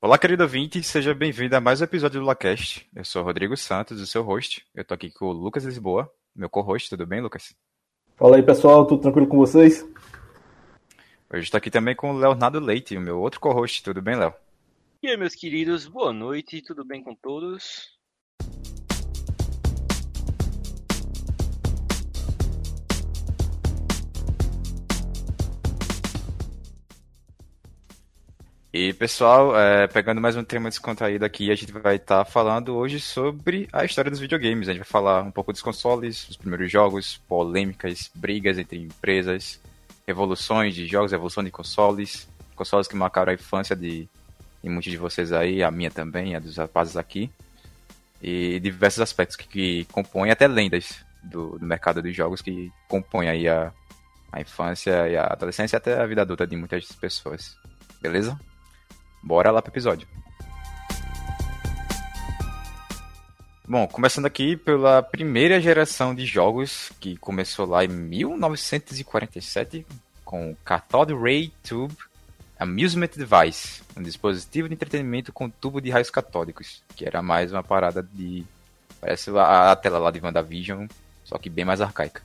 Olá, 0.00 0.16
querido 0.16 0.44
ouvinte, 0.44 0.80
seja 0.80 1.12
bem-vindo 1.12 1.56
a 1.56 1.60
mais 1.60 1.80
um 1.80 1.84
episódio 1.84 2.20
do 2.20 2.26
LaCast. 2.26 2.88
Eu 2.94 3.04
sou 3.04 3.20
o 3.20 3.24
Rodrigo 3.24 3.56
Santos, 3.56 4.00
o 4.00 4.06
seu 4.06 4.22
host. 4.22 4.64
Eu 4.72 4.84
tô 4.84 4.94
aqui 4.94 5.10
com 5.10 5.24
o 5.26 5.32
Lucas 5.32 5.64
Lisboa, 5.64 6.08
meu 6.36 6.48
co-host. 6.48 6.88
Tudo 6.88 7.04
bem, 7.04 7.20
Lucas? 7.20 7.52
Fala 8.14 8.36
aí, 8.36 8.42
pessoal, 8.44 8.86
tudo 8.86 9.02
tranquilo 9.02 9.26
com 9.26 9.36
vocês? 9.36 9.84
Hoje 11.28 11.42
estou 11.42 11.58
aqui 11.58 11.68
também 11.68 11.96
com 11.96 12.12
o 12.12 12.16
Leonardo 12.16 12.60
Leite, 12.60 12.96
o 12.96 13.00
meu 13.00 13.18
outro 13.18 13.40
co-host. 13.40 13.82
Tudo 13.82 14.00
bem, 14.00 14.14
Léo? 14.14 14.32
E 15.02 15.08
aí, 15.08 15.16
meus 15.16 15.34
queridos, 15.34 15.88
boa 15.88 16.12
noite, 16.12 16.62
tudo 16.62 16.84
bem 16.84 17.02
com 17.02 17.16
todos? 17.16 17.97
E 28.80 28.92
pessoal, 28.92 29.58
é, 29.58 29.88
pegando 29.88 30.20
mais 30.20 30.36
um 30.36 30.44
tema 30.44 30.68
descontraído 30.68 31.24
aqui, 31.24 31.50
a 31.50 31.54
gente 31.56 31.72
vai 31.72 31.96
estar 31.96 32.24
tá 32.24 32.24
falando 32.24 32.76
hoje 32.76 33.00
sobre 33.00 33.68
a 33.72 33.84
história 33.84 34.08
dos 34.08 34.20
videogames. 34.20 34.68
A 34.68 34.72
gente 34.72 34.82
vai 34.82 34.88
falar 34.88 35.20
um 35.24 35.32
pouco 35.32 35.52
dos 35.52 35.60
consoles, 35.60 36.28
os 36.28 36.36
primeiros 36.36 36.70
jogos, 36.70 37.20
polêmicas, 37.28 38.08
brigas 38.14 38.56
entre 38.56 38.78
empresas, 38.78 39.60
evoluções 40.06 40.76
de 40.76 40.86
jogos, 40.86 41.12
evolução 41.12 41.42
de 41.42 41.50
consoles, 41.50 42.28
consoles 42.54 42.86
que 42.86 42.94
marcaram 42.94 43.32
a 43.32 43.34
infância 43.34 43.74
de, 43.74 44.08
de 44.62 44.70
muitos 44.70 44.92
de 44.92 44.96
vocês 44.96 45.32
aí, 45.32 45.60
a 45.60 45.72
minha 45.72 45.90
também, 45.90 46.36
a 46.36 46.38
dos 46.38 46.56
rapazes 46.56 46.96
aqui, 46.96 47.28
e 48.22 48.60
diversos 48.60 49.00
aspectos 49.00 49.34
que, 49.34 49.48
que 49.48 49.84
compõem 49.86 50.30
até 50.30 50.46
lendas 50.46 51.04
do, 51.20 51.58
do 51.58 51.66
mercado 51.66 52.00
dos 52.00 52.14
jogos 52.14 52.40
que 52.40 52.70
compõem 52.86 53.28
aí 53.28 53.48
a, 53.48 53.72
a 54.30 54.40
infância 54.40 55.08
e 55.08 55.16
a 55.16 55.24
adolescência 55.24 55.74
e 55.74 55.78
até 55.78 56.00
a 56.00 56.06
vida 56.06 56.22
adulta 56.22 56.46
de 56.46 56.54
muitas 56.54 56.86
pessoas. 56.92 57.56
Beleza? 58.00 58.38
Bora 59.22 59.50
lá 59.50 59.60
pro 59.60 59.72
episódio. 59.72 60.06
Bom, 63.66 63.86
começando 63.86 64.24
aqui 64.24 64.56
pela 64.56 65.02
primeira 65.02 65.60
geração 65.60 66.14
de 66.14 66.24
jogos, 66.24 66.90
que 66.98 67.16
começou 67.18 67.66
lá 67.66 67.84
em 67.84 67.88
1947, 67.88 69.86
com 70.24 70.52
o 70.52 70.56
Cathode 70.64 71.12
Ray 71.14 71.52
Tube 71.62 71.94
Amusement 72.58 73.10
Device, 73.14 73.82
um 73.96 74.02
dispositivo 74.02 74.68
de 74.68 74.74
entretenimento 74.74 75.32
com 75.32 75.48
tubo 75.48 75.80
de 75.80 75.90
raios 75.90 76.10
catódicos, 76.10 76.82
que 76.96 77.06
era 77.06 77.22
mais 77.22 77.52
uma 77.52 77.62
parada 77.62 78.02
de... 78.02 78.44
parece 79.00 79.30
a 79.36 79.76
tela 79.76 79.98
lá 79.98 80.10
de 80.10 80.18
WandaVision, 80.18 80.86
só 81.24 81.38
que 81.38 81.48
bem 81.48 81.64
mais 81.64 81.80
arcaica. 81.80 82.20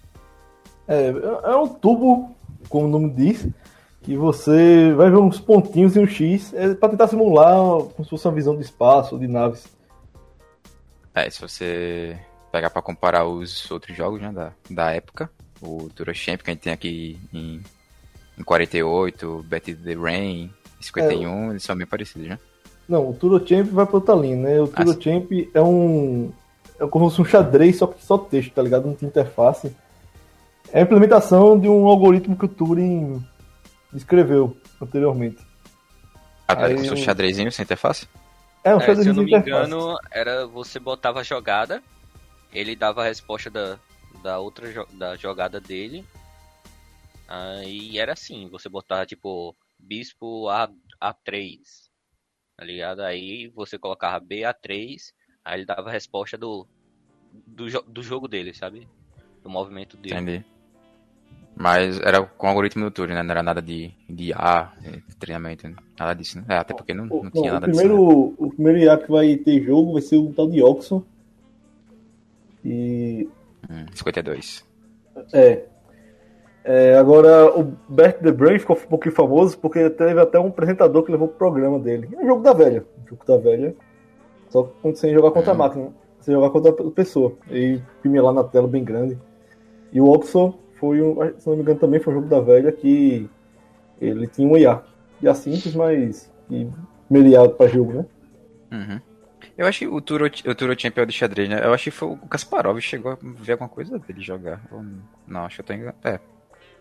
É, 0.88 1.10
é 1.10 1.56
um 1.56 1.67
tubo, 1.67 2.36
como 2.67 2.86
o 2.86 2.89
nome 2.89 3.12
diz, 3.12 3.48
que 4.04 4.18
você 4.18 4.94
vai 4.94 5.09
ver 5.09 5.18
uns 5.18 5.40
pontinhos 5.40 5.96
e 5.96 6.00
um 6.00 6.06
X 6.06 6.54
é 6.54 6.73
para 6.76 6.90
tentar 6.90 7.08
simular 7.08 7.56
como 7.56 8.04
se 8.04 8.10
fosse 8.10 8.28
uma 8.28 8.34
visão 8.34 8.56
de 8.56 8.62
espaço, 8.62 9.18
de 9.18 9.28
naves. 9.28 9.66
É, 11.16 11.30
se 11.30 11.40
você 11.40 12.20
pegar 12.52 12.70
para 12.70 12.82
comparar 12.82 13.26
os 13.26 13.72
outros 13.72 13.95
jogos 13.95 14.22
né, 14.22 14.32
da, 14.32 14.52
da 14.70 14.92
época, 14.92 15.30
o 15.62 15.90
Tour 15.95 16.14
Champ 16.14 16.42
que 16.42 16.50
a 16.50 16.54
gente 16.54 16.64
tem 16.64 16.73
aqui 16.73 17.18
em, 17.34 17.62
em 18.38 18.44
48, 18.44 19.45
Betty 19.48 19.73
the 19.73 19.94
Rain, 19.94 20.52
51, 20.82 21.48
é, 21.48 21.50
eles 21.52 21.64
são 21.64 21.76
bem 21.76 21.88
parecidos, 21.88 22.28
né? 22.28 22.38
Não, 22.88 23.10
o 23.10 23.14
Tour 23.14 23.42
Champ 23.48 23.70
vai 23.70 23.86
pra 23.86 23.95
outra 23.95 24.16
linha, 24.16 24.36
né? 24.36 24.60
O 24.60 24.67
Tour 24.67 24.98
ah, 24.98 25.02
Champ 25.02 25.32
é 25.54 25.62
um. 25.62 26.32
É 26.78 26.86
como 26.88 27.10
se 27.10 27.16
fosse 27.16 27.30
um 27.30 27.32
xadrez, 27.32 27.78
só 27.78 27.88
que 27.88 28.04
só 28.04 28.17
texto, 28.17 28.52
tá 28.52 28.62
ligado? 28.62 28.86
Não 28.86 28.95
tem 28.95 29.08
interface. 29.08 29.73
É 30.73 30.80
a 30.80 30.84
implementação 30.84 31.58
de 31.58 31.70
um 31.70 31.88
algoritmo 31.88 32.36
que 32.36 32.45
o 32.45 32.50
Turing 32.50 33.23
escreveu 33.95 34.55
anteriormente. 34.81 35.45
Ah, 36.47 36.55
tá, 36.55 36.66
Aí, 36.66 36.75
com 36.75 36.83
seu 36.83 36.97
xadrezinho 36.97 37.52
sem 37.52 37.63
interface? 37.63 38.08
É, 38.63 38.75
um 38.75 38.80
é, 38.80 38.95
Se 38.95 39.09
eu 39.09 39.13
não 39.13 39.23
me 39.23 39.36
engano, 39.36 39.97
era 40.11 40.45
você 40.47 40.80
botava 40.80 41.19
a 41.19 41.23
jogada, 41.23 41.83
ele 42.52 42.75
dava 42.75 43.02
a 43.02 43.05
resposta 43.05 43.49
da, 43.49 43.80
da 44.21 44.39
outra 44.39 44.86
da 44.94 45.16
jogada 45.16 45.59
dele. 45.59 46.05
Aí 47.27 47.98
era 47.98 48.14
assim, 48.14 48.49
você 48.49 48.70
botava 48.70 49.05
tipo 49.05 49.55
bispo 49.80 50.49
A, 50.49 50.70
A3, 51.02 51.59
tá 52.55 52.64
ligado? 52.64 53.02
Aí 53.02 53.48
você 53.49 53.77
colocava 53.77 54.23
BA3, 54.23 55.14
aí 55.43 55.59
ele 55.59 55.65
dava 55.65 55.89
a 55.89 55.92
resposta 55.92 56.37
do, 56.37 56.67
do, 57.32 57.65
do 57.83 58.03
jogo 58.03 58.27
dele, 58.27 58.53
sabe? 58.53 58.87
Do 59.42 59.49
movimento 59.49 59.98
dele. 59.98 60.15
Entendi. 60.15 60.45
Mas 61.55 61.99
era 61.99 62.21
com 62.23 62.47
algoritmo 62.47 62.86
do 62.86 62.91
Turing, 62.91 63.14
né? 63.14 63.21
Não 63.21 63.31
era 63.31 63.43
nada 63.43 63.61
de, 63.61 63.91
de 64.09 64.30
IA, 64.30 64.71
de 65.08 65.15
treinamento, 65.17 65.69
nada 65.99 66.14
disso, 66.14 66.39
né? 66.39 66.45
É, 66.49 66.58
até 66.58 66.73
porque 66.73 66.93
não, 66.93 67.05
não, 67.05 67.30
tinha 67.30 67.53
nada 67.53 67.67
o 67.67 67.69
primeiro, 67.69 67.97
disso. 67.97 68.27
Né? 68.27 68.36
O 68.39 68.49
primeiro 68.49 68.80
IA 68.80 68.97
que 68.97 69.11
vai 69.11 69.36
ter 69.37 69.64
jogo 69.64 69.93
vai 69.93 70.02
ser 70.02 70.17
o 70.17 70.33
tal 70.33 70.49
de 70.49 70.64
Oxon. 70.64 71.03
E. 72.65 73.30
Hum, 73.69 73.86
52. 73.93 74.65
É. 75.31 75.64
é. 76.64 76.97
Agora, 76.97 77.55
o 77.58 77.75
Bert 77.87 78.20
the 78.20 78.31
Brain 78.31 78.58
ficou 78.58 78.75
um 78.75 78.87
pouquinho 78.89 79.14
famoso 79.14 79.58
porque 79.59 79.89
teve 79.91 80.20
até 80.20 80.39
um 80.39 80.47
apresentador 80.47 81.03
que 81.03 81.11
levou 81.11 81.27
pro 81.27 81.37
programa 81.37 81.77
dele. 81.77 82.09
É 82.14 82.20
um 82.20 82.25
jogo 82.25 82.41
da 82.41 82.53
velha. 82.53 82.83
Jogo 83.08 83.23
da 83.27 83.37
velha. 83.37 83.75
Só 84.49 84.71
sem 84.95 85.14
jogar 85.14 85.31
contra 85.31 85.52
hum. 85.52 85.55
a 85.55 85.58
máquina, 85.58 85.93
sem 86.20 86.33
jogar 86.33 86.49
contra 86.49 86.71
a 86.71 86.91
pessoa. 86.91 87.33
E 87.52 87.80
filme 88.02 88.20
lá 88.20 88.33
na 88.33 88.43
tela 88.43 88.67
bem 88.67 88.83
grande. 88.83 89.20
E 89.91 90.02
o 90.02 90.09
Oxon 90.09 90.63
foi 90.83 91.02
um, 91.02 91.16
se 91.39 91.48
não 91.48 91.55
me 91.55 91.61
engano, 91.61 91.80
também 91.80 92.02
foi 92.02 92.11
um 92.11 92.17
jogo 92.17 92.27
da 92.27 92.42
velha 92.42 92.70
que 92.70 93.30
ele 94.02 94.27
tinha 94.27 94.45
um 94.45 94.58
IA. 94.58 94.83
IA 95.21 95.33
simples, 95.33 95.73
mas 95.73 96.30
mediado 97.10 97.52
para 97.52 97.70
jogo, 97.70 97.94
né? 97.94 98.05
Uhum. 98.70 99.02
Eu 99.58 99.66
acho 99.66 99.80
que 99.80 99.88
o 99.88 100.02
Turo, 100.02 100.26
o 100.26 100.55
Turo 100.55 100.77
Champion 100.77 101.05
de 101.05 101.14
xadrez, 101.14 101.48
né? 101.48 101.61
Eu 101.64 101.73
acho 101.73 101.86
que 101.86 101.92
foi 101.92 102.10
o 102.10 102.17
Kasparov 102.27 102.77
chegou 102.82 103.14
a 103.14 103.17
ver 103.21 103.54
alguma 103.54 103.70
coisa 103.70 103.98
dele 103.98 104.20
jogar. 104.20 104.61
Não, 105.26 105.45
acho 105.45 105.55
que 105.55 105.61
eu 105.61 105.66
tô 105.66 105.73
enganado. 105.73 105.98
É. 106.04 106.16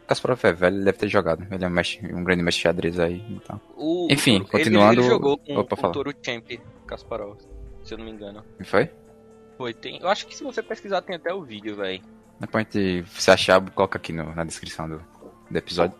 O 0.02 0.06
Kasparov 0.08 0.44
é 0.46 0.52
velho, 0.52 0.76
ele 0.78 0.84
deve 0.84 0.98
ter 0.98 1.08
jogado. 1.08 1.46
Ele 1.48 1.64
é 1.64 1.68
um, 1.68 1.70
mestre, 1.70 2.12
um 2.12 2.24
grande 2.24 2.42
mestre 2.42 2.58
de 2.58 2.68
xadrez 2.68 2.98
aí. 2.98 3.24
Então. 3.30 3.60
O, 3.76 4.08
Enfim, 4.10 4.42
continuando. 4.42 5.00
Ele, 5.00 5.08
jogou 5.08 5.38
com 5.38 5.58
Opa, 5.58 5.86
o 5.86 5.92
Turo 5.92 6.12
Champion 6.20 6.58
Kasparov, 6.88 7.38
se 7.84 7.94
eu 7.94 7.98
não 7.98 8.04
me 8.04 8.10
engano. 8.10 8.42
E 8.58 8.64
foi? 8.64 8.90
Foi, 9.56 9.72
tem. 9.72 10.00
Eu 10.00 10.08
acho 10.08 10.26
que 10.26 10.34
se 10.34 10.42
você 10.42 10.60
pesquisar 10.60 11.02
tem 11.02 11.14
até 11.14 11.32
o 11.32 11.42
vídeo, 11.42 11.76
velho. 11.76 12.02
Depois 12.42 12.66
a 12.66 13.20
se 13.20 13.30
achar, 13.30 13.70
coloca 13.70 13.96
aqui 13.96 14.12
no, 14.12 14.34
na 14.34 14.42
descrição 14.42 14.88
do, 14.88 15.00
do 15.48 15.56
episódio. 15.56 15.96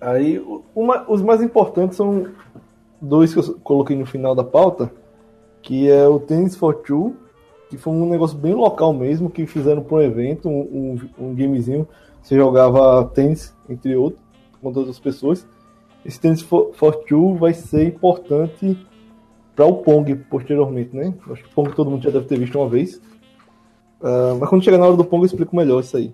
Aí, 0.00 0.42
uma, 0.74 1.04
os 1.08 1.20
mais 1.20 1.42
importantes 1.42 1.98
são 1.98 2.28
dois 2.98 3.34
que 3.34 3.38
eu 3.38 3.60
coloquei 3.62 3.94
no 3.94 4.06
final 4.06 4.34
da 4.34 4.42
pauta, 4.42 4.90
que 5.60 5.88
é 5.90 6.08
o 6.08 6.18
Tennis 6.18 6.56
for 6.56 6.76
Two, 6.76 7.14
que 7.68 7.76
foi 7.76 7.92
um 7.92 8.08
negócio 8.08 8.38
bem 8.38 8.54
local 8.54 8.94
mesmo, 8.94 9.28
que 9.28 9.46
fizeram 9.46 9.82
para 9.82 9.96
um 9.96 10.00
evento, 10.00 10.48
um, 10.48 10.60
um, 11.18 11.26
um 11.26 11.34
gamezinho, 11.34 11.86
você 12.22 12.34
jogava 12.34 13.04
tênis, 13.04 13.54
entre 13.68 13.94
outros, 13.94 14.22
com 14.62 14.68
outras 14.68 14.98
pessoas. 14.98 15.46
Esse 16.06 16.18
Tennis 16.18 16.40
for, 16.40 16.72
for 16.72 16.96
Two 17.04 17.36
vai 17.36 17.52
ser 17.52 17.86
importante 17.86 18.78
para 19.54 19.66
o 19.66 19.82
Pong 19.82 20.14
posteriormente, 20.14 20.96
né? 20.96 21.12
Acho 21.30 21.42
que 21.44 21.50
o 21.50 21.54
Pong 21.54 21.74
todo 21.74 21.90
mundo 21.90 22.02
já 22.02 22.10
deve 22.10 22.24
ter 22.24 22.38
visto 22.38 22.58
uma 22.58 22.68
vez. 22.68 22.98
Uh, 24.02 24.36
mas 24.40 24.48
quando 24.48 24.64
chegar 24.64 24.78
na 24.78 24.86
hora 24.86 24.96
do 24.96 25.04
Pong 25.04 25.22
eu 25.22 25.26
explico 25.26 25.54
melhor 25.54 25.80
isso 25.80 25.96
aí. 25.96 26.12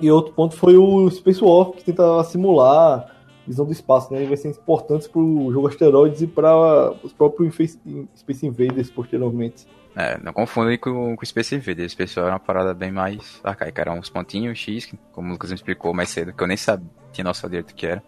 E 0.00 0.10
outro 0.10 0.32
ponto 0.34 0.56
foi 0.56 0.76
o 0.76 1.08
Space 1.10 1.42
War, 1.42 1.70
que 1.70 1.84
tenta 1.84 2.22
simular 2.24 3.14
visão 3.46 3.64
do 3.64 3.72
espaço, 3.72 4.12
né? 4.12 4.24
E 4.24 4.26
vai 4.26 4.36
ser 4.36 4.48
importante 4.48 5.08
para 5.08 5.20
o 5.20 5.52
jogo 5.52 5.68
Asteroids 5.68 6.20
e 6.20 6.26
para 6.26 6.92
os 7.02 7.12
próprios 7.12 7.54
Space 7.54 8.46
Invaders 8.46 8.90
posteriormente. 8.90 9.66
É, 9.94 10.18
não 10.22 10.32
confunda 10.32 10.76
com 10.76 11.14
o 11.14 11.24
Space 11.26 11.54
Invaders. 11.54 11.92
Space 11.92 12.18
War 12.18 12.28
é 12.28 12.32
uma 12.32 12.40
parada 12.40 12.74
bem 12.74 12.90
mais 12.90 13.40
arcaica. 13.42 13.80
Eram 13.80 13.98
uns 13.98 14.10
pontinhos 14.10 14.58
X, 14.58 14.92
como 15.12 15.28
o 15.28 15.32
Lucas 15.32 15.50
me 15.50 15.56
explicou 15.56 15.94
mais 15.94 16.10
cedo, 16.10 16.32
que 16.32 16.42
eu 16.42 16.46
nem 16.46 16.56
sabia, 16.56 16.86
tinha 17.12 17.24
noção 17.24 17.48
direito 17.48 17.74
que 17.74 17.86
era. 17.86 18.02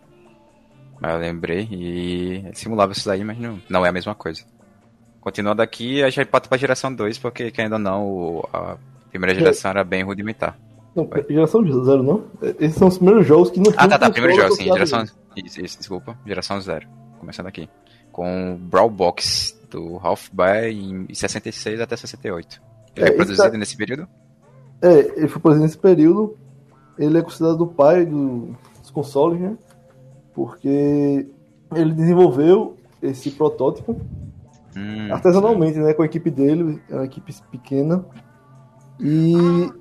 Mas 1.00 1.12
eu 1.12 1.18
lembrei 1.18 1.68
e 1.70 2.50
simulava 2.52 2.92
isso 2.92 3.08
daí, 3.08 3.24
mas 3.24 3.38
não, 3.38 3.60
não 3.70 3.86
é 3.86 3.88
a 3.88 3.92
mesma 3.92 4.14
coisa. 4.14 4.44
Continuando 5.28 5.60
aqui, 5.60 6.02
a 6.02 6.08
gente 6.08 6.24
pode 6.24 6.48
para 6.48 6.56
a 6.56 6.58
geração 6.58 6.90
2, 6.90 7.18
porque 7.18 7.52
ainda 7.58 7.78
não, 7.78 8.42
a 8.50 8.78
primeira 9.10 9.38
geração 9.38 9.70
era 9.70 9.84
bem 9.84 10.02
rudimentar. 10.02 10.58
Não, 10.96 11.06
Vai. 11.06 11.22
geração 11.28 11.62
zero 11.84 12.02
não? 12.02 12.24
Esses 12.58 12.78
são 12.78 12.88
os 12.88 12.96
primeiros 12.96 13.26
jogos 13.26 13.50
que 13.50 13.60
não 13.60 13.70
Ah, 13.76 13.86
tá, 13.86 13.98
tá, 13.98 14.10
primeiro 14.10 14.34
jogo, 14.40 14.54
sim, 14.54 14.64
geração. 14.64 15.04
Isso, 15.36 15.60
isso, 15.60 15.76
desculpa, 15.76 16.16
geração 16.24 16.58
zero. 16.62 16.88
Começando 17.20 17.46
aqui. 17.46 17.68
Com 18.10 18.54
o 18.54 18.56
Brawl 18.56 18.88
Box 18.88 19.54
do 19.70 20.00
Half 20.02 20.30
By 20.32 20.72
em 20.72 21.14
66 21.14 21.78
até 21.78 21.94
68. 21.94 22.62
Ele 22.96 23.04
é, 23.04 23.08
foi 23.08 23.16
produzido 23.16 23.50
tá... 23.50 23.58
nesse 23.58 23.76
período? 23.76 24.08
É, 24.80 24.98
ele 25.14 25.28
foi 25.28 25.42
produzido 25.42 25.66
nesse 25.66 25.78
período. 25.78 26.38
Ele 26.98 27.18
é 27.18 27.22
considerado 27.22 27.60
o 27.60 27.66
pai 27.66 28.06
do, 28.06 28.56
dos 28.80 28.90
consoles, 28.90 29.38
né? 29.38 29.58
Porque 30.34 31.28
ele 31.74 31.92
desenvolveu 31.92 32.78
esse 33.02 33.30
protótipo 33.30 34.00
Hum, 34.78 35.12
artesanalmente, 35.12 35.78
né? 35.78 35.92
Com 35.92 36.02
a 36.02 36.06
equipe 36.06 36.30
dele, 36.30 36.80
a 36.90 37.04
equipe 37.04 37.34
pequena. 37.50 38.04
E 39.00 39.72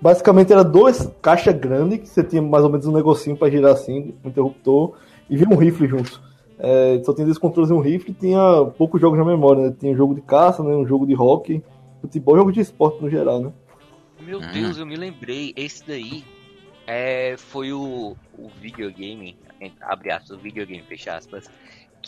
basicamente 0.00 0.52
era 0.52 0.62
duas 0.62 1.10
caixas 1.22 1.54
grandes, 1.54 2.00
que 2.00 2.08
você 2.08 2.22
tinha 2.22 2.42
mais 2.42 2.62
ou 2.62 2.70
menos 2.70 2.86
um 2.86 2.92
negocinho 2.92 3.36
para 3.36 3.50
girar 3.50 3.72
assim, 3.72 4.14
um 4.22 4.28
interruptor, 4.28 4.94
e 5.28 5.36
vinha 5.36 5.48
um 5.50 5.56
rifle 5.56 5.88
junto. 5.88 6.22
é, 6.58 7.00
só 7.04 7.14
tinha 7.14 7.24
dois 7.24 7.38
controles 7.38 7.70
e 7.70 7.74
um 7.74 7.80
rifle 7.80 8.10
e 8.10 8.14
tinha 8.14 8.40
poucos 8.76 9.00
jogos 9.00 9.18
na 9.18 9.24
memória, 9.24 9.62
né? 9.62 9.74
Tinha 9.78 9.92
um 9.92 9.96
jogo 9.96 10.14
de 10.14 10.20
caça, 10.20 10.62
né? 10.62 10.74
um 10.74 10.86
jogo 10.86 11.06
de 11.06 11.14
hockey, 11.14 11.62
futebol 12.02 12.36
e 12.36 12.38
jogo 12.38 12.52
de 12.52 12.60
esporte 12.60 13.02
no 13.02 13.08
geral, 13.08 13.40
né? 13.40 13.52
Meu 14.20 14.38
hum. 14.38 14.52
Deus, 14.52 14.76
eu 14.76 14.84
me 14.84 14.96
lembrei, 14.96 15.54
esse 15.56 15.86
daí 15.86 16.22
é, 16.86 17.36
foi 17.38 17.72
o, 17.72 18.14
o 18.36 18.48
videogame, 18.60 19.36
abre 19.80 20.10
aspas, 20.10 20.36
o 20.36 20.38
videogame, 20.38 20.82
fecha 20.82 21.16
aspas, 21.16 21.48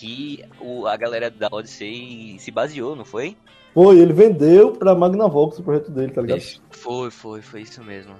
que 0.02 0.44
o, 0.60 0.84
a 0.88 0.96
galera 0.96 1.31
da 1.31 1.49
Odyssey 1.52 2.37
se 2.40 2.50
baseou, 2.50 2.96
não 2.96 3.04
foi? 3.04 3.37
Foi, 3.72 4.00
ele 4.00 4.12
vendeu 4.12 4.72
pra 4.72 4.96
Magnavox 4.96 5.60
o 5.60 5.62
projeto 5.62 5.93
dele, 5.93 6.12
tá 6.12 6.20
ligado? 6.20 6.38
Isso. 6.38 6.60
Foi, 6.70 7.08
foi, 7.08 7.40
foi 7.40 7.60
isso 7.60 7.82
mesmo. 7.84 8.12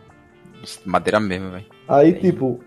Madeira 0.85 1.19
mesmo, 1.19 1.51
velho. 1.51 1.67
Aí, 1.89 2.13
tipo, 2.13 2.61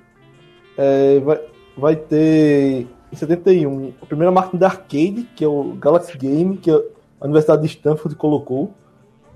é, 0.78 1.20
vai, 1.22 1.42
vai 1.78 1.96
ter 1.96 2.88
em 3.10 3.16
71 3.16 3.94
a 4.02 4.06
primeira 4.06 4.34
máquina 4.34 4.60
da 4.60 4.68
arcade, 4.68 5.26
que 5.34 5.46
é 5.46 5.48
o 5.48 5.74
Galaxy 5.76 6.18
Game, 6.18 6.58
que 6.58 6.70
a 6.70 6.82
Universidade 7.22 7.62
de 7.62 7.70
Stanford 7.70 8.18
colocou, 8.18 8.74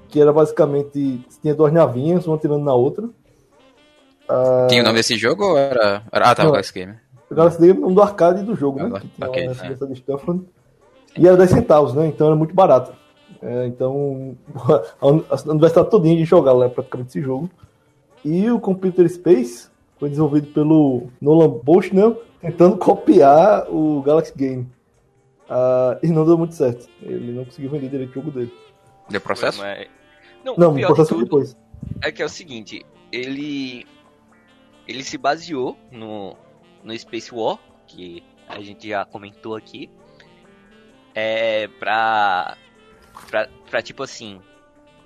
que 0.09 0.19
era 0.19 0.33
basicamente 0.33 1.25
tinha 1.41 1.55
duas 1.55 1.71
navinhas, 1.71 2.27
uma 2.27 2.37
tirando 2.37 2.65
na 2.65 2.73
outra. 2.73 3.05
Uh... 3.05 4.67
Tinha 4.67 4.81
o 4.81 4.85
nome 4.85 4.97
desse 4.97 5.15
jogo 5.15 5.45
ou 5.45 5.57
era. 5.57 6.03
Ah, 6.11 6.35
tá, 6.35 6.43
o 6.43 6.51
Galaxy 6.51 6.73
Game. 6.73 6.95
O 7.29 7.35
Galaxy 7.35 7.59
Game 7.59 7.73
é 7.73 7.77
o 7.77 7.81
nome 7.81 7.95
do 7.95 8.01
arcade 8.01 8.43
do 8.43 8.55
jogo, 8.55 8.79
né? 8.79 8.99
Que 8.99 9.07
tinha 9.07 9.27
okay, 9.27 9.45
na 9.45 9.51
Universidade 9.51 9.83
é. 9.83 9.87
de 9.87 9.99
Stanford. 9.99 10.45
E 11.17 11.27
era 11.27 11.37
10 11.37 11.49
centavos, 11.49 11.93
né? 11.93 12.07
Então 12.07 12.27
era 12.27 12.35
muito 12.35 12.53
barato. 12.53 12.93
É, 13.41 13.67
então, 13.67 14.37
a 14.99 15.07
universidade 15.51 15.89
todinha 15.89 16.17
de 16.17 16.25
jogar 16.25 16.53
lá 16.53 16.69
praticamente 16.69 17.09
esse 17.09 17.21
jogo. 17.21 17.49
E 18.23 18.49
o 18.49 18.59
Computer 18.59 19.07
Space 19.07 19.69
foi 19.97 20.09
desenvolvido 20.09 20.47
pelo 20.47 21.07
Nolan 21.21 21.49
Bushnell, 21.49 22.21
tentando 22.41 22.77
copiar 22.77 23.69
o 23.69 24.01
Galaxy 24.01 24.33
Game. 24.35 24.67
Uh, 25.49 25.97
e 26.03 26.07
não 26.07 26.25
deu 26.25 26.37
muito 26.37 26.53
certo. 26.53 26.87
Ele 27.01 27.31
não 27.31 27.45
conseguiu 27.45 27.71
vender 27.71 27.89
direito 27.89 28.11
o 28.11 28.13
jogo 28.13 28.31
dele. 28.31 28.53
Deu 29.09 29.21
processo? 29.21 29.59
Mas... 29.59 29.87
Não, 30.43 30.55
não 30.55 30.75
o 30.75 30.85
processo 30.85 31.15
de 31.15 31.23
depois. 31.23 31.55
É 32.01 32.11
que 32.11 32.21
é 32.21 32.25
o 32.25 32.29
seguinte, 32.29 32.85
ele 33.11 33.85
ele 34.87 35.03
se 35.03 35.17
baseou 35.17 35.77
no, 35.91 36.35
no 36.83 36.97
Space 36.97 37.33
War, 37.33 37.59
que 37.87 38.23
a 38.47 38.61
gente 38.61 38.89
já 38.89 39.05
comentou 39.05 39.55
aqui, 39.55 39.89
é 41.13 41.67
pra, 41.67 42.57
pra, 43.27 43.49
pra 43.69 43.81
tipo 43.81 44.03
assim, 44.03 44.41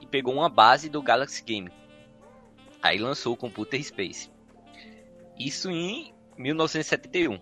e 0.01 0.05
pegou 0.05 0.33
uma 0.33 0.49
base 0.49 0.89
do 0.89 1.01
Galaxy 1.01 1.43
Game. 1.43 1.71
Aí 2.81 2.97
lançou 2.97 3.33
o 3.33 3.37
Computer 3.37 3.81
Space. 3.83 4.29
Isso 5.39 5.71
em 5.71 6.13
1971. 6.37 7.39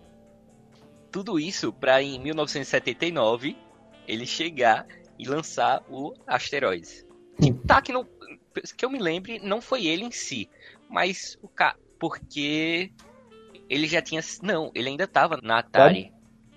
Tudo 1.10 1.38
isso 1.38 1.72
para 1.72 2.02
em 2.02 2.18
1979 2.20 3.56
ele 4.06 4.26
chegar 4.26 4.86
e 5.18 5.26
lançar 5.26 5.82
o 5.88 6.14
Asteroids. 6.26 7.06
Que 7.40 7.52
tá 7.52 7.82
que 7.82 7.92
não 7.92 8.06
que 8.76 8.84
eu 8.84 8.90
me 8.90 8.98
lembre, 8.98 9.38
não 9.38 9.60
foi 9.62 9.86
ele 9.86 10.04
em 10.04 10.10
si, 10.10 10.48
mas 10.88 11.38
o 11.42 11.48
cara 11.48 11.76
porque 11.98 12.92
ele 13.72 13.86
já 13.86 14.02
tinha 14.02 14.20
não, 14.42 14.70
ele 14.74 14.90
ainda 14.90 15.08
tava 15.08 15.38
na 15.42 15.60
Atari. 15.60 16.12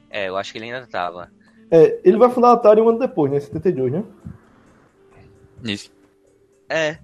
É, 0.09 0.27
eu 0.27 0.35
acho 0.35 0.51
que 0.51 0.57
ele 0.57 0.65
ainda 0.65 0.85
tava. 0.85 1.31
É, 1.71 1.99
ele 2.03 2.17
vai 2.17 2.29
fundar 2.29 2.49
a 2.49 2.53
Atari 2.53 2.81
um 2.81 2.89
ano 2.89 2.99
depois, 2.99 3.31
né? 3.31 3.39
72, 3.39 3.93
né? 3.93 4.03
Isso. 5.63 5.89
É. 6.69 6.99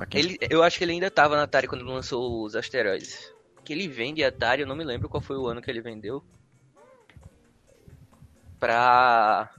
Okay. 0.00 0.20
Ele, 0.20 0.38
eu 0.50 0.62
acho 0.64 0.76
que 0.76 0.84
ele 0.84 0.92
ainda 0.92 1.08
tava 1.08 1.36
na 1.36 1.44
Atari 1.44 1.68
quando 1.68 1.84
lançou 1.84 2.42
os 2.42 2.56
asteroides. 2.56 3.32
Que 3.64 3.72
ele 3.72 3.86
vende 3.86 4.24
Atari, 4.24 4.62
eu 4.62 4.66
não 4.66 4.74
me 4.74 4.82
lembro 4.82 5.08
qual 5.08 5.20
foi 5.20 5.36
o 5.36 5.46
ano 5.46 5.62
que 5.62 5.70
ele 5.70 5.80
vendeu. 5.80 6.22
Pra. 8.58 9.50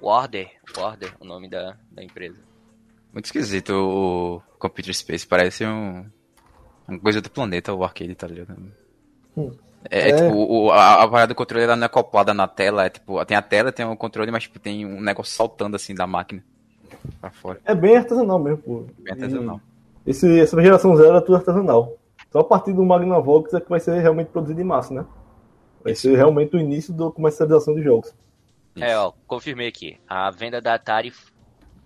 Warder. 0.00 0.50
Warder, 0.74 1.14
o 1.20 1.26
nome 1.26 1.48
da, 1.48 1.76
da 1.90 2.02
empresa. 2.02 2.38
Muito 3.12 3.26
esquisito 3.26 3.70
o 3.74 4.42
Computer 4.58 4.94
Space, 4.94 5.26
parece 5.26 5.66
um. 5.66 6.10
Uma 6.92 7.00
coisa 7.00 7.20
do 7.20 7.30
planeta, 7.30 7.72
o 7.72 7.84
arcade, 7.84 8.14
tá 8.14 8.26
ligado? 8.26 8.56
Hum. 9.36 9.50
É, 9.90 10.10
é, 10.10 10.16
tipo, 10.16 10.36
o, 10.36 10.70
a, 10.70 11.02
a 11.02 11.08
parada 11.08 11.28
do 11.28 11.34
controle 11.34 11.64
ela 11.64 11.74
não 11.74 11.84
é 11.84 11.86
acoplada 11.86 12.32
na 12.32 12.46
tela, 12.46 12.84
é 12.84 12.90
tipo, 12.90 13.24
tem 13.24 13.36
a 13.36 13.42
tela, 13.42 13.72
tem 13.72 13.84
o 13.84 13.96
controle, 13.96 14.30
mas 14.30 14.44
tipo, 14.44 14.58
tem 14.58 14.86
um 14.86 15.00
negócio 15.00 15.34
saltando 15.34 15.74
assim 15.74 15.94
da 15.94 16.06
máquina 16.06 16.44
pra 17.20 17.30
fora. 17.30 17.60
É 17.64 17.74
bem 17.74 17.96
artesanal 17.96 18.38
mesmo, 18.38 18.58
pô. 18.58 18.86
Bem 18.98 19.12
artesanal. 19.12 19.60
E 20.06 20.10
esse, 20.10 20.40
essa 20.40 20.60
geração 20.60 20.96
zero 20.96 21.16
é 21.16 21.20
tudo 21.20 21.36
artesanal. 21.36 21.96
Só 22.30 22.40
a 22.40 22.44
partir 22.44 22.72
do 22.72 22.84
Magnavox 22.84 23.52
é 23.54 23.60
que 23.60 23.68
vai 23.68 23.80
ser 23.80 24.00
realmente 24.00 24.28
produzido 24.28 24.60
em 24.60 24.64
massa, 24.64 24.94
né? 24.94 25.04
Vai 25.82 25.92
Isso. 25.92 26.02
ser 26.02 26.16
realmente 26.16 26.56
o 26.56 26.60
início 26.60 26.94
da 26.94 27.10
comercialização 27.10 27.74
de 27.74 27.82
jogos. 27.82 28.14
É, 28.76 28.96
ó, 28.96 29.12
confirmei 29.26 29.68
aqui. 29.68 29.98
A 30.08 30.30
venda 30.30 30.60
da 30.60 30.74
Atari. 30.74 31.12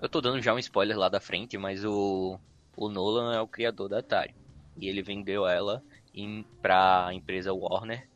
Eu 0.01 0.09
tô 0.09 0.21
dando 0.21 0.41
já 0.41 0.55
um 0.55 0.59
spoiler 0.59 0.97
lá 0.97 1.09
da 1.09 1.21
frente, 1.21 1.57
mas 1.57 1.85
o, 1.85 2.39
o 2.77 2.89
Nolan 2.89 3.35
é 3.35 3.41
o 3.41 3.49
criador 3.49 3.89
da 3.89 3.99
Atari. 3.99 4.35
E 4.77 4.89
ele 4.89 5.03
vendeu 5.03 5.47
ela 5.47 5.83
em, 6.15 6.45
pra 6.61 7.11
empresa 7.13 7.53
Warner 7.53 8.09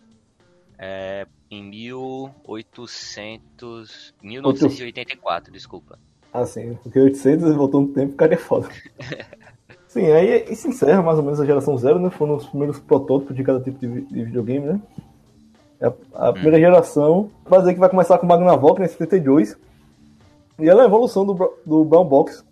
é, 0.78 1.26
em 1.50 1.62
1800. 1.62 4.14
1984, 4.22 5.52
desculpa. 5.52 5.98
Ah, 6.32 6.46
sim, 6.46 6.78
porque 6.82 6.98
800 6.98 7.54
voltou 7.54 7.82
no 7.82 7.88
tempo, 7.88 8.14
cara 8.14 8.32
é 8.34 8.38
foda. 8.38 8.68
sim, 9.86 10.10
aí 10.10 10.46
e 10.48 10.56
se 10.56 10.68
encerra 10.68 11.02
mais 11.02 11.18
ou 11.18 11.24
menos 11.24 11.38
a 11.40 11.44
geração 11.44 11.76
zero, 11.76 11.98
né? 11.98 12.08
Foram 12.08 12.36
os 12.36 12.46
primeiros 12.46 12.78
protótipos 12.78 13.36
de 13.36 13.44
cada 13.44 13.60
tipo 13.60 13.78
de, 13.78 14.00
de 14.02 14.24
videogame, 14.24 14.66
né? 14.66 14.80
A, 15.82 15.92
a 16.26 16.30
hum. 16.30 16.34
primeira 16.34 16.58
geração, 16.58 17.30
vai 17.44 17.60
dizer 17.60 17.74
que 17.74 17.80
vai 17.80 17.90
começar 17.90 18.16
com 18.18 18.24
o 18.24 18.28
Magnavox 18.28 18.80
em 18.80 18.88
72. 18.88 19.58
E 20.58 20.68
ela 20.68 20.82
é 20.82 20.84
a 20.84 20.88
evolução 20.88 21.26
do, 21.26 21.34
do 21.66 21.84
Brown 21.84 22.04
Box. 22.04 22.44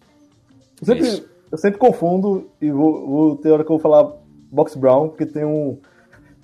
Eu 0.81 0.87
sempre, 0.87 1.25
eu 1.51 1.59
sempre 1.59 1.79
confundo 1.79 2.51
e 2.61 2.71
vou, 2.71 3.07
vou 3.07 3.37
ter 3.37 3.51
hora 3.51 3.65
que 3.65 3.71
eu 3.71 3.79
vou 3.79 3.83
falar 3.83 4.13
Box 4.51 4.77
Brown, 4.77 5.09
porque 5.09 5.27
tem 5.27 5.45
um, 5.45 5.79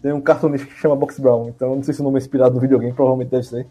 tem 0.03 0.13
um 0.13 0.21
cartunista 0.21 0.67
que 0.67 0.75
chama 0.75 0.97
Box 0.97 1.21
Brown. 1.21 1.49
Então 1.49 1.77
não 1.77 1.83
sei 1.83 1.95
se 1.95 2.01
o 2.01 2.05
nome 2.05 2.19
é 2.19 2.23
inspirado 2.23 2.55
no 2.55 2.61
videogame, 2.61 2.93
provavelmente 2.93 3.31
deve 3.31 3.45
ser. 3.45 3.67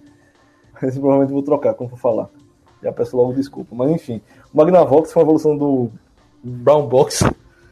Mas 0.82 0.98
provavelmente 0.98 1.32
vou 1.32 1.44
trocar 1.44 1.74
quando 1.74 1.92
for 1.92 2.00
falar. 2.00 2.30
Já 2.82 2.92
peço 2.92 3.16
logo 3.16 3.34
desculpa. 3.34 3.74
Mas 3.76 3.92
enfim, 3.92 4.22
o 4.54 4.58
Magnavox 4.58 5.14
foi 5.14 5.22
uma 5.22 5.26
evolução 5.28 5.58
do 5.58 5.90
Brown 6.44 6.88
Box 6.88 7.24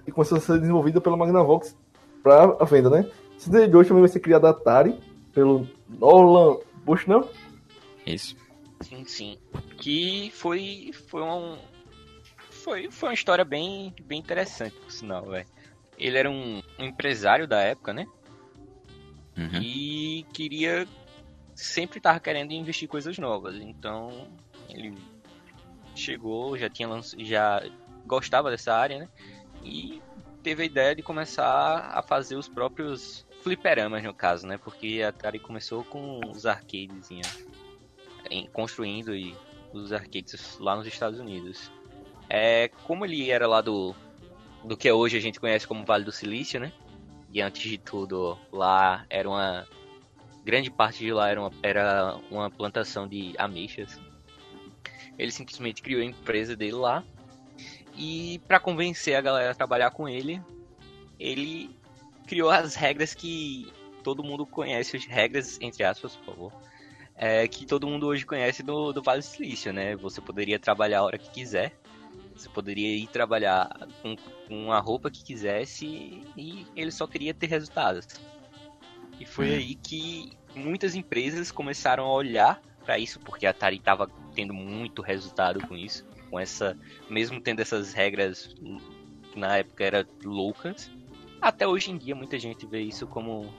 e 0.08 0.12
começou 0.12 0.38
a 0.38 0.42
ser 0.42 0.60
desenvolvida 0.60 1.02
pela 1.02 1.18
Magnavox 1.18 1.76
para 2.24 2.56
a 2.60 2.66
venda, 2.66 2.90
né? 2.90 3.10
Esse 3.38 3.50
de 3.50 3.76
hoje 3.76 3.90
também 3.90 4.02
vai 4.02 4.10
ser 4.10 4.20
criado 4.20 4.46
a 4.46 4.52
Atari 4.52 4.98
pelo 5.34 5.68
Nolan 5.90 6.58
Bushnell. 6.86 7.28
Isso. 8.06 8.36
Sim, 8.82 9.04
sim. 9.06 9.38
Que 9.78 10.32
foi 10.34 10.92
foi 11.08 11.22
um 11.22 11.58
foi, 12.64 12.90
foi 12.92 13.10
uma 13.10 13.16
história 13.16 13.44
bem 13.44 13.94
bem 14.04 14.20
interessante, 14.20 14.76
por 14.76 14.92
sinal, 14.92 15.26
velho. 15.26 15.48
Ele 15.98 16.18
era 16.18 16.30
um, 16.30 16.62
um, 16.80 16.86
empresário 16.86 17.48
da 17.48 17.60
época, 17.60 17.94
né? 17.94 18.08
Uhum. 19.38 19.62
E 19.62 20.26
queria 20.34 20.88
sempre 21.56 22.00
tava 22.00 22.20
querendo 22.20 22.52
investir 22.52 22.88
coisas 22.88 23.18
novas. 23.18 23.56
Então, 23.56 24.28
ele 24.70 24.98
chegou, 25.96 26.58
já 26.58 26.70
tinha 26.70 26.88
já 27.20 27.64
gostava 28.06 28.50
dessa 28.50 28.74
área, 28.74 29.00
né? 29.00 29.10
E 29.64 30.02
teve 30.42 30.64
a 30.64 30.66
ideia 30.66 30.96
de 30.96 31.04
começar 31.04 31.92
a 31.94 32.02
fazer 32.02 32.36
os 32.36 32.48
próprios 32.48 33.26
fliperamas, 33.42 34.04
no 34.04 34.14
caso, 34.14 34.48
né? 34.48 34.58
Porque 34.58 35.02
a 35.04 35.10
Atari 35.10 35.40
começou 35.40 35.84
com 35.84 36.20
os 36.28 36.46
arcades, 36.46 37.10
construindo 38.52 39.16
e 39.16 39.36
os 39.74 39.92
arcades 39.94 40.58
lá 40.60 40.76
nos 40.76 40.88
Estados 40.88 41.20
Unidos. 41.20 41.72
É, 42.34 42.70
como 42.86 43.04
ele 43.04 43.30
era 43.30 43.46
lá 43.46 43.60
do, 43.60 43.94
do 44.64 44.78
que 44.78 44.90
hoje 44.90 45.18
a 45.18 45.20
gente 45.20 45.38
conhece 45.38 45.68
como 45.68 45.84
Vale 45.84 46.06
do 46.06 46.14
Silício, 46.14 46.62
né? 46.62 46.72
E 47.30 47.42
antes 47.42 47.70
de 47.70 47.78
tudo, 47.78 48.40
lá 48.54 49.06
era 49.10 49.30
uma. 49.30 49.68
Grande 50.42 50.72
parte 50.72 51.00
de 51.00 51.12
lá 51.12 51.30
era 51.30 51.42
uma, 51.42 51.52
era 51.62 52.18
uma 52.32 52.50
plantação 52.50 53.06
de 53.06 53.34
ameixas. 53.38 54.00
Ele 55.20 55.30
simplesmente 55.30 55.82
criou 55.82 56.02
a 56.02 56.06
empresa 56.06 56.56
dele 56.56 56.72
lá. 56.72 57.04
E 57.98 58.40
para 58.48 58.62
convencer 58.62 59.16
a 59.16 59.22
galera 59.22 59.52
a 59.52 59.56
trabalhar 59.56 59.92
com 59.92 60.08
ele, 60.08 60.42
ele 61.20 61.70
criou 62.26 62.50
as 62.50 62.76
regras 62.76 63.14
que 63.14 63.68
todo 64.06 64.24
mundo 64.24 64.46
conhece, 64.46 64.96
as 64.96 65.06
regras, 65.06 65.60
entre 65.60 65.84
aspas, 65.84 66.16
por 66.16 66.34
favor, 66.34 66.54
é, 67.14 67.46
que 67.46 67.66
todo 67.66 67.88
mundo 67.88 68.08
hoje 68.08 68.26
conhece 68.26 68.64
do, 68.64 68.94
do 68.94 69.04
Vale 69.04 69.20
do 69.20 69.26
Silício, 69.26 69.74
né? 69.74 69.98
Você 69.98 70.22
poderia 70.22 70.58
trabalhar 70.58 71.00
a 71.00 71.04
hora 71.04 71.18
que 71.18 71.30
quiser, 71.30 71.74
você 72.36 72.50
poderia 72.50 72.96
ir 72.96 73.08
trabalhar 73.08 73.70
com, 74.02 74.16
com 74.48 74.72
a 74.72 74.80
roupa 74.80 75.10
que 75.10 75.24
quisesse 75.24 76.24
e 76.38 76.66
ele 76.76 76.92
só 76.92 77.08
queria 77.08 77.34
ter 77.34 77.48
resultados. 77.48 78.08
E 79.20 79.26
foi 79.26 79.50
uhum. 79.50 79.56
aí 79.56 79.76
que 79.76 80.32
muitas 80.56 80.96
empresas 80.96 81.52
começaram 81.52 82.06
a 82.06 82.14
olhar 82.14 82.62
para 82.84 82.98
isso, 82.98 83.20
porque 83.20 83.46
a 83.46 83.52
Atari 83.52 83.78
estava 83.78 84.10
tendo 84.34 84.54
muito 84.54 85.02
resultado 85.02 85.66
com 85.68 85.76
isso, 85.76 86.06
com 86.30 86.40
essa, 86.40 86.78
mesmo 87.10 87.40
tendo 87.40 87.60
essas 87.60 87.94
regras 87.94 88.56
na 89.36 89.58
época 89.58 89.84
era 89.84 90.08
loucas, 90.24 90.92
até 91.42 91.68
hoje 91.68 91.92
em 91.92 91.98
dia 91.98 92.16
muita 92.16 92.38
gente 92.40 92.66
vê 92.66 92.82
isso 92.82 93.08
como 93.08 93.54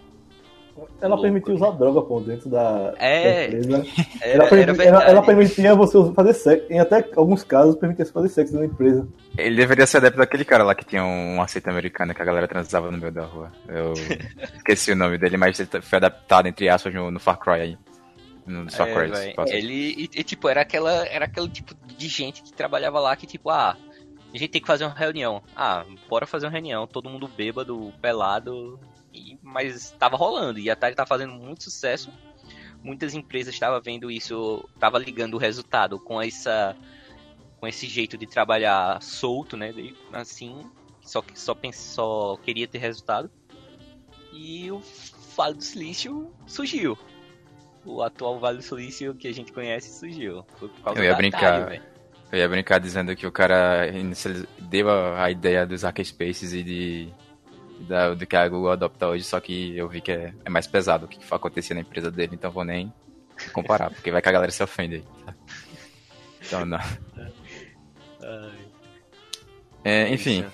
ela 1.01 1.11
louco, 1.11 1.23
permitia 1.23 1.55
usar 1.55 1.71
droga, 1.73 2.01
pô, 2.03 2.21
dentro 2.21 2.49
da, 2.49 2.95
é, 2.99 3.49
da 3.49 3.57
empresa. 3.57 3.87
Era, 4.23 4.33
ela, 4.33 4.49
permitia, 4.49 4.85
ela, 4.85 5.05
ela, 5.05 5.23
permitia 5.23 5.75
você 5.75 6.13
fazer 6.15 6.33
sexo, 6.33 6.73
em 6.73 6.81
até 6.81 7.05
alguns 7.17 7.45
casos 7.45 7.77
permitia 7.77 8.05
você 8.05 8.13
fazer 8.13 8.29
sexo 8.29 8.57
na 8.57 8.65
empresa. 8.65 9.07
Ele 9.37 9.57
deveria 9.57 9.87
ser 9.87 9.99
adepto 9.99 10.19
daquele 10.19 10.45
cara 10.45 10.65
lá 10.65 10.75
que 10.75 10.85
tinha 10.85 11.05
um 11.05 11.43
aceito 11.43 11.69
americano 11.69 12.15
que 12.15 12.23
a 12.23 12.25
galera 12.25 12.49
transava 12.49 12.91
no 12.91 12.99
meio 12.99 13.13
da 13.13 13.25
rua. 13.25 13.53
Eu 13.69 13.93
esqueci 14.57 14.93
o 14.93 14.97
nome 14.97 15.19
dele, 15.19 15.37
mas 15.37 15.59
ele 15.59 15.69
foi 15.83 15.97
adaptado, 15.97 16.47
entre 16.47 16.69
aspas, 16.69 16.95
no, 16.95 17.11
no 17.11 17.21
Far 17.21 17.39
Cry 17.39 17.61
aí. 17.61 17.79
No 18.47 18.71
Far 18.71 18.89
é, 18.89 18.95
Cry. 18.95 19.35
ele, 19.49 19.75
e, 19.75 20.11
e, 20.15 20.25
tipo, 20.25 20.49
era, 20.49 20.63
aquela, 20.63 21.07
era 21.07 21.27
aquele 21.27 21.49
tipo 21.49 21.75
de 21.97 22.09
gente 22.09 22.43
que 22.43 22.53
trabalhava 22.53 22.99
lá 22.99 23.15
que, 23.15 23.27
tipo, 23.27 23.51
ah, 23.51 23.77
a 24.35 24.39
gente 24.39 24.51
tem 24.51 24.61
que 24.61 24.67
fazer 24.67 24.85
uma 24.85 24.95
reunião. 24.95 25.43
Ah, 25.55 25.85
bora 26.09 26.27
fazer 26.27 26.47
uma 26.47 26.53
reunião, 26.53 26.87
todo 26.87 27.11
mundo 27.11 27.29
bêbado, 27.29 27.93
pelado, 28.01 28.79
e, 29.13 29.39
mas 29.43 29.91
tava 29.99 30.17
rolando, 30.17 30.59
e 30.59 30.71
a 30.71 30.73
Atari 30.73 30.95
tá 30.95 31.07
fazendo 31.07 31.35
muito 31.35 31.65
sucesso. 31.65 32.11
Muitas 32.83 33.15
empresas 33.15 33.55
estavam 33.55 33.81
vendo 33.81 34.11
isso, 34.11 34.69
tava 34.79 34.99
ligando 34.99 35.35
o 35.35 35.39
resultado 35.39 36.01
com 36.01 36.21
essa 36.21 36.77
com 37.61 37.67
esse 37.69 37.87
jeito 37.87 38.19
de 38.19 38.27
trabalhar 38.27 39.01
solto, 39.01 39.57
né? 39.57 39.73
Assim, 40.13 40.69
só 41.01 41.23
que 41.23 41.39
só 41.39 41.57
só 41.73 42.37
queria 42.43 42.67
ter 42.67 42.79
resultado. 42.79 43.31
E 44.33 44.69
o 44.73 44.83
Vale 45.37 45.55
do 45.55 45.63
Silício 45.63 46.33
surgiu. 46.45 46.99
O 47.85 48.03
atual 48.03 48.41
Vale 48.41 48.59
do 48.59 48.65
Silício 48.65 49.15
que 49.15 49.29
a 49.29 49.33
gente 49.33 49.53
conhece 49.53 49.97
surgiu. 49.97 50.45
Eu 50.97 51.05
ia 51.05 51.15
brincar. 51.15 51.63
Atari, 51.63 51.83
eu 52.33 52.39
ia 52.39 52.49
brincar 52.49 52.81
dizendo 52.81 53.15
que 53.15 53.27
o 53.27 53.33
cara 53.33 53.87
deu 54.59 54.89
a 55.17 55.31
ideia 55.31 55.65
dos 55.65 55.83
hackerspaces 55.83 56.53
e 56.53 56.63
de 56.65 57.15
da, 57.83 58.15
do 58.15 58.27
que 58.27 58.37
a 58.37 58.49
Google 58.49 58.73
adopta 58.73 59.09
hoje, 59.09 59.25
só 59.25 59.41
que 59.41 59.77
eu 59.77 59.89
vi 59.89 60.01
que 60.01 60.13
é, 60.13 60.33
é 60.45 60.51
mais 60.51 60.67
pesado 60.67 61.07
o 61.07 61.09
que 61.09 61.19
acontecia 61.31 61.75
na 61.75 61.81
empresa 61.81 62.11
dele, 62.11 62.33
então 62.35 62.51
vou 62.51 62.65
nem 62.65 62.93
comparar, 63.53 63.91
porque 63.91 64.11
vai 64.11 64.23
que 64.23 64.29
a 64.29 64.33
galera 64.33 64.53
se 64.53 64.63
ofende 64.63 64.97
aí. 64.97 65.05
Tá? 65.25 65.35
Então 66.47 66.67
não. 66.67 66.79
É, 69.85 70.09
enfim, 70.11 70.47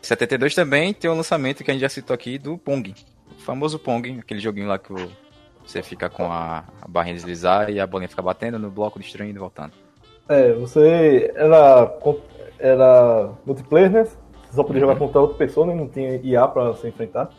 72 0.00 0.54
também 0.54 0.94
tem 0.94 1.10
o 1.10 1.12
um 1.12 1.16
lançamento 1.18 1.62
que 1.62 1.70
a 1.70 1.74
gente 1.74 1.82
já 1.82 1.90
citou 1.90 2.14
aqui 2.14 2.38
do 2.38 2.56
Pong. 2.56 2.94
O 3.30 3.40
famoso 3.42 3.78
Pong, 3.78 4.18
aquele 4.18 4.40
joguinho 4.40 4.66
lá 4.66 4.78
que 4.78 4.90
você 5.64 5.82
fica 5.82 6.08
com 6.08 6.24
a, 6.32 6.64
a 6.80 6.88
barrinha 6.88 7.14
deslizar 7.14 7.70
e 7.70 7.78
a 7.78 7.86
bolinha 7.86 8.08
fica 8.08 8.22
batendo 8.22 8.58
no 8.58 8.70
bloco, 8.70 8.98
destruindo 8.98 9.36
e 9.36 9.38
voltando. 9.38 9.72
É, 10.28 10.52
você 10.54 11.32
era, 11.34 11.98
era 12.58 13.32
multiplayer, 13.44 13.90
né? 13.90 14.06
Só 14.52 14.62
podia 14.62 14.80
jogar 14.80 14.96
contra 14.96 15.20
outra 15.20 15.36
pessoa, 15.36 15.66
né? 15.66 15.74
não 15.74 15.88
tinha 15.88 16.16
IA 16.16 16.46
para 16.46 16.74
se 16.74 16.86
enfrentar. 16.86 17.30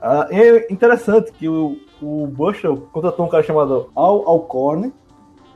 Ah, 0.00 0.26
é 0.30 0.72
interessante 0.72 1.32
que 1.32 1.48
o, 1.48 1.76
o 2.02 2.26
Bushel 2.26 2.88
contratou 2.92 3.26
um 3.26 3.28
cara 3.28 3.42
chamado 3.42 3.90
Al 3.94 4.26
Alcorn 4.28 4.92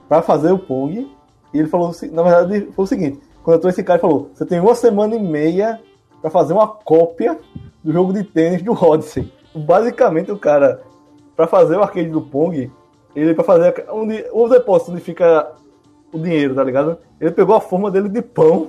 para 0.08 0.22
fazer 0.22 0.52
o 0.52 0.58
Pong. 0.58 1.10
E 1.52 1.58
ele 1.58 1.68
falou, 1.68 1.90
na 2.12 2.22
verdade, 2.22 2.68
foi 2.72 2.84
o 2.84 2.88
seguinte: 2.88 3.20
contratou 3.42 3.70
esse 3.70 3.82
cara 3.82 3.98
e 3.98 4.00
falou: 4.00 4.30
Você 4.34 4.44
tem 4.44 4.60
uma 4.60 4.74
semana 4.74 5.16
e 5.16 5.18
meia 5.18 5.80
para 6.20 6.30
fazer 6.30 6.52
uma 6.52 6.66
cópia 6.66 7.38
do 7.82 7.92
jogo 7.92 8.12
de 8.12 8.22
tênis 8.22 8.62
do 8.62 8.72
Odyssey. 8.72 9.32
Basicamente, 9.54 10.30
o 10.30 10.38
cara, 10.38 10.82
para 11.34 11.46
fazer 11.46 11.76
o 11.76 11.82
arcade 11.82 12.10
do 12.10 12.20
Pong, 12.20 12.70
ele 13.16 13.34
para 13.34 13.44
fazer 13.44 13.86
onde, 13.90 14.26
o 14.32 14.48
depósito 14.48 14.92
onde 14.92 15.00
fica 15.00 15.50
o 16.12 16.18
dinheiro, 16.18 16.54
tá 16.54 16.62
ligado? 16.62 16.98
Ele 17.20 17.30
pegou 17.30 17.54
a 17.54 17.60
forma 17.60 17.90
dele 17.90 18.08
de 18.08 18.22
pão, 18.22 18.68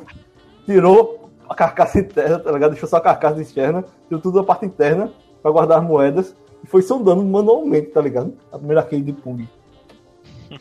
tirou 0.66 1.19
a 1.50 1.56
carcaça 1.56 2.00
interna, 2.00 2.40
tá 2.40 2.52
ligado? 2.52 2.72
Deixou 2.72 2.88
só 2.88 2.98
a 2.98 3.02
carcaça 3.02 3.42
externa, 3.42 3.84
tirou 4.08 4.22
tudo 4.22 4.40
a 4.40 4.44
parte 4.44 4.66
interna 4.66 5.12
para 5.42 5.52
guardar 5.52 5.80
as 5.80 5.84
moedas 5.84 6.36
e 6.64 6.68
foi 6.68 6.84
sondando 6.84 7.24
manualmente, 7.24 7.88
tá 7.88 8.00
ligado? 8.00 8.34
A 8.52 8.58
primeira 8.58 8.82
arcade 8.82 9.02
de 9.02 9.14
Pung. 9.14 9.48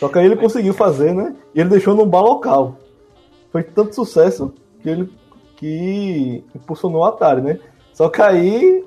Só 0.00 0.08
que 0.08 0.18
aí 0.18 0.26
ele 0.26 0.36
conseguiu 0.36 0.74
fazer, 0.74 1.14
né? 1.14 1.34
E 1.54 1.60
ele 1.60 1.70
deixou 1.70 1.94
num 1.94 2.06
bar 2.06 2.20
local. 2.20 2.76
Foi 3.50 3.62
tanto 3.62 3.94
sucesso 3.94 4.52
que 4.82 4.90
ele 4.90 5.10
que 5.56 6.44
impulsionou 6.54 7.00
o 7.00 7.04
Atari, 7.04 7.40
né? 7.40 7.58
Só 7.94 8.10
que 8.10 8.20
aí 8.20 8.84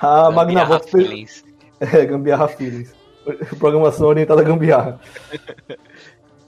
a 0.00 0.30
Magnavox 0.30 0.90
fez... 0.90 1.44
É, 1.80 2.06
Gambiarra 2.06 2.46
Feelings. 2.46 2.94
Programação 3.58 4.06
orientada 4.06 4.40
a 4.40 4.44
gambiarra. 4.44 5.00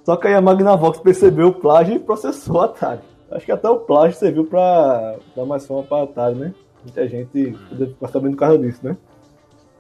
Só 0.05 0.15
que 0.15 0.29
aí 0.29 0.35
a 0.35 0.41
Magnavox 0.41 1.01
percebeu 1.01 1.49
o 1.49 1.55
plágio 1.55 1.97
e 1.97 1.99
processou 1.99 2.59
o 2.59 2.61
Atari. 2.61 3.01
Acho 3.35 3.47
que 3.47 3.53
até 3.53 3.69
o 3.69 3.81
plágio 3.81 4.17
serviu 4.17 4.45
pra 4.45 5.17
dar 5.35 5.45
mais 5.45 5.67
fama 5.67 5.83
pra 5.83 6.05
Atari, 6.05 6.37
né? 6.37 6.55
Muita 6.85 7.09
gente 7.09 7.53
ficar 7.79 8.09
sabendo 8.09 8.33
por 8.33 8.39
causa 8.39 8.59
disso, 8.59 8.79
né? 8.83 8.97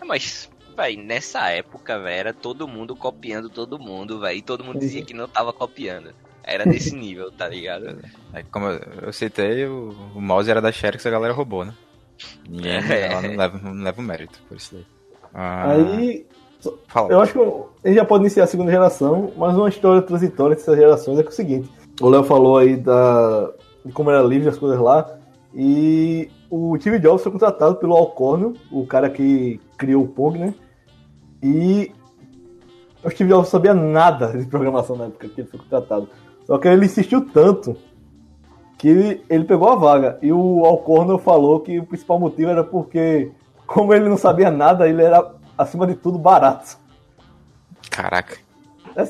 É, 0.01 0.05
mas, 0.05 0.51
véi, 0.77 0.97
nessa 0.97 1.49
época, 1.51 2.01
velho, 2.01 2.19
era 2.19 2.35
todo 2.35 2.67
mundo 2.67 2.97
copiando 2.97 3.49
todo 3.49 3.79
mundo, 3.79 4.19
velho. 4.19 4.39
E 4.39 4.43
todo 4.43 4.65
mundo 4.65 4.81
dizia 4.81 5.05
que 5.05 5.15
não 5.15 5.29
tava 5.29 5.53
copiando. 5.53 6.13
Era 6.43 6.65
desse 6.65 6.95
nível, 6.97 7.31
tá 7.31 7.49
ligado? 7.49 7.97
É, 8.33 8.43
como 8.43 8.67
eu, 8.67 8.81
eu 9.03 9.13
citei, 9.13 9.67
o, 9.67 9.95
o 10.17 10.21
mouse 10.21 10.51
era 10.51 10.61
da 10.61 10.73
Xerox 10.73 11.05
e 11.05 11.09
a 11.09 11.13
galera 11.13 11.33
roubou, 11.33 11.65
né? 11.65 11.75
Ninguém 12.49 12.73
é. 12.91 13.07
ela 13.07 13.23
não, 13.23 13.37
leva, 13.37 13.59
não 13.59 13.85
leva 13.85 14.01
o 14.01 14.05
mérito 14.05 14.41
por 14.49 14.57
isso 14.57 14.75
daí. 14.75 14.87
Ah, 15.33 15.73
aí. 15.73 16.27
Fala. 16.89 17.13
Eu 17.13 17.21
acho 17.21 17.33
que 17.33 17.39
a 17.39 17.89
gente 17.89 17.97
já 17.99 18.05
pode 18.05 18.25
iniciar 18.25 18.45
a 18.45 18.47
segunda 18.47 18.73
geração, 18.73 19.33
mas 19.37 19.55
uma 19.55 19.69
história 19.69 20.01
transitória 20.01 20.57
dessas 20.57 20.77
gerações 20.77 21.19
é, 21.19 21.23
que 21.23 21.29
é 21.29 21.31
o 21.31 21.35
seguinte: 21.35 21.71
o 22.01 22.09
Léo 22.09 22.25
falou 22.25 22.59
aí 22.59 22.77
da, 22.77 23.51
de 23.85 23.93
como 23.93 24.11
era 24.11 24.23
livre 24.23 24.49
as 24.49 24.59
coisas 24.59 24.79
lá. 24.79 25.19
E 25.55 26.29
o 26.51 26.77
Steve 26.81 26.99
Jobs 26.99 27.23
foi 27.23 27.31
contratado 27.31 27.77
pelo 27.77 27.95
Alcorn, 27.95 28.55
o 28.71 28.87
cara 28.87 29.09
que 29.09 29.61
criou 29.77 30.03
o 30.03 30.09
Pong, 30.09 30.39
né? 30.39 30.55
E 31.43 31.93
o 33.05 33.11
Steve 33.11 33.31
Jobs 33.31 33.47
não 33.47 33.51
sabia 33.51 33.75
nada 33.75 34.37
de 34.37 34.47
programação 34.47 34.97
na 34.97 35.05
época 35.05 35.29
que 35.29 35.41
ele 35.41 35.49
foi 35.49 35.61
contratado. 35.61 36.09
Só 36.47 36.59
que 36.59 36.69
ele 36.69 36.87
insistiu 36.87 37.25
tanto 37.31 37.77
que 38.77 38.89
ele, 38.89 39.25
ele 39.31 39.45
pegou 39.45 39.69
a 39.69 39.77
vaga. 39.77 40.19
E 40.21 40.33
o 40.33 40.65
Alcorn 40.65 41.19
falou 41.19 41.61
que 41.61 41.79
o 41.79 41.87
principal 41.87 42.19
motivo 42.19 42.51
era 42.51 42.65
porque, 42.65 43.31
como 43.67 43.95
ele 43.95 44.09
não 44.09 44.17
sabia 44.17 44.51
nada, 44.51 44.89
ele 44.89 45.03
era, 45.03 45.35
acima 45.57 45.87
de 45.87 45.95
tudo, 45.95 46.19
barato. 46.19 46.79
Caraca. 47.91 48.37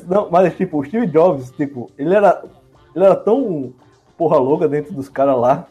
Não, 0.07 0.29
mas 0.29 0.55
tipo, 0.55 0.79
o 0.79 0.85
Steve 0.85 1.07
Jobs, 1.07 1.51
tipo, 1.51 1.89
ele 1.97 2.13
era 2.13 2.43
ele 2.95 3.05
era 3.05 3.15
tão 3.15 3.73
porra 4.17 4.37
louca 4.37 4.67
dentro 4.67 4.93
dos 4.93 5.09
caras 5.09 5.37
lá 5.37 5.67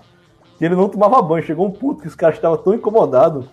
que 0.58 0.64
ele 0.64 0.76
não 0.76 0.88
tomava 0.88 1.20
banho. 1.22 1.44
Chegou 1.44 1.66
um 1.66 1.70
ponto 1.70 2.02
que 2.02 2.08
os 2.08 2.14
caras 2.14 2.36
estavam 2.36 2.58
tão 2.58 2.74
incomodados 2.74 3.46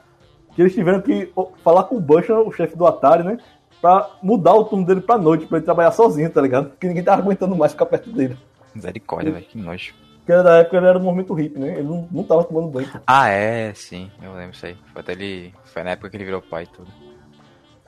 que 0.54 0.62
eles 0.62 0.74
tiveram 0.74 1.02
que 1.02 1.32
falar 1.64 1.86
com 1.86 1.96
o 1.96 2.02
Bushner, 2.02 2.40
o 2.40 2.52
chefe 2.52 2.78
do 2.78 2.86
Atari, 2.86 3.24
né? 3.24 3.38
Pra 3.82 4.10
mudar 4.22 4.54
o 4.54 4.66
turno 4.66 4.86
dele 4.86 5.02
pra 5.02 5.18
noite, 5.18 5.46
pra 5.46 5.58
ele 5.58 5.66
trabalhar 5.66 5.92
sozinho, 5.92 6.30
tá 6.30 6.42
ligado? 6.42 6.70
Porque 6.70 6.88
ninguém 6.88 7.04
tava 7.04 7.22
aguentando 7.22 7.56
mais 7.56 7.72
ficar 7.72 7.86
perto 7.86 8.12
dele. 8.12 8.38
Misericórdia, 8.76 9.32
velho, 9.32 9.46
que 9.46 9.58
nojo. 9.58 9.94
Porque 10.18 10.44
da 10.44 10.58
época 10.58 10.78
ele 10.78 10.86
era 10.86 11.00
do 11.00 11.06
movimento 11.06 11.34
hippie, 11.34 11.60
né? 11.60 11.80
Ele 11.80 11.88
não, 11.88 12.08
não 12.12 12.24
tava 12.24 12.44
tomando 12.44 12.68
banho. 12.68 12.88
Ah, 13.08 13.30
é, 13.30 13.74
sim, 13.74 14.12
eu 14.22 14.34
lembro 14.34 14.56
isso 14.56 14.66
aí. 14.66 14.78
Foi 14.94 15.02
até 15.02 15.14
ele. 15.14 15.54
Foi 15.66 15.84
na 15.84 15.92
época 15.92 16.10
que 16.10 16.18
ele 16.18 16.26
virou 16.26 16.42
pai 16.42 16.64
e 16.64 16.68
tudo. 16.68 16.88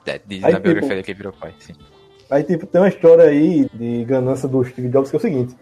É, 0.04 0.20
diz 0.26 0.42
aí, 0.42 0.52
na 0.52 0.58
tipo, 0.58 0.72
biografia 0.72 1.02
que 1.02 1.10
ele 1.12 1.16
virou 1.16 1.32
pai, 1.32 1.54
sim. 1.60 1.74
Aí, 2.28 2.42
tipo, 2.42 2.66
tem 2.66 2.80
uma 2.80 2.88
história 2.88 3.24
aí 3.24 3.68
de 3.72 4.04
ganância 4.04 4.48
do 4.48 4.64
Steve 4.64 4.88
Jobs 4.88 5.10
que 5.10 5.16
é 5.16 5.18
o 5.18 5.22
seguinte: 5.22 5.54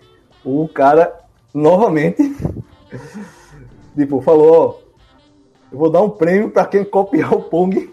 o 0.44 0.68
cara 0.68 1.20
novamente 1.54 2.34
tipo, 3.96 4.20
falou, 4.20 4.52
ó, 4.52 4.92
eu 5.70 5.78
vou 5.78 5.90
dar 5.90 6.02
um 6.02 6.10
prêmio 6.10 6.50
para 6.50 6.66
quem 6.66 6.84
copiar 6.84 7.32
o 7.32 7.42
Pong. 7.42 7.92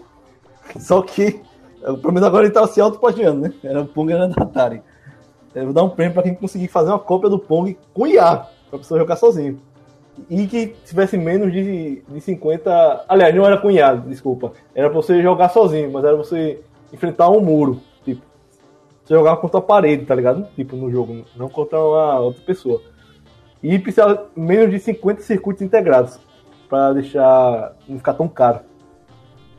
Só 0.78 1.02
que, 1.02 1.40
pelo 1.80 2.12
menos 2.12 2.22
agora 2.22 2.44
ele 2.44 2.54
tava 2.54 2.68
se 2.68 2.80
autoplagiando, 2.80 3.40
né? 3.40 3.54
Era 3.64 3.82
o 3.82 3.86
Pong 3.86 4.12
era 4.12 4.28
da 4.28 4.42
Atari. 4.42 4.82
Eu 5.54 5.64
vou 5.64 5.72
dar 5.72 5.82
um 5.82 5.90
prêmio 5.90 6.14
para 6.14 6.22
quem 6.22 6.34
conseguir 6.34 6.68
fazer 6.68 6.90
uma 6.90 6.98
cópia 6.98 7.28
do 7.28 7.38
Pong 7.38 7.76
com 7.92 8.06
IA, 8.06 8.46
pra 8.68 8.78
pessoa 8.78 9.00
jogar 9.00 9.16
sozinho. 9.16 9.60
E 10.28 10.46
que 10.46 10.68
tivesse 10.84 11.16
menos 11.16 11.52
de, 11.52 12.02
de 12.06 12.20
50. 12.20 13.04
Aliás, 13.08 13.34
não 13.34 13.46
era 13.46 13.56
com 13.56 13.70
IA, 13.70 13.94
desculpa. 13.94 14.52
Era 14.74 14.88
pra 14.90 14.96
você 14.96 15.22
jogar 15.22 15.48
sozinho, 15.48 15.90
mas 15.90 16.04
era 16.04 16.16
você 16.16 16.60
enfrentar 16.92 17.30
um 17.30 17.40
muro. 17.40 17.80
Você 19.10 19.14
jogava 19.14 19.38
contra 19.38 19.58
a 19.58 19.60
parede, 19.60 20.06
tá 20.06 20.14
ligado? 20.14 20.46
Tipo, 20.54 20.76
no 20.76 20.88
jogo, 20.88 21.24
não 21.34 21.48
contra 21.48 21.80
uma 21.80 22.20
outra 22.20 22.40
pessoa. 22.44 22.80
E 23.60 23.76
precisava 23.76 24.28
menos 24.36 24.70
de 24.70 24.78
50 24.78 25.22
circuitos 25.22 25.62
integrados 25.62 26.20
para 26.68 26.92
deixar 26.92 27.74
não 27.88 27.98
ficar 27.98 28.14
tão 28.14 28.28
caro. 28.28 28.60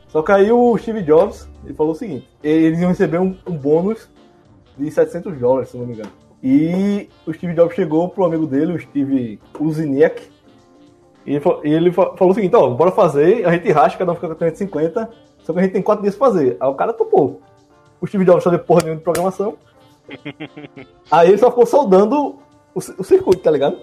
Só 0.08 0.22
que 0.22 0.32
aí 0.32 0.50
o 0.50 0.74
Steve 0.78 1.02
Jobs 1.02 1.46
ele 1.66 1.74
falou 1.74 1.92
o 1.92 1.94
seguinte: 1.94 2.26
eles 2.42 2.80
iam 2.80 2.88
receber 2.88 3.18
um, 3.18 3.36
um 3.46 3.52
bônus 3.52 4.08
de 4.78 4.90
700 4.90 5.38
dólares, 5.38 5.68
se 5.68 5.76
não 5.76 5.84
me 5.84 5.92
engano. 5.92 6.12
E 6.42 7.10
o 7.26 7.32
Steve 7.34 7.52
Jobs 7.52 7.74
chegou 7.74 8.08
pro 8.08 8.24
amigo 8.24 8.46
dele, 8.46 8.72
o 8.72 8.80
Steve 8.80 9.38
Uziniak, 9.60 10.30
e 11.26 11.32
ele 11.32 11.40
falou, 11.40 11.60
ele 11.62 11.92
falou 11.92 12.30
o 12.30 12.34
seguinte: 12.34 12.56
ó, 12.56 12.70
bora 12.70 12.90
fazer, 12.90 13.44
a 13.44 13.52
gente 13.52 13.70
racha, 13.70 13.98
cada 13.98 14.12
um 14.12 14.14
fica 14.14 14.28
com 14.28 14.34
350, 14.34 15.10
só 15.42 15.52
que 15.52 15.58
a 15.58 15.62
gente 15.62 15.72
tem 15.72 15.82
4 15.82 16.00
dias 16.00 16.16
pra 16.16 16.28
fazer. 16.28 16.56
Aí 16.58 16.68
o 16.70 16.74
cara 16.74 16.94
topou 16.94 17.42
o 18.02 18.06
Steve 18.06 18.24
Jobs 18.24 18.42
fazer 18.42 18.58
porra 18.58 18.80
nenhuma 18.82 18.98
de 18.98 19.04
programação. 19.04 19.56
Aí 21.08 21.28
ele 21.28 21.38
só 21.38 21.50
ficou 21.50 21.64
soldando 21.64 22.36
o, 22.74 22.78
o, 22.98 23.04
circuito, 23.04 23.42
tá 23.42 23.50
ligado? 23.50 23.78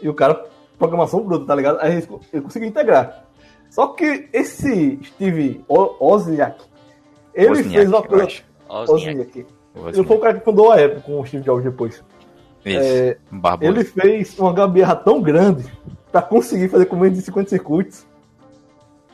E 0.00 0.08
o 0.08 0.14
cara, 0.14 0.46
programação 0.78 1.20
bruta, 1.20 1.44
tá 1.44 1.54
ligado? 1.54 1.78
Aí 1.80 1.96
ele, 1.96 2.08
ele 2.32 2.42
conseguiu 2.42 2.68
integrar. 2.68 3.24
Só 3.68 3.88
que 3.88 4.28
esse 4.32 5.00
Steve 5.02 5.64
Wozniak, 5.68 6.64
ele 7.34 7.64
fez 7.64 7.88
uma 7.88 8.02
coisa... 8.02 8.28
Wozniak. 8.70 9.46
Ele 9.92 10.04
foi 10.04 10.16
o 10.16 10.20
cara 10.20 10.38
que 10.38 10.44
fundou 10.44 10.70
a 10.70 10.76
Apple 10.76 11.02
com 11.02 11.20
o 11.20 11.26
Steve 11.26 11.42
Jobs 11.42 11.64
depois. 11.64 12.04
Isso, 12.64 12.80
é, 12.80 13.18
ele 13.60 13.84
fez 13.84 14.38
uma 14.38 14.52
gambiarra 14.52 14.94
tão 14.94 15.20
grande 15.20 15.70
para 16.12 16.22
conseguir 16.22 16.68
fazer 16.68 16.86
com 16.86 16.94
menos 16.94 17.18
de 17.18 17.24
50 17.24 17.50
circuitos 17.50 18.06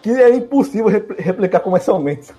que 0.02 0.10
é 0.10 0.34
impossível 0.34 0.88
replicar 1.18 1.60
comercialmente. 1.60 2.32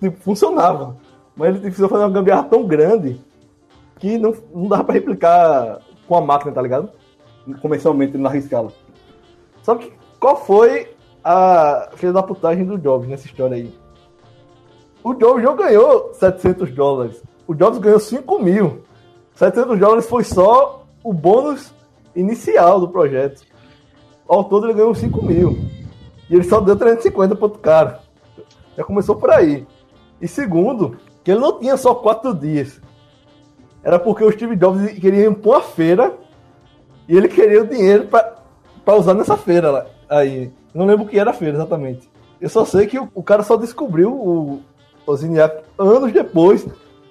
Tipo, 0.00 0.16
funcionava. 0.20 0.96
Mas 1.36 1.50
ele 1.50 1.60
precisou 1.60 1.88
fazer 1.88 2.04
uma 2.04 2.10
gambiarra 2.10 2.44
tão 2.44 2.66
grande 2.66 3.20
que 3.98 4.18
não, 4.18 4.34
não 4.54 4.68
dava 4.68 4.84
para 4.84 4.94
replicar 4.94 5.80
com 6.06 6.16
a 6.16 6.20
máquina, 6.20 6.52
tá 6.52 6.62
ligado? 6.62 6.90
Comercialmente, 7.60 8.16
na 8.16 8.36
escala. 8.36 8.72
Só 9.62 9.74
que 9.74 9.92
qual 10.18 10.36
foi 10.36 10.94
a 11.22 11.90
filha 11.94 12.12
da 12.12 12.22
putagem 12.22 12.64
do 12.64 12.78
Jobs 12.78 13.08
nessa 13.08 13.26
história 13.26 13.56
aí? 13.56 13.72
O 15.02 15.14
Jobs 15.14 15.42
não 15.42 15.56
ganhou 15.56 16.12
700 16.14 16.70
dólares. 16.72 17.22
O 17.46 17.54
Jobs 17.54 17.78
ganhou 17.78 18.00
5 18.00 18.38
mil. 18.42 18.82
700 19.34 19.78
dólares 19.78 20.08
foi 20.08 20.24
só 20.24 20.84
o 21.04 21.12
bônus 21.12 21.72
inicial 22.14 22.80
do 22.80 22.88
projeto. 22.88 23.44
Ao 24.26 24.44
todo 24.44 24.66
ele 24.66 24.74
ganhou 24.74 24.94
5 24.94 25.24
mil. 25.24 25.58
E 26.28 26.34
ele 26.34 26.42
só 26.44 26.60
deu 26.60 26.76
350 26.76 27.36
para 27.36 27.44
outro 27.44 27.60
cara. 27.60 28.00
Já 28.76 28.82
começou 28.82 29.14
por 29.16 29.30
aí. 29.30 29.66
E 30.20 30.28
segundo, 30.28 30.98
que 31.22 31.30
ele 31.30 31.40
não 31.40 31.58
tinha 31.58 31.76
só 31.76 31.94
quatro 31.94 32.34
dias. 32.34 32.80
Era 33.82 33.98
porque 33.98 34.24
o 34.24 34.32
Steve 34.32 34.56
Jobs 34.56 34.92
queria 34.98 35.30
para 35.32 35.50
uma 35.50 35.60
feira 35.60 36.14
e 37.08 37.16
ele 37.16 37.28
queria 37.28 37.62
o 37.62 37.66
dinheiro 37.66 38.08
para 38.08 38.96
usar 38.96 39.14
nessa 39.14 39.36
feira 39.36 39.70
lá. 39.70 39.86
Aí. 40.08 40.50
Não 40.74 40.86
lembro 40.86 41.06
o 41.06 41.08
que 41.08 41.18
era 41.18 41.30
a 41.30 41.34
feira 41.34 41.56
exatamente. 41.56 42.10
Eu 42.40 42.48
só 42.48 42.64
sei 42.64 42.86
que 42.86 42.98
o, 42.98 43.08
o 43.14 43.22
cara 43.22 43.42
só 43.42 43.56
descobriu 43.56 44.12
o, 44.12 44.62
o 45.06 45.12
anos 45.78 46.12
depois 46.12 46.66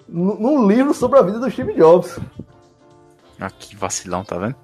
num 0.08 0.68
livro 0.68 0.94
sobre 0.94 1.18
a 1.18 1.24
vida 1.24 1.40
do 1.40 1.50
Steve 1.50 1.74
Jobs. 1.74 2.20
Ah, 3.40 3.50
que 3.50 3.76
vacilão, 3.76 4.24
tá 4.24 4.38
vendo? 4.38 4.56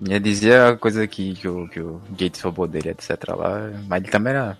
Ia 0.00 0.20
dizer 0.20 0.60
a 0.60 0.76
coisa 0.76 1.06
que, 1.06 1.34
que, 1.34 1.48
o, 1.48 1.68
que 1.68 1.80
o 1.80 2.00
Gates 2.10 2.40
roubou 2.42 2.66
dele, 2.66 2.90
etc. 2.90 3.16
lá, 3.36 3.70
mas 3.88 4.02
ele 4.02 4.10
também 4.10 4.34
era. 4.34 4.58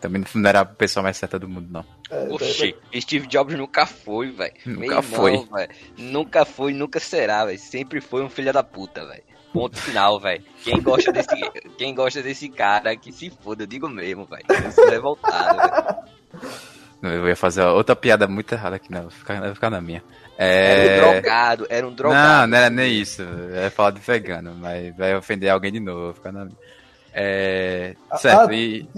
Também 0.00 0.24
não 0.34 0.48
era 0.48 0.60
a 0.60 0.64
pessoa 0.64 1.02
mais 1.02 1.16
certa 1.16 1.38
do 1.38 1.48
mundo, 1.48 1.68
não. 1.70 1.84
É, 2.10 2.28
Oxi, 2.30 2.74
Steve 3.00 3.26
Jobs 3.26 3.56
nunca 3.56 3.84
foi, 3.84 4.30
velho. 4.30 4.54
Nunca 4.64 5.02
foi. 5.02 5.32
Véio. 5.52 5.68
Nunca 5.98 6.44
foi, 6.44 6.72
nunca 6.72 6.98
será, 6.98 7.44
velho. 7.44 7.58
Sempre 7.58 8.00
foi 8.00 8.22
um 8.22 8.30
filho 8.30 8.52
da 8.52 8.62
puta, 8.62 9.06
velho. 9.06 9.22
Ponto 9.52 9.76
final, 9.76 10.18
velho. 10.18 10.42
Quem 10.62 10.80
gosta 10.80 11.12
desse, 11.12 11.28
quem 11.76 11.94
gosta 11.94 12.22
desse 12.22 12.48
cara 12.48 12.96
que 12.96 13.12
se 13.12 13.30
foda, 13.30 13.64
eu 13.64 13.66
digo 13.66 13.88
mesmo, 13.88 14.24
velho. 14.24 14.44
Eu 14.48 14.72
sou 14.72 14.88
revoltado, 14.88 15.58
velho. 15.58 16.10
Eu 17.02 17.28
ia 17.28 17.36
fazer 17.36 17.62
outra 17.64 17.96
piada 17.96 18.26
muito 18.26 18.52
errada 18.52 18.76
aqui, 18.76 18.90
não. 18.90 19.02
Vou 19.02 19.10
ficar, 19.10 19.40
vou 19.40 19.54
ficar 19.54 19.70
na 19.70 19.80
minha. 19.80 20.02
É... 20.36 20.96
Era 20.96 21.06
um 21.06 21.12
drogado, 21.12 21.66
era 21.68 21.86
um 21.86 21.92
drogado. 21.92 22.40
Não, 22.40 22.46
não 22.46 22.58
era 22.58 22.70
nem 22.70 22.92
isso. 23.00 23.22
É 23.54 23.70
falar 23.70 23.90
de 23.92 24.00
vegano, 24.00 24.54
mas 24.54 24.94
vai 24.96 25.16
ofender 25.16 25.50
alguém 25.50 25.72
de 25.72 25.80
novo. 25.80 26.14
Ficar 26.14 26.32
na... 26.32 26.48
É... 27.12 27.96
Ah, 28.10 28.16
certo, 28.18 28.50
ah, 28.50 28.54
e... 28.54 28.88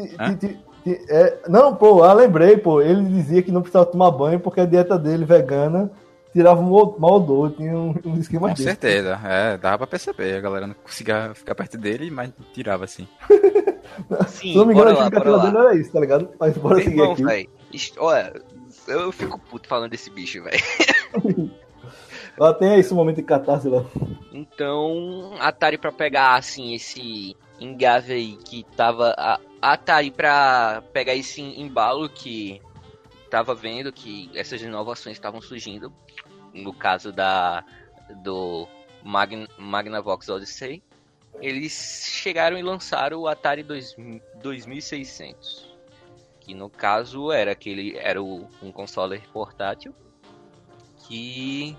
é... 0.87 1.39
Não, 1.49 1.75
pô, 1.75 2.03
ah, 2.03 2.12
lembrei, 2.12 2.57
pô. 2.57 2.81
Ele 2.81 3.03
dizia 3.05 3.43
que 3.43 3.53
não 3.53 3.62
precisava 3.62 3.87
tomar 3.87 4.11
banho 4.11 4.41
porque 4.41 4.61
a 4.61 4.67
dieta 4.67 4.99
dele 4.99 5.25
vegana 5.25 5.91
tirava 6.33 6.61
um 6.61 6.99
mau 6.99 7.15
odor, 7.17 7.53
tinha 7.53 7.77
um, 7.77 7.95
um 8.05 8.19
esquema 8.19 8.49
Com 8.49 8.55
desse. 8.55 8.65
certeza, 8.65 9.21
é, 9.25 9.59
dava 9.59 9.79
pra 9.79 9.87
perceber. 9.87 10.37
A 10.37 10.41
galera 10.41 10.67
não 10.67 10.75
conseguia 10.75 11.33
ficar 11.35 11.55
perto 11.55 11.77
dele, 11.77 12.11
mas 12.11 12.33
tirava 12.53 12.85
assim. 12.85 13.07
Sim, 14.27 14.53
Se 14.53 14.57
não 14.57 14.65
me 14.65 14.73
engano, 14.73 14.91
a 14.91 14.95
justificativa 14.95 15.39
dele 15.39 15.59
era 15.59 15.75
isso, 15.77 15.93
tá 15.93 16.01
ligado? 16.01 16.31
Mas 16.41 16.57
bora 16.57 16.77
Meu 16.77 16.85
seguir 16.85 16.99
irmão, 16.99 17.12
aqui. 17.12 17.25
Véio, 17.25 17.51
olha, 17.99 18.43
eu 18.89 19.12
fico 19.12 19.39
puto 19.39 19.69
falando 19.69 19.91
desse 19.91 20.11
bicho, 20.11 20.43
velho. 20.43 21.51
Ela 22.39 22.55
tem 22.57 22.79
esse 22.79 22.95
momento 22.95 23.17
de 23.17 23.23
catarse 23.23 23.68
lá. 23.68 23.85
Então, 24.33 25.35
Atari 25.38 25.77
pra 25.77 25.92
pegar, 25.92 26.37
assim, 26.37 26.75
esse 26.75 27.37
engave 27.62 28.12
aí 28.12 28.37
que 28.37 28.64
tava... 28.77 29.14
A 29.18 29.40
Atari 29.61 30.11
pra 30.11 30.83
pegar 30.92 31.14
esse 31.14 31.40
embalo 31.40 32.09
que 32.09 32.61
tava 33.31 33.55
vendo 33.55 33.92
que 33.92 34.29
essas 34.35 34.61
inovações 34.61 35.16
estavam 35.16 35.40
surgindo. 35.40 35.92
No 36.53 36.75
caso 36.75 37.12
da 37.12 37.64
do 38.25 38.66
Magn, 39.05 39.46
Magnavox 39.57 40.29
Odyssey. 40.29 40.83
Eles 41.40 42.09
chegaram 42.11 42.59
e 42.59 42.62
lançaram 42.62 43.20
o 43.20 43.29
Atari 43.29 43.62
2600 43.62 45.70
que 46.44 46.55
no 46.55 46.68
caso 46.68 47.31
era 47.31 47.53
aquele 47.53 47.96
era 47.96 48.20
o, 48.20 48.48
um 48.61 48.72
console 48.72 49.20
portátil 49.33 49.94
que 51.07 51.77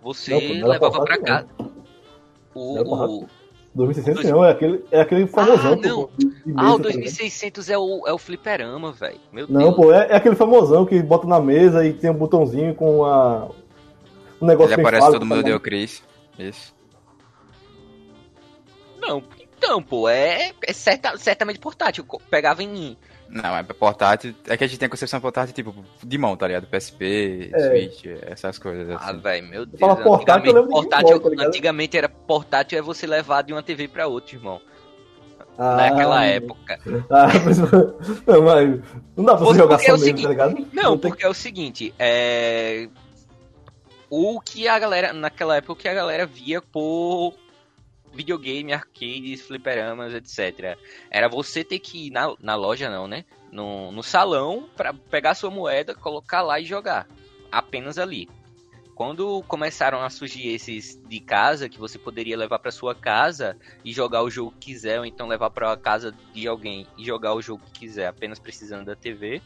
você 0.00 0.60
não, 0.60 0.68
levava 0.68 1.04
para 1.04 1.20
casa. 1.20 1.48
O, 2.54 3.22
o 3.22 3.28
2600 3.74 4.24
não, 4.30 4.44
é 4.44 4.50
aquele, 4.50 4.84
é 4.90 5.00
aquele 5.00 5.26
famosão. 5.26 5.72
Ah, 5.72 5.76
não. 5.76 6.06
Pô, 6.06 6.10
ah, 6.56 6.74
o 6.74 6.78
2600 6.78 7.66
tá 7.66 7.72
é 7.72 7.78
o, 7.78 8.06
é 8.06 8.12
o 8.12 8.18
fliperama, 8.18 8.92
velho. 8.92 9.20
Não, 9.48 9.60
Deus. 9.60 9.76
pô, 9.76 9.92
é, 9.92 10.08
é, 10.10 10.16
aquele 10.16 10.34
famosão 10.34 10.84
que 10.84 11.00
bota 11.02 11.26
na 11.26 11.40
mesa 11.40 11.86
e 11.86 11.92
tem 11.92 12.10
um 12.10 12.14
botãozinho 12.14 12.74
com 12.74 13.04
a. 13.04 13.48
Um 14.40 14.46
negócio 14.46 14.74
Ele 14.74 14.82
aparece 14.82 15.10
todo 15.10 15.26
mundo 15.26 15.42
deu 15.42 15.60
Chris. 15.60 16.02
Isso. 16.38 16.74
Não, 19.00 19.22
então, 19.58 19.82
pô, 19.82 20.08
é, 20.08 20.52
é 20.62 20.72
certa, 20.72 21.16
certamente 21.18 21.58
portátil. 21.58 22.04
Pegava 22.30 22.62
em 22.62 22.96
não, 23.28 23.56
é 23.56 23.62
portátil. 23.62 24.34
É 24.46 24.56
que 24.56 24.64
a 24.64 24.66
gente 24.66 24.78
tem 24.78 24.86
a 24.86 24.90
concepção 24.90 25.20
portátil, 25.20 25.54
tipo, 25.54 25.74
de 26.02 26.18
mão, 26.18 26.36
tá 26.36 26.46
ligado? 26.46 26.66
PSP, 26.66 27.50
é. 27.52 27.68
Switch, 27.68 28.06
essas 28.22 28.58
coisas. 28.58 28.90
Ah, 28.90 28.96
assim. 28.96 29.10
Ah, 29.10 29.12
velho, 29.12 29.48
meu 29.48 29.66
Deus. 29.66 29.78
Fala 29.78 29.96
portátil, 29.96 30.50
antigamente, 30.50 30.70
portátil, 30.70 31.20
tá 31.20 31.46
antigamente 31.46 31.98
era 31.98 32.08
portátil 32.08 32.78
é 32.78 32.82
você 32.82 33.06
levar 33.06 33.42
de 33.42 33.52
uma 33.52 33.62
TV 33.62 33.86
pra 33.86 34.06
outra, 34.06 34.34
irmão. 34.34 34.60
Ah, 35.58 35.76
Naquela 35.76 36.24
época. 36.24 36.78
Ah, 37.10 37.26
mas, 37.44 37.58
não, 37.58 38.42
mas 38.42 38.80
não 39.16 39.24
dá 39.24 39.36
pra 39.36 39.44
você 39.44 39.58
jogar 39.58 39.78
só 39.78 39.84
é 39.84 39.90
mesmo, 39.92 40.04
seguinte, 40.04 40.22
tá 40.22 40.28
ligado? 40.28 40.66
Não, 40.72 40.82
não 40.90 40.98
porque 40.98 41.24
é 41.24 41.28
o 41.28 41.34
seguinte, 41.34 41.94
é... 41.98 42.88
O 44.08 44.40
que 44.40 44.66
a 44.66 44.78
galera, 44.78 45.12
naquela 45.12 45.56
época, 45.56 45.72
o 45.72 45.76
que 45.76 45.88
a 45.88 45.92
galera 45.92 46.24
via 46.24 46.62
por 46.62 47.34
videogame, 48.12 48.72
arcades, 48.72 49.42
fliperamas, 49.42 50.14
etc. 50.14 50.78
Era 51.10 51.28
você 51.28 51.64
ter 51.64 51.78
que 51.78 52.06
ir 52.06 52.10
na, 52.10 52.34
na 52.40 52.54
loja, 52.54 52.90
não, 52.90 53.06
né? 53.06 53.24
No, 53.50 53.90
no 53.92 54.02
salão 54.02 54.68
para 54.76 54.92
pegar 54.92 55.34
sua 55.34 55.50
moeda, 55.50 55.94
colocar 55.94 56.42
lá 56.42 56.60
e 56.60 56.64
jogar. 56.64 57.06
Apenas 57.50 57.98
ali. 57.98 58.28
Quando 58.94 59.44
começaram 59.44 60.02
a 60.02 60.10
surgir 60.10 60.48
esses 60.48 61.00
de 61.08 61.20
casa, 61.20 61.68
que 61.68 61.78
você 61.78 61.96
poderia 61.96 62.36
levar 62.36 62.58
para 62.58 62.72
sua 62.72 62.96
casa 62.96 63.56
e 63.84 63.92
jogar 63.92 64.24
o 64.24 64.30
jogo 64.30 64.50
que 64.58 64.72
quiser, 64.72 64.98
ou 64.98 65.06
então 65.06 65.28
levar 65.28 65.50
para 65.50 65.72
a 65.72 65.76
casa 65.76 66.12
de 66.32 66.48
alguém 66.48 66.84
e 66.98 67.04
jogar 67.04 67.32
o 67.34 67.40
jogo 67.40 67.62
que 67.66 67.80
quiser, 67.80 68.08
apenas 68.08 68.40
precisando 68.40 68.86
da 68.86 68.96
TV, 68.96 69.40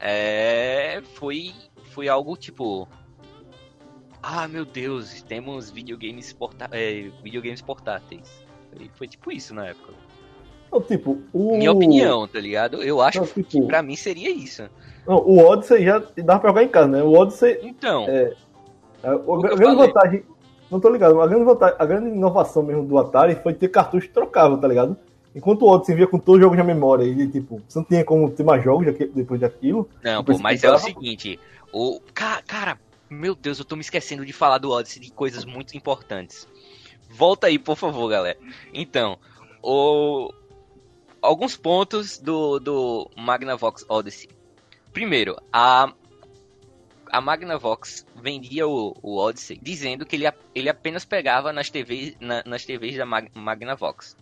é, 0.00 1.00
foi, 1.14 1.54
foi 1.92 2.08
algo 2.08 2.36
tipo 2.36 2.88
ah, 4.22 4.46
meu 4.46 4.64
Deus, 4.64 5.22
temos 5.22 5.70
videogames, 5.70 6.32
porta 6.32 6.68
é, 6.72 7.10
videogames 7.22 7.62
portáteis. 7.62 8.44
E 8.78 8.90
foi 8.94 9.08
tipo 9.08 9.32
isso 9.32 9.54
na 9.54 9.68
época. 9.68 9.92
Não, 10.70 10.80
tipo, 10.80 11.18
o... 11.32 11.56
Minha 11.56 11.72
opinião, 11.72 12.28
tá 12.28 12.38
ligado? 12.38 12.82
Eu 12.82 13.00
acho 13.00 13.18
não, 13.18 13.26
tipo... 13.26 13.42
que 13.42 13.62
pra 13.62 13.82
mim 13.82 13.96
seria 13.96 14.30
isso. 14.30 14.68
Não, 15.06 15.16
o 15.16 15.38
Odyssey 15.38 15.84
já 15.84 16.02
dá 16.18 16.38
pra 16.38 16.50
jogar 16.50 16.62
em 16.62 16.68
casa, 16.68 16.88
né? 16.88 17.02
O 17.02 17.12
Odyssey. 17.12 17.58
Então. 17.62 18.04
É, 18.08 18.34
é 19.02 19.08
a, 19.08 19.12
a 19.12 19.56
grande 19.56 19.76
vantagem. 19.76 20.22
Não 20.70 20.78
tô 20.78 20.88
ligado, 20.88 21.20
a 21.20 21.26
grande, 21.26 21.44
vantagem, 21.44 21.76
a 21.78 21.84
grande 21.84 22.08
inovação 22.10 22.62
mesmo 22.62 22.84
do 22.84 22.96
Atari 22.96 23.34
foi 23.42 23.52
ter 23.52 23.68
cartucho 23.68 24.08
trocável, 24.10 24.56
tá 24.56 24.68
ligado? 24.68 24.96
Enquanto 25.34 25.62
o 25.62 25.68
Odyssey 25.68 25.96
vinha 25.96 26.06
com 26.06 26.18
todos 26.18 26.38
os 26.38 26.42
jogos 26.42 26.58
na 26.58 26.62
memória 26.62 27.04
e, 27.04 27.26
tipo, 27.28 27.60
você 27.66 27.78
não 27.78 27.84
tinha 27.84 28.04
como 28.04 28.30
ter 28.30 28.44
mais 28.44 28.62
jogos 28.62 28.86
depois 29.14 29.40
daquilo. 29.40 29.88
Não, 30.02 30.22
pô, 30.22 30.38
mas 30.38 30.62
é 30.62 30.70
o 30.70 30.78
seguinte, 30.78 31.40
o. 31.72 32.00
Cara, 32.14 32.78
meu 33.10 33.34
Deus, 33.34 33.58
eu 33.58 33.64
tô 33.64 33.74
me 33.74 33.82
esquecendo 33.82 34.24
de 34.24 34.32
falar 34.32 34.58
do 34.58 34.70
Odyssey 34.70 35.02
de 35.02 35.10
coisas 35.10 35.44
muito 35.44 35.76
importantes. 35.76 36.46
Volta 37.08 37.48
aí, 37.48 37.58
por 37.58 37.76
favor, 37.76 38.08
galera. 38.08 38.38
Então, 38.72 39.18
o... 39.60 40.32
alguns 41.20 41.56
pontos 41.56 42.18
do, 42.18 42.60
do 42.60 43.10
Magnavox 43.16 43.84
Odyssey. 43.88 44.30
Primeiro, 44.92 45.36
a, 45.52 45.92
a 47.10 47.20
Magnavox 47.20 48.06
vendia 48.14 48.68
o, 48.68 48.96
o 49.02 49.18
Odyssey 49.18 49.58
dizendo 49.60 50.06
que 50.06 50.14
ele, 50.14 50.32
ele 50.54 50.68
apenas 50.68 51.04
pegava 51.04 51.52
nas 51.52 51.68
TVs, 51.68 52.16
na, 52.20 52.44
nas 52.46 52.64
TVs 52.64 52.96
da 52.96 53.04
Mag, 53.04 53.28
Magnavox. 53.34 54.16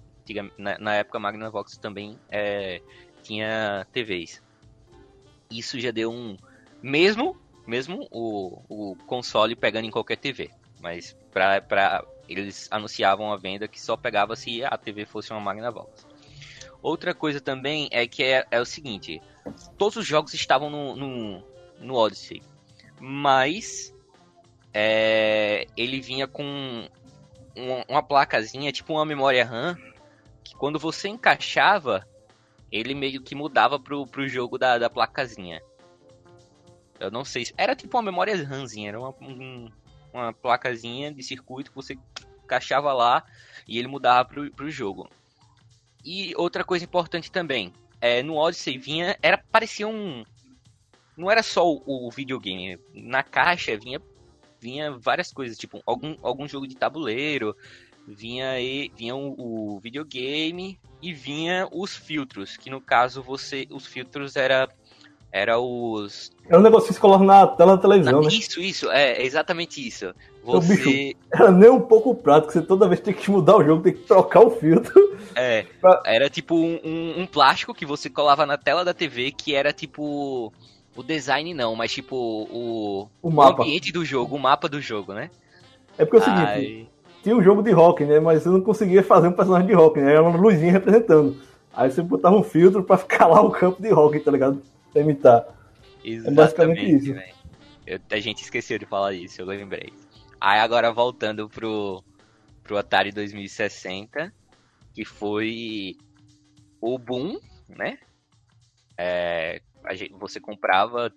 Na, 0.57 0.79
na 0.79 0.95
época, 0.95 1.19
a 1.19 1.21
Magnavox 1.21 1.77
também 1.77 2.19
é, 2.31 2.81
tinha 3.23 3.87
TVs. 3.93 4.43
Isso 5.51 5.79
já 5.79 5.91
deu 5.91 6.11
um. 6.11 6.37
Mesmo 6.83 7.37
mesmo 7.69 8.09
o, 8.11 8.63
o 8.67 8.97
console 9.07 9.55
pegando 9.55 9.85
em 9.85 9.91
qualquer 9.91 10.17
TV. 10.17 10.51
Mas 10.81 11.15
pra, 11.31 11.61
pra, 11.61 12.03
eles 12.27 12.67
anunciavam 12.71 13.31
a 13.31 13.37
venda 13.37 13.69
que 13.69 13.79
só 13.79 13.95
pegava 13.95 14.35
se 14.35 14.65
a 14.65 14.77
TV 14.79 15.05
fosse 15.05 15.31
uma 15.33 15.41
Magnavox. 15.41 16.07
Outra 16.81 17.13
coisa 17.13 17.41
também 17.41 17.89
é 17.93 18.07
que 18.07 18.25
é, 18.25 18.47
é 18.51 18.59
o 18.59 18.65
seguinte: 18.65 19.21
todos 19.77 19.97
os 19.97 20.07
jogos 20.07 20.33
estavam 20.33 20.71
no, 20.71 20.97
no, 20.97 21.45
no 21.79 21.95
Odyssey, 21.95 22.43
mas 22.99 23.95
é, 24.73 25.67
ele 25.77 26.01
vinha 26.01 26.27
com 26.27 26.89
uma, 27.55 27.85
uma 27.87 28.03
placazinha, 28.03 28.73
tipo 28.73 28.95
uma 28.95 29.05
memória 29.05 29.45
RAM, 29.45 29.77
que 30.43 30.55
quando 30.55 30.79
você 30.79 31.09
encaixava, 31.09 32.09
ele 32.73 32.95
meio 32.95 33.21
que 33.21 33.35
mudava 33.35 33.79
pro, 33.79 34.07
pro 34.07 34.29
jogo 34.29 34.57
da, 34.57 34.79
da 34.79 34.89
placazinha. 34.89 35.61
Eu 36.99 37.11
não 37.11 37.25
sei 37.25 37.45
se. 37.45 37.55
Era 37.57 37.75
tipo 37.75 37.97
uma 37.97 38.03
memória 38.03 38.37
RAMzinha, 38.45 38.89
era 38.89 39.01
uma, 39.01 39.15
um, 39.21 39.71
uma 40.13 40.33
placazinha 40.33 41.13
de 41.13 41.23
circuito 41.23 41.71
que 41.71 41.77
você 41.77 41.99
encaixava 42.45 42.93
lá 42.93 43.25
e 43.67 43.79
ele 43.79 43.89
mudava 43.89 44.29
pro, 44.29 44.51
pro 44.51 44.71
jogo. 44.71 45.09
E 46.05 46.33
outra 46.37 46.65
coisa 46.65 46.85
importante 46.85 47.31
também, 47.31 47.73
é, 48.01 48.23
no 48.23 48.37
Odyssey 48.37 48.79
vinha, 48.79 49.17
era 49.23 49.39
parecia 49.39 49.87
um 49.87 50.25
não 51.17 51.31
era 51.31 51.43
só 51.43 51.69
o, 51.69 51.83
o 51.85 52.11
videogame, 52.11 52.79
na 52.95 53.25
caixa 53.25 53.77
vinha 53.77 54.01
vinha 54.61 54.93
várias 54.93 55.33
coisas, 55.33 55.57
tipo 55.57 55.83
algum, 55.87 56.17
algum 56.23 56.49
jogo 56.49 56.67
de 56.67 56.77
tabuleiro, 56.77 57.57
vinha 58.07 58.61
e, 58.61 58.91
vinha 58.97 59.15
o, 59.15 59.75
o, 59.77 59.81
videogame 59.81 60.81
e 61.01 61.13
vinha 61.13 61.69
os 61.71 61.97
filtros, 61.97 62.57
que 62.57 62.71
no 62.71 62.81
caso 62.81 63.23
você 63.23 63.67
os 63.71 63.87
filtros 63.87 64.37
era 64.37 64.69
era 65.31 65.59
os 65.59 66.33
é 66.49 66.57
um 66.57 66.63
negócio 66.63 66.93
que 66.93 66.99
coloca 66.99 67.23
na 67.25 67.47
tela 67.47 67.77
da 67.77 67.83
televisão, 67.83 68.23
na, 68.23 68.29
né? 68.29 68.35
Isso, 68.35 68.61
isso, 68.61 68.91
é 68.91 69.23
exatamente 69.23 69.87
isso. 69.87 70.15
Você 70.43 70.77
bicho, 70.77 71.19
era 71.31 71.53
nem 71.53 71.69
um 71.69 71.81
pouco 71.81 72.15
prático, 72.15 72.53
você 72.53 72.63
toda 72.63 72.89
vez 72.89 73.01
tem 73.01 73.13
que 73.13 73.31
mudar 73.31 73.57
o 73.59 73.65
jogo, 73.65 73.83
tem 73.83 73.93
que 73.93 74.01
trocar 74.01 74.41
o 74.41 74.51
filtro. 74.51 75.19
É, 75.35 75.67
pra... 75.79 76.03
era 76.07 76.31
tipo 76.31 76.55
um, 76.55 76.81
um, 76.83 77.21
um 77.23 77.27
plástico 77.27 77.75
que 77.75 77.85
você 77.85 78.09
colava 78.09 78.47
na 78.47 78.57
tela 78.57 78.83
da 78.83 78.95
TV 78.95 79.31
que 79.31 79.55
era 79.55 79.75
tipo 79.75 80.51
o 80.97 81.03
design 81.03 81.53
não, 81.53 81.77
mas 81.77 81.93
tipo 81.93 82.17
o, 82.17 83.09
o, 83.21 83.31
mapa. 83.31 83.61
o 83.61 83.63
ambiente 83.63 83.93
do 83.93 84.05
jogo, 84.05 84.37
o 84.37 84.39
mapa 84.39 84.69
do 84.69 84.81
jogo, 84.81 85.13
né? 85.13 85.31
É 85.99 86.05
porque 86.05 86.17
é 86.17 86.21
o 86.21 86.25
seguinte, 86.25 86.89
tinha 87.23 87.37
um 87.37 87.43
jogo 87.43 87.63
de 87.63 87.71
rock, 87.71 88.05
né? 88.05 88.19
Mas 88.19 88.43
você 88.43 88.49
não 88.49 88.63
conseguia 88.63 89.03
fazer 89.03 89.29
um 89.29 89.33
personagem 89.33 89.67
de 89.67 89.75
rock, 89.75 90.01
né? 90.01 90.13
Era 90.13 90.23
uma 90.23 90.39
luzinha 90.39 90.73
representando. 90.73 91.37
Aí 91.75 91.91
você 91.91 92.01
botava 92.01 92.35
um 92.35 92.43
filtro 92.43 92.83
pra 92.83 92.97
ficar 92.99 93.27
lá 93.27 93.43
o 93.43 93.51
campo 93.51 93.83
de 93.83 93.91
rock, 93.91 94.19
tá 94.21 94.31
ligado? 94.31 94.63
Pra 94.99 95.05
imitar. 95.05 95.47
Exatamente, 96.05 96.29
é 96.29 96.31
basicamente 96.31 96.97
isso. 96.97 97.15
Eu, 97.87 98.01
a 98.11 98.21
gente 98.21 98.43
esqueceu 98.43 98.79
de 98.79 98.87
falar 98.87 99.13
isso, 99.13 99.41
eu 99.41 99.47
lembrei. 99.47 99.93
Aí 100.41 100.59
agora 100.59 100.93
voltando 100.93 101.49
pro, 101.49 102.03
pro 102.63 102.77
Atari 102.77 103.13
2060, 103.13 104.33
que 104.93 105.05
foi 105.05 105.97
o 106.81 106.99
boom, 106.99 107.39
né? 107.69 107.99
É, 108.97 109.61
gente, 109.93 110.13
você 110.15 110.41
comprava 110.41 111.13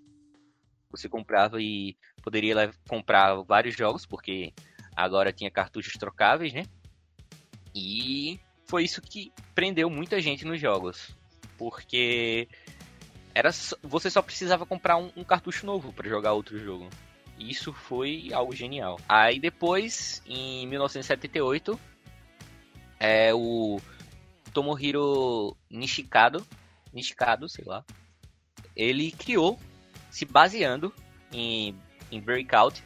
você 0.91 1.07
comprava 1.07 1.61
e 1.61 1.95
poderia 2.21 2.71
comprar 2.87 3.35
vários 3.43 3.75
jogos, 3.75 4.05
porque 4.05 4.53
agora 4.95 5.31
tinha 5.31 5.49
cartuchos 5.49 5.93
trocáveis, 5.93 6.53
né? 6.53 6.65
E 7.73 8.39
foi 8.65 8.83
isso 8.83 9.01
que 9.01 9.31
prendeu 9.55 9.89
muita 9.89 10.19
gente 10.19 10.45
nos 10.45 10.59
jogos. 10.59 11.15
Porque 11.57 12.49
era 13.33 13.51
você 13.81 14.09
só 14.09 14.21
precisava 14.21 14.65
comprar 14.65 14.97
um, 14.97 15.11
um 15.15 15.23
cartucho 15.23 15.65
novo 15.65 15.93
para 15.93 16.09
jogar 16.09 16.33
outro 16.33 16.59
jogo. 16.59 16.89
Isso 17.39 17.73
foi 17.73 18.29
algo 18.33 18.55
genial. 18.55 18.99
Aí 19.07 19.39
depois, 19.39 20.21
em 20.27 20.67
1978, 20.67 21.79
é 22.99 23.33
o 23.33 23.79
Tomohiro 24.53 25.55
Nishikado, 25.69 26.45
Nishikado, 26.93 27.49
sei 27.49 27.65
lá, 27.65 27.83
ele 28.75 29.11
criou, 29.11 29.59
se 30.09 30.25
baseando 30.25 30.93
em, 31.31 31.75
em 32.11 32.21
Breakout, 32.21 32.83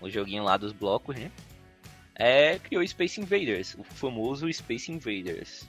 o 0.00 0.08
joguinho 0.08 0.44
lá 0.44 0.56
dos 0.56 0.72
blocos, 0.72 1.16
né? 1.16 1.30
É, 2.14 2.58
criou 2.58 2.86
Space 2.86 3.20
Invaders, 3.20 3.74
o 3.74 3.82
famoso 3.82 4.52
Space 4.52 4.92
Invaders. 4.92 5.68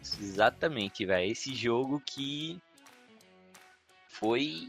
Exatamente, 0.00 1.04
velho. 1.04 1.30
Esse 1.30 1.54
jogo 1.54 2.02
que 2.04 2.60
foi. 4.10 4.68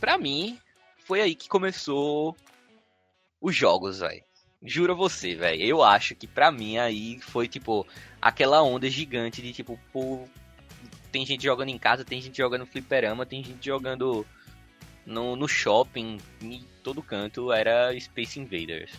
Pra 0.00 0.16
mim, 0.16 0.58
foi 1.04 1.20
aí 1.20 1.34
que 1.34 1.48
começou 1.48 2.36
os 3.40 3.54
jogos, 3.54 3.98
velho. 4.00 4.22
Juro 4.64 4.92
a 4.92 4.96
você, 4.96 5.34
velho. 5.34 5.62
Eu 5.62 5.82
acho 5.82 6.14
que 6.14 6.26
pra 6.26 6.50
mim 6.50 6.78
aí 6.78 7.20
foi 7.20 7.48
tipo 7.48 7.86
aquela 8.20 8.62
onda 8.62 8.88
gigante 8.88 9.42
de 9.42 9.52
tipo, 9.52 9.78
pô, 9.92 10.26
tem 11.10 11.26
gente 11.26 11.42
jogando 11.44 11.68
em 11.68 11.78
casa, 11.78 12.04
tem 12.04 12.20
gente 12.20 12.36
jogando 12.38 12.66
fliperama, 12.66 13.26
tem 13.26 13.42
gente 13.44 13.64
jogando 13.66 14.24
no, 15.04 15.36
no 15.36 15.48
shopping, 15.48 16.18
em 16.40 16.64
todo 16.82 17.02
canto, 17.02 17.52
era 17.52 17.92
Space 17.98 18.38
Invaders. 18.38 18.92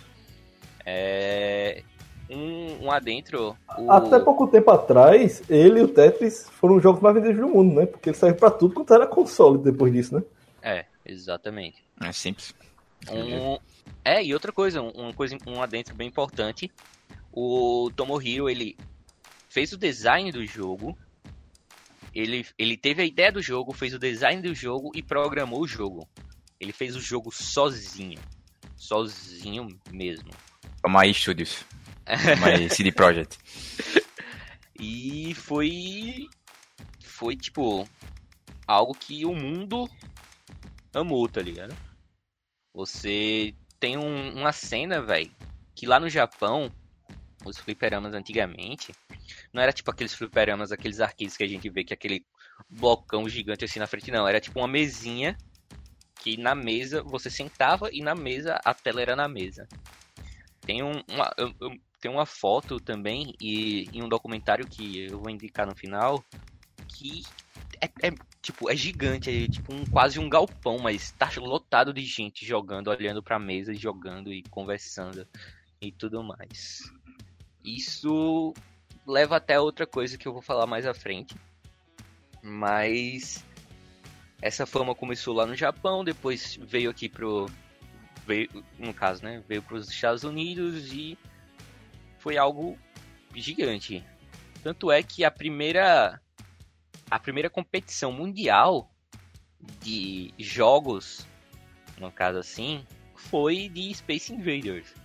É, 0.85 1.81
um, 2.29 2.85
um 2.85 2.91
adentro. 2.91 3.55
O... 3.77 3.91
Até 3.91 4.19
pouco 4.19 4.47
tempo 4.47 4.71
atrás, 4.71 5.43
ele 5.49 5.79
e 5.79 5.83
o 5.83 5.87
Tetris 5.87 6.49
foram 6.49 6.77
os 6.77 6.83
jogos 6.83 7.01
mais 7.01 7.15
vendidos 7.15 7.39
do 7.39 7.47
mundo, 7.47 7.75
né? 7.75 7.85
Porque 7.85 8.09
ele 8.09 8.17
saiu 8.17 8.35
pra 8.35 8.51
tudo 8.51 8.75
quanto 8.75 8.93
era 8.93 9.07
console 9.07 9.57
depois 9.57 9.91
disso, 9.93 10.15
né? 10.15 10.23
É, 10.61 10.85
exatamente. 11.05 11.83
É 12.01 12.11
simples. 12.11 12.53
Um, 13.11 13.57
é, 14.03 14.23
e 14.23 14.33
outra 14.33 14.51
coisa, 14.51 14.81
um, 14.81 15.11
coisa, 15.13 15.37
um 15.45 15.61
adentro 15.61 15.93
bem 15.95 16.07
importante. 16.07 16.71
O 17.31 17.91
Tomohiro, 17.95 18.49
ele 18.49 18.77
fez 19.49 19.73
o 19.73 19.77
design 19.77 20.31
do 20.31 20.45
jogo 20.45 20.97
ele, 22.13 22.45
ele 22.59 22.77
teve 22.77 23.01
a 23.01 23.05
ideia 23.05 23.31
do 23.31 23.41
jogo, 23.41 23.73
fez 23.73 23.93
o 23.93 23.99
design 23.99 24.41
do 24.41 24.53
jogo 24.53 24.91
e 24.93 25.01
programou 25.01 25.61
o 25.61 25.67
jogo. 25.67 26.07
Ele 26.59 26.71
fez 26.71 26.95
o 26.95 27.01
jogo 27.01 27.31
sozinho. 27.31 28.19
Sozinho 28.75 29.67
mesmo. 29.91 30.29
Toma 30.81 31.11
Studios. 31.11 31.65
Toma 32.39 32.69
CD 32.69 32.91
Projekt. 32.91 33.37
e 34.79 35.33
foi. 35.35 36.27
Foi 37.01 37.35
tipo. 37.35 37.87
Algo 38.65 38.93
que 38.93 39.25
o 39.25 39.35
mundo 39.35 39.89
amou, 40.93 41.27
tá 41.27 41.41
ligado? 41.41 41.75
Você 42.73 43.53
tem 43.79 43.97
um, 43.97 44.39
uma 44.39 44.53
cena, 44.53 45.01
velho, 45.01 45.29
que 45.75 45.85
lá 45.85 45.99
no 45.99 46.09
Japão, 46.09 46.71
os 47.45 47.57
fliperamas 47.57 48.13
antigamente, 48.13 48.93
não 49.51 49.61
era 49.61 49.73
tipo 49.73 49.91
aqueles 49.91 50.13
fliperamas, 50.13 50.71
aqueles 50.71 51.01
arcades 51.01 51.35
que 51.35 51.43
a 51.43 51.47
gente 51.47 51.69
vê 51.69 51.83
que 51.83 51.93
é 51.93 51.95
aquele 51.95 52.25
blocão 52.69 53.27
gigante 53.27 53.65
assim 53.65 53.79
na 53.79 53.87
frente, 53.87 54.11
não. 54.11 54.27
Era 54.27 54.39
tipo 54.39 54.59
uma 54.59 54.67
mesinha 54.67 55.37
que 56.21 56.37
na 56.37 56.55
mesa 56.55 57.03
você 57.03 57.29
sentava 57.29 57.89
e 57.91 58.01
na 58.01 58.15
mesa 58.15 58.59
a 58.63 58.73
tela 58.73 59.01
era 59.01 59.15
na 59.15 59.27
mesa. 59.27 59.67
Tem 60.61 60.81
um, 60.81 61.03
uma, 61.09 61.29
eu, 61.37 61.53
tem 62.03 62.11
uma 62.11 62.25
foto 62.25 62.81
também 62.81 63.33
e, 63.39 63.87
e 63.93 64.03
um 64.03 64.09
documentário 64.09 64.67
que 64.67 65.05
eu 65.05 65.21
vou 65.21 65.29
indicar 65.29 65.65
no 65.65 65.73
final 65.73 66.21
que 66.85 67.23
é, 67.79 67.85
é, 68.07 68.11
tipo 68.41 68.69
é 68.69 68.75
gigante, 68.75 69.29
é 69.29 69.47
tipo 69.47 69.73
um, 69.73 69.85
quase 69.85 70.19
um 70.19 70.27
galpão, 70.27 70.79
mas 70.79 71.11
tá 71.11 71.31
lotado 71.37 71.93
de 71.93 72.03
gente 72.03 72.45
jogando, 72.45 72.89
olhando 72.89 73.23
para 73.23 73.39
mesa, 73.39 73.73
jogando 73.73 74.33
e 74.33 74.43
conversando 74.43 75.25
e 75.81 75.93
tudo 75.93 76.21
mais. 76.21 76.91
Isso 77.63 78.53
leva 79.07 79.37
até 79.37 79.57
outra 79.57 79.87
coisa 79.87 80.17
que 80.17 80.27
eu 80.27 80.33
vou 80.33 80.41
falar 80.41 80.67
mais 80.67 80.85
à 80.85 80.93
frente. 80.93 81.37
Mas 82.41 83.45
essa 84.41 84.65
fama 84.65 84.93
começou 84.93 85.33
lá 85.33 85.45
no 85.45 85.55
Japão, 85.55 86.03
depois 86.03 86.59
veio 86.61 86.89
aqui 86.89 87.07
pro 87.07 87.45
veio, 88.27 88.49
no 88.77 88.93
caso, 88.93 89.23
né, 89.23 89.41
veio 89.47 89.61
para 89.61 89.77
os 89.77 89.89
Estados 89.89 90.25
Unidos 90.25 90.91
e 90.91 91.17
foi 92.23 92.37
algo 92.37 92.77
gigante. 93.35 94.03
Tanto 94.63 94.91
é 94.91 95.03
que 95.03 95.23
a 95.23 95.29
primeira 95.29 96.19
a 97.11 97.19
primeira 97.19 97.49
competição 97.49 98.11
mundial 98.11 98.89
de 99.81 100.33
jogos, 100.39 101.27
no 101.99 102.11
caso 102.11 102.39
assim, 102.39 102.85
foi 103.13 103.69
de 103.69 103.93
Space 103.93 104.33
Invaders 104.33 105.03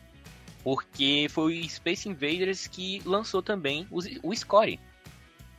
porque 0.63 1.29
foi 1.31 1.61
o 1.61 1.69
Space 1.69 2.09
Invaders 2.09 2.67
que 2.67 3.01
lançou 3.07 3.43
também 3.43 3.87
o, 3.91 4.01
o 4.23 4.37
score. 4.37 4.79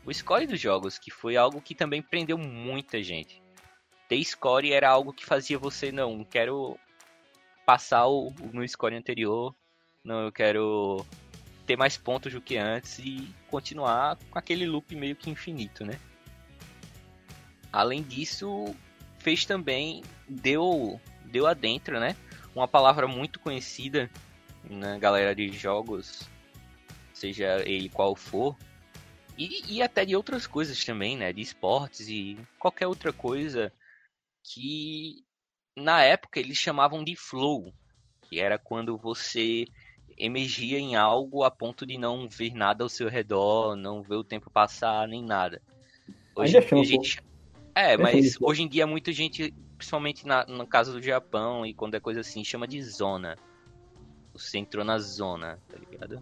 O 0.06 0.14
score 0.14 0.46
dos 0.46 0.60
jogos, 0.60 1.00
que 1.00 1.10
foi 1.10 1.36
algo 1.36 1.62
que 1.62 1.74
também 1.74 2.02
prendeu 2.02 2.38
muita 2.38 3.02
gente. 3.02 3.42
Ter 4.08 4.24
score 4.24 4.72
era 4.72 4.90
algo 4.90 5.14
que 5.14 5.26
fazia 5.26 5.58
você, 5.58 5.92
não, 5.92 6.24
quero 6.24 6.78
passar 7.66 8.08
o, 8.08 8.28
o 8.28 8.50
meu 8.54 8.68
score 8.68 8.96
anterior, 8.96 9.56
não, 10.04 10.26
eu 10.26 10.32
quero 10.32 11.06
ter 11.70 11.78
mais 11.78 11.96
pontos 11.96 12.34
do 12.34 12.42
que 12.42 12.58
antes 12.58 12.98
e 12.98 13.32
continuar 13.48 14.18
com 14.32 14.40
aquele 14.40 14.66
loop 14.66 14.96
meio 14.96 15.16
que 15.16 15.30
infinito, 15.30 15.86
né? 15.86 16.00
Além 17.72 18.02
disso, 18.02 18.76
fez 19.20 19.46
também, 19.46 20.04
deu, 20.28 21.00
deu 21.26 21.46
adentro, 21.46 22.00
né? 22.00 22.16
Uma 22.56 22.68
palavra 22.68 23.08
muito 23.08 23.40
conhecida 23.40 24.10
na 24.68 24.98
galera 24.98 25.36
de 25.36 25.52
jogos, 25.52 26.28
seja 27.14 27.62
ele 27.64 27.88
qual 27.88 28.16
for, 28.16 28.58
E, 29.38 29.76
e 29.76 29.84
até 29.84 30.04
de 30.04 30.16
outras 30.16 30.48
coisas 30.48 30.84
também, 30.84 31.16
né? 31.16 31.32
De 31.32 31.42
esportes 31.42 32.10
e 32.10 32.36
qualquer 32.58 32.88
outra 32.88 33.14
coisa 33.14 33.72
que 34.44 35.24
na 35.78 36.04
época 36.04 36.40
eles 36.40 36.58
chamavam 36.58 37.04
de 37.04 37.16
flow, 37.16 37.72
que 38.24 38.40
era 38.40 38.58
quando 38.58 38.98
você 38.98 39.66
emergia 40.20 40.78
em 40.78 40.96
algo 40.96 41.44
a 41.44 41.50
ponto 41.50 41.86
de 41.86 41.98
não 41.98 42.28
ver 42.28 42.54
nada 42.54 42.84
ao 42.84 42.90
seu 42.90 43.08
redor, 43.08 43.76
não 43.76 44.04
ver 44.04 44.16
o 44.16 44.24
tempo 44.24 44.50
passar, 44.50 45.08
nem 45.08 45.24
nada. 45.24 45.62
Hoje 46.36 46.58
em 46.58 46.60
dia 46.60 46.80
a 46.80 46.84
gente... 46.84 47.24
É, 47.74 47.96
mas 47.96 48.36
hoje 48.42 48.64
em 48.64 48.68
dia 48.68 48.86
muita 48.86 49.14
gente, 49.14 49.54
principalmente 49.78 50.28
na, 50.28 50.46
no 50.46 50.68
caso 50.68 50.92
do 50.92 51.02
Japão 51.02 51.66
e 51.66 51.74
quando 51.74 51.96
é 51.96 52.00
coisa 52.00 52.20
assim, 52.20 52.44
chama 52.44 52.68
de 52.68 52.82
zona. 52.84 53.38
Você 54.34 54.58
entrou 54.58 54.84
na 54.84 55.00
zona, 55.00 55.58
tá 55.70 55.78
ligado? 55.78 56.22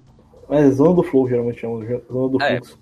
É, 0.50 0.70
zona 0.70 0.94
do 0.94 1.04
flow 1.04 1.28
geralmente 1.28 1.60
chama, 1.60 1.84
zona 2.12 2.30
do 2.30 2.42
é, 2.42 2.58
fluxo. 2.58 2.80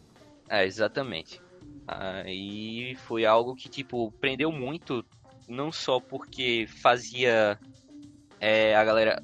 É, 0.49 0.65
exatamente. 0.65 1.41
Aí 1.87 2.95
foi 2.95 3.25
algo 3.25 3.55
que, 3.55 3.69
tipo, 3.69 4.11
prendeu 4.19 4.51
muito, 4.51 5.05
não 5.47 5.71
só 5.71 5.99
porque 5.99 6.67
fazia 6.67 7.59
é, 8.39 8.75
a 8.75 8.83
galera 8.83 9.23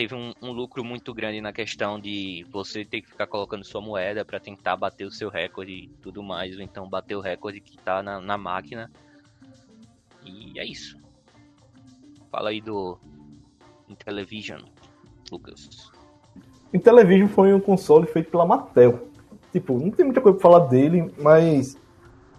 teve 0.00 0.14
um, 0.14 0.32
um, 0.40 0.50
lucro 0.50 0.82
muito 0.82 1.12
grande 1.12 1.42
na 1.42 1.52
questão 1.52 2.00
de 2.00 2.46
você 2.50 2.86
ter 2.86 3.02
que 3.02 3.10
ficar 3.10 3.26
colocando 3.26 3.62
sua 3.62 3.82
moeda 3.82 4.24
para 4.24 4.40
tentar 4.40 4.74
bater 4.74 5.04
o 5.04 5.10
seu 5.10 5.28
recorde 5.28 5.72
e 5.72 5.88
tudo 6.00 6.22
mais, 6.22 6.56
ou 6.56 6.62
então 6.62 6.88
bater 6.88 7.16
o 7.16 7.20
recorde 7.20 7.60
que 7.60 7.76
tá 7.76 8.02
na, 8.02 8.18
na 8.18 8.38
máquina. 8.38 8.90
E 10.24 10.58
é 10.58 10.64
isso. 10.64 10.96
Fala 12.30 12.48
aí 12.48 12.62
do 12.62 12.96
Intellivision, 13.90 14.62
Lucas. 15.30 15.90
Intellivision 16.72 17.28
foi 17.28 17.52
um 17.52 17.60
console 17.60 18.06
feito 18.06 18.30
pela 18.30 18.46
Mattel. 18.46 19.06
Tipo, 19.52 19.78
não 19.78 19.90
tem 19.90 20.06
muita 20.06 20.22
coisa 20.22 20.38
pra 20.38 20.50
falar 20.50 20.66
dele, 20.66 21.12
mas 21.18 21.76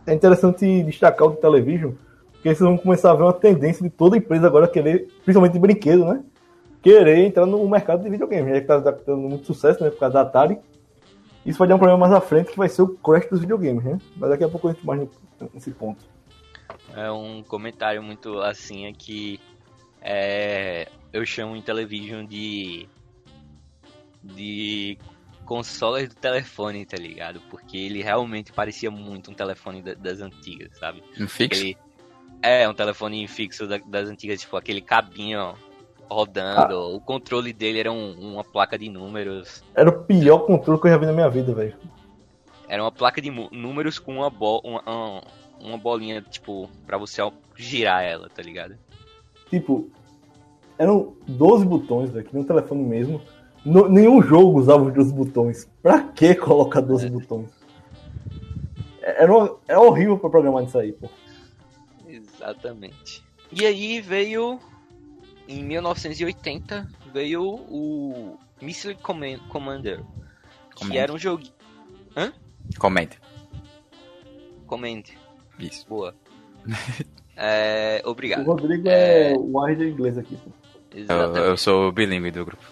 é 0.08 0.16
interessante 0.16 0.82
destacar 0.82 1.28
o 1.28 1.34
Intellivision, 1.34 1.92
porque 2.32 2.50
vocês 2.50 2.60
vão 2.60 2.76
começar 2.76 3.12
a 3.12 3.14
ver 3.14 3.22
uma 3.22 3.34
tendência 3.34 3.84
de 3.84 3.92
toda 3.92 4.18
empresa 4.18 4.48
agora 4.48 4.68
querer, 4.68 5.10
principalmente 5.24 5.54
de 5.54 5.60
brinquedo, 5.60 6.06
né? 6.06 6.24
Querer 6.82 7.26
entrar 7.26 7.46
no 7.46 7.68
mercado 7.70 8.04
de 8.04 8.10
videogame, 8.10 8.52
já 8.52 8.62
que 8.62 8.68
tá, 8.68 8.82
tá 8.82 8.92
tendo 8.92 9.18
muito 9.18 9.46
sucesso, 9.46 9.84
né, 9.84 9.90
por 9.90 10.00
causa 10.00 10.16
da 10.16 10.22
Atari. 10.22 10.58
Isso 11.46 11.58
vai 11.58 11.68
dar 11.68 11.76
um 11.76 11.80
problema 11.80 12.00
mais 12.00 12.14
à 12.14 12.22
frente, 12.22 12.52
que 12.52 12.58
vai 12.58 12.70
ser 12.70 12.84
o 12.84 12.90
crash 12.90 13.28
dos 13.30 13.40
videogames, 13.40 13.84
né? 13.84 14.00
Mas 14.16 14.30
daqui 14.30 14.44
a 14.44 14.50
pouco 14.50 14.68
a 14.68 14.74
gente 14.74 14.86
mais 14.86 15.08
nesse 15.54 15.72
ponto. 15.72 16.06
É 16.96 17.12
um 17.12 17.42
comentário 17.44 18.02
muito 18.04 18.40
assim, 18.40 18.86
é 18.86 18.94
que 18.94 19.40
é, 20.02 20.88
eu 21.12 21.26
chamo 21.26 21.56
em 21.56 21.62
televisão 21.62 22.24
de 22.26 22.88
de 24.24 25.00
consoles 25.46 26.10
do 26.10 26.16
telefone, 26.16 26.86
tá 26.86 26.98
ligado? 26.98 27.42
Porque 27.50 27.76
ele 27.76 28.04
realmente 28.04 28.54
parecia 28.54 28.92
muito 28.92 29.32
um 29.32 29.34
telefone 29.34 29.82
das 29.82 30.22
antigas, 30.22 30.78
sabe? 30.78 31.04
Um 31.20 31.28
fixo? 31.28 31.62
Ele, 31.62 31.78
é, 32.42 32.70
um 32.70 32.74
telefone 32.74 33.28
fixo 33.28 33.68
das 33.68 34.08
antigas, 34.08 34.42
tipo 34.42 34.56
aquele 34.56 34.82
cabinho 34.82 35.56
rodando. 36.12 36.76
Ah. 36.76 36.88
O 36.88 37.00
controle 37.00 37.54
dele 37.54 37.80
era 37.80 37.92
um, 37.92 38.34
uma 38.34 38.44
placa 38.44 38.78
de 38.78 38.90
números. 38.90 39.64
Era 39.74 39.90
o 39.90 40.04
pior 40.04 40.40
controle 40.40 40.80
que 40.80 40.88
eu 40.88 40.92
já 40.92 40.98
vi 40.98 41.06
na 41.06 41.14
minha 41.14 41.30
vida, 41.30 41.54
velho. 41.54 41.76
Era 42.68 42.84
uma 42.84 42.92
placa 42.92 43.22
de 43.22 43.30
números 43.30 44.00
com 44.00 44.18
uma, 44.18 44.28
uma, 44.64 45.24
uma 45.60 45.78
bolinha, 45.78 46.22
tipo, 46.22 46.70
pra 46.86 46.98
você 46.98 47.22
girar 47.56 48.04
ela, 48.04 48.30
tá 48.30 48.42
ligado? 48.42 48.78
Tipo, 49.50 49.90
eram 50.78 51.16
12 51.28 51.66
botões, 51.66 52.10
velho, 52.12 52.26
que 52.26 52.34
nem 52.34 52.44
um 52.44 52.48
telefone 52.48 52.84
mesmo. 52.84 53.22
No, 53.64 53.88
nenhum 53.88 54.22
jogo 54.22 54.60
usava 54.60 54.84
os 54.84 54.94
12 54.94 55.14
botões. 55.14 55.70
Pra 55.82 56.02
que 56.02 56.34
colocar 56.36 56.82
12 56.82 57.08
é. 57.08 57.10
botões? 57.10 57.50
É, 59.02 59.24
era, 59.24 59.34
era 59.68 59.80
horrível 59.80 60.18
pra 60.18 60.30
programar 60.30 60.64
isso 60.64 60.78
aí, 60.78 60.94
pô. 60.94 61.10
Exatamente. 62.08 63.24
E 63.52 63.66
aí 63.66 64.00
veio 64.00 64.60
em 65.52 65.64
1980 65.64 66.88
veio 67.14 67.44
o 67.44 68.38
Missile 68.62 68.96
Commander, 68.96 70.02
que 70.76 70.98
era 70.98 71.12
um 71.12 71.18
jogo. 71.18 71.44
Hã? 72.16 72.32
Command. 72.80 73.10
Command. 74.66 75.04
Isso. 75.60 75.86
Boa. 75.88 76.16
é, 77.36 78.02
obrigado. 78.06 78.48
O 78.48 78.52
Rodrigo 78.52 78.88
é, 78.88 79.34
é 79.34 79.36
o 79.38 79.60
árbitro 79.60 79.88
inglês 79.88 80.18
aqui. 80.18 80.38
Eu, 80.94 81.36
eu, 81.36 81.58
sou 81.58 81.88
o 81.88 81.92
bilíngue 81.92 82.32
do 82.32 82.46
grupo. 82.46 82.64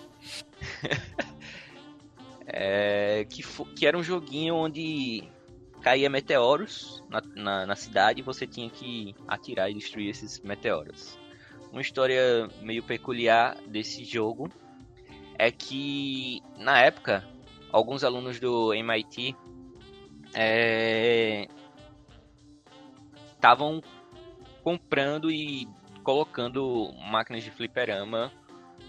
é, 2.48 3.26
que, 3.30 3.44
que 3.76 3.86
era 3.86 3.98
um 3.98 4.04
joguinho 4.04 4.56
onde 4.56 5.24
caía 5.82 6.10
meteoros 6.10 7.04
na, 7.10 7.22
na, 7.36 7.66
na 7.66 7.76
cidade 7.76 8.20
e 8.20 8.24
você 8.24 8.46
tinha 8.46 8.70
que 8.70 9.16
atirar 9.28 9.70
e 9.70 9.74
destruir 9.74 10.10
esses 10.10 10.40
meteoros 10.42 11.18
uma 11.72 11.82
história 11.82 12.50
meio 12.62 12.84
peculiar 12.84 13.56
desse 13.68 14.04
jogo 14.04 14.50
é 15.38 15.52
que 15.52 16.42
na 16.58 16.80
época 16.80 17.24
alguns 17.72 18.04
alunos 18.04 18.40
do 18.40 18.74
MIT 18.74 19.36
estavam 23.36 23.78
é, 23.78 23.82
comprando 24.64 25.32
e 25.32 25.68
colocando 26.04 26.92
máquinas 27.12 27.44
de 27.44 27.52
fliperama 27.52 28.32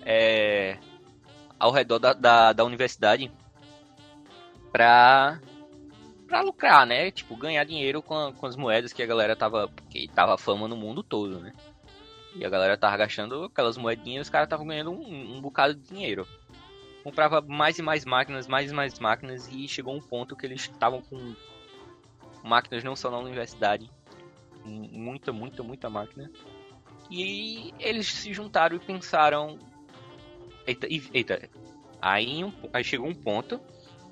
é, 0.04 0.78
ao 1.58 1.70
redor 1.70 1.98
da, 1.98 2.12
da, 2.12 2.52
da 2.52 2.64
universidade 2.64 3.30
para 4.72 5.40
para 6.26 6.42
lucrar, 6.42 6.86
né? 6.86 7.10
Tipo, 7.10 7.36
ganhar 7.36 7.64
dinheiro 7.64 8.00
com, 8.00 8.14
a, 8.14 8.32
com 8.32 8.46
as 8.46 8.54
moedas 8.54 8.92
que 8.92 9.02
a 9.02 9.06
galera 9.06 9.34
tava. 9.34 9.68
que 9.90 10.06
tava 10.08 10.38
fama 10.38 10.68
no 10.68 10.76
mundo 10.76 11.02
todo, 11.02 11.40
né? 11.40 11.52
E 12.34 12.44
a 12.44 12.48
galera 12.48 12.76
tava 12.76 12.96
gastando 12.96 13.44
aquelas 13.44 13.76
moedinhas, 13.76 14.26
os 14.26 14.30
caras 14.30 14.46
estavam 14.46 14.66
ganhando 14.66 14.90
um, 14.90 15.36
um 15.36 15.40
bocado 15.40 15.74
de 15.74 15.88
dinheiro. 15.88 16.26
Comprava 17.02 17.40
mais 17.40 17.78
e 17.78 17.82
mais 17.82 18.04
máquinas, 18.04 18.46
mais 18.46 18.70
e 18.70 18.74
mais 18.74 18.98
máquinas, 18.98 19.48
e 19.50 19.66
chegou 19.66 19.94
um 19.94 20.00
ponto 20.00 20.36
que 20.36 20.46
eles 20.46 20.62
estavam 20.62 21.00
com 21.02 21.34
máquinas 22.44 22.84
não 22.84 22.94
só 22.94 23.10
na 23.10 23.18
universidade, 23.18 23.90
muita, 24.64 25.32
muita, 25.32 25.62
muita 25.62 25.90
máquina. 25.90 26.30
E 27.10 27.74
eles 27.78 28.06
se 28.06 28.32
juntaram 28.32 28.76
e 28.76 28.80
pensaram. 28.80 29.58
Eita, 30.66 30.86
eita. 30.88 31.50
Aí, 32.00 32.40
aí 32.72 32.84
chegou 32.84 33.08
um 33.08 33.14
ponto 33.14 33.60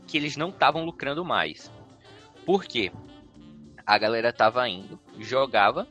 que 0.07 0.16
eles 0.16 0.37
não 0.37 0.48
estavam 0.48 0.85
lucrando 0.85 1.24
mais. 1.24 1.70
Por 2.44 2.64
quê? 2.64 2.90
A 3.87 3.96
galera 3.96 4.33
tava 4.33 4.68
indo, 4.68 4.98
jogava, 5.18 5.87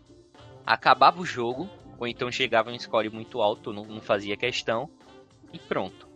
acabava 0.66 1.22
o 1.22 1.26
jogo, 1.26 1.70
ou 2.00 2.08
então 2.08 2.32
chegava 2.32 2.72
em 2.72 2.80
score 2.80 3.10
muito 3.10 3.42
alto, 3.42 3.74
não, 3.74 3.84
não 3.84 4.02
fazia 4.02 4.38
questão, 4.38 4.90
e 5.52 5.60
pronto. 5.60 6.08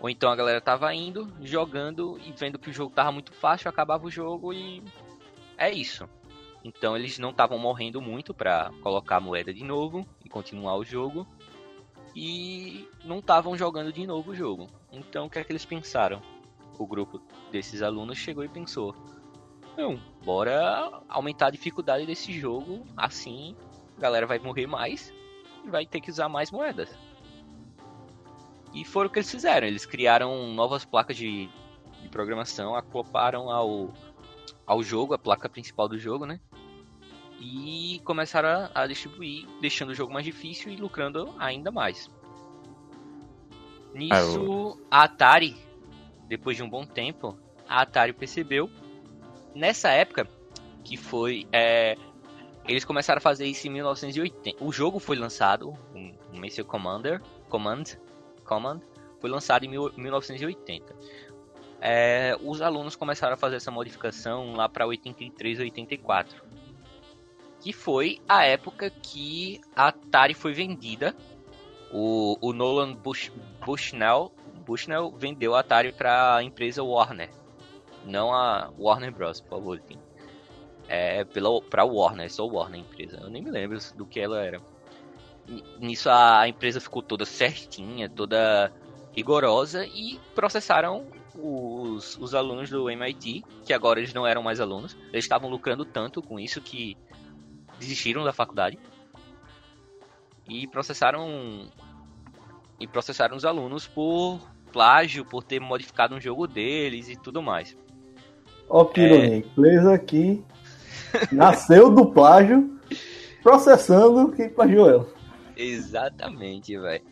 Ou 0.00 0.10
então 0.10 0.30
a 0.30 0.36
galera 0.36 0.60
tava 0.60 0.94
indo, 0.94 1.32
jogando 1.40 2.18
e 2.24 2.32
vendo 2.32 2.58
que 2.58 2.70
o 2.70 2.72
jogo 2.72 2.94
tava 2.94 3.10
muito 3.10 3.32
fácil, 3.32 3.68
acabava 3.68 4.06
o 4.06 4.10
jogo 4.10 4.52
e 4.52 4.82
é 5.56 5.70
isso. 5.70 6.08
Então 6.62 6.96
eles 6.96 7.18
não 7.18 7.30
estavam 7.30 7.58
morrendo 7.58 8.00
muito 8.00 8.34
para 8.34 8.70
colocar 8.82 9.16
a 9.16 9.20
moeda 9.20 9.54
de 9.54 9.64
novo 9.64 10.06
e 10.24 10.28
continuar 10.28 10.76
o 10.76 10.84
jogo. 10.84 11.26
E 12.14 12.88
não 13.04 13.18
estavam 13.18 13.56
jogando 13.56 13.92
de 13.92 14.06
novo 14.06 14.30
o 14.30 14.34
jogo. 14.34 14.68
Então 14.90 15.26
o 15.26 15.30
que 15.30 15.38
é 15.38 15.44
que 15.44 15.52
eles 15.52 15.64
pensaram? 15.64 16.20
O 16.78 16.86
grupo 16.86 17.20
desses 17.50 17.82
alunos 17.82 18.18
chegou 18.18 18.44
e 18.44 18.48
pensou: 18.48 18.94
não, 19.76 20.00
bora 20.24 21.02
aumentar 21.08 21.48
a 21.48 21.50
dificuldade 21.50 22.06
desse 22.06 22.32
jogo, 22.38 22.86
assim 22.96 23.56
a 23.96 24.00
galera 24.00 24.26
vai 24.26 24.38
morrer 24.38 24.66
mais 24.66 25.12
e 25.64 25.70
vai 25.70 25.86
ter 25.86 26.00
que 26.00 26.10
usar 26.10 26.28
mais 26.28 26.50
moedas. 26.50 26.88
E 28.74 28.84
foi 28.84 29.06
o 29.06 29.10
que 29.10 29.18
eles 29.18 29.30
fizeram. 29.30 29.66
Eles 29.66 29.86
criaram 29.86 30.48
novas 30.48 30.84
placas 30.84 31.16
de, 31.16 31.48
de 32.02 32.08
programação, 32.10 32.74
acoplaram 32.74 33.50
ao, 33.50 33.92
ao 34.66 34.82
jogo, 34.82 35.14
a 35.14 35.18
placa 35.18 35.48
principal 35.48 35.88
do 35.88 35.98
jogo, 35.98 36.26
né? 36.26 36.38
E 37.40 38.00
começaram 38.04 38.48
a, 38.48 38.82
a 38.82 38.86
distribuir, 38.86 39.46
deixando 39.60 39.90
o 39.90 39.94
jogo 39.94 40.12
mais 40.12 40.24
difícil 40.24 40.70
e 40.70 40.76
lucrando 40.76 41.34
ainda 41.38 41.70
mais. 41.70 42.10
Nisso, 43.94 44.78
a 44.90 45.04
Atari, 45.04 45.56
depois 46.28 46.56
de 46.56 46.62
um 46.62 46.68
bom 46.68 46.84
tempo, 46.84 47.38
a 47.66 47.80
Atari 47.80 48.12
percebeu, 48.12 48.70
nessa 49.54 49.88
época, 49.88 50.28
que 50.84 50.98
foi 50.98 51.46
é, 51.50 51.96
eles 52.68 52.84
começaram 52.84 53.18
a 53.18 53.20
fazer 53.20 53.46
isso 53.46 53.66
em 53.66 53.70
1980. 53.70 54.64
O 54.64 54.72
jogo 54.72 54.98
foi 54.98 55.16
lançado, 55.16 55.76
o 55.94 56.38
Missile 56.38 56.66
Commander, 56.66 57.20
Command, 57.48 57.84
Command, 58.44 58.80
foi 59.20 59.30
lançado 59.30 59.64
em 59.64 59.68
1980. 59.68 60.94
É, 61.80 62.36
os 62.42 62.62
alunos 62.62 62.96
começaram 62.96 63.34
a 63.34 63.36
fazer 63.36 63.56
essa 63.56 63.70
modificação 63.70 64.54
lá 64.54 64.68
para 64.68 64.86
83, 64.86 65.60
84, 65.60 66.42
que 67.60 67.72
foi 67.72 68.18
a 68.28 68.44
época 68.44 68.90
que 68.90 69.60
a 69.74 69.88
Atari 69.88 70.34
foi 70.34 70.52
vendida. 70.52 71.14
O, 71.92 72.36
o 72.40 72.52
Nolan 72.52 72.94
Bush, 72.94 73.30
Bushnell, 73.64 74.32
Bushnell 74.64 75.12
vendeu 75.12 75.54
a 75.54 75.60
Atari 75.60 75.92
para 75.92 76.36
a 76.36 76.42
empresa 76.42 76.82
Warner. 76.82 77.30
Não 78.04 78.32
a 78.32 78.72
Warner 78.78 79.12
Bros, 79.12 79.40
por 79.40 79.50
favor. 79.50 79.80
É 80.88 81.24
pela, 81.24 81.60
pra 81.62 81.84
Warner, 81.84 82.32
só 82.32 82.46
Warner 82.46 82.80
empresa. 82.80 83.18
Eu 83.20 83.30
nem 83.30 83.42
me 83.42 83.50
lembro 83.50 83.78
do 83.96 84.06
que 84.06 84.20
ela 84.20 84.42
era. 84.42 84.60
Nisso 85.78 86.08
a 86.10 86.48
empresa 86.48 86.80
ficou 86.80 87.02
toda 87.02 87.24
certinha, 87.24 88.08
toda 88.08 88.72
rigorosa 89.12 89.86
e 89.86 90.20
processaram 90.34 91.06
os, 91.34 92.16
os 92.18 92.34
alunos 92.34 92.70
do 92.70 92.90
MIT, 92.90 93.44
que 93.64 93.72
agora 93.72 94.00
eles 94.00 94.12
não 94.12 94.26
eram 94.26 94.42
mais 94.42 94.60
alunos. 94.60 94.96
Eles 95.12 95.24
estavam 95.24 95.48
lucrando 95.48 95.84
tanto 95.84 96.22
com 96.22 96.38
isso 96.38 96.60
que 96.60 96.96
desistiram 97.78 98.24
da 98.24 98.32
faculdade 98.32 98.78
e 100.48 100.66
processaram 100.66 101.68
e 102.78 102.86
processaram 102.86 103.36
os 103.36 103.44
alunos 103.44 103.86
por 103.86 104.40
plágio, 104.72 105.24
por 105.24 105.42
ter 105.42 105.60
modificado 105.60 106.14
um 106.14 106.20
jogo 106.20 106.46
deles 106.46 107.08
e 107.08 107.16
tudo 107.16 107.42
mais. 107.42 107.76
Ó, 108.68 108.84
que 108.84 109.00
é... 109.00 109.36
empresa 109.36 109.94
aqui 109.94 110.44
nasceu 111.32 111.90
do 111.90 112.06
plágio, 112.06 112.78
processando 113.42 114.32
quem 114.32 114.48
plagiou 114.48 114.88
ela. 114.88 115.08
Exatamente, 115.56 116.78
velho. 116.78 117.04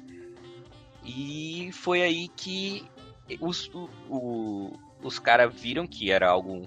E 1.05 1.71
foi 1.73 2.03
aí 2.03 2.29
que 2.29 2.87
os, 3.41 3.71
os 5.03 5.19
caras 5.19 5.55
viram 5.55 5.87
que 5.87 6.11
era 6.11 6.29
algo 6.29 6.67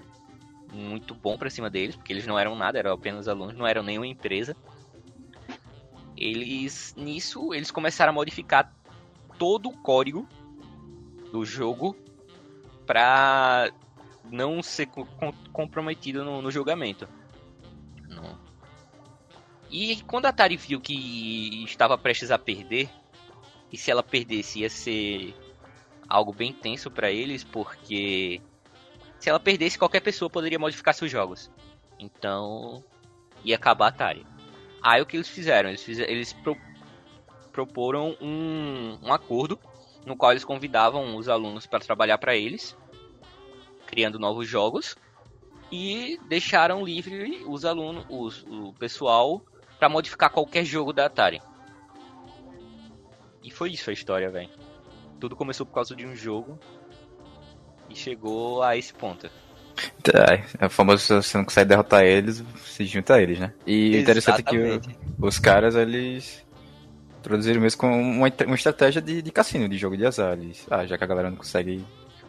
muito 0.72 1.14
bom 1.14 1.36
para 1.36 1.50
cima 1.50 1.70
deles, 1.70 1.96
porque 1.96 2.12
eles 2.12 2.26
não 2.26 2.38
eram 2.38 2.54
nada, 2.54 2.78
eram 2.78 2.92
apenas 2.92 3.26
alunos, 3.26 3.56
não 3.56 3.66
eram 3.66 3.82
nenhuma 3.82 4.06
empresa. 4.06 4.56
Eles 6.16 6.94
nisso 6.96 7.54
eles 7.54 7.70
começaram 7.70 8.10
a 8.10 8.14
modificar 8.14 8.74
todo 9.38 9.68
o 9.68 9.76
código 9.78 10.28
do 11.32 11.44
jogo 11.44 11.96
para 12.84 13.70
não 14.30 14.62
ser 14.62 14.86
co 14.86 15.06
comprometido 15.52 16.24
no, 16.24 16.42
no 16.42 16.50
julgamento. 16.50 17.08
E 19.70 20.02
quando 20.02 20.26
a 20.26 20.30
Atari 20.30 20.56
viu 20.56 20.80
que 20.80 21.64
estava 21.64 21.98
prestes 21.98 22.30
a 22.30 22.38
perder, 22.38 22.88
e 23.70 23.76
se 23.76 23.90
ela 23.90 24.02
perdesse 24.02 24.60
ia 24.60 24.70
ser 24.70 25.34
algo 26.08 26.32
bem 26.32 26.52
tenso 26.52 26.90
para 26.90 27.10
eles, 27.10 27.44
porque 27.44 28.40
se 29.18 29.28
ela 29.28 29.38
perdesse, 29.38 29.78
qualquer 29.78 30.00
pessoa 30.00 30.30
poderia 30.30 30.58
modificar 30.58 30.94
seus 30.94 31.10
jogos. 31.10 31.50
Então, 31.98 32.82
ia 33.44 33.56
acabar 33.56 33.86
a 33.86 33.88
Atari. 33.88 34.26
Aí 34.82 35.02
o 35.02 35.06
que 35.06 35.16
eles 35.16 35.28
fizeram? 35.28 35.68
Eles, 35.68 35.82
fizeram, 35.82 36.10
eles 36.10 36.32
pro, 36.32 36.56
proporam 37.52 38.16
um, 38.20 38.98
um 39.02 39.12
acordo 39.12 39.58
no 40.06 40.16
qual 40.16 40.30
eles 40.30 40.44
convidavam 40.44 41.16
os 41.16 41.28
alunos 41.28 41.66
para 41.66 41.80
trabalhar 41.80 42.16
para 42.16 42.34
eles, 42.34 42.76
criando 43.86 44.18
novos 44.18 44.48
jogos, 44.48 44.96
e 45.70 46.18
deixaram 46.28 46.84
livre 46.84 47.44
os 47.46 47.64
alunos, 47.64 48.06
os, 48.08 48.42
o 48.44 48.72
pessoal, 48.78 49.42
para 49.78 49.88
modificar 49.88 50.30
qualquer 50.30 50.64
jogo 50.64 50.92
da 50.92 51.06
Atari. 51.06 51.40
E 53.42 53.50
foi 53.50 53.70
isso 53.70 53.90
a 53.90 53.92
história, 53.92 54.30
velho. 54.30 54.50
Tudo 55.20 55.36
começou 55.36 55.64
por 55.64 55.74
causa 55.74 55.94
de 55.94 56.06
um 56.06 56.14
jogo 56.14 56.58
e 57.88 57.94
chegou 57.94 58.62
a 58.62 58.76
esse 58.76 58.92
ponto. 58.92 59.30
É, 60.12 60.64
é 60.64 60.66
o 60.66 60.70
famoso 60.70 61.02
se 61.02 61.14
você 61.14 61.38
não 61.38 61.44
consegue 61.44 61.68
derrotar 61.68 62.04
eles, 62.04 62.42
se 62.64 62.84
junta 62.84 63.14
a 63.14 63.22
eles, 63.22 63.38
né? 63.38 63.52
E 63.66 63.96
o 63.96 64.00
interessante 64.00 64.40
é 64.40 64.42
que 64.42 64.58
o, 64.58 64.80
os 65.26 65.38
caras, 65.38 65.76
eles 65.76 66.44
produziram 67.22 67.60
mesmo 67.60 67.80
com 67.80 68.00
uma, 68.00 68.32
uma 68.46 68.54
estratégia 68.54 69.00
de, 69.00 69.22
de 69.22 69.30
cassino, 69.30 69.68
de 69.68 69.78
jogo 69.78 69.96
de 69.96 70.04
azar. 70.04 70.32
Eles, 70.32 70.66
ah, 70.70 70.84
já 70.84 70.98
que 70.98 71.04
a 71.04 71.06
galera 71.06 71.30
não 71.30 71.36
consegue 71.36 71.84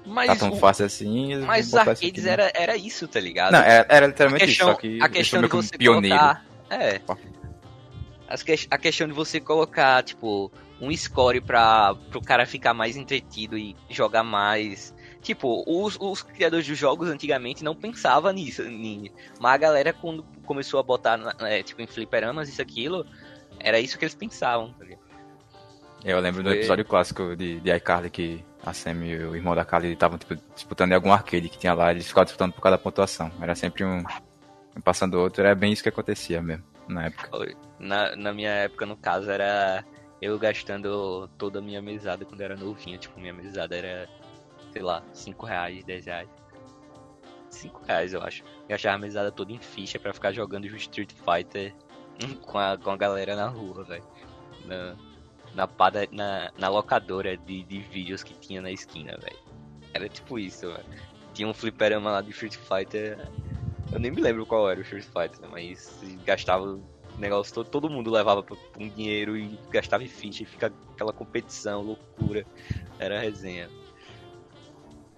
mas 0.05 0.27
tá 0.27 0.35
tão 0.35 0.51
o... 0.51 0.55
fácil 0.55 0.85
assim. 0.85 1.35
Mas 1.37 1.67
os 1.67 1.75
arcades 1.75 2.25
era, 2.25 2.51
era 2.53 2.77
isso, 2.77 3.07
tá 3.07 3.19
ligado? 3.19 3.51
Não, 3.51 3.59
era, 3.59 3.85
era 3.89 4.07
literalmente 4.07 4.45
questão, 4.45 4.67
isso, 4.67 4.75
só 4.75 4.81
que 4.81 5.01
a 5.01 5.09
questão 5.09 5.41
de 5.41 5.47
você 5.47 5.77
pioneiro. 5.77 6.17
Colocar, 6.17 6.45
é. 6.69 7.01
A 8.69 8.77
questão 8.77 9.07
de 9.07 9.13
você 9.13 9.39
colocar, 9.39 10.03
tipo, 10.03 10.51
um 10.79 10.95
score 10.95 11.41
para 11.41 11.95
o 12.13 12.21
cara 12.21 12.45
ficar 12.45 12.73
mais 12.73 12.95
entretido 12.95 13.57
e 13.57 13.75
jogar 13.89 14.23
mais. 14.23 14.93
Tipo, 15.21 15.63
os, 15.67 15.97
os 15.99 16.21
criadores 16.21 16.65
de 16.65 16.75
jogos 16.75 17.09
antigamente 17.09 17.63
não 17.63 17.75
pensavam 17.75 18.31
nisso, 18.31 18.63
mas 19.39 19.53
a 19.53 19.57
galera 19.57 19.91
quando 19.91 20.23
começou 20.45 20.79
a 20.79 20.83
botar, 20.83 21.19
é, 21.41 21.61
tipo, 21.61 21.81
em 21.81 21.87
fliperamas 21.87 22.47
isso 22.47 22.61
aquilo, 22.61 23.05
era 23.59 23.79
isso 23.79 23.97
que 23.97 24.05
eles 24.05 24.15
pensavam. 24.15 24.71
Tá 24.73 24.85
eu 26.05 26.19
lembro 26.21 26.41
do 26.41 26.51
episódio 26.51 26.85
clássico 26.85 27.35
de, 27.35 27.59
de 27.59 27.75
iCarly 27.75 28.09
que 28.09 28.43
a 28.63 28.73
Sam 28.73 29.05
e 29.05 29.17
o 29.17 29.35
irmão 29.35 29.55
da 29.55 29.65
Carly 29.65 29.91
estavam 29.91 30.17
tipo, 30.17 30.35
disputando 30.53 30.91
em 30.91 30.95
algum 30.95 31.11
arcade 31.11 31.49
que 31.49 31.57
tinha 31.57 31.73
lá, 31.73 31.91
eles 31.91 32.07
ficavam 32.07 32.25
disputando 32.25 32.53
por 32.53 32.61
causa 32.61 32.77
da 32.77 32.83
pontuação. 32.83 33.31
Era 33.41 33.55
sempre 33.55 33.83
um, 33.83 34.03
um 34.77 34.81
passando 34.81 35.15
o 35.15 35.21
outro, 35.21 35.43
era 35.43 35.55
bem 35.55 35.71
isso 35.71 35.83
que 35.83 35.89
acontecia 35.89 36.41
mesmo, 36.41 36.63
na 36.89 37.05
época. 37.05 37.55
Na, 37.79 38.15
na 38.15 38.33
minha 38.33 38.49
época, 38.49 38.85
no 38.85 38.97
caso, 38.97 39.29
era 39.29 39.85
eu 40.21 40.37
gastando 40.37 41.29
toda 41.37 41.59
a 41.59 41.61
minha 41.61 41.81
mesada 41.81 42.25
quando 42.25 42.41
era 42.41 42.55
novinho. 42.55 42.97
Tipo, 42.97 43.19
minha 43.19 43.33
mesada 43.33 43.75
era, 43.75 44.09
sei 44.71 44.81
lá, 44.81 45.03
5 45.13 45.45
reais, 45.45 45.83
10 45.83 46.05
reais. 46.05 46.29
5 47.49 47.83
reais, 47.85 48.13
eu 48.13 48.21
acho. 48.21 48.43
Eu 48.67 48.75
achava 48.75 48.95
a 48.95 48.99
mesada 48.99 49.31
toda 49.31 49.51
em 49.51 49.59
ficha 49.59 49.97
para 49.97 50.13
ficar 50.13 50.31
jogando 50.31 50.65
Street 50.65 51.11
Fighter 51.13 51.73
com 52.45 52.57
a, 52.57 52.77
com 52.77 52.91
a 52.91 52.97
galera 52.97 53.35
na 53.35 53.47
rua, 53.47 53.83
velho. 53.83 54.03
Na, 54.65 54.95
na, 55.55 55.69
na, 56.11 56.51
na 56.57 56.69
locadora 56.69 57.37
de, 57.37 57.63
de 57.63 57.79
vídeos 57.79 58.23
que 58.23 58.33
tinha 58.33 58.61
na 58.61 58.71
esquina, 58.71 59.17
velho. 59.17 59.39
Era 59.93 60.09
tipo 60.09 60.37
isso, 60.37 60.67
velho. 60.67 60.85
Tinha 61.33 61.47
um 61.47 61.53
fliperama 61.53 62.11
lá 62.11 62.21
de 62.21 62.31
Street 62.31 62.55
Fighter. 62.55 63.17
Eu 63.91 63.99
nem 63.99 64.11
me 64.11 64.21
lembro 64.21 64.45
qual 64.45 64.69
era 64.69 64.79
o 64.79 64.83
Street 64.83 65.05
Fighter, 65.05 65.49
mas 65.49 65.99
gastava 66.25 66.79
negócio 67.17 67.53
todo, 67.53 67.67
todo 67.67 67.89
mundo 67.89 68.09
levava 68.09 68.43
um 68.79 68.89
dinheiro 68.89 69.37
e 69.37 69.59
gastava 69.69 70.03
em 70.03 70.07
ficha 70.07 70.43
e 70.43 70.45
fica 70.45 70.71
aquela 70.93 71.11
competição, 71.11 71.81
loucura. 71.81 72.45
Era 72.97 73.19
resenha. 73.19 73.69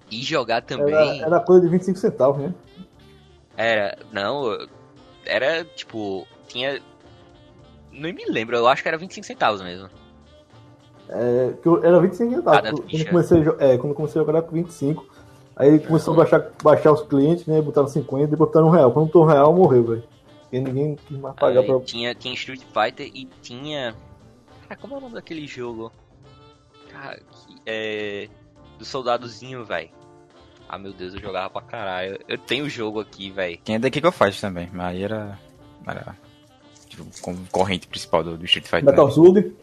E 0.10 0.22
jogar 0.24 0.62
também. 0.62 0.94
Era, 0.94 1.28
era 1.28 1.40
coisa 1.40 1.62
de 1.62 1.70
25 1.70 1.98
centavos, 1.98 2.42
né? 2.42 2.54
Era, 3.56 3.98
não, 4.12 4.58
era 5.26 5.64
tipo, 5.64 6.28
tinha. 6.48 6.82
Não 7.92 8.12
me 8.14 8.26
lembro, 8.26 8.56
eu 8.56 8.68
acho 8.68 8.82
que 8.82 8.88
era 8.88 8.98
25 8.98 9.26
centavos 9.26 9.62
mesmo. 9.62 9.90
É, 11.10 11.54
que 11.62 11.68
eu, 11.68 11.84
era 11.84 12.00
25 12.00 12.36
centavos. 12.36 12.70
Quando 12.70 13.10
comecei, 13.10 13.44
é, 13.60 13.78
quando 13.78 13.94
comecei 13.94 14.22
a 14.22 14.26
jogar 14.26 14.42
com 14.44 14.52
25. 14.52 15.06
Aí 15.56 15.80
começou 15.80 16.14
a 16.14 16.18
baixar, 16.18 16.52
baixar 16.64 16.92
os 16.92 17.02
clientes, 17.04 17.46
né? 17.46 17.62
Botaram 17.62 17.88
50, 17.88 18.28
depois 18.28 18.50
botaram 18.50 18.68
um 18.68 18.72
real. 18.72 18.92
Quando 18.92 19.08
botou 19.08 19.24
um 19.24 19.28
real, 19.28 19.54
morreu, 19.54 19.84
velho. 19.84 20.04
Porque 20.42 20.60
ninguém 20.60 20.98
quis 21.08 21.18
mais 21.18 21.36
pagar 21.36 21.64
pra. 21.64 21.80
Tinha, 21.82 22.16
tinha 22.16 22.34
Street 22.34 22.62
Fighter 22.62 23.10
e 23.14 23.28
tinha. 23.42 23.96
Cara, 24.68 24.80
como 24.80 24.96
é 24.96 24.98
o 24.98 25.02
nome 25.02 25.16
daquele 25.16 25.46
jogo? 25.48 25.92
Cara, 26.92 27.18
que, 27.18 27.56
é. 27.66 28.28
Do 28.78 28.86
soldadozinho, 28.86 29.64
velho. 29.64 29.90
Ah, 30.68 30.78
meu 30.78 30.94
Deus, 30.94 31.14
eu 31.14 31.20
jogava 31.20 31.50
pra 31.50 31.62
caralho. 31.62 32.18
Eu 32.28 32.38
tenho 32.38 32.66
o 32.66 32.70
jogo 32.70 33.00
aqui, 33.00 33.30
velho. 33.30 33.60
Tinha 33.64 33.80
The 33.80 33.90
King 33.90 34.08
of 34.08 34.18
Fighters 34.18 34.42
também, 34.42 34.70
mas 34.72 34.88
aí 34.88 35.04
era. 35.04 35.38
Era. 35.86 36.16
Tipo, 36.88 37.06
concorrente 37.22 37.88
principal 37.88 38.24
do, 38.24 38.38
do 38.38 38.46
Street 38.46 38.66
Fighter. 38.66 38.86
Metal 38.86 39.06
né? 39.06 39.12
Slug? 39.12 39.56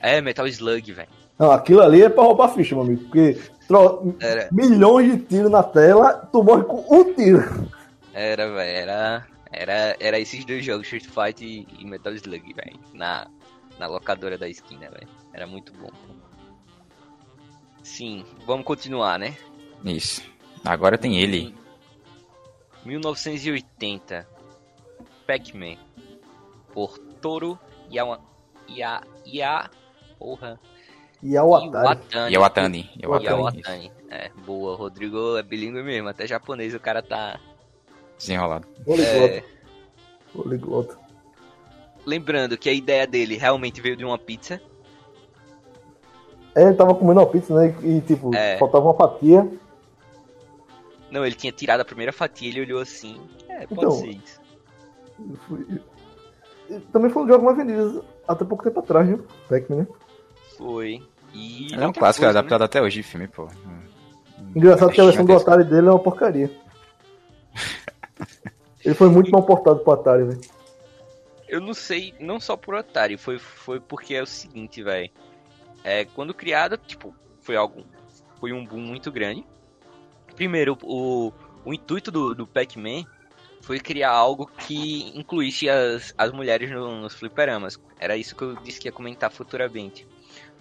É, 0.00 0.20
Metal 0.20 0.46
Slug, 0.46 0.92
velho. 0.92 1.08
Não, 1.38 1.50
aquilo 1.50 1.80
ali 1.80 2.02
é 2.02 2.08
pra 2.08 2.22
roubar 2.22 2.48
ficha, 2.48 2.74
meu 2.74 2.84
amigo. 2.84 3.04
Porque 3.04 3.38
tro... 3.72 4.14
milhões 4.52 5.12
de 5.12 5.18
tiros 5.24 5.50
na 5.50 5.62
tela, 5.62 6.28
tu 6.30 6.42
morre 6.42 6.64
com 6.64 6.84
um 6.90 7.14
tiro. 7.14 7.68
Era, 8.12 8.46
velho, 8.52 8.60
era. 8.60 9.26
Era, 9.50 9.96
era 10.00 10.18
esses 10.18 10.44
dois 10.44 10.64
jogos, 10.64 10.86
Street 10.86 11.04
Fighter 11.04 11.46
e, 11.46 11.66
e 11.78 11.84
Metal 11.84 12.12
Slug, 12.14 12.54
velho. 12.54 12.78
Na, 12.94 13.26
na 13.78 13.86
locadora 13.86 14.38
da 14.38 14.48
esquina, 14.48 14.88
velho. 14.90 15.08
Era 15.32 15.46
muito 15.46 15.72
bom. 15.74 15.90
Sim, 17.82 18.24
vamos 18.46 18.64
continuar, 18.64 19.18
né? 19.18 19.36
Isso. 19.84 20.22
Agora 20.64 20.96
tem 20.96 21.20
ele. 21.20 21.54
1980. 22.84 24.26
Pac-Man. 25.26 25.76
Por 26.72 26.98
Toro 27.20 27.58
Yawa, 27.90 28.20
Ya, 28.68 29.02
Ya, 29.26 29.70
porra. 30.18 30.58
Iawatani. 31.22 32.32
Iawatani. 32.32 32.90
Iawatani. 33.00 33.92
É, 34.10 34.30
boa. 34.44 34.76
Rodrigo 34.76 35.36
é 35.36 35.42
bilíngue 35.42 35.82
mesmo. 35.82 36.08
Até 36.08 36.26
japonês 36.26 36.74
o 36.74 36.80
cara 36.80 37.02
tá 37.02 37.38
desenrolado. 38.18 38.66
É... 38.88 39.42
Poliglota. 40.32 40.98
Lembrando 42.04 42.58
que 42.58 42.68
a 42.68 42.72
ideia 42.72 43.06
dele 43.06 43.36
realmente 43.36 43.80
veio 43.80 43.96
de 43.96 44.04
uma 44.04 44.18
pizza. 44.18 44.60
É, 46.54 46.64
ele 46.64 46.74
tava 46.74 46.94
comendo 46.94 47.20
uma 47.20 47.26
pizza, 47.26 47.54
né? 47.54 47.74
E 47.82 48.00
tipo, 48.00 48.34
é. 48.34 48.58
faltava 48.58 48.84
uma 48.86 48.94
fatia. 48.94 49.48
Não, 51.10 51.24
ele 51.24 51.34
tinha 51.34 51.52
tirado 51.52 51.80
a 51.80 51.84
primeira 51.84 52.12
fatia, 52.12 52.48
ele 52.48 52.62
olhou 52.62 52.80
assim. 52.80 53.20
É, 53.48 53.66
pode 53.66 53.72
então, 53.72 53.90
ser 53.92 54.08
isso. 54.08 54.40
Também 56.90 57.10
foi 57.10 57.22
um 57.22 57.28
jogo 57.28 57.44
mais 57.44 57.56
vendido 57.56 58.04
até 58.26 58.44
pouco 58.44 58.64
tempo 58.64 58.80
atrás, 58.80 59.06
viu? 59.06 59.24
Pac-Man, 59.48 59.76
né? 59.76 59.86
Foi. 60.56 61.02
E 61.34 61.74
é 61.74 61.86
um 61.86 61.92
clássico 61.92 62.24
coisa, 62.24 62.38
adaptado 62.38 62.60
né? 62.60 62.64
até 62.66 62.82
hoje 62.82 62.96
de 62.96 63.02
filme, 63.02 63.28
pô. 63.28 63.48
Engraçado 64.54 64.92
que 64.92 65.00
a 65.00 65.04
versão 65.04 65.24
do 65.24 65.36
Atari 65.36 65.64
dele 65.64 65.88
é 65.88 65.90
uma 65.90 65.98
porcaria. 65.98 66.50
Ele 68.84 68.94
foi 68.94 69.08
muito 69.08 69.30
mal 69.30 69.42
portado 69.42 69.80
pro 69.80 69.92
Atari, 69.92 70.24
velho. 70.24 70.40
Eu 71.48 71.60
não 71.60 71.74
sei, 71.74 72.14
não 72.18 72.40
só 72.40 72.56
pro 72.56 72.76
Atari, 72.76 73.16
foi, 73.16 73.38
foi 73.38 73.78
porque 73.80 74.14
é 74.14 74.22
o 74.22 74.26
seguinte, 74.26 74.82
velho. 74.82 75.10
É, 75.84 76.04
quando 76.04 76.34
criado, 76.34 76.76
tipo, 76.76 77.14
foi 77.40 77.56
algo. 77.56 77.84
Foi 78.40 78.52
um 78.52 78.64
boom 78.64 78.80
muito 78.80 79.10
grande. 79.10 79.44
Primeiro, 80.34 80.76
o, 80.82 81.32
o 81.64 81.72
intuito 81.72 82.10
do, 82.10 82.34
do 82.34 82.46
Pac-Man 82.46 83.04
foi 83.60 83.78
criar 83.78 84.10
algo 84.10 84.50
que 84.58 85.16
incluísse 85.16 85.68
as, 85.68 86.12
as 86.18 86.32
mulheres 86.32 86.70
no, 86.70 87.00
nos 87.00 87.14
fliperamas. 87.14 87.78
Era 87.98 88.16
isso 88.16 88.34
que 88.34 88.42
eu 88.42 88.54
disse 88.56 88.80
que 88.80 88.88
ia 88.88 88.92
comentar 88.92 89.30
futuramente. 89.30 90.06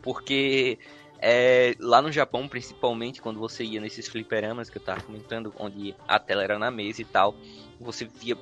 Porque 0.01 0.79
é, 1.19 1.75
lá 1.79 2.01
no 2.01 2.11
Japão, 2.11 2.47
principalmente, 2.47 3.21
quando 3.21 3.39
você 3.39 3.63
ia 3.63 3.79
nesses 3.79 4.07
fliperamas 4.07 4.69
que 4.69 4.77
eu 4.77 4.81
tava 4.81 5.01
comentando, 5.01 5.53
onde 5.59 5.95
a 6.07 6.17
tela 6.17 6.43
era 6.43 6.57
na 6.57 6.71
mesa 6.71 7.01
e 7.01 7.05
tal, 7.05 7.35
você 7.79 8.05
via 8.05 8.35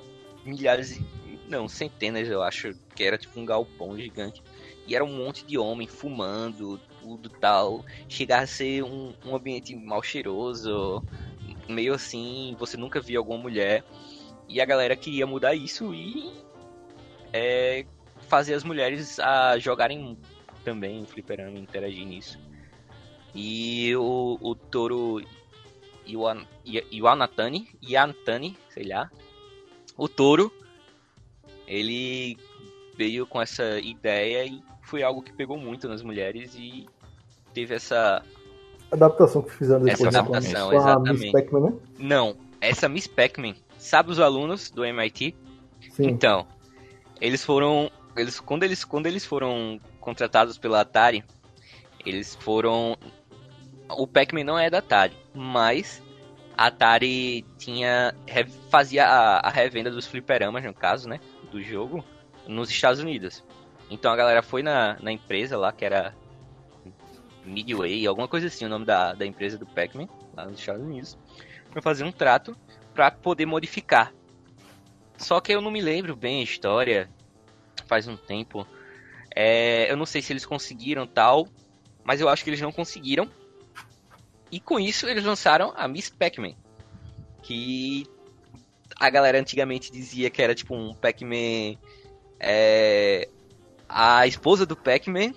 milhares, 0.46 1.00
não, 1.48 1.68
centenas, 1.68 2.30
eu 2.30 2.42
acho, 2.42 2.74
que 2.96 3.04
era 3.04 3.18
tipo 3.18 3.40
um 3.40 3.46
galpão 3.46 3.98
gigante. 3.98 4.42
E 4.88 4.96
era 4.96 5.04
um 5.04 5.16
monte 5.16 5.46
de 5.46 5.58
homem 5.58 5.88
fumando, 5.88 6.80
tudo 7.02 7.30
tal. 7.30 7.86
Chegar 8.08 8.44
a 8.44 8.48
ser 8.48 8.84
um, 8.84 9.14
um 9.26 9.36
ambiente 9.36 9.76
mal 9.76 10.02
cheiroso, 10.02 11.04
meio 11.68 11.94
assim, 11.94 12.56
você 12.58 12.78
nunca 12.78 13.02
via 13.02 13.20
alguma 13.20 13.38
mulher. 13.38 13.84
E 14.48 14.60
a 14.60 14.66
galera 14.66 14.96
queria 14.96 15.28
mudar 15.28 15.54
isso 15.54 15.94
e 15.94 16.32
é, 17.32 17.86
fazer 18.28 18.54
as 18.54 18.64
mulheres 18.64 19.20
a 19.20 19.60
jogarem 19.60 20.18
também 20.64 21.06
fliperama, 21.06 21.58
interagir 21.58 22.06
nisso. 22.06 22.40
E 23.34 23.96
o, 23.96 24.38
o 24.42 24.56
Toro 24.56 25.22
Iwanatani, 26.92 27.68
Yantani, 27.84 28.58
sei 28.70 28.88
lá, 28.88 29.12
o 29.96 30.08
Toro, 30.08 30.52
ele 31.68 32.38
veio 32.96 33.28
com 33.28 33.42
essa 33.42 33.80
ideia 33.80 34.46
e 34.46 34.62
foi 34.84 35.04
algo 35.04 35.22
que 35.22 35.32
pegou 35.32 35.58
muito 35.58 35.88
nas 35.88 36.02
mulheres 36.02 36.56
e 36.56 36.88
teve 37.54 37.76
essa 37.76 38.24
adaptação 38.92 39.42
que 39.42 39.52
fizeram 39.52 39.84
depois. 39.84 40.08
Essa 40.08 40.20
adaptação, 40.20 40.74
exatamente. 40.74 41.54
Né? 41.54 41.74
Não, 42.00 42.36
essa 42.60 42.90
Miss 42.90 43.08
Pac-Man, 43.08 43.54
sabe 43.78 44.12
os 44.12 44.20
alunos 44.20 44.72
do 44.72 44.84
MIT? 44.84 45.36
Sim. 45.92 46.08
Então, 46.08 46.48
eles 47.22 47.44
foram, 47.44 47.92
eles 48.16 48.40
quando 48.40 48.64
eles 48.64 48.84
quando 48.84 49.06
eles 49.06 49.26
foram 49.26 49.80
contratados 50.00 50.58
pela 50.58 50.82
Atari, 50.82 51.24
eles 52.06 52.36
foram 52.36 52.98
o 53.90 54.08
Pac-Man 54.08 54.44
não 54.44 54.58
é 54.58 54.70
da 54.70 54.80
Atari, 54.80 55.16
mas 55.34 56.02
a 56.56 56.68
Atari 56.68 57.44
tinha 57.58 58.14
fazia 58.70 59.06
a, 59.06 59.48
a 59.48 59.50
revenda 59.50 59.90
dos 59.90 60.06
fliperamas, 60.06 60.64
no 60.64 60.74
caso, 60.74 61.08
né, 61.10 61.20
do 61.52 61.62
jogo, 61.62 62.04
nos 62.48 62.70
Estados 62.70 63.00
Unidos. 63.00 63.44
Então 63.90 64.12
a 64.12 64.16
galera 64.16 64.44
foi 64.44 64.62
na, 64.62 64.98
na 65.02 65.12
empresa 65.12 65.58
lá, 65.58 65.72
que 65.72 65.84
era 65.84 66.16
Midway, 67.44 68.06
alguma 68.06 68.28
coisa 68.28 68.48
assim, 68.48 68.66
o 68.66 68.70
nome 68.70 68.86
da, 68.86 69.14
da 69.14 69.26
empresa 69.26 69.58
do 69.58 69.66
Pac-Man, 69.66 70.08
lá 70.36 70.46
nos 70.46 70.60
Estados 70.60 70.84
Unidos, 70.84 71.18
para 71.72 71.82
fazer 71.82 72.04
um 72.04 72.12
trato 72.12 72.56
para 72.94 73.10
poder 73.10 73.46
modificar. 73.46 74.14
Só 75.18 75.42
que 75.42 75.52
eu 75.52 75.62
não 75.62 75.72
me 75.72 75.82
lembro 75.82 76.16
bem 76.16 76.40
a 76.40 76.44
história, 76.44 77.10
faz 77.86 78.08
um 78.08 78.16
tempo. 78.16 78.66
É, 79.36 79.92
eu 79.92 79.98
não 79.98 80.06
sei 80.06 80.22
se 80.22 80.34
eles 80.34 80.46
conseguiram 80.46 81.06
tal, 81.06 81.48
mas 82.04 82.20
eu 82.22 82.30
acho 82.30 82.44
que 82.44 82.50
eles 82.50 82.62
não 82.62 82.72
conseguiram. 82.72 83.30
E 84.52 84.60
com 84.60 84.80
isso 84.80 85.08
eles 85.08 85.24
lançaram 85.24 85.74
a 85.76 85.88
Miss 85.88 86.10
Pac-Man, 86.10 86.54
que 87.44 88.06
a 89.00 89.10
galera 89.10 89.40
antigamente 89.40 89.92
dizia 89.92 90.30
que 90.30 90.42
era 90.42 90.56
tipo 90.56 90.76
um 90.76 90.94
Pac-Man 90.94 91.78
é, 92.40 93.30
a 93.88 94.26
esposa 94.26 94.66
do 94.66 94.76
Pac-Man 94.76 95.34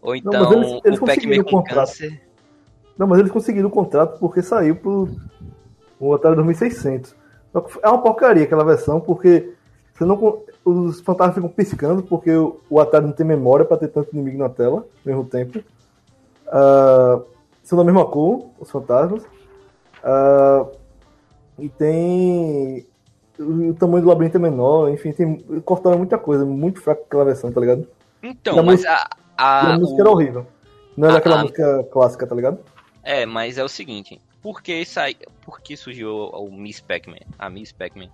ou 0.00 0.16
então 0.16 0.32
não, 0.32 0.52
eles, 0.52 0.80
eles 0.84 1.00
o 1.00 1.04
Pac-Man 1.04 1.44
com 1.44 1.62
câncer. 1.62 2.20
Não, 2.98 3.06
mas 3.06 3.20
eles 3.20 3.30
conseguiram 3.30 3.68
o 3.68 3.72
contrato 3.72 4.18
porque 4.18 4.42
saiu 4.42 4.76
pro 4.76 5.08
o 5.98 6.14
Atari 6.14 6.36
2600. 6.36 7.14
É 7.82 7.88
uma 7.88 8.02
porcaria 8.02 8.42
aquela 8.42 8.64
versão 8.64 9.00
porque 9.00 9.54
você 9.94 10.04
não, 10.04 10.42
os 10.64 11.00
fantasmas 11.00 11.34
ficam 11.34 11.48
piscando 11.48 12.02
porque 12.02 12.30
o, 12.30 12.60
o 12.68 12.80
Atari 12.80 13.06
não 13.06 13.12
tem 13.12 13.26
memória 13.26 13.64
para 13.64 13.76
ter 13.76 13.88
tanto 13.88 14.12
inimigo 14.12 14.38
na 14.38 14.48
tela 14.48 14.78
ao 14.78 14.86
mesmo 15.04 15.24
tempo. 15.24 15.58
Uh, 16.48 17.24
são 17.62 17.78
da 17.78 17.84
mesma 17.84 18.04
cor, 18.06 18.50
os 18.58 18.70
fantasmas. 18.70 19.22
Uh, 20.02 20.70
e 21.58 21.68
tem. 21.68 22.86
O 23.38 23.74
tamanho 23.74 24.02
do 24.02 24.08
labirinto 24.08 24.36
é 24.36 24.40
menor, 24.40 24.90
enfim, 24.90 25.12
tem. 25.12 25.38
Cortaram 25.64 25.98
muita 25.98 26.18
coisa, 26.18 26.44
muito 26.44 26.80
fraco 26.80 27.02
aquela 27.06 27.24
versão, 27.24 27.52
tá 27.52 27.60
ligado? 27.60 27.86
Então, 28.22 28.58
a 28.58 28.62
mas 28.62 28.80
música, 28.80 29.10
a, 29.36 29.68
a, 29.68 29.74
a 29.74 29.78
música 29.78 29.98
o... 29.98 30.00
era 30.00 30.10
horrível. 30.10 30.46
Não 30.96 31.08
era 31.08 31.16
a, 31.16 31.18
aquela 31.18 31.42
música 31.42 31.84
clássica, 31.90 32.26
tá 32.26 32.34
ligado? 32.34 32.58
É, 33.02 33.26
mas 33.26 33.58
é 33.58 33.64
o 33.64 33.68
seguinte, 33.68 34.20
por 34.42 34.62
que, 34.62 34.84
sai... 34.84 35.16
por 35.44 35.60
que 35.60 35.76
surgiu 35.76 36.12
o 36.14 36.50
Miss 36.50 36.80
Pac-Man? 36.80 37.26
A 37.38 37.48
Miss 37.48 37.72
Pac-Man? 37.72 38.08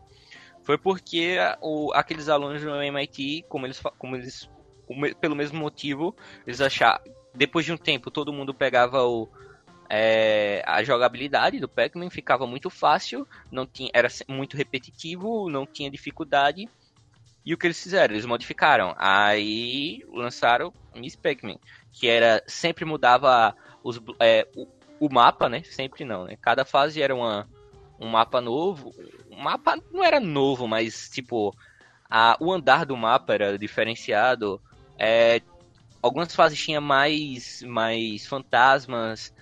Foi 0.69 0.77
porque 0.77 1.39
o, 1.63 1.91
aqueles 1.95 2.29
alunos 2.29 2.61
do 2.61 2.83
MIT, 2.83 3.47
como 3.49 3.65
eles, 3.65 3.81
como 3.97 4.15
eles 4.15 4.51
pelo 5.19 5.35
mesmo 5.35 5.59
motivo, 5.59 6.15
eles 6.47 6.61
acharam, 6.61 7.03
depois 7.35 7.65
de 7.65 7.73
um 7.73 7.77
tempo, 7.79 8.11
todo 8.11 8.35
mundo 8.35 8.53
pegava 8.53 9.03
o, 9.03 9.31
é, 9.89 10.63
a 10.67 10.85
jogabilidade 10.85 11.59
do 11.59 11.71
Pac-Man 11.71 12.11
ficava 12.11 12.47
muito 12.47 12.69
fácil, 12.69 13.27
não 13.51 13.67
tinha, 13.67 13.91
era 13.95 14.09
muito 14.29 14.59
repetitivo, 14.59 15.49
não 15.49 15.65
tinha 15.65 15.91
dificuldade. 15.91 16.69
E 17.47 17.55
o 17.55 17.57
que 17.57 17.67
eles 17.67 17.83
fizeram? 17.83 18.13
Eles 18.13 18.27
modificaram. 18.27 18.95
Aí 18.99 20.05
lançaram 20.13 20.71
Miss 20.95 21.17
Pac-Man, 21.17 21.57
que 21.95 22.07
era 22.07 22.45
sempre 22.47 22.85
mudava 22.85 23.57
os, 23.83 23.99
é, 24.21 24.47
o, 24.55 24.69
o, 25.01 25.11
mapa, 25.11 25.49
né? 25.49 25.63
Sempre 25.63 26.05
não, 26.05 26.27
né? 26.27 26.37
Cada 26.37 26.67
fase 26.67 27.01
era 27.01 27.15
uma, 27.15 27.49
um 28.01 28.09
mapa 28.09 28.41
novo. 28.41 28.95
O 29.31 29.37
mapa 29.37 29.79
não 29.93 30.05
era 30.05 30.21
novo, 30.21 30.67
mas 30.67 31.09
tipo 31.11 31.55
a, 32.09 32.37
o 32.41 32.53
andar 32.53 32.87
do 32.87 32.97
mapa 32.97 33.35
era 33.35 33.59
diferenciado. 33.59 34.61
É, 34.99 35.43
algumas 36.03 36.35
fases 36.35 36.59
tinha 36.59 36.81
mais, 36.81 37.63
mais 37.63 38.27
fantasmas. 38.27 39.33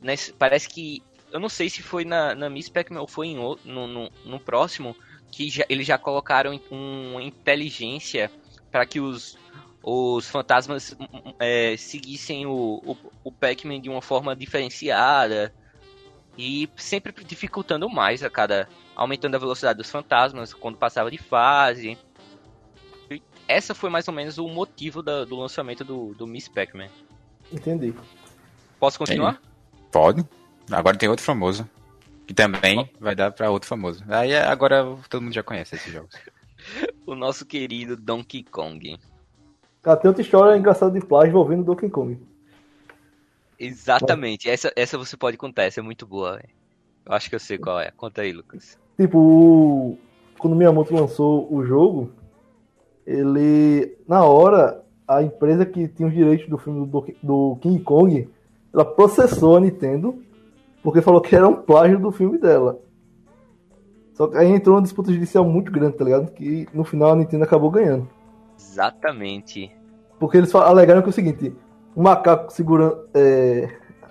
Né? 0.00 0.14
Parece 0.38 0.68
que. 0.68 1.02
Eu 1.32 1.40
não 1.40 1.48
sei 1.48 1.68
se 1.68 1.82
foi 1.82 2.04
na, 2.04 2.34
na 2.34 2.48
Miss 2.48 2.68
Pac-Man 2.68 3.00
ou 3.00 3.08
foi 3.08 3.28
em, 3.28 3.36
no, 3.36 3.58
no, 3.64 4.10
no 4.24 4.40
próximo. 4.40 4.96
Que 5.32 5.50
já, 5.50 5.64
eles 5.68 5.86
já 5.86 5.98
colocaram 5.98 6.60
uma 6.70 7.20
inteligência 7.20 8.30
para 8.70 8.86
que 8.86 9.00
os, 9.00 9.36
os 9.82 10.28
fantasmas 10.28 10.96
é, 11.40 11.76
seguissem 11.76 12.46
o, 12.46 12.80
o, 12.84 12.96
o 13.24 13.32
Pac-Man 13.32 13.80
de 13.80 13.88
uma 13.88 14.00
forma 14.00 14.36
diferenciada. 14.36 15.52
E 16.36 16.68
sempre 16.76 17.12
dificultando 17.24 17.88
mais 17.88 18.22
a 18.22 18.30
cada. 18.30 18.68
aumentando 18.96 19.36
a 19.36 19.38
velocidade 19.38 19.78
dos 19.78 19.90
fantasmas 19.90 20.52
quando 20.52 20.76
passava 20.76 21.10
de 21.10 21.18
fase 21.18 21.96
essa 23.48 23.74
foi 23.74 23.90
mais 23.90 24.08
ou 24.08 24.14
menos 24.14 24.38
o 24.38 24.48
motivo 24.48 25.02
da, 25.02 25.24
do 25.24 25.36
lançamento 25.36 25.84
do, 25.84 26.14
do 26.14 26.26
Miss 26.26 26.48
Pac-Man. 26.48 26.88
Entendi. 27.52 27.94
Posso 28.80 28.98
continuar? 28.98 29.40
Pode. 29.92 30.24
Agora 30.70 30.96
tem 30.96 31.08
outro 31.08 31.24
famoso. 31.24 31.68
Que 32.26 32.32
também 32.32 32.90
vai 32.98 33.14
dar 33.14 33.30
para 33.32 33.50
outro 33.50 33.68
famoso. 33.68 34.02
Aí 34.08 34.32
é, 34.32 34.42
agora 34.42 34.96
todo 35.10 35.22
mundo 35.22 35.34
já 35.34 35.42
conhece 35.42 35.74
esses 35.74 35.92
jogos. 35.92 36.14
o 37.06 37.14
nosso 37.14 37.44
querido 37.44 37.96
Donkey 37.96 38.42
Kong. 38.44 38.98
Ah, 39.84 39.94
tem 39.94 40.08
outra 40.08 40.22
história 40.22 40.56
engraçada 40.56 40.98
de 40.98 41.04
plágio 41.04 41.28
envolvendo 41.28 41.64
Donkey 41.64 41.90
Kong. 41.90 42.18
Exatamente. 43.64 44.48
Essa, 44.48 44.72
essa 44.76 44.98
você 44.98 45.16
pode 45.16 45.36
contar, 45.36 45.64
essa 45.64 45.80
é 45.80 45.82
muito 45.82 46.06
boa. 46.06 46.36
Véio. 46.36 46.48
Eu 47.06 47.12
acho 47.12 47.28
que 47.28 47.34
eu 47.34 47.40
sei 47.40 47.58
qual 47.58 47.80
é. 47.80 47.90
Conta 47.90 48.22
aí, 48.22 48.32
Lucas. 48.32 48.78
Tipo, 48.98 49.98
quando 50.38 50.56
Miyamoto 50.56 50.94
lançou 50.94 51.52
o 51.52 51.64
jogo, 51.64 52.10
ele, 53.06 53.96
na 54.06 54.24
hora, 54.24 54.82
a 55.06 55.22
empresa 55.22 55.66
que 55.66 55.88
tinha 55.88 56.08
os 56.08 56.14
direitos 56.14 56.48
do 56.48 56.58
filme 56.58 56.86
do, 56.86 57.06
do 57.22 57.58
King 57.60 57.82
Kong, 57.82 58.28
ela 58.72 58.84
processou 58.84 59.56
a 59.56 59.60
Nintendo 59.60 60.22
porque 60.82 61.00
falou 61.00 61.20
que 61.20 61.34
era 61.34 61.48
um 61.48 61.56
plágio 61.56 61.98
do 61.98 62.12
filme 62.12 62.38
dela. 62.38 62.78
Só 64.12 64.28
que 64.28 64.36
aí 64.36 64.48
entrou 64.48 64.76
uma 64.76 64.82
disputa 64.82 65.12
judicial 65.12 65.44
muito 65.44 65.72
grande, 65.72 65.96
tá 65.96 66.04
ligado? 66.04 66.30
Que 66.30 66.68
no 66.72 66.84
final 66.84 67.12
a 67.12 67.16
Nintendo 67.16 67.44
acabou 67.44 67.70
ganhando. 67.70 68.08
Exatamente. 68.58 69.72
Porque 70.18 70.36
eles 70.36 70.54
alegaram 70.54 71.02
que 71.02 71.08
é 71.08 71.10
o 71.10 71.12
seguinte: 71.12 71.54
o 71.94 72.02
macaco 72.02 72.52
segurando. 72.52 73.08
É, 73.14 73.68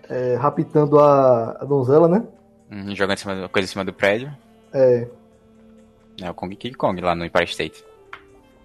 é, 0.10 0.36
raptando 0.36 1.00
a, 1.00 1.58
a, 1.60 1.66
donzela, 1.66 2.08
né? 2.08 2.24
Hum, 2.72 2.96
jogando 2.96 3.18
em 3.18 3.22
cima, 3.22 3.50
coisa 3.50 3.66
em 3.66 3.70
cima 3.70 3.86
do 3.86 3.94
prédio. 3.94 4.32
É. 4.74 5.08
É 6.22 6.30
o 6.30 6.34
Kong 6.34 6.56
King 6.56 6.76
Kong 6.76 7.02
lá 7.02 7.16
no 7.16 7.26
Empire 7.26 7.46
State. 7.46 7.84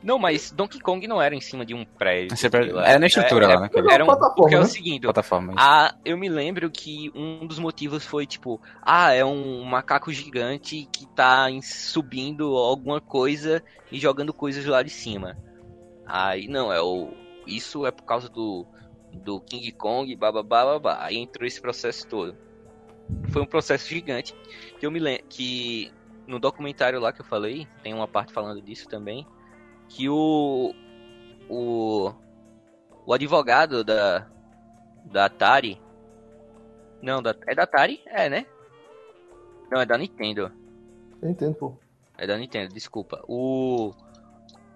Não, 0.03 0.19
mas 0.19 0.53
Donkey 0.53 0.79
Kong 0.79 1.07
não 1.09 1.21
era 1.21 1.35
em 1.35 1.41
cima 1.41 1.67
de 1.67 1.75
um 1.75 1.85
prédio. 1.85 2.37
Era 2.85 3.01
na 3.01 3.07
estrutura 3.07 3.47
é, 3.47 3.49
lá, 3.49 3.61
né? 3.63 3.71
Era 3.91 4.05
um, 4.05 4.07
plataforma, 4.07 4.35
porque 4.37 4.55
é 4.55 4.59
o 4.59 4.63
né? 4.63 4.69
seguinte, 4.69 5.03
plataforma, 5.03 5.55
a, 5.57 5.95
eu 6.05 6.17
me 6.17 6.29
lembro 6.29 6.71
que 6.71 7.11
um 7.17 7.45
dos 7.47 7.59
motivos 7.59 8.05
foi 8.05 8.25
tipo, 8.25 8.61
ah, 8.81 9.13
é 9.13 9.25
um 9.25 9.65
macaco 9.65 10.13
gigante 10.13 10.89
que 10.93 11.05
tá 11.07 11.49
subindo 11.63 12.57
alguma 12.57 13.01
coisa 13.01 13.63
e 13.91 13.99
jogando 13.99 14.33
coisas 14.33 14.65
lá 14.67 14.85
de 14.85 14.91
cima. 14.91 15.37
Aí 16.07 16.47
não, 16.47 16.73
é 16.73 16.81
o 16.81 17.11
isso 17.45 17.87
é 17.87 17.91
por 17.91 18.05
causa 18.05 18.29
do 18.29 18.67
do 19.19 19.41
King 19.41 19.71
Kong, 19.73 20.15
bababá, 20.17 20.65
babá. 20.65 20.99
Aí 21.01 21.17
entrou 21.17 21.47
esse 21.47 21.61
processo 21.61 22.07
todo. 22.07 22.37
Foi 23.29 23.43
um 23.43 23.47
processo 23.47 23.89
gigante 23.89 24.35
que 24.79 24.87
eu 24.87 24.91
me 24.91 24.99
lembro 24.99 25.25
que 25.29 25.93
no 26.27 26.39
documentário 26.39 27.01
lá 27.01 27.13
que 27.13 27.21
eu 27.21 27.25
falei, 27.25 27.67
tem 27.83 27.95
uma 27.95 28.07
parte 28.07 28.33
falando 28.33 28.61
disso 28.61 28.89
também, 28.89 29.27
que 29.89 30.09
o 30.09 30.75
o 31.49 32.13
o 33.07 33.13
advogado 33.15 33.83
da 33.83 34.27
da 35.05 35.25
Atari 35.25 35.81
não, 37.03 37.23
da, 37.23 37.35
é 37.47 37.55
da 37.55 37.63
Atari? 37.63 38.01
É, 38.07 38.29
né? 38.29 38.47
Não, 39.71 39.81
é 39.81 39.87
da 39.87 39.97
Nintendo. 39.97 40.51
Nintendo, 41.23 41.55
pô. 41.55 41.77
É 42.17 42.27
da 42.27 42.37
Nintendo, 42.37 42.75
desculpa. 42.75 43.23
O 43.29 43.93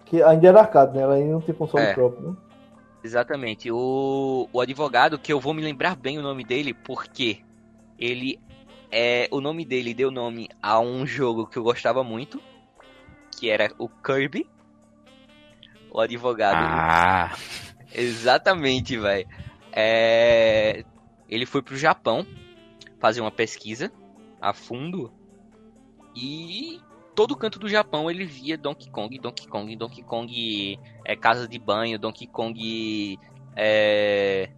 que 0.04 0.22
ainda 0.22 0.48
era 0.48 0.60
arcade, 0.60 0.96
né? 0.96 1.02
Ela 1.02 1.14
ainda 1.14 1.32
não 1.32 1.40
tem 1.40 1.54
console 1.54 1.84
é. 1.84 1.94
próprio, 1.94 2.30
né? 2.30 2.36
Exatamente. 3.02 3.70
O, 3.70 4.48
o 4.52 4.60
advogado, 4.60 5.18
que 5.18 5.32
eu 5.32 5.40
vou 5.40 5.52
me 5.52 5.62
lembrar 5.62 5.96
bem 5.96 6.18
o 6.18 6.22
nome 6.22 6.44
dele, 6.44 6.72
porque 6.72 7.42
ele 7.98 8.38
é. 8.90 9.28
O 9.30 9.40
nome 9.40 9.64
dele 9.64 9.94
deu 9.94 10.10
nome 10.10 10.48
a 10.62 10.78
um 10.78 11.06
jogo 11.06 11.46
que 11.46 11.56
eu 11.56 11.62
gostava 11.62 12.04
muito, 12.04 12.40
que 13.36 13.50
era 13.50 13.72
o 13.78 13.88
Kirby. 13.88 14.48
O 15.90 16.00
advogado. 16.00 16.56
Ah! 16.56 17.36
Exatamente, 17.94 18.96
velho. 18.96 19.28
É, 19.72 20.84
ele 21.28 21.46
foi 21.46 21.62
pro 21.62 21.76
Japão 21.76 22.26
fazer 23.00 23.20
uma 23.20 23.30
pesquisa 23.30 23.90
a 24.40 24.52
fundo 24.52 25.12
e 26.14 26.80
todo 27.14 27.36
canto 27.36 27.58
do 27.58 27.68
Japão 27.68 28.10
ele 28.10 28.24
via 28.24 28.56
Donkey 28.56 28.90
Kong, 28.90 29.18
Donkey 29.18 29.46
Kong, 29.46 29.76
Donkey 29.76 30.02
Kong 30.02 30.78
é, 31.04 31.16
casa 31.16 31.46
de 31.46 31.58
banho, 31.58 31.98
Donkey 31.98 32.26
Kong 32.26 33.18
é, 33.54 34.50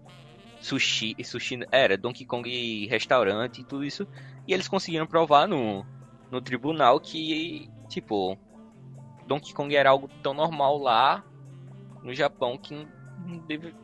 sushi, 0.61 1.17
sushi, 1.23 1.61
era 1.71 1.97
Donkey 1.97 2.25
Kong 2.25 2.87
restaurante 2.87 3.61
e 3.61 3.65
tudo 3.65 3.85
isso. 3.85 4.07
E 4.47 4.53
eles 4.53 4.69
conseguiram 4.69 5.07
provar 5.07 5.49
no, 5.49 5.85
no 6.31 6.41
tribunal 6.41 7.01
que, 7.01 7.69
tipo, 7.89 8.39
Donkey 9.27 9.53
Kong 9.53 9.75
era 9.75 9.91
algo 9.91 10.09
tão 10.23 10.35
normal 10.35 10.79
lá 10.79 11.25
no 12.03 12.15
Japão 12.15 12.59
que 12.59 12.87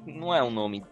não, 0.06 0.34
é 0.34 0.42
um 0.42 0.50
nome 0.50 0.84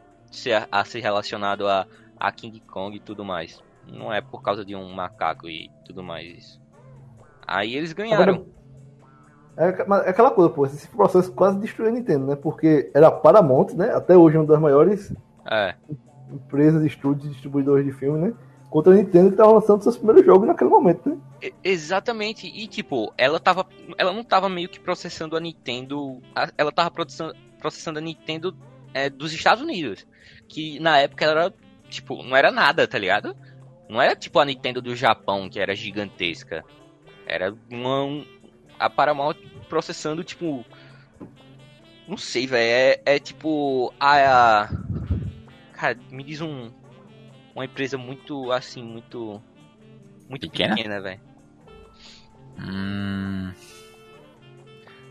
a, 0.70 0.80
a 0.80 0.84
ser 0.84 1.00
relacionado 1.00 1.68
a, 1.68 1.86
a 2.18 2.32
King 2.32 2.60
Kong 2.60 2.96
e 2.96 3.00
tudo 3.00 3.24
mais. 3.24 3.62
Não 3.86 4.12
é 4.12 4.20
por 4.20 4.42
causa 4.42 4.64
de 4.64 4.74
um 4.74 4.92
macaco 4.92 5.48
e 5.48 5.70
tudo 5.84 6.02
mais. 6.02 6.60
Aí 7.49 7.74
eles 7.74 7.94
ganharam. 7.94 8.46
É, 9.57 9.70
é 9.70 10.11
aquela 10.11 10.30
coisa, 10.30 10.51
pô, 10.51 10.66
esse 10.66 10.86
processo 10.88 11.32
quase 11.32 11.59
destruiu 11.59 11.90
a 11.90 11.92
Nintendo, 11.94 12.26
né? 12.26 12.36
Porque 12.36 12.90
era 12.94 13.11
Paramount, 13.11 13.72
né? 13.74 13.90
Até 13.90 14.16
hoje 14.16 14.36
uma 14.36 14.46
das 14.46 14.61
maiores 14.61 15.12
é. 15.51 15.74
empresas, 16.30 16.84
estúdios, 16.84 17.32
distribuidores 17.32 17.86
de 17.86 17.92
filme, 17.92 18.18
né? 18.18 18.34
Contra 18.68 18.92
a 18.92 18.96
Nintendo 18.96 19.30
que 19.30 19.36
tava 19.36 19.53
lançando 19.53 19.82
seus 19.82 19.96
primeiros 19.96 20.26
jogos 20.26 20.46
naquele 20.46 20.68
momento, 20.68 21.09
né? 21.09 21.16
Exatamente. 21.64 22.46
E 22.46 22.68
tipo, 22.68 23.12
ela 23.16 23.40
tava. 23.40 23.66
Ela 23.96 24.12
não 24.12 24.22
tava 24.22 24.49
meio 24.51 24.68
que 24.68 24.78
processando 24.78 25.34
a 25.36 25.40
Nintendo. 25.40 26.20
Ela 26.57 26.70
tava 26.70 26.90
processando, 26.90 27.34
processando 27.59 27.99
a 27.99 28.03
Nintendo 28.03 28.55
é, 28.92 29.09
dos 29.09 29.32
Estados 29.32 29.62
Unidos. 29.64 30.07
Que 30.46 30.78
na 30.80 30.99
época 30.99 31.24
era, 31.24 31.53
tipo, 31.88 32.22
não 32.22 32.36
era 32.36 32.51
nada, 32.51 32.86
tá 32.86 32.99
ligado? 32.99 33.34
Não 33.88 34.03
era 34.03 34.14
tipo 34.14 34.38
a 34.38 34.44
Nintendo 34.44 34.82
do 34.82 34.94
Japão, 34.94 35.49
que 35.49 35.59
era 35.59 35.74
gigantesca. 35.74 36.62
Era 37.28 37.54
uma. 37.70 38.02
Um, 38.04 38.26
a 38.78 38.88
Paramount 38.88 39.36
processando, 39.68 40.24
tipo. 40.24 40.64
Não 42.08 42.16
sei, 42.16 42.46
velho. 42.46 42.62
É, 43.06 43.14
é, 43.14 43.18
tipo. 43.18 43.92
A, 44.00 44.62
a. 44.62 44.68
Cara, 45.74 45.98
me 46.10 46.24
diz 46.24 46.40
um. 46.40 46.72
Uma 47.54 47.66
empresa 47.66 47.98
muito, 47.98 48.50
assim, 48.50 48.82
muito. 48.82 49.42
Muito 50.28 50.50
pequena, 50.50 50.74
pequena 50.74 51.00
velho. 51.00 51.20
Hum. 52.58 53.52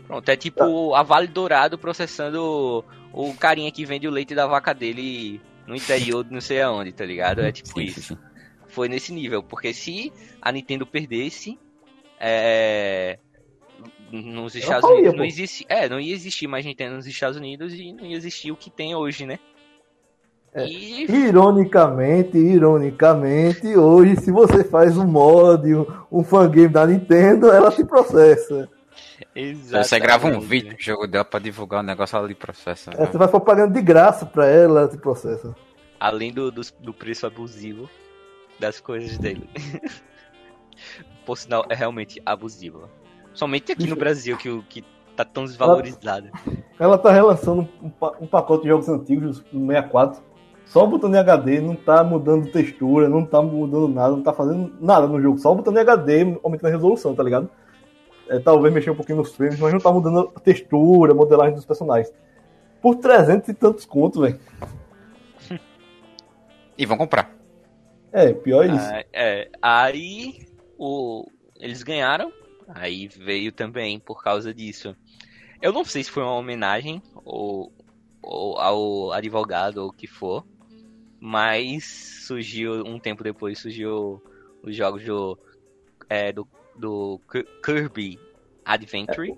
Pronto, 0.06 0.28
é 0.28 0.36
tipo 0.36 0.94
a 0.94 1.02
Vale 1.02 1.26
Dourado 1.26 1.76
processando 1.76 2.82
o 3.12 3.34
carinha 3.34 3.70
que 3.70 3.84
vende 3.84 4.08
o 4.08 4.10
leite 4.10 4.34
da 4.34 4.46
vaca 4.46 4.72
dele 4.72 5.40
no 5.66 5.76
interior 5.76 6.24
de 6.24 6.32
não 6.32 6.40
sei 6.40 6.62
aonde, 6.62 6.92
tá 6.92 7.04
ligado? 7.04 7.42
É 7.42 7.52
tipo 7.52 7.68
sim, 7.68 7.84
isso. 7.84 8.00
Sim. 8.00 8.18
Foi 8.68 8.88
nesse 8.88 9.12
nível, 9.12 9.42
porque 9.42 9.74
se 9.74 10.10
a 10.40 10.50
Nintendo 10.50 10.86
perdesse, 10.86 11.58
é, 12.20 13.18
nos 14.10 14.54
Estados 14.54 14.88
Unidos 14.88 15.14
não 15.14 15.24
existe, 15.24 15.66
é, 15.68 15.88
não 15.88 16.00
ia 16.00 16.14
existir 16.14 16.46
mais 16.46 16.64
Nintendo 16.64 16.96
nos 16.96 17.06
Estados 17.06 17.36
Unidos 17.36 17.72
e 17.74 17.92
não 17.92 18.04
ia 18.04 18.16
existir 18.16 18.50
o 18.50 18.56
que 18.56 18.70
tem 18.70 18.94
hoje, 18.94 19.26
né? 19.26 19.38
É, 20.52 20.66
e... 20.66 21.10
Ironicamente, 21.10 22.38
ironicamente, 22.38 23.66
hoje 23.76 24.16
se 24.16 24.30
você 24.30 24.64
faz 24.64 24.96
um 24.96 25.06
mod, 25.06 25.74
um, 25.74 25.86
um 26.10 26.24
fangame 26.24 26.68
da 26.68 26.86
Nintendo, 26.86 27.50
ela 27.50 27.70
se 27.70 27.84
processa. 27.84 28.68
Exatamente. 29.34 29.88
Você 29.88 30.00
grava 30.00 30.28
um 30.28 30.40
vídeo 30.40 30.74
do 30.74 30.82
jogo 30.82 31.06
dela 31.06 31.24
pra 31.24 31.38
divulgar 31.38 31.80
o 31.80 31.82
um 31.82 31.86
negócio, 31.86 32.16
ela 32.16 32.26
lhe 32.26 32.34
processa. 32.34 32.90
É, 32.96 33.06
você 33.06 33.18
vai 33.18 33.28
propagando 33.28 33.74
de 33.74 33.82
graça 33.82 34.24
pra 34.24 34.46
ela, 34.46 34.80
ela 34.80 34.88
te 34.88 34.96
processa. 34.96 35.54
Além 36.00 36.32
do, 36.32 36.50
do, 36.50 36.62
do 36.80 36.94
preço 36.94 37.26
abusivo 37.26 37.88
das 38.58 38.80
coisas 38.80 39.18
dele. 39.18 39.48
por 41.28 41.36
sinal, 41.36 41.66
é 41.68 41.74
realmente 41.74 42.22
abusiva. 42.24 42.88
Somente 43.34 43.70
aqui 43.70 43.86
no 43.86 43.94
Brasil 43.94 44.34
que, 44.38 44.62
que 44.62 44.82
tá 45.14 45.26
tão 45.26 45.44
desvalorizada. 45.44 46.30
Ela, 46.46 46.56
ela 46.78 46.96
tá 46.96 47.12
relançando 47.12 47.68
um, 47.82 47.92
um, 48.22 48.26
pacote 48.26 48.62
de 48.62 48.70
jogos 48.70 48.88
antigos 48.88 49.44
no 49.52 49.66
64. 49.66 50.22
Só 50.64 50.86
botando 50.86 51.16
em 51.16 51.18
HD, 51.18 51.60
não 51.60 51.74
tá 51.74 52.02
mudando 52.02 52.50
textura, 52.50 53.10
não 53.10 53.26
tá 53.26 53.42
mudando 53.42 53.88
nada, 53.88 54.16
não 54.16 54.22
tá 54.22 54.32
fazendo 54.32 54.72
nada 54.80 55.06
no 55.06 55.20
jogo. 55.20 55.36
Só 55.36 55.52
botando 55.52 55.76
em 55.76 55.80
HD, 55.80 56.38
aumentando 56.42 56.68
a 56.68 56.70
resolução, 56.70 57.14
tá 57.14 57.22
ligado? 57.22 57.50
É, 58.26 58.38
talvez 58.38 58.72
mexer 58.72 58.90
um 58.90 58.96
pouquinho 58.96 59.18
nos 59.18 59.34
frames, 59.34 59.60
mas 59.60 59.70
não 59.70 59.80
tá 59.80 59.92
mudando 59.92 60.32
a 60.34 60.40
textura, 60.40 61.12
a 61.12 61.14
modelagem 61.14 61.54
dos 61.54 61.66
personagens. 61.66 62.10
Por 62.80 62.96
300 62.96 63.50
e 63.50 63.52
tantos 63.52 63.84
contos, 63.84 64.18
velho. 64.18 64.40
E 66.78 66.86
vão 66.86 66.96
comprar. 66.96 67.36
É, 68.10 68.32
pior 68.32 68.64
é 68.64 68.68
isso. 68.68 68.90
Ah, 68.90 69.04
é, 69.12 69.50
aí 69.60 70.47
o, 70.78 71.26
eles 71.56 71.82
ganharam, 71.82 72.32
aí 72.68 73.08
veio 73.08 73.50
também 73.50 73.98
por 73.98 74.22
causa 74.22 74.54
disso. 74.54 74.96
Eu 75.60 75.72
não 75.72 75.84
sei 75.84 76.04
se 76.04 76.10
foi 76.10 76.22
uma 76.22 76.36
homenagem 76.36 77.02
ou, 77.24 77.72
ou 78.22 78.58
ao 78.58 79.12
advogado 79.12 79.78
ou 79.78 79.88
o 79.88 79.92
que 79.92 80.06
for, 80.06 80.44
mas 81.18 81.84
surgiu 82.26 82.84
um 82.86 82.98
tempo 82.98 83.24
depois 83.24 83.58
surgiu 83.58 84.22
os 84.62 84.74
jogos 84.76 85.04
do 85.04 85.36
é, 86.08 86.32
do, 86.32 86.46
do 86.76 87.20
Kirby 87.64 88.18
Adventure. 88.64 89.32
É, 89.32 89.36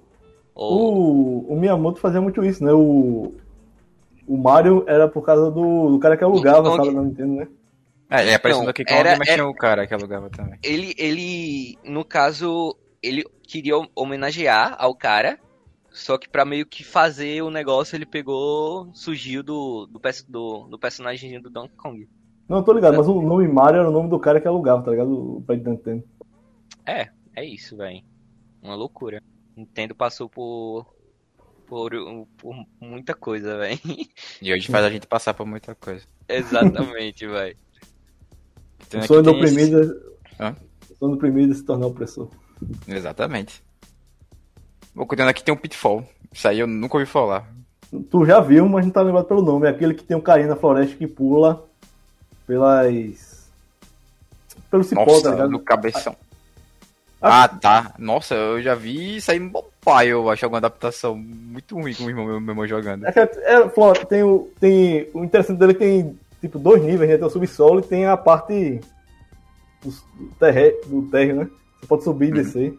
ou... 0.54 1.48
o, 1.48 1.52
o 1.52 1.58
Miyamoto 1.58 2.00
fazia 2.00 2.20
muito 2.20 2.44
isso, 2.44 2.62
né? 2.62 2.72
O, 2.72 3.32
o 4.28 4.36
Mario 4.36 4.84
era 4.86 5.08
por 5.08 5.24
causa 5.24 5.50
do, 5.50 5.90
do 5.90 5.98
cara 5.98 6.16
que 6.16 6.22
alugava 6.22 6.70
sala 6.70 6.92
da 6.92 7.02
Nintendo, 7.02 7.34
né? 7.34 7.48
É, 8.10 8.28
é 8.30 8.34
aparecendo 8.34 8.68
aqui 8.68 8.84
com 8.84 8.92
era, 8.92 9.16
mas 9.16 9.28
tinha 9.28 9.46
o 9.46 9.54
cara 9.54 9.86
que 9.86 9.94
alugava 9.94 10.28
também. 10.28 10.58
Ele, 10.62 10.94
ele, 10.98 11.78
no 11.84 12.04
caso, 12.04 12.76
ele 13.00 13.24
queria 13.42 13.74
homenagear 13.94 14.74
ao 14.78 14.94
cara, 14.94 15.38
só 15.90 16.18
que 16.18 16.28
pra 16.28 16.44
meio 16.44 16.66
que 16.66 16.82
fazer 16.82 17.42
o 17.42 17.50
negócio, 17.50 17.96
ele 17.96 18.06
pegou, 18.06 18.90
surgiu 18.92 19.42
do, 19.42 19.86
do, 19.86 20.00
do, 20.28 20.68
do 20.68 20.78
personagem 20.78 21.40
do 21.40 21.48
Donkey 21.48 21.76
Kong. 21.76 22.08
Não, 22.48 22.58
eu 22.58 22.64
tô 22.64 22.72
ligado, 22.72 22.96
mas 22.96 23.06
o 23.06 23.22
nome 23.22 23.46
Mario 23.46 23.78
era 23.78 23.88
o 23.88 23.92
nome 23.92 24.10
do 24.10 24.18
cara 24.18 24.40
que 24.40 24.48
alugava, 24.48 24.82
tá 24.82 24.90
ligado? 24.90 25.36
O 25.36 25.42
Play 25.42 25.62
Nintendo. 25.64 26.02
É, 26.84 27.08
é 27.36 27.44
isso, 27.44 27.76
velho. 27.76 28.02
Uma 28.60 28.74
loucura. 28.74 29.22
Nintendo 29.56 29.94
passou 29.94 30.28
por, 30.28 30.84
por, 31.64 31.92
por 32.36 32.66
muita 32.80 33.14
coisa, 33.14 33.56
velho. 33.56 33.78
E 34.42 34.52
hoje 34.52 34.66
faz 34.66 34.84
a 34.84 34.90
gente 34.90 35.06
passar 35.06 35.32
por 35.32 35.46
muita 35.46 35.76
coisa. 35.76 36.04
Exatamente, 36.28 37.24
velho. 37.24 37.56
Então, 38.90 39.00
o 39.00 39.04
sonho 39.04 39.22
do 39.22 39.30
oprimido, 39.30 39.80
esse... 39.80 39.92
É- 40.38 40.50
o 40.50 40.96
sonho 40.98 41.12
do 41.12 41.14
oprimido 41.14 41.52
é 41.52 41.56
se 41.56 41.62
tornar 41.62 41.86
opressor. 41.86 42.28
Exatamente. 42.88 43.62
Vou 44.94 45.06
cuidando 45.06 45.28
aqui 45.28 45.44
tem 45.44 45.54
um 45.54 45.56
Pitfall. 45.56 46.04
Isso 46.32 46.48
aí 46.48 46.58
eu 46.58 46.66
nunca 46.66 46.96
ouvi 46.96 47.06
falar. 47.06 47.48
Tu 48.10 48.26
já 48.26 48.40
viu, 48.40 48.68
mas 48.68 48.84
não 48.84 48.92
tá 48.92 49.02
lembrado 49.02 49.26
pelo 49.26 49.42
nome. 49.42 49.66
É 49.66 49.70
aquele 49.70 49.94
que 49.94 50.04
tem 50.04 50.16
um 50.16 50.20
carinha 50.20 50.48
na 50.48 50.56
floresta 50.56 50.96
que 50.96 51.06
pula 51.06 51.64
pelas. 52.46 53.48
pelo 54.70 54.84
cipó, 54.84 55.06
Nossa, 55.06 55.22
tá 55.22 55.30
ligado? 55.30 55.50
No 55.50 55.60
cabeção. 55.60 56.16
Ah, 57.22 57.46
tá. 57.48 57.94
Nossa, 57.98 58.34
eu 58.34 58.62
já 58.62 58.74
vi 58.74 59.16
isso 59.16 59.30
aí 59.30 59.38
pai, 59.80 60.08
eu 60.08 60.28
acho 60.30 60.44
alguma 60.44 60.58
adaptação 60.58 61.16
muito 61.16 61.74
ruim 61.74 61.94
com 61.94 62.04
o 62.04 62.10
irmão, 62.10 62.26
meu, 62.26 62.40
meu 62.40 62.52
irmão 62.52 62.66
jogando. 62.66 63.06
É, 63.06 63.12
é, 63.16 64.04
tem, 64.08 64.22
o, 64.22 64.50
tem, 64.60 65.08
o 65.14 65.24
interessante 65.24 65.58
dele 65.58 65.72
é 65.72 65.74
que 65.74 65.80
tem 65.80 66.18
tipo 66.40 66.58
dois 66.58 66.82
níveis, 66.82 67.10
né? 67.10 67.16
Tem 67.16 67.26
o 67.26 67.30
subsolo 67.30 67.80
e 67.80 67.84
tem 67.84 68.06
a 68.06 68.16
parte 68.16 68.80
do, 69.82 69.92
terre, 70.38 70.72
do 70.86 71.02
térreo, 71.10 71.36
né? 71.36 71.50
Você 71.80 71.86
pode 71.86 72.04
subir 72.04 72.28
e 72.28 72.30
uhum. 72.30 72.42
descer. 72.42 72.78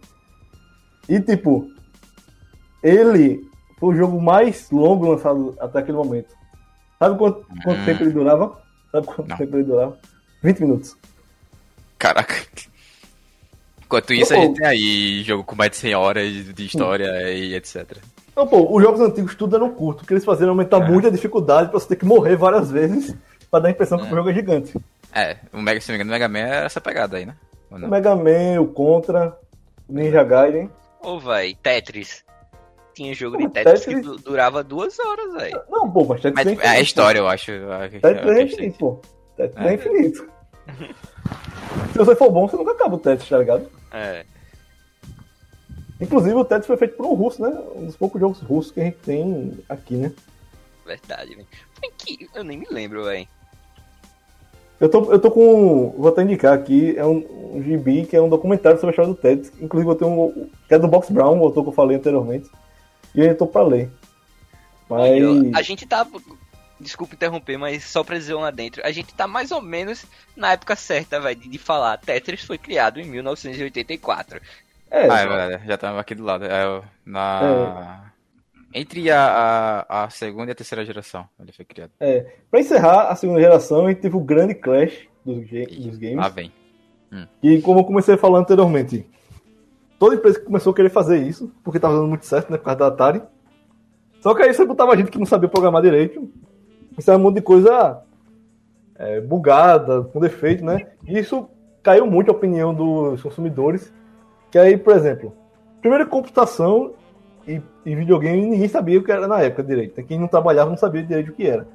E 1.10 1.20
tipo, 1.20 1.68
ele 2.84 3.42
foi 3.80 3.94
o 3.94 3.98
jogo 3.98 4.22
mais 4.22 4.70
longo 4.72 5.12
lançado 5.12 5.56
até 5.60 5.80
aquele 5.80 5.98
momento. 5.98 6.34
Sabe 7.00 7.18
quanto, 7.18 7.46
quanto 7.64 7.82
hum. 7.82 7.86
tempo 7.86 8.04
ele 8.04 8.12
durava? 8.12 8.62
Sabe 8.92 9.08
quanto 9.08 9.28
Não. 9.28 9.38
tempo 9.38 9.58
ele 9.58 9.64
durava? 9.64 9.98
20 10.44 10.60
minutos. 10.60 10.98
Caraca. 11.98 12.36
Enquanto 13.84 14.14
isso, 14.14 14.34
a 14.34 14.38
gente 14.38 14.58
tem 14.58 14.68
aí 14.68 15.24
jogo 15.24 15.44
com 15.44 15.56
mais 15.56 15.72
de 15.72 15.78
100 15.78 15.96
horas 15.96 16.54
de 16.54 16.66
história 16.66 17.12
hum. 17.12 17.28
e 17.28 17.56
etc. 17.56 17.98
Não, 18.36 18.48
pô, 18.48 18.76
os 18.76 18.82
jogos 18.82 19.02
antigos 19.02 19.36
tudo 19.36 19.56
eram 19.56 19.70
curto, 19.72 20.06
que 20.06 20.14
eles 20.14 20.24
faziam 20.24 20.50
aumentar 20.50 20.82
é. 20.82 20.88
muito 20.88 21.08
a 21.08 21.12
dificuldade 21.12 21.70
pra 21.70 21.80
você 21.80 21.90
ter 21.90 21.96
que 21.98 22.06
morrer 22.06 22.36
várias 22.36 22.72
vezes 22.72 23.16
pra 23.52 23.60
dar 23.60 23.68
a 23.68 23.72
impressão 23.72 24.00
é. 24.00 24.08
que 24.08 24.14
o 24.14 24.16
jogo 24.16 24.30
é 24.30 24.34
gigante. 24.34 24.74
É, 25.14 25.38
o 25.52 25.62
Mega, 25.62 25.82
se 25.82 25.90
não 25.90 25.98
me 25.98 26.04
engano, 26.04 26.12
o 26.12 26.14
Mega 26.14 26.30
Man 26.30 26.50
é 26.50 26.66
essa 26.66 26.80
pegada 26.80 27.18
aí, 27.18 27.26
né? 27.26 27.36
O 27.70 27.78
Mega 27.78 28.16
Man, 28.16 28.62
o 28.62 28.68
Contra, 28.68 29.38
o 29.88 29.94
Ninja 29.94 30.24
Gaiden. 30.24 30.70
Ô, 31.02 31.10
oh, 31.10 31.20
vai, 31.20 31.54
Tetris. 31.54 32.24
Tinha 32.94 33.14
jogo 33.14 33.38
de 33.38 33.50
Tetris, 33.50 33.86
Tetris, 33.86 34.18
que 34.18 34.24
durava 34.24 34.64
duas 34.64 34.98
horas, 35.00 35.34
velho. 35.34 35.62
Não, 35.70 35.92
pô, 35.92 36.06
mas 36.06 36.22
Tetris 36.22 36.46
mas, 36.46 36.60
é, 36.60 36.66
é 36.66 36.70
a 36.70 36.82
história, 36.82 37.20
eu 37.20 37.28
acho. 37.28 37.52
Tetris 38.02 38.38
é 38.38 38.42
infinito, 38.42 38.78
pô. 38.78 39.02
Tetris 39.36 39.66
é, 39.66 39.70
é 39.70 39.74
infinito. 39.74 40.30
Se 41.92 41.98
você 41.98 42.16
for 42.16 42.32
bom, 42.32 42.48
você 42.48 42.56
nunca 42.56 42.72
acaba 42.72 42.96
o 42.96 43.00
Tetris, 43.00 43.30
tá 43.30 43.38
ligado? 43.38 43.70
É. 43.92 44.26
Inclusive 46.00 46.36
o 46.36 46.46
Tetris 46.46 46.68
foi 46.68 46.78
feito 46.78 46.96
por 46.96 47.06
um 47.06 47.14
russo, 47.14 47.42
né? 47.42 47.50
Um 47.76 47.86
dos 47.86 47.96
poucos 47.96 48.20
jogos 48.20 48.40
russos 48.42 48.72
que 48.72 48.82
a 48.82 48.86
gente 48.86 48.98
tem 48.98 49.58
aqui, 49.70 49.96
né? 49.96 50.12
Verdade, 50.86 51.36
velho. 51.36 51.48
eu 52.34 52.44
nem 52.44 52.58
me 52.58 52.68
lembro, 52.70 53.04
velho. 53.04 53.28
Eu 54.82 54.90
tô, 54.90 55.12
eu 55.12 55.20
tô 55.20 55.30
com. 55.30 55.92
Vou 55.96 56.10
até 56.10 56.24
indicar 56.24 56.54
aqui, 56.54 56.98
é 56.98 57.06
um, 57.06 57.24
um 57.54 57.62
gibi 57.62 58.04
que 58.04 58.16
é 58.16 58.22
um 58.22 58.28
documentário 58.28 58.80
sobre 58.80 58.90
a 58.90 58.94
história 58.94 59.14
do 59.14 59.20
Tetris. 59.20 59.54
Inclusive 59.62 59.92
eu 59.92 59.96
tenho 59.96 60.12
um. 60.12 60.50
que 60.68 60.74
é 60.74 60.80
do 60.80 60.88
Box 60.88 61.12
Brown, 61.12 61.40
o 61.40 61.44
autor 61.44 61.64
que 61.64 61.70
eu 61.70 61.74
falei 61.74 61.98
anteriormente. 61.98 62.50
E 63.14 63.22
eu 63.22 63.38
tô 63.38 63.46
pra 63.46 63.62
ler. 63.62 63.92
Mas. 64.90 65.22
Eu, 65.22 65.52
a 65.54 65.62
gente 65.62 65.86
tá 65.86 66.08
desculpa 66.80 67.14
interromper, 67.14 67.58
mas 67.58 67.84
só 67.84 68.04
pra 68.04 68.18
dizer 68.18 68.34
um 68.34 68.40
lá 68.40 68.50
dentro, 68.50 68.82
a 68.84 68.92
gente 68.92 69.14
tá 69.14 69.28
mais 69.28 69.52
ou 69.52 69.62
menos 69.62 70.04
na 70.36 70.54
época 70.54 70.76
certa, 70.76 71.20
vai, 71.20 71.36
de, 71.36 71.48
de 71.48 71.58
falar. 71.60 71.98
Tetris 71.98 72.44
foi 72.44 72.58
criado 72.58 73.00
em 73.00 73.06
1984. 73.06 74.42
É, 74.90 75.08
ah, 75.08 75.20
é 75.20 75.28
verdade, 75.28 75.68
já 75.68 75.78
tava 75.78 76.02
aqui 76.02 76.16
do 76.16 76.24
lado. 76.24 76.44
É, 76.44 76.82
na... 77.06 78.08
É. 78.08 78.11
Entre 78.74 79.12
a, 79.12 79.86
a, 79.88 80.04
a, 80.06 80.10
segunda 80.10 80.52
e 80.52 80.54
a 80.54 80.56
terceira 80.56 80.86
geração, 80.86 81.28
ele 81.40 81.52
foi 81.52 81.66
criado. 81.66 81.92
É, 82.00 82.26
pra 82.50 82.60
encerrar 82.60 83.10
a 83.10 83.16
segunda 83.16 83.42
geração, 83.42 83.86
a 83.86 83.90
gente 83.90 84.02
teve 84.02 84.16
o 84.16 84.22
grande 84.22 84.56
clash 84.56 85.08
dos, 85.26 85.38
dos 85.38 85.98
games. 85.98 86.18
Lá 86.18 86.30
vem. 86.30 86.52
Hum. 87.12 87.28
E 87.44 87.62
como 87.62 87.82
eu 87.82 87.84
comecei 87.84 88.16
a 88.16 88.18
falar 88.18 88.40
anteriormente, 88.40 89.06
toda 90.00 90.16
empresa 90.16 90.40
que 90.40 90.46
começou 90.46 90.72
a 90.72 90.76
querer 90.76 90.90
fazer 90.90 91.18
isso, 91.18 91.54
porque 91.64 91.80
tava 91.80 91.96
dando 91.96 92.08
muito 92.08 92.26
certo, 92.26 92.50
né, 92.52 92.58
por 92.58 92.64
causa 92.64 92.80
da 92.80 92.88
Atari. 92.88 93.22
Só 94.22 94.34
que 94.34 94.44
aí 94.44 94.54
você 94.54 94.66
botava 94.66 94.96
gente 94.96 95.12
que 95.12 95.18
não 95.18 95.26
sabia 95.26 95.50
programar 95.50 95.82
direito, 95.82 96.32
isso 96.98 97.12
é 97.12 97.16
um 97.16 97.20
monte 97.20 97.36
de 97.36 97.42
coisa 97.42 98.02
é, 98.96 99.20
bugada, 99.20 100.04
com 100.04 100.20
defeito, 100.20 100.64
né? 100.64 100.92
E 101.06 101.18
isso 101.18 101.50
caiu 101.82 102.06
muito 102.06 102.30
a 102.30 102.34
opinião 102.34 102.74
dos 102.74 103.22
consumidores. 103.22 103.92
Que 104.52 104.58
aí, 104.58 104.78
por 104.78 104.96
exemplo, 104.96 105.34
primeiro 105.82 106.08
computação 106.08 106.94
e, 107.48 107.62
e, 107.86 107.96
videogame 107.96 108.42
ninguém 108.42 108.68
sabia 108.68 109.00
o 109.00 109.04
que 109.04 109.12
era 109.12 109.28
na 109.28 109.42
época 109.42 109.64
direito. 109.64 110.02
Quem 110.04 110.20
não 110.20 110.28
trabalhava 110.28 110.70
não 110.70 110.78
sabia 110.78 111.04
direito 111.04 111.32
o 111.32 111.34
que 111.34 111.48
era. 111.48 111.68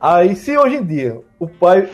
Aí, 0.00 0.36
se 0.36 0.56
hoje 0.56 0.76
em 0.76 0.84
dia 0.84 1.20
o 1.38 1.48
pai, 1.48 1.88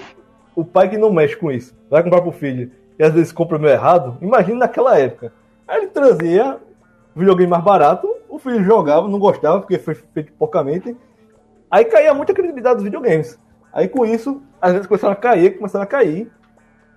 o 0.55 0.65
pai 0.65 0.89
que 0.89 0.99
não 0.99 1.13
mexe 1.13 1.37
com 1.37 1.51
isso, 1.51 1.75
vai 1.89 2.03
comprar 2.03 2.23
pro 2.23 2.33
filho 2.33 2.71
e 2.99 3.05
às 3.05 3.13
vezes 3.13 3.33
compra 3.33 3.59
meio 3.59 3.73
errado, 3.73 4.19
imagine 4.21 4.59
naquela 4.59 4.99
época. 4.99 5.33
Aí 5.67 5.79
ele 5.79 5.87
trazia 5.89 6.59
videogame 7.15 7.51
mais 7.51 7.65
barato, 7.65 8.09
o 8.29 8.39
filho 8.39 8.63
jogava, 8.65 9.09
não 9.09 9.19
gostava 9.19 9.61
porque 9.61 9.79
foi 9.79 9.95
feito 9.95 10.33
porcamente, 10.33 10.97
Aí 11.75 11.85
caía 11.87 12.15
muito 12.15 12.31
a 12.31 12.35
credibilidade 12.37 12.77
dos 12.77 12.85
videogames. 12.85 13.37
Aí 13.73 13.89
com 13.89 14.07
isso, 14.07 14.41
às 14.63 14.71
vezes 14.71 14.87
começaram 14.87 15.13
a 15.13 15.17
cair, 15.17 15.57
começaram 15.57 15.83
a 15.83 15.87
cair. 15.89 16.31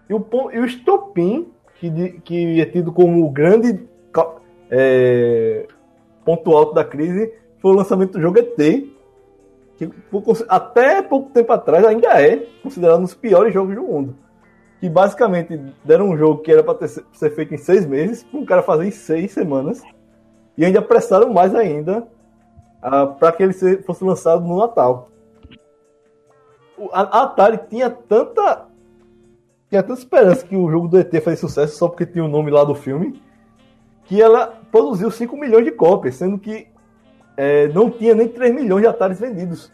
E 0.07 0.13
o, 0.13 0.23
e 0.53 0.59
o 0.59 0.65
estopim, 0.65 1.51
que, 1.79 2.21
que 2.23 2.61
é 2.61 2.65
tido 2.65 2.93
como 2.93 3.25
o 3.25 3.31
grande 3.31 3.87
é, 4.69 5.65
ponto 6.27 6.51
alto 6.51 6.73
da 6.73 6.83
crise, 6.83 7.33
foi 7.61 7.71
o 7.71 7.75
lançamento 7.75 8.11
do 8.11 8.21
jogo 8.21 8.37
ET, 8.37 8.57
que 9.77 9.89
até 10.49 11.01
pouco 11.01 11.29
tempo 11.29 11.53
atrás 11.53 11.85
ainda 11.85 12.21
é 12.21 12.45
considerado 12.61 12.99
um 12.99 13.03
dos 13.03 13.13
piores 13.13 13.53
jogos 13.53 13.73
do 13.73 13.83
mundo. 13.83 14.13
Que 14.81 14.89
basicamente 14.89 15.57
deram 15.85 16.09
um 16.09 16.17
jogo 16.17 16.41
que 16.41 16.51
era 16.51 16.61
para 16.61 16.85
ser 16.85 17.29
feito 17.33 17.53
em 17.53 17.57
seis 17.57 17.85
meses, 17.85 18.23
para 18.23 18.39
um 18.41 18.45
cara 18.45 18.61
fazer 18.61 18.87
em 18.87 18.91
seis 18.91 19.31
semanas. 19.31 19.81
E 20.57 20.65
ainda 20.65 20.79
apressaram 20.79 21.31
mais 21.31 21.55
ainda 21.55 21.99
uh, 21.99 22.05
ah, 22.81 23.07
para 23.07 23.31
que 23.31 23.43
ele 23.43 23.53
fosse 23.83 24.03
lançado 24.03 24.45
no 24.45 24.57
Natal. 24.57 25.09
A, 26.91 27.19
a 27.19 27.23
Atari 27.23 27.59
tinha 27.69 27.89
tanta 27.89 28.67
tinha 29.69 29.81
tanta 29.81 29.99
esperança 29.99 30.45
que 30.45 30.55
o 30.55 30.69
jogo 30.69 30.87
do 30.87 30.99
ET 30.99 31.11
fazia 31.23 31.37
sucesso 31.37 31.77
só 31.77 31.87
porque 31.87 32.05
tinha 32.05 32.23
o 32.23 32.27
nome 32.27 32.51
lá 32.51 32.63
do 32.63 32.75
filme, 32.75 33.21
que 34.07 34.21
ela 34.21 34.53
produziu 34.71 35.11
5 35.11 35.37
milhões 35.37 35.65
de 35.65 35.71
cópias, 35.71 36.15
sendo 36.15 36.39
que 36.39 36.67
é, 37.35 37.67
não 37.69 37.89
tinha 37.91 38.15
nem 38.15 38.27
3 38.27 38.53
milhões 38.55 38.81
de 38.81 38.87
Ataris 38.87 39.19
vendidos. 39.19 39.71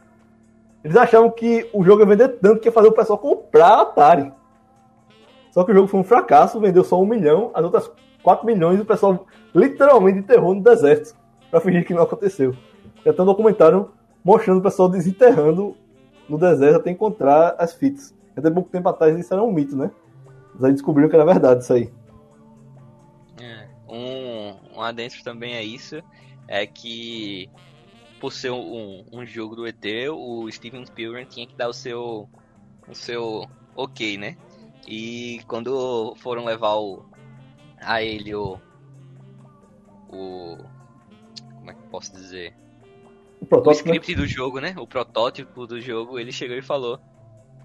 Eles 0.84 0.98
achavam 0.98 1.30
que 1.30 1.70
o 1.72 1.84
jogo 1.84 2.02
ia 2.02 2.06
vender 2.06 2.28
tanto 2.40 2.60
que 2.60 2.68
ia 2.68 2.72
fazer 2.72 2.90
o 2.90 2.94
pessoal 2.94 3.18
comprar 3.18 3.80
Atari. 3.80 4.34
Só 5.52 5.64
que 5.64 5.72
o 5.72 5.76
jogo 5.76 5.88
foi 5.88 6.00
um 6.00 6.04
fracasso, 6.04 6.60
vendeu 6.60 6.84
só 6.84 7.00
1 7.02 7.06
milhão, 7.06 7.52
as 7.54 7.64
outras 7.64 7.90
4 8.22 8.46
milhões 8.46 8.80
o 8.80 8.86
pessoal 8.86 9.26
literalmente 9.56 10.20
enterrou 10.20 10.56
no 10.56 10.62
deserto 10.62 11.16
para 11.50 11.62
fingir 11.62 11.86
que 11.86 11.94
não 11.94 12.04
aconteceu. 12.04 12.54
Já 13.06 13.14
tem 13.14 13.22
um 13.22 13.28
documentário 13.28 13.92
mostrando 14.24 14.60
o 14.60 14.64
pessoal 14.64 14.90
desenterrando 14.90 15.76
no 16.28 16.38
deserto 16.38 16.78
até 16.78 16.90
encontrar 16.90 17.56
as 17.58 17.74
fitas. 17.74 18.14
Até 18.36 18.50
pouco 18.50 18.70
tempo 18.70 18.90
atrás 18.90 19.18
isso 19.18 19.34
era 19.34 19.44
um 19.44 19.52
mito, 19.52 19.76
né? 19.76 19.92
Mas 20.56 20.64
aí 20.64 20.72
descobriram 20.72 21.10
que 21.10 21.16
era 21.16 21.26
verdade 21.26 21.64
isso 21.64 21.74
aí. 21.74 21.92
Um, 23.94 24.78
um 24.78 24.82
adentro 24.82 25.24
também 25.24 25.54
é 25.54 25.64
isso, 25.64 26.02
é 26.48 26.66
que 26.66 27.48
por 28.20 28.32
ser 28.34 28.52
um, 28.52 29.06
um 29.12 29.24
jogo 29.24 29.56
do 29.56 29.68
ET, 29.68 29.86
o 30.12 30.50
Steven 30.52 30.84
Spielberg 30.84 31.30
tinha 31.30 31.46
que 31.46 31.56
dar 31.56 31.68
o 31.68 31.74
seu, 31.74 32.28
o 32.88 32.96
seu 32.96 33.48
ok, 33.76 34.18
né? 34.18 34.36
E 34.88 35.42
quando 35.48 36.16
foram 36.16 36.44
levar 36.44 36.76
o, 36.76 37.06
a 37.80 38.02
ele 38.02 38.34
o, 38.34 38.60
o 40.10 40.58
como 41.58 41.70
é 41.70 41.74
que 41.76 41.82
posso 41.92 42.12
dizer? 42.14 42.56
O, 43.52 43.56
o 43.56 43.72
script 43.72 44.16
do 44.16 44.26
jogo, 44.26 44.60
né? 44.60 44.74
O 44.78 44.88
protótipo 44.88 45.68
do 45.68 45.80
jogo, 45.80 46.18
ele 46.18 46.32
chegou 46.32 46.58
e 46.58 46.62
falou: 46.62 47.00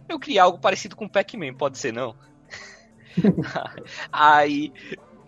Eu 0.09 0.19
criei 0.19 0.39
algo 0.39 0.59
parecido 0.59 0.95
com 0.95 1.09
Pac-Man, 1.09 1.55
pode 1.55 1.79
ser 1.79 1.93
não? 1.93 2.15
Aí 4.13 4.73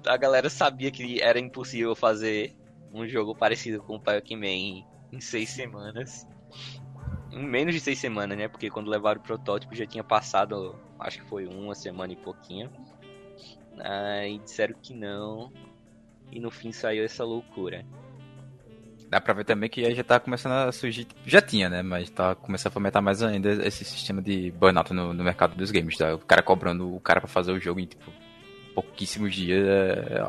a 0.06 0.16
galera 0.16 0.48
sabia 0.48 0.90
que 0.90 1.20
era 1.20 1.38
impossível 1.38 1.94
fazer 1.94 2.54
um 2.92 3.06
jogo 3.06 3.34
parecido 3.34 3.82
com 3.82 3.98
Pac-Man 3.98 4.84
em, 5.12 5.20
seis 5.20 5.50
semanas. 5.50 6.26
Em 7.30 7.44
menos 7.46 7.74
de 7.74 7.80
seis 7.80 7.98
semanas, 7.98 8.36
né? 8.36 8.48
Porque 8.48 8.70
quando 8.70 8.90
levaram 8.90 9.20
o 9.20 9.24
protótipo 9.24 9.74
já 9.74 9.86
tinha 9.86 10.02
passado, 10.02 10.74
acho 10.98 11.20
que 11.20 11.28
foi 11.28 11.46
uma 11.46 11.74
semana 11.74 12.12
e 12.12 12.16
pouquinho. 12.16 12.70
Aí 13.78 14.38
disseram 14.38 14.74
que 14.82 14.94
não. 14.94 15.52
E 16.30 16.40
no 16.40 16.50
fim 16.50 16.72
saiu 16.72 17.04
essa 17.04 17.24
loucura. 17.24 17.84
Dá 19.08 19.20
pra 19.20 19.34
ver 19.34 19.44
também 19.44 19.68
que 19.68 19.92
já 19.92 20.04
tá 20.04 20.20
começando 20.20 20.52
a 20.52 20.72
surgir. 20.72 21.06
Já 21.26 21.42
tinha, 21.42 21.68
né? 21.68 21.82
Mas 21.82 22.08
tá 22.10 22.36
começando 22.36 22.68
a 22.68 22.74
fomentar 22.74 23.02
mais 23.02 23.20
ainda 23.22 23.50
esse 23.66 23.84
sistema 23.84 24.22
de 24.22 24.52
burnout 24.52 24.92
no, 24.92 25.12
no 25.12 25.24
mercado 25.24 25.56
dos 25.56 25.72
games. 25.72 25.96
Tá? 25.96 26.14
O 26.14 26.18
cara 26.18 26.42
cobrando 26.42 26.94
o 26.94 27.00
cara 27.00 27.20
pra 27.20 27.28
fazer 27.28 27.50
o 27.50 27.58
jogo 27.58 27.80
em 27.80 27.86
tipo 27.86 28.12
pouquíssimos 28.74 29.34
dias 29.34 29.66
é, 29.66 30.16
é 30.16 30.20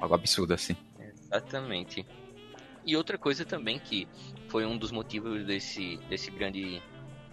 algo 0.00 0.14
absurdo 0.14 0.54
assim. 0.54 0.76
Exatamente. 0.98 2.06
E 2.84 2.96
outra 2.96 3.18
coisa 3.18 3.44
também 3.44 3.78
que 3.78 4.08
foi 4.48 4.64
um 4.64 4.78
dos 4.78 4.90
motivos 4.90 5.44
desse, 5.44 5.98
desse 6.08 6.30
grande 6.30 6.82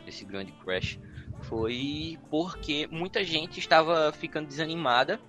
desse 0.06 0.24
grande 0.24 0.52
crash 0.52 1.00
foi 1.44 2.20
porque 2.30 2.88
muita 2.92 3.24
gente 3.24 3.60
estava 3.60 4.12
ficando 4.12 4.48
desanimada 4.48 5.20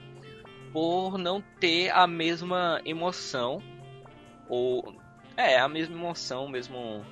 por 0.73 1.17
não 1.17 1.41
ter 1.59 1.91
a 1.91 2.07
mesma 2.07 2.81
emoção 2.85 3.63
ou 4.49 4.95
é, 5.37 5.59
a 5.59 5.69
mesma 5.69 5.97
emoção, 5.97 6.49
mesmo 6.49 7.05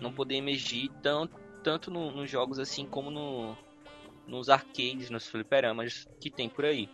não 0.00 0.12
poder 0.12 0.36
emergir 0.36 0.90
tanto, 1.02 1.38
tanto 1.62 1.90
no, 1.90 2.10
nos 2.10 2.30
jogos 2.30 2.58
assim 2.58 2.86
como 2.86 3.10
no, 3.10 3.56
nos 4.30 4.48
arcades, 4.48 5.10
nos 5.10 5.26
fliperamas 5.26 6.08
que 6.20 6.30
tem 6.30 6.48
por 6.48 6.64
aí. 6.64 6.88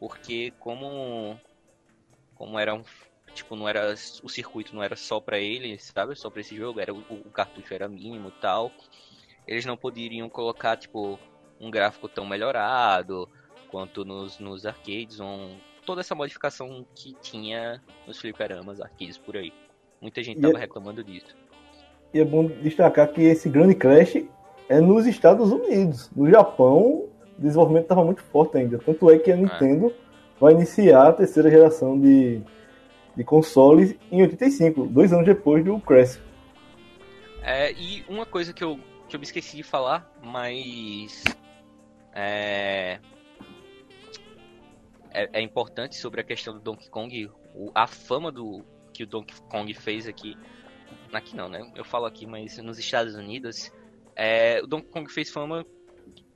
porque 0.00 0.52
como 0.58 1.38
como 2.34 2.58
era 2.58 2.74
um 2.74 2.82
tipo 3.34 3.54
não 3.54 3.68
era 3.68 3.94
o 4.22 4.28
circuito 4.28 4.74
não 4.74 4.82
era 4.82 4.96
só 4.96 5.20
para 5.20 5.38
ele, 5.38 5.78
sabe? 5.78 6.16
Só 6.16 6.30
para 6.30 6.40
esse 6.40 6.56
jogo, 6.56 6.80
era 6.80 6.92
o, 6.92 6.98
o 6.98 7.30
cartucho 7.30 7.74
era 7.74 7.88
mínimo, 7.88 8.30
tal. 8.30 8.72
Eles 9.46 9.66
não 9.66 9.76
poderiam 9.76 10.28
colocar 10.28 10.76
tipo 10.76 11.18
um 11.60 11.70
gráfico 11.70 12.08
tão 12.08 12.26
melhorado 12.26 13.28
quanto 13.70 14.04
nos, 14.04 14.38
nos 14.38 14.64
arcades, 14.64 15.20
um, 15.20 15.58
toda 15.84 16.00
essa 16.00 16.14
modificação 16.14 16.86
que 16.94 17.14
tinha 17.20 17.82
nos 18.06 18.18
fliperamas, 18.18 18.80
arcades 18.80 19.18
por 19.18 19.36
aí. 19.36 19.52
Muita 20.00 20.22
gente 20.22 20.40
tava 20.40 20.56
é, 20.56 20.60
reclamando 20.60 21.04
disso. 21.04 21.36
E 22.14 22.20
é 22.20 22.24
bom 22.24 22.46
destacar 22.46 23.12
que 23.12 23.20
esse 23.20 23.48
grande 23.48 23.74
crash 23.74 24.24
é 24.68 24.80
nos 24.80 25.06
Estados 25.06 25.50
Unidos. 25.50 26.10
No 26.14 26.28
Japão, 26.30 26.78
o 26.78 27.10
desenvolvimento 27.38 27.84
estava 27.84 28.04
muito 28.04 28.22
forte 28.22 28.58
ainda. 28.58 28.78
Tanto 28.78 29.10
é 29.10 29.18
que 29.18 29.30
a 29.30 29.34
é. 29.34 29.36
Nintendo 29.36 29.92
vai 30.40 30.52
iniciar 30.52 31.08
a 31.08 31.12
terceira 31.12 31.50
geração 31.50 31.98
de, 31.98 32.40
de 33.16 33.24
consoles 33.24 33.96
em 34.10 34.22
85, 34.22 34.86
dois 34.86 35.12
anos 35.12 35.26
depois 35.26 35.64
do 35.64 35.80
Crash. 35.80 36.20
É, 37.42 37.72
e 37.72 38.04
uma 38.08 38.26
coisa 38.26 38.52
que 38.52 38.62
eu, 38.62 38.78
que 39.08 39.16
eu 39.16 39.20
me 39.20 39.24
esqueci 39.24 39.56
de 39.56 39.62
falar, 39.62 40.10
mas 40.22 41.24
é, 42.14 42.98
é, 45.10 45.30
é, 45.32 45.40
importante 45.40 45.96
sobre 45.96 46.20
a 46.20 46.24
questão 46.24 46.54
do 46.54 46.60
Donkey 46.60 46.90
Kong, 46.90 47.30
o, 47.54 47.70
a 47.74 47.86
fama 47.86 48.30
do 48.30 48.64
que 48.92 49.04
o 49.04 49.06
Donkey 49.06 49.34
Kong 49.48 49.72
fez 49.72 50.06
aqui, 50.06 50.36
aqui 51.12 51.34
não, 51.34 51.48
né? 51.48 51.70
Eu 51.74 51.84
falo 51.84 52.04
aqui, 52.04 52.26
mas 52.26 52.58
nos 52.58 52.78
Estados 52.78 53.14
Unidos, 53.14 53.72
é, 54.18 54.60
o 54.60 54.66
Donkey 54.66 54.90
Kong 54.90 55.12
fez 55.12 55.30
fama 55.30 55.64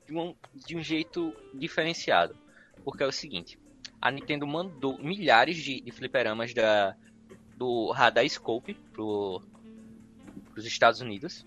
de 0.07 0.17
um, 0.17 0.37
de 0.55 0.77
um 0.77 0.83
jeito 0.83 1.35
diferenciado, 1.53 2.39
porque 2.85 3.03
é 3.03 3.07
o 3.07 3.13
seguinte, 3.13 3.59
a 4.01 4.09
Nintendo 4.09 4.47
mandou 4.47 4.97
milhares 4.99 5.57
de, 5.57 5.81
de 5.81 5.91
fliperamas 5.91 6.55
da, 6.55 6.97
do 7.57 7.91
Radar 7.91 8.29
Scope 8.29 8.75
pro, 8.93 9.43
pros 10.53 10.65
Estados 10.65 11.01
Unidos 11.01 11.45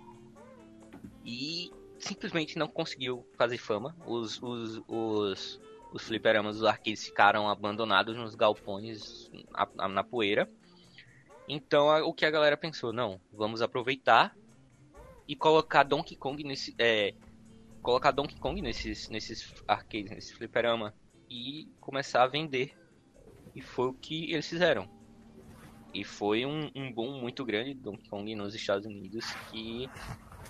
e 1.24 1.72
simplesmente 1.98 2.60
não 2.60 2.68
conseguiu 2.68 3.26
fazer 3.38 3.58
fama. 3.58 3.96
Os, 4.06 4.42
os, 4.44 4.82
os, 4.90 5.62
os 5.94 6.04
fliperamas, 6.04 6.58
os 6.58 6.66
arcades 6.66 7.06
ficaram 7.06 7.50
abandonados 7.50 8.18
nos 8.18 8.36
galpões 8.36 9.32
na, 9.78 9.88
na 9.88 10.04
poeira. 10.04 10.50
Então 11.48 11.88
o 12.06 12.14
que 12.14 12.26
a 12.26 12.32
galera 12.32 12.58
pensou? 12.58 12.92
Não, 12.92 13.22
vamos 13.32 13.62
aproveitar 13.62 14.36
e 15.28 15.36
colocar 15.36 15.84
Donkey 15.84 16.16
Kong 16.16 16.44
nesse. 16.44 16.76
É, 16.78 17.14
colocar 17.82 18.12
Donkey 18.12 18.38
Kong 18.38 18.62
nesses, 18.62 19.10
nesses 19.10 19.54
arcades, 19.68 20.12
nesse 20.12 20.34
fliperama. 20.34 20.94
E 21.30 21.68
começar 21.80 22.24
a 22.24 22.28
vender. 22.28 22.78
E 23.56 23.62
foi 23.62 23.88
o 23.88 23.94
que 23.94 24.32
eles 24.32 24.48
fizeram. 24.48 24.90
E 25.94 26.04
foi 26.04 26.46
um, 26.46 26.70
um 26.76 26.92
boom 26.92 27.22
muito 27.22 27.46
grande 27.46 27.74
do 27.74 27.92
Donkey 27.92 28.10
Kong 28.10 28.36
nos 28.36 28.54
Estados 28.54 28.86
Unidos 28.86 29.26
que 29.50 29.90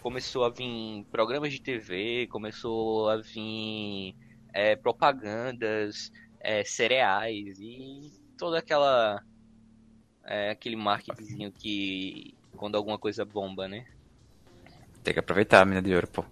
começou 0.02 0.44
a 0.44 0.50
vir 0.50 1.06
programas 1.12 1.54
de 1.54 1.62
TV, 1.62 2.28
começou 2.28 3.10
a 3.10 3.18
vir 3.18 4.16
é, 4.54 4.76
propagandas, 4.76 6.12
é, 6.40 6.64
cereais 6.64 7.60
e 7.60 8.12
toda 8.38 8.60
aquela 8.60 9.24
é, 10.24 10.50
aquele 10.50 10.76
marketingzinho 10.76 11.52
que 11.52 12.36
quando 12.56 12.76
alguma 12.76 12.98
coisa 12.98 13.26
bomba, 13.26 13.68
né? 13.68 13.86
Tem 15.06 15.14
que 15.14 15.20
aproveitar 15.20 15.62
a 15.62 15.66
mina 15.66 15.84
de 15.84 15.94
ouro, 15.94 16.08
pô. 16.08 16.26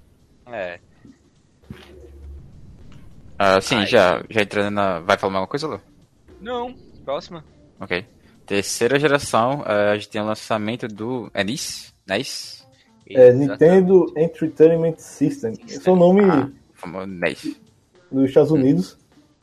É. 0.48 0.80
Ah, 3.38 3.62
sim, 3.62 3.76
Ai, 3.76 3.86
já, 3.86 4.24
já 4.28 4.42
entrando 4.42 4.74
na. 4.74 5.00
Vai 5.00 5.16
falar 5.16 5.34
alguma 5.34 5.48
coisa, 5.48 5.68
Lu? 5.68 5.80
Não, 6.42 6.74
próxima. 7.06 7.46
Ok. 7.80 8.04
Terceira 8.48 9.00
geração, 9.00 9.62
uh, 9.62 9.92
a 9.92 9.96
gente 9.96 10.10
tem 10.10 10.22
o 10.22 10.26
lançamento 10.26 10.88
do. 10.88 11.30
É 11.36 11.44
NIS? 11.44 11.94
NIS? 12.10 12.68
É, 13.12 13.32
Nintendo 13.32 14.12
Entertainment 14.18 14.96
System. 14.98 15.54
Esse 15.68 15.88
é 15.88 15.92
o 15.92 15.96
nome 15.96 16.22
ah, 16.24 16.50
dos 18.12 18.24
Estados 18.28 18.50
Unidos. 18.50 18.98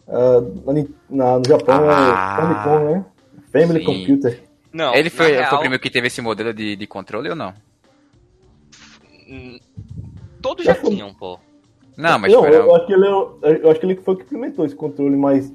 Uh, 0.08 0.90
na, 1.08 1.38
no 1.38 1.44
Japão 1.46 1.88
é 1.88 1.94
ah, 1.94 2.36
é 2.36 2.42
Famicom, 2.42 2.84
né? 2.84 3.04
Family 3.52 3.78
sim. 3.78 3.84
Computer. 3.84 4.42
Não, 4.72 4.92
ele 4.92 5.08
foi, 5.08 5.30
real... 5.30 5.50
foi 5.50 5.58
o 5.58 5.60
primeiro 5.60 5.82
que 5.82 5.90
teve 5.90 6.08
esse 6.08 6.20
modelo 6.20 6.52
de, 6.52 6.74
de 6.74 6.86
controle 6.88 7.30
ou 7.30 7.36
não? 7.36 7.54
Todos 10.42 10.64
já, 10.64 10.74
já 10.74 10.82
tinham, 10.82 11.14
pô. 11.14 11.38
Não, 11.96 12.18
mas 12.18 12.32
não, 12.32 12.46
eu, 12.46 12.74
acho 12.74 12.86
que 12.86 12.92
ele, 12.92 13.06
é 13.06 13.10
eu 13.62 13.70
acho 13.70 13.80
que 13.80 13.86
ele 13.86 13.96
foi 13.96 14.14
o 14.14 14.16
que 14.16 14.24
implementou 14.24 14.64
esse 14.64 14.74
controle 14.74 15.16
mais 15.16 15.52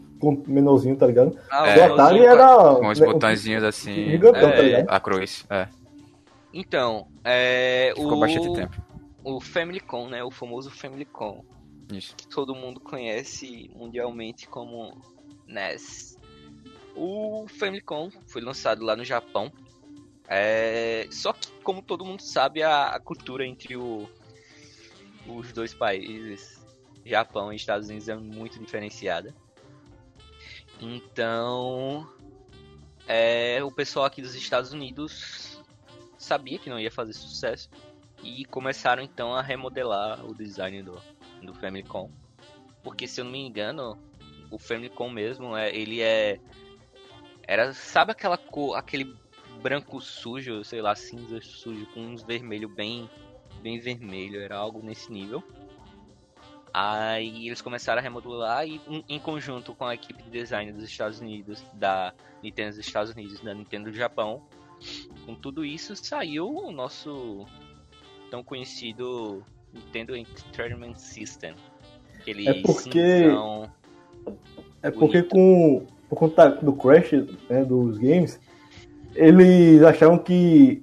menorzinho, 0.47 0.95
tá 0.95 1.07
ligado? 1.07 1.37
Ah, 1.49 1.67
é, 1.67 1.89
o 1.89 1.93
Atari 1.93 2.25
era. 2.25 2.75
Com 2.75 2.87
os 2.87 2.99
né, 2.99 3.05
botõezinhos 3.05 3.63
assim. 3.63 4.11
Gigantão, 4.11 4.51
tá 4.51 4.57
é, 4.57 4.83
tá? 4.83 4.95
A 4.95 4.99
cruz, 4.99 5.45
é. 5.49 5.67
Então, 6.53 7.07
é. 7.23 7.93
Ficou 7.95 8.13
o, 8.13 8.19
bastante 8.19 8.53
tempo. 8.53 8.81
O 9.23 9.41
Famicom, 9.41 10.07
né? 10.07 10.23
O 10.23 10.31
famoso 10.31 10.69
Famicom. 10.69 11.43
Isso. 11.91 12.15
Que 12.15 12.27
todo 12.27 12.55
mundo 12.55 12.79
conhece 12.79 13.69
mundialmente 13.75 14.47
como 14.47 14.97
NES. 15.47 16.17
O 16.95 17.45
Famicom 17.59 18.09
foi 18.27 18.41
lançado 18.41 18.83
lá 18.83 18.95
no 18.95 19.03
Japão. 19.03 19.51
É... 20.27 21.07
Só 21.11 21.33
que, 21.33 21.51
como 21.63 21.81
todo 21.81 22.05
mundo 22.05 22.21
sabe, 22.21 22.63
a, 22.63 22.89
a 22.89 22.99
cultura 22.99 23.45
entre 23.45 23.75
o... 23.75 24.09
os 25.27 25.51
dois 25.51 25.73
países, 25.73 26.63
Japão 27.05 27.51
e 27.51 27.55
Estados 27.55 27.89
Unidos, 27.89 28.09
é 28.09 28.15
muito 28.15 28.59
diferenciada. 28.59 29.33
Então, 30.79 32.09
é, 33.07 33.63
o 33.63 33.71
pessoal 33.71 34.05
aqui 34.05 34.21
dos 34.21 34.35
Estados 34.35 34.73
Unidos 34.73 35.61
sabia 36.17 36.57
que 36.57 36.69
não 36.69 36.79
ia 36.79 36.91
fazer 36.91 37.13
sucesso 37.13 37.69
e 38.23 38.45
começaram 38.45 39.03
então 39.03 39.33
a 39.33 39.41
remodelar 39.41 40.25
o 40.25 40.33
design 40.33 40.81
do, 40.81 40.99
do 41.41 41.53
Famicom. 41.53 42.09
Porque 42.83 43.07
se 43.07 43.21
eu 43.21 43.25
não 43.25 43.31
me 43.31 43.45
engano, 43.45 43.97
o 44.49 44.57
Famicom 44.57 45.09
mesmo, 45.09 45.55
é, 45.55 45.75
ele 45.75 46.01
é 46.01 46.39
era 47.47 47.73
sabe 47.73 48.11
aquela 48.11 48.37
cor, 48.37 48.75
aquele 48.75 49.15
branco 49.61 49.99
sujo, 50.01 50.63
sei 50.63 50.81
lá, 50.81 50.95
cinza 50.95 51.41
sujo 51.41 51.85
com 51.93 52.01
uns 52.01 52.23
vermelho 52.23 52.69
bem 52.69 53.09
bem 53.61 53.79
vermelho, 53.79 54.39
era 54.41 54.55
algo 54.55 54.81
nesse 54.83 55.11
nível. 55.11 55.43
Aí 56.73 57.47
eles 57.47 57.61
começaram 57.61 57.99
a 57.99 58.03
remodelar 58.03 58.67
e 58.67 58.81
em 59.07 59.17
conjunto 59.17 59.73
com 59.73 59.85
a 59.85 59.95
equipe 59.95 60.21
de 60.23 60.29
design 60.29 60.71
dos 60.73 60.83
Estados 60.83 61.21
Unidos, 61.21 61.63
da 61.73 62.13
Nintendo 62.43 62.75
dos 62.75 62.85
Estados 62.85 63.13
Unidos, 63.13 63.39
da 63.39 63.53
Nintendo 63.53 63.89
do 63.89 63.95
Japão, 63.95 64.43
com 65.25 65.35
tudo 65.35 65.63
isso, 65.63 65.95
saiu 65.95 66.47
o 66.47 66.71
nosso 66.71 67.45
tão 68.29 68.43
conhecido 68.43 69.43
Nintendo 69.73 70.15
Entertainment 70.15 70.95
System. 70.95 71.55
Aquele 72.19 72.49
é 72.49 72.61
porque 72.61 73.25
é 74.81 74.91
porque 74.91 75.23
com 75.23 75.85
por 76.09 76.19
conta 76.19 76.49
do 76.49 76.73
crash 76.73 77.13
né, 77.49 77.63
dos 77.63 77.97
games, 77.97 78.39
eles 79.15 79.81
acharam 79.83 80.17
que 80.17 80.81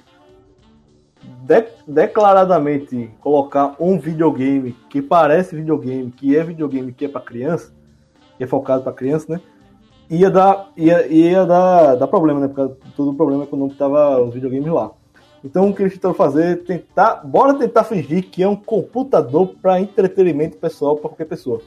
de, 1.22 1.64
declaradamente 1.86 3.10
colocar 3.20 3.76
um 3.78 3.98
videogame 3.98 4.72
que 4.88 5.02
parece 5.02 5.56
videogame, 5.56 6.10
que 6.10 6.36
é 6.36 6.42
videogame 6.42 6.92
que 6.92 7.04
é 7.04 7.08
para 7.08 7.20
criança, 7.20 7.72
que 8.36 8.44
é 8.44 8.46
focado 8.46 8.82
para 8.82 8.92
criança, 8.92 9.32
né? 9.32 9.40
ia 10.12 10.30
dar, 10.30 10.70
ia, 10.76 11.06
ia 11.06 11.46
dar, 11.46 11.94
dar 11.94 12.06
problema, 12.06 12.40
né? 12.40 12.48
Porque 12.48 12.74
todo 12.94 13.10
o 13.10 13.14
problema 13.14 13.44
econômico 13.44 13.78
tava 13.78 14.20
os 14.20 14.34
videogames 14.34 14.70
lá. 14.70 14.90
Então 15.42 15.70
o 15.70 15.74
que 15.74 15.82
eles 15.82 15.94
tentaram 15.94 16.14
fazer 16.14 16.44
é 16.44 16.56
tentar, 16.56 17.22
bora 17.24 17.54
tentar 17.54 17.84
fingir 17.84 18.30
que 18.30 18.42
é 18.42 18.48
um 18.48 18.54
computador 18.54 19.54
para 19.60 19.80
entretenimento 19.80 20.58
pessoal 20.58 20.96
para 20.96 21.08
qualquer 21.08 21.24
pessoa. 21.24 21.60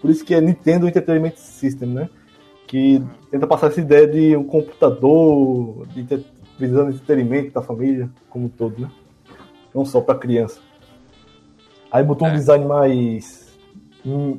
Por 0.00 0.10
isso 0.10 0.24
que 0.24 0.34
é 0.34 0.40
Nintendo 0.40 0.88
Entertainment 0.88 1.36
System, 1.36 1.90
né? 1.90 2.08
Que 2.70 3.02
tenta 3.32 3.48
passar 3.48 3.66
essa 3.66 3.80
ideia 3.80 4.06
de 4.06 4.36
um 4.36 4.44
computador 4.44 5.88
de 5.88 6.24
visando 6.56 6.92
entretenimento 6.92 7.50
da 7.50 7.60
família 7.60 8.08
como 8.28 8.44
um 8.44 8.48
todo, 8.48 8.80
né? 8.80 8.88
Não 9.74 9.84
só 9.84 10.00
para 10.00 10.16
criança. 10.16 10.60
Aí 11.90 12.04
botou 12.04 12.28
é. 12.28 12.30
um 12.30 12.34
design 12.34 12.64
mais 12.64 13.52
hum, 14.06 14.38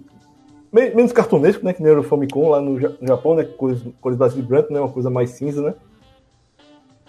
menos 0.71 1.11
cartunesco, 1.11 1.65
né? 1.65 1.73
Que 1.73 1.83
nem 1.83 1.91
era 1.91 1.99
o 1.99 2.03
Famicom 2.03 2.47
lá 2.47 2.61
no, 2.61 2.79
Japão, 2.79 3.35
né? 3.35 3.43
Cores, 3.43 3.83
cores 3.99 4.17
base 4.17 4.37
de 4.37 4.41
branco, 4.41 4.71
né? 4.71 4.79
Uma 4.79 4.87
coisa 4.87 5.09
mais 5.09 5.31
cinza, 5.31 5.61
né? 5.61 5.73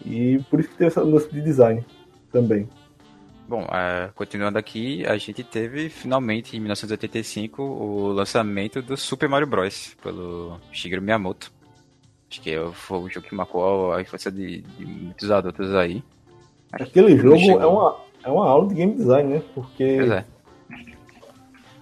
E 0.05 0.41
por 0.51 0.59
isso 0.59 0.70
que 0.70 0.77
teve 0.77 0.89
essa 0.89 1.05
mudança 1.05 1.29
de 1.29 1.41
design 1.41 1.87
também. 2.33 2.68
Bom, 3.53 3.67
é, 3.71 4.09
continuando 4.15 4.57
aqui, 4.57 5.05
a 5.05 5.19
gente 5.19 5.45
teve 5.45 5.91
finalmente 5.91 6.57
em 6.57 6.61
1985 6.61 7.63
o 7.63 8.11
lançamento 8.11 8.81
do 8.81 8.97
Super 8.97 9.29
Mario 9.29 9.47
Bros. 9.47 9.95
pelo 10.03 10.57
Shigeru 10.73 11.03
Miyamoto. 11.03 11.53
Acho 12.31 12.41
que 12.41 12.57
foi 12.73 12.99
o 12.99 13.11
jogo 13.11 13.29
que 13.29 13.35
marcou 13.35 13.93
a 13.93 14.01
infância 14.01 14.33
de, 14.33 14.63
de 14.63 14.87
muitos 14.87 15.31
adultos 15.31 15.75
aí. 15.75 16.03
Aquele 16.73 17.15
jogo 17.19 17.61
é 17.61 17.67
uma, 17.67 17.97
é 18.25 18.31
uma 18.31 18.49
aula 18.49 18.69
de 18.69 18.75
game 18.75 18.95
design, 18.95 19.35
né? 19.35 19.43
Porque. 19.55 19.97
Pois 19.99 20.11
é 20.13 20.25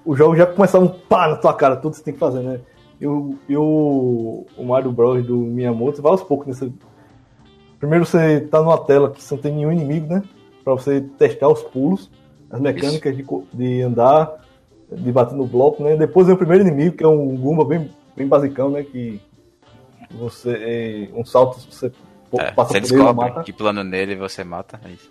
o 0.04 0.16
jogo 0.16 0.34
já 0.34 0.46
começava 0.46 0.84
um 0.84 0.88
pá 0.88 1.28
na 1.28 1.36
tua 1.36 1.54
cara, 1.54 1.76
tudo 1.76 1.94
você 1.94 2.02
tem 2.02 2.14
que 2.14 2.18
fazer, 2.18 2.40
né? 2.40 2.58
E 3.00 3.06
o, 3.06 4.44
Mario 4.58 4.90
Bros. 4.90 5.24
do 5.24 5.36
Miyamoto 5.36 6.02
vai 6.02 6.10
aos 6.10 6.24
poucos 6.24 6.48
nessa. 6.48 6.68
Primeiro 7.78 8.04
você 8.04 8.40
tá 8.40 8.60
numa 8.60 8.78
tela 8.78 9.12
que 9.12 9.22
não 9.30 9.38
tem 9.38 9.54
nenhum 9.54 9.70
inimigo, 9.70 10.12
né? 10.12 10.24
Pra 10.64 10.74
você 10.74 11.00
testar 11.18 11.48
os 11.48 11.62
pulos, 11.62 12.10
as 12.50 12.60
mecânicas 12.60 13.16
de, 13.16 13.24
de 13.52 13.82
andar, 13.82 14.44
de 14.90 15.12
bater 15.12 15.34
no 15.34 15.46
bloco, 15.46 15.82
né? 15.82 15.96
Depois 15.96 16.26
vem 16.26 16.34
o 16.34 16.38
primeiro 16.38 16.66
inimigo, 16.66 16.96
que 16.96 17.04
é 17.04 17.08
um 17.08 17.36
Goomba 17.36 17.64
bem, 17.64 17.90
bem 18.16 18.26
basicão, 18.26 18.70
né? 18.70 18.82
Que 18.82 19.20
você. 20.10 21.08
É, 21.12 21.18
um 21.18 21.24
salto 21.24 21.60
você 21.60 21.92
é, 22.38 22.50
passa 22.52 22.72
você 22.72 22.80
por 22.80 22.88
descobre 22.88 23.24
ele, 23.24 23.30
mata. 23.30 23.42
que 23.44 23.52
plano 23.52 23.84
nele 23.84 24.16
você 24.16 24.44
mata. 24.44 24.80
É 24.84 24.90
isso. 24.90 25.10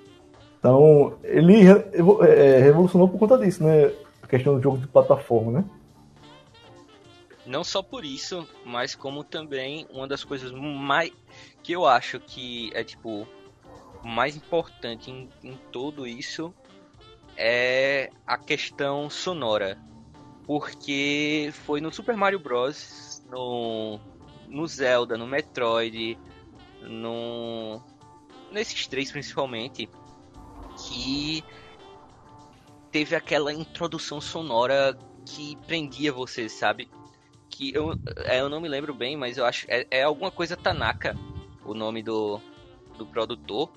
Então, 0.60 1.18
ele 1.24 1.66
é, 1.66 2.60
revolucionou 2.60 3.08
por 3.08 3.18
conta 3.18 3.38
disso, 3.38 3.64
né? 3.64 3.92
A 4.22 4.28
questão 4.28 4.56
do 4.56 4.62
jogo 4.62 4.78
de 4.78 4.88
plataforma, 4.88 5.52
né? 5.52 5.66
Não 7.46 7.64
só 7.64 7.82
por 7.82 8.06
isso, 8.06 8.48
mas 8.66 8.94
como 8.94 9.24
também 9.24 9.88
uma 9.90 10.08
das 10.08 10.24
coisas 10.24 10.52
mais 10.52 11.12
que 11.64 11.72
eu 11.72 11.86
acho 11.86 12.20
que 12.20 12.70
é 12.76 12.84
tipo 12.84 13.28
mais 14.04 14.36
importante 14.36 15.12
em, 15.12 15.30
em 15.44 15.58
tudo 15.72 16.08
isso 16.08 16.54
é 17.36 18.10
a 18.26 18.38
questão 18.38 19.10
sonora. 19.10 19.78
Porque 20.46 21.52
foi 21.66 21.80
no 21.80 21.92
Super 21.92 22.18
Mario 22.18 22.40
Bros, 22.40 23.24
no, 23.30 24.00
no 24.48 24.68
Zelda, 24.68 25.18
no 25.18 25.28
Metroid, 25.28 26.18
no 26.82 27.82
nesses 28.52 28.88
três 28.88 29.12
principalmente, 29.12 29.88
que 30.76 31.44
teve 32.92 33.16
aquela 33.16 33.54
introdução 33.54 34.20
sonora 34.20 34.98
que 35.24 35.56
prendia 35.68 36.12
você, 36.12 36.50
sabe? 36.50 36.90
que 37.60 37.76
eu, 37.76 38.00
é, 38.24 38.40
eu 38.40 38.48
não 38.48 38.62
me 38.62 38.70
lembro 38.70 38.94
bem, 38.94 39.18
mas 39.18 39.38
eu 39.38 39.46
acho 39.46 39.66
é, 39.68 39.86
é 39.92 40.04
alguma 40.04 40.32
coisa 40.32 40.56
Tanaka, 40.56 41.18
o 41.66 41.74
nome 41.74 42.02
do, 42.02 42.40
do 42.98 43.06
produtor, 43.06 43.70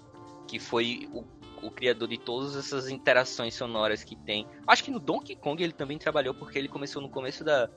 que 0.52 0.58
foi 0.58 1.08
o, 1.14 1.24
o 1.66 1.70
criador 1.70 2.06
de 2.06 2.18
todas 2.18 2.54
essas 2.54 2.90
interações 2.90 3.54
sonoras 3.54 4.04
que 4.04 4.14
tem. 4.14 4.46
Acho 4.66 4.84
que 4.84 4.90
no 4.90 5.00
Donkey 5.00 5.34
Kong 5.34 5.62
ele 5.62 5.72
também 5.72 5.96
trabalhou 5.96 6.34
porque 6.34 6.58
ele 6.58 6.68
começou 6.68 7.00
no 7.00 7.08
começo 7.08 7.42
da 7.42 7.70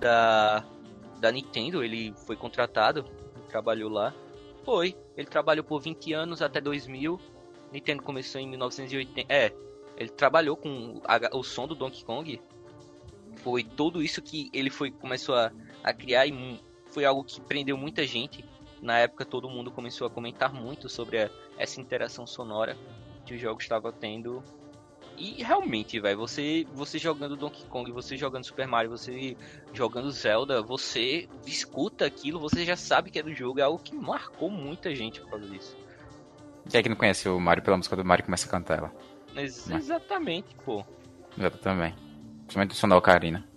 da, 0.00 0.64
da 1.20 1.30
Nintendo, 1.30 1.84
ele 1.84 2.14
foi 2.24 2.34
contratado, 2.34 3.04
trabalhou 3.50 3.90
lá. 3.90 4.14
Foi, 4.64 4.96
ele 5.18 5.26
trabalhou 5.26 5.62
por 5.62 5.82
20 5.82 6.14
anos 6.14 6.40
até 6.40 6.62
2000. 6.62 7.20
Nintendo 7.70 8.02
começou 8.02 8.40
em 8.40 8.48
1980. 8.48 9.30
É, 9.30 9.52
ele 9.98 10.08
trabalhou 10.08 10.56
com 10.56 11.02
a, 11.04 11.36
o 11.36 11.42
som 11.42 11.68
do 11.68 11.74
Donkey 11.74 12.02
Kong 12.06 12.40
foi 13.36 13.64
tudo 13.64 14.02
isso 14.02 14.22
que 14.22 14.48
ele 14.54 14.70
foi 14.70 14.90
começou 14.90 15.34
a, 15.34 15.52
a 15.84 15.92
criar 15.92 16.26
e 16.26 16.58
foi 16.86 17.04
algo 17.04 17.22
que 17.22 17.38
prendeu 17.42 17.76
muita 17.76 18.06
gente. 18.06 18.42
Na 18.80 18.98
época 18.98 19.24
todo 19.24 19.48
mundo 19.48 19.70
começou 19.70 20.06
a 20.06 20.10
comentar 20.10 20.52
muito 20.52 20.88
sobre 20.88 21.22
a, 21.22 21.30
essa 21.56 21.80
interação 21.80 22.26
sonora 22.26 22.76
que 23.24 23.34
o 23.34 23.38
jogo 23.38 23.60
estava 23.60 23.92
tendo. 23.92 24.42
E 25.16 25.42
realmente, 25.42 25.98
velho, 25.98 26.16
você 26.16 26.64
você 26.72 26.96
jogando 26.96 27.36
Donkey 27.36 27.64
Kong, 27.66 27.90
você 27.90 28.16
jogando 28.16 28.44
Super 28.44 28.68
Mario, 28.68 28.90
você 28.90 29.36
jogando 29.72 30.10
Zelda, 30.12 30.62
você 30.62 31.28
escuta 31.44 32.06
aquilo, 32.06 32.38
você 32.38 32.64
já 32.64 32.76
sabe 32.76 33.10
que 33.10 33.18
é 33.18 33.22
do 33.22 33.34
jogo, 33.34 33.58
é 33.58 33.62
algo 33.62 33.82
que 33.82 33.94
marcou 33.94 34.48
muita 34.48 34.94
gente 34.94 35.20
por 35.20 35.30
causa 35.30 35.46
disso. 35.46 35.76
Quem 36.70 36.78
é 36.78 36.82
que 36.82 36.88
não 36.88 36.96
conhece 36.96 37.28
o 37.28 37.40
Mario 37.40 37.64
pela 37.64 37.76
música 37.76 37.96
do 37.96 38.04
Mario 38.04 38.24
começa 38.24 38.46
a 38.46 38.50
cantar 38.50 38.78
ela? 38.78 38.92
Ex 39.34 39.68
exatamente, 39.70 40.54
pô. 40.64 40.84
Eu 41.36 41.50
também. 41.50 41.94
Principalmente 42.40 42.72
o 42.72 42.74
som 42.74 42.88
da 42.88 42.96
Ocarina. 42.96 43.47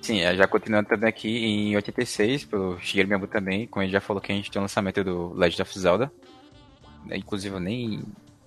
Sim, 0.00 0.20
é, 0.20 0.34
já 0.36 0.46
continuando 0.46 0.88
também 0.88 1.08
aqui 1.08 1.44
em 1.44 1.76
86, 1.76 2.44
pelo 2.44 2.78
Shigeru 2.78 3.08
Miyamoto 3.08 3.32
também, 3.32 3.66
como 3.66 3.82
ele 3.82 3.92
já 3.92 4.00
falou 4.00 4.20
que 4.20 4.30
a 4.30 4.34
gente 4.34 4.50
tem 4.50 4.60
o 4.60 4.62
lançamento 4.62 5.02
do 5.02 5.32
Legend 5.34 5.62
of 5.62 5.78
Zelda. 5.78 6.12
É, 7.10 7.16
inclusive 7.16 7.54
eu 7.54 7.60
nem 7.60 8.02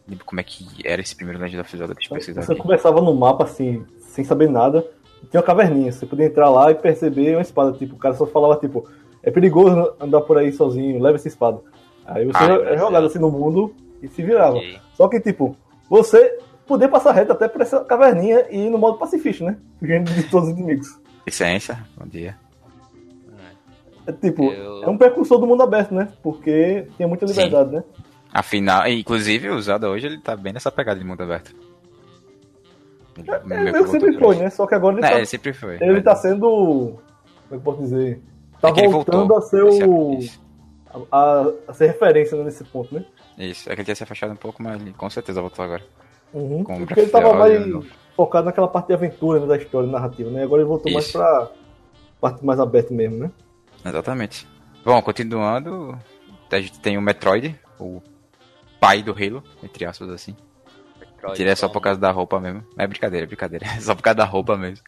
lembro 0.08 0.26
como 0.26 0.40
é 0.40 0.44
que 0.44 0.66
era 0.84 1.02
esse 1.02 1.16
primeiro 1.16 1.40
Legend 1.42 1.62
of 1.62 1.78
Zelda, 1.78 1.94
deixa 1.94 2.10
eu 2.10 2.16
pesquisar 2.16 2.42
Você 2.42 2.54
aqui. 2.54 2.62
começava 2.62 3.02
no 3.02 3.14
mapa 3.14 3.44
assim, 3.44 3.84
sem 4.00 4.24
saber 4.24 4.50
nada, 4.50 4.86
tinha 5.30 5.40
uma 5.40 5.46
caverninha, 5.46 5.92
você 5.92 6.06
podia 6.06 6.26
entrar 6.26 6.50
lá 6.50 6.72
e 6.72 6.76
perceber 6.76 7.36
uma 7.36 7.42
espada, 7.42 7.78
tipo, 7.78 7.96
o 7.96 8.00
cara 8.00 8.16
só 8.16 8.26
falava 8.26 8.56
tipo, 8.56 8.88
é 9.22 9.30
perigoso 9.30 9.94
andar 10.00 10.22
por 10.22 10.38
aí 10.38 10.52
sozinho, 10.52 11.02
leva 11.02 11.16
essa 11.16 11.28
espada. 11.28 11.60
Aí 12.06 12.26
você 12.26 12.44
ah, 12.44 12.74
é 12.74 12.78
jogado 12.78 13.06
assim 13.06 13.20
no 13.20 13.30
mundo 13.30 13.74
e 14.02 14.08
se 14.08 14.24
virava. 14.24 14.58
Okay. 14.58 14.80
Só 14.94 15.08
que 15.08 15.20
tipo, 15.20 15.56
você 15.90 16.40
poder 16.66 16.88
passar 16.88 17.12
reto 17.12 17.34
até 17.34 17.48
por 17.48 17.62
essa 17.62 17.84
caverninha 17.84 18.46
e 18.50 18.66
ir 18.66 18.70
no 18.70 18.78
modo 18.78 18.98
pacifista, 18.98 19.44
né? 19.44 19.58
Fugindo 19.80 20.12
de 20.12 20.24
todos 20.24 20.50
os 20.50 20.56
inimigos. 20.56 20.99
Licença, 21.26 21.86
bom 21.98 22.08
dia. 22.08 22.38
É 24.08 24.12
tipo, 24.12 24.52
eu... 24.52 24.84
é 24.84 24.90
um 24.90 24.98
precursor 24.98 25.40
do 25.40 25.46
mundo 25.46 25.62
aberto, 25.62 25.94
né? 25.94 26.12
Porque 26.24 26.88
tem 26.98 27.06
muita 27.06 27.26
liberdade, 27.26 27.70
Sim. 27.70 27.76
né? 27.76 27.84
Afinal, 28.34 28.88
inclusive 28.88 29.50
o 29.50 29.62
Zelda 29.62 29.90
hoje 29.90 30.08
ele 30.08 30.20
tá 30.20 30.36
bem 30.36 30.54
nessa 30.54 30.72
pegada 30.72 31.00
de 31.00 31.06
mundo 31.06 31.22
aberto. 31.22 31.54
Ele, 33.18 33.54
é, 33.54 33.70
ele 33.70 33.88
sempre 33.88 34.18
foi, 34.18 34.36
né? 34.38 34.50
Só 34.50 34.66
que 34.66 34.76
agora 34.76 34.98
ele, 34.98 35.06
é, 35.06 35.10
tá, 35.10 35.18
ele 35.18 35.26
sempre 35.26 35.54
foi. 35.54 35.78
Ele 35.82 36.02
tá 36.02 36.16
sendo. 36.16 36.48
Como 36.48 37.00
é 37.46 37.50
que 37.50 37.56
eu 37.56 37.62
posso 37.62 37.82
dizer? 37.82 38.22
Tá 38.62 38.70
é 38.70 38.88
voltando 38.88 39.36
a 39.36 39.42
ser 39.42 39.64
o. 39.64 40.20
A, 41.12 41.46
a, 41.68 41.74
ser 41.74 41.88
referência 41.88 42.42
nesse 42.44 42.64
ponto, 42.64 42.94
né? 42.94 43.06
Isso, 43.38 43.70
é 43.70 43.76
que 43.76 43.82
ele 43.82 43.86
tinha 43.86 43.96
se 43.96 44.04
afastado 44.04 44.32
um 44.32 44.38
pouco, 44.38 44.62
mas 44.62 44.82
ele 44.82 44.94
com 44.94 45.10
certeza 45.10 45.42
voltou 45.42 45.64
agora. 45.64 45.84
Uhum. 46.34 46.64
Porque 46.64 47.00
ele 47.00 47.10
tava 47.10 47.34
mais 47.34 47.64
focado 48.20 48.48
naquela 48.48 48.68
parte 48.68 48.88
de 48.88 48.94
aventura 48.94 49.40
né, 49.40 49.48
da 49.48 49.56
história 49.56 49.90
narrativa, 49.90 50.30
né? 50.30 50.44
Agora 50.44 50.62
ele 50.62 50.68
voltou 50.68 50.92
Isso. 50.92 50.96
mais 50.96 51.12
pra 51.14 51.52
parte 52.20 52.46
mais 52.46 52.60
aberta 52.60 52.94
mesmo, 52.94 53.18
né? 53.18 53.32
Exatamente. 53.86 54.46
Bom, 54.84 55.02
continuando, 55.02 55.98
a 56.52 56.60
gente 56.60 56.82
tem 56.82 56.98
o 56.98 57.02
Metroid, 57.02 57.58
o 57.80 58.02
pai 58.78 59.02
do 59.02 59.14
Halo, 59.14 59.42
entre 59.64 59.86
aspas 59.86 60.10
assim. 60.10 60.36
Metroid, 61.00 61.48
é 61.48 61.56
só 61.56 61.70
por 61.70 61.80
causa 61.80 61.98
da 61.98 62.12
roupa 62.12 62.42
mesmo. 62.42 62.62
É 62.78 62.86
brincadeira, 62.86 63.26
é 63.26 63.28
brincadeira. 63.28 63.66
É 63.66 63.80
só 63.80 63.96
por 63.96 64.02
causa 64.02 64.18
da 64.18 64.26
roupa 64.26 64.58
mesmo. 64.58 64.84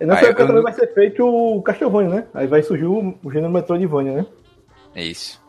E 0.00 0.06
nessa 0.06 0.26
época 0.26 0.46
também 0.46 0.62
vai 0.62 0.72
ser 0.72 0.94
feito 0.94 1.26
o 1.26 1.60
Castlevania, 1.62 2.10
né? 2.10 2.26
Aí 2.32 2.46
vai 2.46 2.62
surgir 2.62 2.86
o, 2.86 3.18
o 3.24 3.32
gênero 3.32 3.52
Metroidvania, 3.52 4.12
né? 4.18 4.26
É 4.94 5.02
isso. 5.02 5.42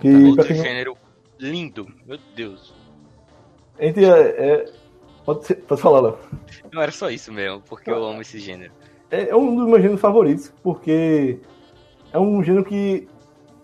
Que, 0.00 0.14
Outro 0.26 0.54
gênero 0.54 0.96
lindo, 1.40 1.88
meu 2.06 2.20
Deus. 2.36 2.72
Entre, 3.80 4.04
é, 4.04 4.20
é, 4.20 4.64
pode, 5.26 5.44
ser, 5.44 5.56
pode 5.56 5.82
falar, 5.82 6.00
Léo. 6.00 6.16
Não, 6.72 6.80
era 6.80 6.92
só 6.92 7.10
isso 7.10 7.32
mesmo, 7.32 7.60
porque 7.68 7.90
eu 7.90 8.02
amo 8.04 8.22
esse 8.22 8.38
gênero. 8.38 8.72
É, 9.10 9.30
é 9.30 9.36
um 9.36 9.54
dos 9.54 9.66
meus 9.66 9.82
gêneros 9.82 10.00
favoritos, 10.00 10.52
porque 10.62 11.38
é 12.12 12.18
um 12.18 12.42
gênero 12.42 12.64
que 12.64 13.06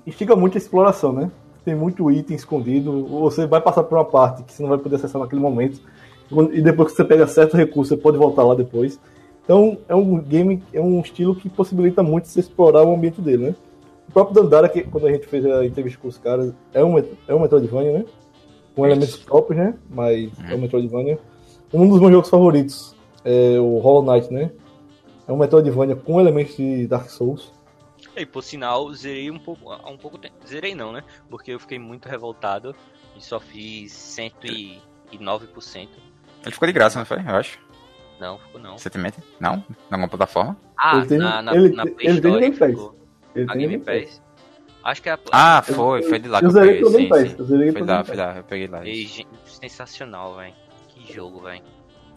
instiga 0.07 0.37
muito 0.37 0.57
a 0.57 0.59
exploração, 0.59 1.13
né? 1.13 1.31
Tem 1.65 1.75
muito 1.75 2.11
item 2.11 2.37
escondido, 2.37 3.07
você 3.07 3.47
vai 3.47 3.61
passar 3.61 3.85
por 3.85 3.97
uma 3.97 4.05
parte 4.05 4.43
que 4.43 4.53
você 4.53 4.63
não 4.63 4.71
vai 4.71 4.79
poder 4.79 4.97
acessar 4.97 5.23
naquele 5.23 5.41
momento, 5.41 5.81
e 6.53 6.61
depois 6.61 6.91
que 6.91 6.97
você 6.97 7.05
pega 7.05 7.27
certo 7.27 7.57
recurso, 7.57 7.95
você 7.95 8.01
pode 8.01 8.19
voltar 8.19 8.43
lá 8.43 8.55
depois. 8.55 8.99
Então, 9.45 9.79
é 9.89 9.95
um 9.95 10.19
game, 10.19 10.63
é 10.73 10.81
um 10.81 11.01
estilo 11.01 11.35
que 11.35 11.49
possibilita 11.49 12.03
muito 12.03 12.29
você 12.29 12.41
explorar 12.41 12.85
o 12.85 12.95
ambiente 12.95 13.21
dele, 13.21 13.49
né? 13.49 13.55
O 14.09 14.13
próprio 14.13 14.43
Dandara, 14.43 14.69
que 14.69 14.83
quando 14.83 15.07
a 15.07 15.13
gente 15.13 15.27
fez 15.27 15.45
a 15.47 15.65
entrevista 15.65 15.99
com 16.01 16.09
os 16.09 16.19
caras, 16.19 16.53
é 16.75 16.85
um, 16.85 16.99
é 16.99 17.35
um 17.35 17.41
Metroidvania, 17.41 17.99
né? 17.99 18.05
com 18.75 18.87
elementos 18.87 19.17
próprios, 19.17 19.59
né? 19.59 19.75
Mas 19.91 20.31
uhum. 20.39 20.49
é 20.49 20.55
o 20.55 20.59
Metroidvania. 20.59 21.19
Um 21.73 21.89
dos 21.89 22.01
meus 22.01 22.13
jogos 22.13 22.29
favoritos 22.29 22.95
é 23.25 23.59
o 23.59 23.79
Hollow 23.79 24.03
Knight, 24.05 24.33
né? 24.33 24.51
É 25.27 25.33
um 25.33 25.37
Metroidvania 25.37 25.97
com 25.97 26.21
elementos 26.21 26.57
de 26.57 26.87
Dark 26.87 27.09
Souls. 27.09 27.53
E 28.15 28.27
por 28.27 28.43
sinal, 28.43 28.93
zerei 28.93 29.31
um 29.31 29.39
pouco, 29.39 29.71
há 29.71 29.89
um 29.89 29.97
pouco 29.97 30.19
tempo. 30.19 30.35
Zerei 30.47 30.75
não, 30.75 30.93
né? 30.93 31.03
Porque 31.31 31.53
eu 31.53 31.59
fiquei 31.59 31.79
muito 31.79 32.09
revoltado 32.09 32.75
e 33.17 33.23
só 33.23 33.41
fiz 33.41 33.93
109%. 33.93 35.89
Ele 36.45 36.53
ficou 36.53 36.67
de 36.67 36.73
graça, 36.73 36.99
não 36.99 37.07
foi? 37.07 37.19
Eu 37.19 37.37
acho. 37.37 37.59
Não, 38.21 38.39
ficou 38.39 38.61
não. 38.61 38.77
Você 38.77 38.91
tem 38.91 39.03
Não? 39.41 39.57
Na 39.89 39.97
alguma 39.97 40.09
plataforma? 40.09 40.57
Ah, 40.77 40.99
ele 40.99 41.07
tem, 41.07 41.19
na, 41.19 41.41
na, 41.41 41.55
ele, 41.55 41.69
na 41.71 41.85
Play 41.85 42.07
ele 42.07 42.19
Store. 42.19 42.41
Tem 42.41 42.51
Game 42.51 42.59
Pass. 42.59 42.91
Ele 43.35 43.47
tem 43.47 43.59
Game 43.59 43.79
Pass. 43.79 44.23
Acho 44.85 45.03
que 45.03 45.09
é 45.09 45.13
a... 45.13 45.19
Ah, 45.31 45.63
foi, 45.63 46.03
foi 46.03 46.19
de 46.19 46.29
lá 46.29 46.41
que 46.41 46.47
eu, 46.47 46.51
eu 46.51 46.55
peguei. 46.55 46.85
Sim, 46.85 46.93
sim. 46.93 47.37
Eu 47.39 47.73
foi 47.73 47.83
lá, 47.83 48.05
foi 48.05 48.17
lá, 48.17 48.37
eu 48.37 48.45
peguei 48.45 48.67
lá. 48.67 48.87
E, 48.87 49.27
sensacional, 49.47 50.37
velho. 50.37 50.55
Que 51.05 51.13
jogo, 51.13 51.41
velho. 51.41 51.63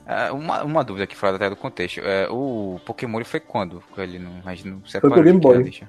É, 0.06 0.32
uma, 0.32 0.64
uma 0.64 0.84
dúvida 0.84 1.06
aqui 1.06 1.16
fora 1.16 1.36
até 1.36 1.50
do 1.50 1.56
contexto. 1.56 2.00
É, 2.02 2.28
o 2.30 2.80
Pokémon 2.86 3.24
foi 3.24 3.40
quando? 3.40 3.84
Ele 3.98 4.20
não, 4.20 4.42
mas 4.44 4.64
não 4.64 4.82
Foi 4.82 5.02
pro 5.02 5.24
Game 5.24 5.40
Boy. 5.40 5.82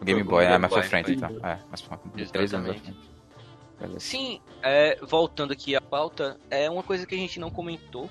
O 0.00 0.04
Game 0.04 0.22
Boy, 0.22 0.44
é 0.44 0.58
mais 0.58 0.72
pra 0.72 0.82
frente, 0.82 1.12
então. 1.12 1.30
É, 1.42 1.58
mais 1.68 1.82
pra 1.82 1.98
três 2.32 2.54
anos 2.54 2.76
Sim, 3.98 4.40
é, 4.62 4.98
voltando 5.02 5.52
aqui 5.52 5.76
à 5.76 5.80
pauta, 5.80 6.38
é 6.50 6.70
uma 6.70 6.82
coisa 6.82 7.06
que 7.06 7.14
a 7.14 7.18
gente 7.18 7.38
não 7.38 7.50
comentou, 7.50 8.08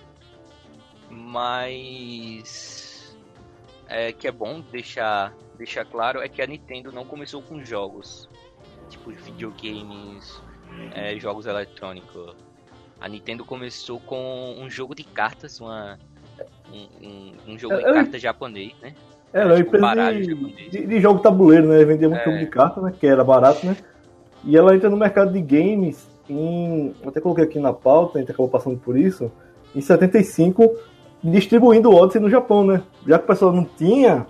mas 1.10 3.18
é 3.88 4.12
que 4.12 4.28
é 4.28 4.32
bom 4.32 4.62
deixar 4.62 5.34
deixar 5.58 5.86
claro 5.86 6.22
é 6.22 6.28
que 6.28 6.42
a 6.42 6.48
Nintendo 6.48 6.92
não 6.92 7.06
começou 7.06 7.42
com 7.42 7.64
jogos, 7.64 8.30
tipo 8.90 9.12
videogames, 9.12 10.42
é, 10.94 11.18
jogos 11.18 11.46
eletrônicos. 11.46 12.36
A 13.06 13.08
Nintendo 13.08 13.46
começou 13.46 14.00
com 14.00 14.56
um 14.60 14.68
jogo 14.68 14.96
de 14.96 15.04
cartas, 15.04 15.62
uma, 15.62 16.00
um, 16.74 17.08
um, 17.08 17.54
um 17.54 17.60
jogo 17.60 17.78
de 17.78 17.84
cartas 17.84 18.20
japonês, 18.20 18.74
né? 18.82 18.96
Era 19.32 19.46
uma 19.46 19.58
tipo, 19.58 19.78
empresa 19.78 20.12
de, 20.12 20.70
de, 20.72 20.88
de, 20.88 21.00
jogo 21.00 21.20
tabuleiro, 21.20 21.68
né? 21.68 21.86
Vendia 21.86 22.10
muito 22.10 22.22
é. 22.22 22.26
jogo 22.26 22.40
de 22.40 22.48
carta, 22.48 22.82
né? 22.82 22.92
Que 23.00 23.06
era 23.06 23.24
barato, 23.24 23.64
né? 23.64 23.78
E 24.44 24.58
ela 24.58 24.76
entra 24.76 24.90
no 24.90 24.98
mercado 24.98 25.32
de 25.32 25.40
games 25.40 26.10
em. 26.28 26.96
Até 27.06 27.22
coloquei 27.22 27.44
aqui 27.44 27.60
na 27.60 27.72
pauta, 27.72 28.18
a 28.18 28.22
gente 28.22 28.32
acabou 28.32 28.50
passando 28.50 28.80
por 28.80 28.98
isso. 28.98 29.32
Em 29.76 29.82
75, 29.82 30.76
distribuindo 31.24 31.92
o 31.92 31.96
Odyssey 31.96 32.20
no 32.20 32.30
Japão, 32.32 32.66
né? 32.66 32.82
Já 33.06 33.20
que 33.20 33.26
o 33.26 33.28
pessoal 33.28 33.54
não 33.54 33.66
tinha 33.66 34.26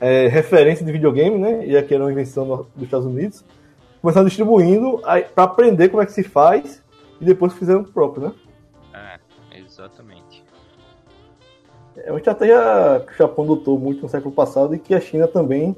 é, 0.00 0.28
referência 0.28 0.82
de 0.82 0.90
videogame, 0.90 1.36
né? 1.36 1.66
E 1.66 1.76
aqui 1.76 1.92
era 1.92 2.02
uma 2.02 2.10
invenção 2.10 2.46
dos 2.74 2.84
Estados 2.84 3.04
Unidos. 3.04 3.44
Começaram 4.00 4.26
distribuindo 4.26 5.02
para 5.34 5.44
aprender 5.44 5.90
como 5.90 6.02
é 6.02 6.06
que 6.06 6.12
se 6.12 6.22
faz 6.22 6.82
e 7.20 7.24
depois 7.24 7.52
fizeram 7.52 7.80
o 7.80 7.84
próprio, 7.84 8.28
né? 8.28 8.34
É, 8.92 9.58
exatamente. 9.58 10.44
É 11.96 12.10
uma 12.10 12.18
estratégia 12.18 13.04
que 13.06 13.12
o 13.12 13.16
Japão 13.16 13.44
adotou 13.44 13.78
muito 13.78 14.02
no 14.02 14.08
século 14.08 14.34
passado 14.34 14.74
e 14.74 14.78
que 14.78 14.94
a 14.94 15.00
China 15.00 15.28
também 15.28 15.76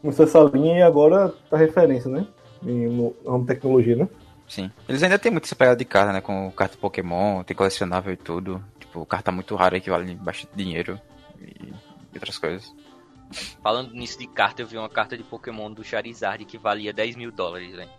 começou 0.00 0.24
essa 0.24 0.42
linha 0.44 0.78
e 0.78 0.82
agora 0.82 1.34
tá 1.50 1.56
referência, 1.56 2.10
né? 2.10 2.26
No 2.62 3.14
ramo 3.26 3.46
tecnologia, 3.46 3.96
né? 3.96 4.08
Sim. 4.48 4.70
Eles 4.88 5.02
ainda 5.02 5.18
tem 5.18 5.30
muito 5.30 5.44
essa 5.44 5.54
pegada 5.54 5.76
de 5.76 5.84
carta, 5.84 6.12
né? 6.12 6.20
Com 6.20 6.50
carta 6.52 6.78
Pokémon, 6.78 7.42
tem 7.42 7.56
colecionável 7.56 8.12
e 8.12 8.16
tudo. 8.16 8.64
Tipo, 8.80 9.04
carta 9.04 9.30
muito 9.30 9.54
rara 9.54 9.78
que 9.78 9.90
vale 9.90 10.14
bastante 10.14 10.56
dinheiro 10.56 10.98
e 11.40 11.72
outras 12.14 12.38
coisas. 12.38 12.74
Falando 13.62 13.92
nisso 13.92 14.18
de 14.18 14.26
carta, 14.26 14.62
eu 14.62 14.66
vi 14.66 14.78
uma 14.78 14.88
carta 14.88 15.16
de 15.16 15.22
Pokémon 15.22 15.70
do 15.70 15.84
Charizard 15.84 16.44
que 16.46 16.56
valia 16.56 16.94
10 16.94 17.16
mil 17.16 17.30
dólares, 17.30 17.76
velho. 17.76 17.90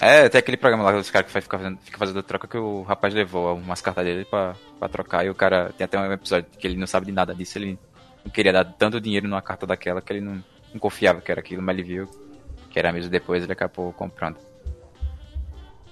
É, 0.00 0.28
tem 0.30 0.38
aquele 0.38 0.56
programa 0.56 0.84
lá 0.84 0.92
dos 0.92 1.10
caras 1.10 1.30
que 1.30 1.40
fica 1.40 1.58
fazendo, 1.58 1.78
fica 1.80 1.98
fazendo 1.98 2.22
troca 2.22 2.48
que 2.48 2.56
o 2.56 2.82
rapaz 2.82 3.12
levou 3.12 3.54
umas 3.54 3.82
cartas 3.82 4.04
dele 4.04 4.24
pra, 4.24 4.56
pra 4.78 4.88
trocar 4.88 5.26
e 5.26 5.30
o 5.30 5.34
cara 5.34 5.72
tem 5.76 5.84
até 5.84 5.98
um 5.98 6.10
episódio 6.10 6.48
que 6.58 6.66
ele 6.66 6.76
não 6.76 6.86
sabe 6.86 7.06
de 7.06 7.12
nada 7.12 7.34
disso, 7.34 7.58
ele 7.58 7.78
não 8.24 8.32
queria 8.32 8.52
dar 8.52 8.64
tanto 8.64 8.98
dinheiro 8.98 9.28
numa 9.28 9.42
carta 9.42 9.66
daquela 9.66 10.00
que 10.00 10.12
ele 10.12 10.22
não, 10.22 10.42
não 10.72 10.80
confiava 10.80 11.20
que 11.20 11.30
era 11.30 11.40
aquilo, 11.40 11.62
mas 11.62 11.76
ele 11.76 11.86
viu 11.86 12.08
que 12.70 12.78
era 12.78 12.92
mesmo 12.92 13.10
depois 13.10 13.42
ele 13.42 13.52
acabou 13.52 13.92
comprando. 13.92 14.38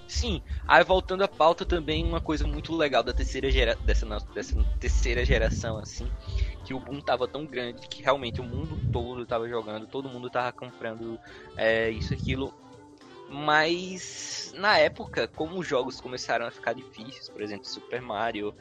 Sim, 0.07 0.41
aí 0.67 0.83
voltando 0.83 1.23
à 1.23 1.29
pauta 1.29 1.67
também, 1.67 2.03
uma 2.03 2.21
coisa 2.21 2.47
muito 2.47 2.75
legal 2.75 3.03
da 3.03 3.13
terceira 3.13 3.51
gera, 3.51 3.77
dessa, 3.85 4.07
dessa 4.35 4.55
terceira 4.81 5.23
geração, 5.23 5.77
assim, 5.77 6.11
que 6.65 6.73
o 6.73 6.81
boom 6.81 6.99
tava 6.99 7.29
tão 7.29 7.45
grande 7.45 7.87
que 7.89 8.03
realmente 8.03 8.41
o 8.41 8.45
mundo 8.45 8.81
todo 8.91 9.27
tava 9.27 9.47
jogando, 9.47 9.87
todo 9.87 10.09
mundo 10.09 10.31
tava 10.31 10.51
comprando 10.51 11.21
é, 11.59 11.91
isso 11.91 12.15
aquilo. 12.15 12.55
Mas 13.29 14.55
na 14.57 14.79
época, 14.79 15.29
como 15.29 15.59
os 15.59 15.67
jogos 15.67 16.01
começaram 16.01 16.47
a 16.47 16.51
ficar 16.51 16.73
difíceis, 16.73 17.29
por 17.29 17.43
exemplo, 17.43 17.67
Super 17.67 18.01
Mario, 18.01 18.55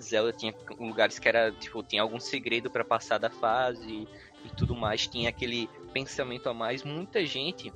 Zelda 0.00 0.32
tinha 0.32 0.54
lugares 0.78 1.18
que 1.18 1.28
era, 1.28 1.52
tipo, 1.52 1.82
tinha 1.82 2.02
algum 2.02 2.18
segredo 2.18 2.70
para 2.70 2.84
passar 2.84 3.18
da 3.18 3.28
fase 3.28 4.08
e 4.44 4.48
tudo 4.56 4.74
mais, 4.74 5.06
tinha 5.06 5.28
aquele 5.28 5.68
pensamento 5.92 6.48
a 6.48 6.54
mais, 6.54 6.82
muita 6.82 7.24
gente 7.26 7.72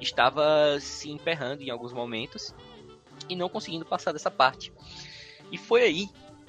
estava 0.00 0.78
se 0.80 1.10
emperrando 1.10 1.62
em 1.62 1.70
alguns 1.70 1.92
momentos 1.92 2.54
e 3.28 3.36
não 3.36 3.48
conseguindo 3.48 3.84
passar 3.84 4.12
dessa 4.12 4.30
parte. 4.30 4.72
E 5.50 5.56
foi 5.56 5.82
aí 5.82 6.08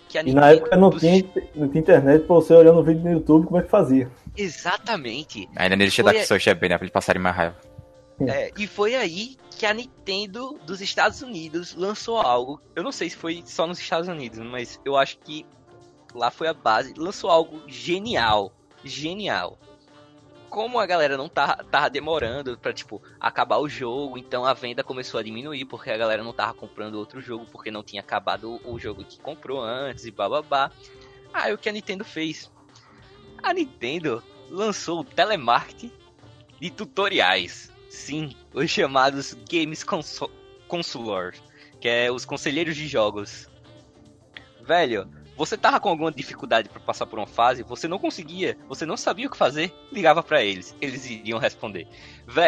que 0.09 0.17
a 0.17 0.23
Nintendo. 0.23 0.45
E 0.45 0.49
na 0.49 0.51
época 0.51 0.75
não, 0.75 0.89
dos... 0.89 1.01
tinha, 1.01 1.23
não 1.55 1.69
tinha 1.69 1.81
internet 1.81 2.25
pra 2.25 2.35
você 2.35 2.53
olhar 2.53 2.73
no 2.73 2.83
vídeo 2.83 3.03
no 3.03 3.11
YouTube 3.11 3.45
como 3.45 3.59
é 3.59 3.63
que 3.63 3.69
fazia. 3.69 4.09
Exatamente. 4.35 5.47
Ainda 5.55 5.75
nem 5.75 5.87
deixa 5.87 6.03
Dark 6.03 6.17
Souls 6.23 6.43
bem, 6.45 6.69
né? 6.69 6.77
Pra 6.77 6.85
eles 6.85 6.93
passarem 6.93 7.21
mais 7.21 7.35
raiva. 7.35 7.66
É, 8.25 8.51
e 8.57 8.65
foi 8.65 8.95
aí 8.95 9.37
que 9.51 9.65
a 9.65 9.73
Nintendo 9.73 10.59
dos 10.65 10.81
Estados 10.81 11.21
Unidos 11.21 11.75
lançou 11.75 12.17
algo. 12.19 12.61
Eu 12.75 12.83
não 12.83 12.91
sei 12.91 13.09
se 13.09 13.15
foi 13.15 13.43
só 13.45 13.67
nos 13.67 13.79
Estados 13.79 14.07
Unidos, 14.07 14.39
mas 14.39 14.79
eu 14.83 14.97
acho 14.97 15.19
que 15.19 15.45
lá 16.13 16.31
foi 16.31 16.47
a 16.47 16.53
base. 16.53 16.93
Lançou 16.97 17.29
algo 17.29 17.61
genial. 17.67 18.51
Genial 18.83 19.57
como 20.49 20.79
a 20.79 20.85
galera 20.85 21.17
não 21.17 21.29
tava, 21.29 21.63
tava 21.65 21.89
demorando 21.89 22.57
pra, 22.57 22.73
tipo, 22.73 23.01
acabar 23.19 23.57
o 23.57 23.69
jogo, 23.69 24.17
então 24.17 24.45
a 24.45 24.53
venda 24.53 24.83
começou 24.83 25.19
a 25.19 25.23
diminuir, 25.23 25.65
porque 25.65 25.91
a 25.91 25.97
galera 25.97 26.23
não 26.23 26.33
tava 26.33 26.53
comprando 26.53 26.95
outro 26.95 27.21
jogo, 27.21 27.45
porque 27.51 27.71
não 27.71 27.83
tinha 27.83 28.01
acabado 28.01 28.59
o 28.65 28.79
jogo 28.79 29.03
que 29.03 29.19
comprou 29.19 29.61
antes 29.61 30.05
e 30.05 30.11
bababá. 30.11 30.71
Aí 31.33 31.53
o 31.53 31.57
que 31.57 31.69
a 31.69 31.71
Nintendo 31.71 32.03
fez? 32.03 32.51
A 33.43 33.53
Nintendo 33.53 34.23
lançou 34.49 35.01
o 35.01 35.03
telemarketing 35.03 35.91
de 36.59 36.71
tutoriais. 36.71 37.71
Sim, 37.97 38.29
os 38.53 38.69
chamados 38.69 39.35
Games 39.51 39.83
Consulors, 40.67 41.41
que 41.81 41.89
é 41.89 42.11
os 42.11 42.25
conselheiros 42.25 42.75
de 42.75 42.87
jogos. 42.87 43.49
Velho, 44.61 45.09
você 45.35 45.57
tava 45.57 45.79
com 45.79 45.89
alguma 45.89 46.11
dificuldade 46.11 46.69
para 46.69 46.79
passar 46.79 47.07
por 47.07 47.17
uma 47.17 47.27
fase, 47.27 47.63
você 47.63 47.87
não 47.87 47.97
conseguia, 47.97 48.55
você 48.69 48.85
não 48.85 48.95
sabia 48.95 49.27
o 49.27 49.31
que 49.31 49.35
fazer, 49.35 49.73
ligava 49.91 50.21
para 50.21 50.43
eles, 50.43 50.75
eles 50.79 51.09
iriam 51.09 51.39
responder. 51.39 51.87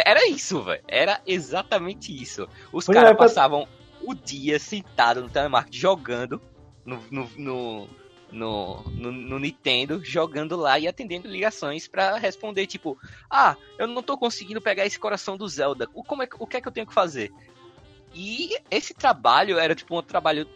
Era 0.05 0.29
isso, 0.29 0.61
velho. 0.61 0.83
Era 0.87 1.19
exatamente 1.25 2.15
isso. 2.15 2.47
Os 2.71 2.85
caras 2.85 3.11
é, 3.11 3.15
passavam 3.15 3.67
o 4.03 4.13
dia 4.13 4.59
sentado 4.59 5.19
no 5.19 5.29
telemarketing 5.29 5.77
jogando 5.77 6.39
no, 6.85 7.03
no, 7.09 7.29
no, 7.37 7.89
no, 8.31 8.81
no, 8.91 9.11
no, 9.11 9.39
Nintendo, 9.39 10.03
jogando 10.03 10.55
lá 10.55 10.77
e 10.77 10.87
atendendo 10.87 11.27
ligações 11.27 11.87
para 11.87 12.17
responder, 12.17 12.67
tipo, 12.67 12.97
ah, 13.29 13.55
eu 13.77 13.87
não 13.87 14.03
tô 14.03 14.17
conseguindo 14.17 14.61
pegar 14.61 14.85
esse 14.85 14.99
coração 14.99 15.37
do 15.37 15.47
Zelda. 15.47 15.89
O, 15.93 16.03
como 16.03 16.23
é, 16.23 16.29
o 16.37 16.47
que 16.47 16.57
é 16.57 16.61
que 16.61 16.67
eu 16.67 16.71
tenho 16.71 16.87
que 16.87 16.93
fazer? 16.93 17.31
E 18.13 18.57
esse 18.69 18.93
trabalho 18.93 19.57
era 19.57 19.75
tipo 19.75 19.97
um 19.97 20.01
trabalho 20.01 20.47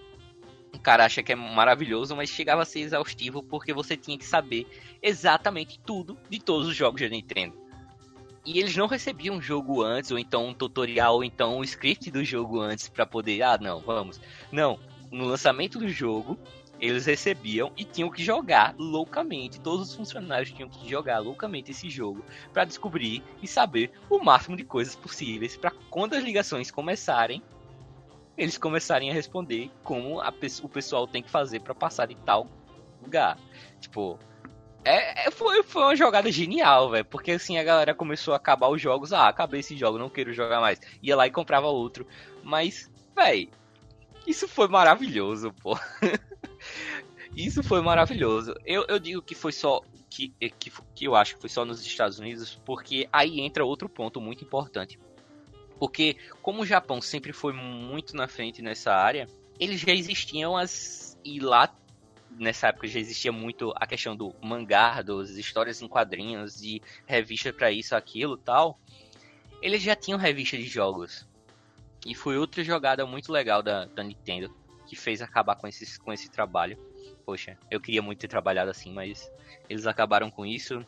o 0.74 0.80
cara 0.80 1.05
acha 1.05 1.21
que 1.21 1.32
é 1.32 1.36
maravilhoso, 1.36 2.15
mas 2.15 2.30
chegava 2.30 2.63
a 2.63 2.65
ser 2.65 2.80
exaustivo 2.80 3.43
porque 3.43 3.71
você 3.71 3.95
tinha 3.95 4.17
que 4.17 4.26
saber 4.26 4.67
exatamente 5.01 5.80
tudo 5.80 6.17
de 6.30 6.39
todos 6.39 6.67
os 6.67 6.76
jogos 6.76 6.99
de 6.99 7.09
Nintendo. 7.09 7.55
E 8.45 8.59
eles 8.59 8.76
não 8.76 8.88
recebiam 8.88 9.36
um 9.36 9.41
jogo 9.41 9.84
antes, 9.84 10.11
ou 10.11 10.19
então 10.19 10.47
um 10.47 10.53
tutorial, 10.53 11.15
ou 11.15 11.24
então 11.24 11.59
um 11.59 11.63
script 11.63 12.11
do 12.11 12.26
jogo 12.26 12.59
antes 12.59 12.89
para 12.89 13.05
poder, 13.05 13.41
ah, 13.43 13.57
não, 13.57 13.80
vamos. 13.80 14.19
Não, 14.51 14.80
no 15.11 15.26
lançamento 15.26 15.80
do 15.80 15.88
jogo, 15.88 16.38
eles 16.84 17.06
recebiam 17.06 17.72
e 17.78 17.86
tinham 17.86 18.12
que 18.12 18.22
jogar 18.22 18.76
loucamente. 18.78 19.58
Todos 19.58 19.88
os 19.88 19.96
funcionários 19.96 20.52
tinham 20.52 20.68
que 20.68 20.90
jogar 20.90 21.20
loucamente 21.20 21.72
esse 21.72 21.90
jogo 21.90 22.26
para 22.52 22.66
descobrir 22.66 23.24
e 23.42 23.48
saber 23.48 23.94
o 24.10 24.20
máximo 24.20 24.58
de 24.58 24.66
coisas 24.66 24.94
possíveis 24.94 25.56
para 25.56 25.72
quando 25.90 26.14
as 26.14 26.22
ligações 26.22 26.70
começarem, 26.70 27.42
eles 28.38 28.58
começarem 28.58 29.10
a 29.10 29.14
responder 29.14 29.72
como 29.82 30.20
a, 30.20 30.34
o 30.62 30.68
pessoal 30.68 31.08
tem 31.08 31.24
que 31.24 31.30
fazer 31.30 31.62
para 31.62 31.74
passar 31.74 32.06
de 32.06 32.16
tal 32.16 32.50
lugar. 33.02 33.38
Tipo, 33.80 34.20
é, 34.84 35.28
é, 35.28 35.32
foi, 35.32 35.64
foi 35.64 35.84
uma 35.84 35.96
jogada 35.96 36.30
genial, 36.30 36.90
velho. 36.90 37.06
Porque 37.06 37.32
assim 37.32 37.58
a 37.58 37.64
galera 37.64 37.96
começou 37.96 38.34
a 38.34 38.38
acabar 38.38 38.68
os 38.68 38.82
jogos. 38.82 39.14
Ah, 39.14 39.30
acabei 39.30 39.62
esse 39.62 39.78
jogo, 39.78 39.98
não 39.98 40.10
quero 40.10 40.34
jogar 40.34 40.60
mais. 40.60 40.82
Ia 41.02 41.16
lá 41.16 41.28
e 41.28 41.32
comprava 41.32 41.68
outro. 41.68 42.06
Mas, 42.44 42.92
velho, 43.16 43.48
isso 44.28 44.50
foi 44.50 44.68
maravilhoso, 44.68 45.54
pô. 45.62 45.80
isso 47.36 47.63
foi 47.63 47.82
maravilhoso. 47.82 48.53
Eu, 48.65 48.86
eu 48.88 48.99
digo 48.99 49.21
que 49.21 49.36
foi 49.36 49.51
só. 49.51 49.82
Que, 50.09 50.30
que, 50.59 50.71
que 50.93 51.05
eu 51.05 51.15
acho 51.15 51.36
que 51.36 51.41
foi 51.41 51.49
só 51.49 51.65
nos 51.65 51.84
Estados 51.84 52.19
Unidos, 52.19 52.61
porque 52.63 53.09
aí 53.11 53.41
entra 53.41 53.65
outro 53.65 53.89
ponto 53.89 54.21
muito 54.21 54.43
importante. 54.43 54.99
Porque, 55.80 56.15
como 56.41 56.61
o 56.61 56.65
Japão 56.65 57.01
sempre 57.01 57.34
foi 57.34 57.51
muito 57.51 58.15
na 58.15 58.28
frente 58.28 58.61
nessa 58.61 58.93
área, 58.93 59.28
eles 59.59 59.82
já 59.82 59.91
existiam 59.91 60.55
as. 60.55 61.17
E 61.26 61.39
lá, 61.39 61.74
nessa 62.38 62.67
época, 62.67 62.88
já 62.88 62.99
existia 62.99 63.32
muito 63.32 63.74
a 63.76 63.88
questão 63.88 64.15
do 64.15 64.36
mangá, 64.39 65.01
das 65.01 65.32
histórias 65.32 65.82
em 65.82 65.88
quadrinhos, 65.88 66.61
de 66.61 66.80
revista 67.07 67.51
para 67.51 67.71
isso, 67.71 67.95
aquilo 67.95 68.38
tal. 68.38 68.80
Eles 69.63 69.82
já 69.82 69.95
tinham 69.95 70.19
revista 70.19 70.57
de 70.57 70.67
jogos. 70.67 71.28
E 72.05 72.13
foi 72.13 72.38
outra 72.38 72.63
jogada 72.63 73.05
muito 73.05 73.32
legal 73.32 73.63
da, 73.63 73.86
da 73.86 74.03
Nintendo 74.03 74.53
que 74.94 75.00
fez 75.00 75.22
acabar 75.22 75.56
com, 75.56 75.68
esse 75.68 76.00
com 76.00 76.14
esse 76.14 76.30
trabalho. 76.30 76.78
Poxa, 77.26 77.58
eu 77.72 77.82
queria 77.82 78.02
muito 78.02 78.20
ter 78.20 78.28
trabalhado 78.28 78.70
assim, 78.70 78.94
mas 78.94 79.32
eles 79.68 79.88
acabaram 79.88 80.30
com 80.30 80.46
isso. 80.46 80.86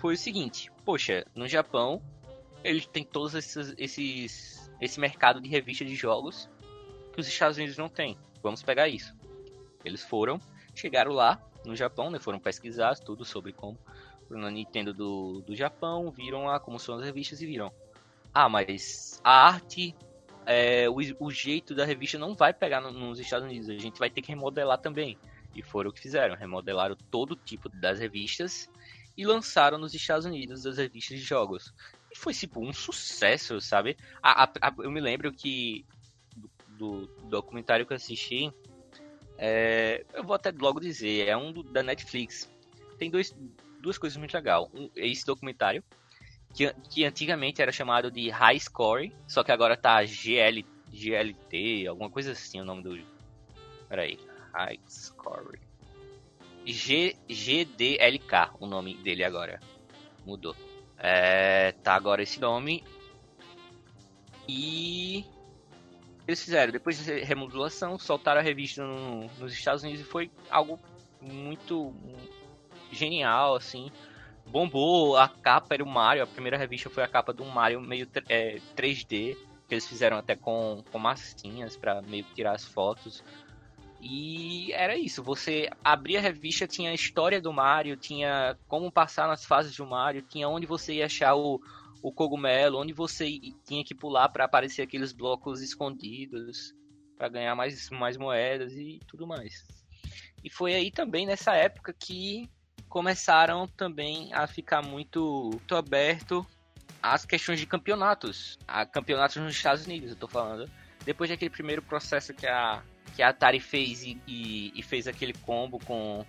Foi 0.00 0.14
o 0.14 0.16
seguinte: 0.16 0.72
poxa, 0.84 1.24
no 1.34 1.46
Japão 1.46 2.02
eles 2.62 2.86
têm 2.86 3.04
todos 3.04 3.34
esses, 3.34 3.74
esses 3.76 4.70
esse 4.80 4.98
mercado 4.98 5.40
de 5.40 5.48
revista 5.48 5.84
de 5.84 5.94
jogos 5.94 6.48
que 7.12 7.20
os 7.20 7.28
Estados 7.28 7.58
Unidos 7.58 7.76
não 7.76 7.88
têm. 7.88 8.16
Vamos 8.42 8.62
pegar 8.62 8.88
isso. 8.88 9.14
Eles 9.84 10.02
foram, 10.02 10.40
chegaram 10.74 11.12
lá 11.12 11.40
no 11.64 11.76
Japão, 11.76 12.10
né, 12.10 12.18
foram 12.18 12.38
pesquisar 12.38 12.98
tudo 12.98 13.24
sobre 13.24 13.52
como 13.52 13.78
na 14.30 14.50
Nintendo 14.50 14.92
do, 14.94 15.42
do 15.42 15.54
Japão, 15.54 16.10
viram 16.10 16.46
lá 16.46 16.58
como 16.58 16.78
são 16.78 16.96
as 16.96 17.04
revistas 17.04 17.40
e 17.42 17.46
viram. 17.46 17.70
Ah, 18.32 18.48
mas 18.48 19.20
a 19.22 19.46
arte, 19.46 19.94
é, 20.46 20.88
o, 20.88 20.96
o 21.20 21.30
jeito 21.30 21.74
da 21.74 21.84
revista 21.84 22.18
não 22.18 22.34
vai 22.34 22.52
pegar 22.52 22.80
no, 22.80 22.90
nos 22.90 23.18
Estados 23.18 23.46
Unidos, 23.46 23.68
a 23.68 23.78
gente 23.78 23.98
vai 23.98 24.10
ter 24.10 24.22
que 24.22 24.28
remodelar 24.28 24.78
também. 24.78 25.18
E 25.54 25.62
foram 25.62 25.90
o 25.90 25.92
que 25.92 26.00
fizeram, 26.00 26.34
remodelaram 26.34 26.96
todo 27.10 27.36
tipo 27.36 27.68
das 27.68 27.98
revistas 27.98 28.68
e 29.16 29.24
lançaram 29.24 29.78
nos 29.78 29.94
Estados 29.94 30.26
Unidos 30.26 30.66
as 30.66 30.78
revistas 30.78 31.18
de 31.18 31.24
jogos. 31.24 31.72
E 32.10 32.18
foi, 32.18 32.34
tipo, 32.34 32.60
um 32.60 32.72
sucesso, 32.72 33.60
sabe? 33.60 33.96
A, 34.22 34.44
a, 34.44 34.52
a, 34.60 34.74
eu 34.78 34.90
me 34.90 35.00
lembro 35.00 35.32
que 35.32 35.84
do, 36.36 37.06
do, 37.06 37.06
documentário 37.28 37.86
que 37.86 37.92
eu 37.92 37.96
assisti, 37.96 38.52
é, 39.38 40.04
eu 40.12 40.24
vou 40.24 40.34
até 40.34 40.50
logo 40.50 40.80
dizer, 40.80 41.28
é 41.28 41.36
um 41.36 41.52
do, 41.52 41.62
da 41.62 41.82
Netflix. 41.82 42.50
Tem 42.98 43.10
dois, 43.10 43.34
duas 43.80 43.98
coisas 43.98 44.16
muito 44.16 44.34
legais. 44.34 44.66
Um, 44.74 44.90
esse 44.96 45.24
documentário, 45.24 45.82
que, 46.54 46.72
que 46.88 47.04
antigamente 47.04 47.60
era 47.60 47.72
chamado 47.72 48.10
de 48.10 48.30
High 48.30 48.60
Score, 48.60 49.12
só 49.26 49.42
que 49.42 49.52
agora 49.52 49.76
tá 49.76 50.04
GL, 50.04 50.64
GLT, 50.88 51.86
alguma 51.88 52.08
coisa 52.08 52.32
assim 52.32 52.60
o 52.60 52.64
nome 52.64 52.82
do. 52.82 52.98
Peraí. 53.88 54.18
High 54.54 54.80
Score. 54.88 55.60
G, 56.64 57.16
GDLK, 57.28 58.52
o 58.60 58.66
nome 58.66 58.94
dele 58.94 59.24
agora. 59.24 59.60
Mudou. 60.24 60.56
É, 60.96 61.72
tá 61.82 61.94
agora 61.94 62.22
esse 62.22 62.40
nome. 62.40 62.84
E 64.48 65.24
eles 66.26 66.42
fizeram, 66.42 66.72
depois 66.72 67.04
de 67.04 67.20
remodulação, 67.20 67.98
soltaram 67.98 68.40
a 68.40 68.44
revista 68.44 68.82
no, 68.82 69.28
nos 69.38 69.52
Estados 69.52 69.82
Unidos 69.82 70.00
e 70.00 70.04
foi 70.04 70.30
algo 70.48 70.78
muito 71.20 71.92
genial, 72.92 73.56
assim. 73.56 73.90
Bombou, 74.46 75.16
a 75.16 75.28
capa 75.28 75.74
era 75.74 75.82
o 75.82 75.86
Mario, 75.86 76.22
a 76.22 76.26
primeira 76.26 76.56
revista 76.56 76.90
foi 76.90 77.02
a 77.02 77.08
capa 77.08 77.32
do 77.32 77.44
Mario 77.44 77.80
meio 77.80 78.08
é, 78.28 78.60
3D, 78.76 79.36
que 79.66 79.74
eles 79.74 79.86
fizeram 79.86 80.16
até 80.16 80.36
com, 80.36 80.84
com 80.92 80.98
massinhas 80.98 81.76
para 81.76 82.02
meio 82.02 82.24
tirar 82.34 82.52
as 82.52 82.64
fotos. 82.64 83.22
E 84.00 84.70
era 84.72 84.96
isso, 84.96 85.22
você 85.22 85.70
abria 85.82 86.18
a 86.18 86.22
revista, 86.22 86.66
tinha 86.66 86.90
a 86.90 86.94
história 86.94 87.40
do 87.40 87.52
Mario, 87.52 87.96
tinha 87.96 88.56
como 88.68 88.92
passar 88.92 89.26
nas 89.26 89.44
fases 89.46 89.74
do 89.74 89.86
Mario, 89.86 90.20
tinha 90.20 90.46
onde 90.46 90.66
você 90.66 90.94
ia 90.94 91.06
achar 91.06 91.34
o, 91.34 91.58
o 92.02 92.12
cogumelo, 92.12 92.78
onde 92.78 92.92
você 92.92 93.40
tinha 93.64 93.82
que 93.82 93.94
pular 93.94 94.28
para 94.28 94.44
aparecer 94.44 94.82
aqueles 94.82 95.10
blocos 95.10 95.62
escondidos, 95.62 96.74
para 97.16 97.28
ganhar 97.28 97.54
mais, 97.54 97.88
mais 97.88 98.18
moedas 98.18 98.74
e 98.74 99.00
tudo 99.06 99.26
mais. 99.26 99.66
E 100.44 100.50
foi 100.50 100.74
aí 100.74 100.90
também 100.90 101.24
nessa 101.24 101.54
época 101.54 101.94
que 101.98 102.50
começaram 102.94 103.66
também 103.66 104.32
a 104.32 104.46
ficar 104.46 104.80
muito, 104.80 105.50
muito 105.50 105.74
aberto 105.74 106.46
às 107.02 107.24
questões 107.24 107.58
de 107.58 107.66
campeonatos, 107.66 108.56
a 108.68 108.86
campeonatos 108.86 109.34
nos 109.38 109.56
Estados 109.56 109.84
Unidos, 109.84 110.10
eu 110.10 110.16
tô 110.16 110.28
falando. 110.28 110.70
Depois 111.04 111.28
daquele 111.28 111.50
primeiro 111.50 111.82
processo 111.82 112.32
que 112.32 112.46
a 112.46 112.84
que 113.16 113.22
a 113.22 113.30
Atari 113.30 113.58
fez 113.58 114.04
e, 114.04 114.20
e, 114.28 114.72
e 114.76 114.82
fez 114.82 115.08
aquele 115.08 115.32
combo 115.32 115.80
com 115.80 116.24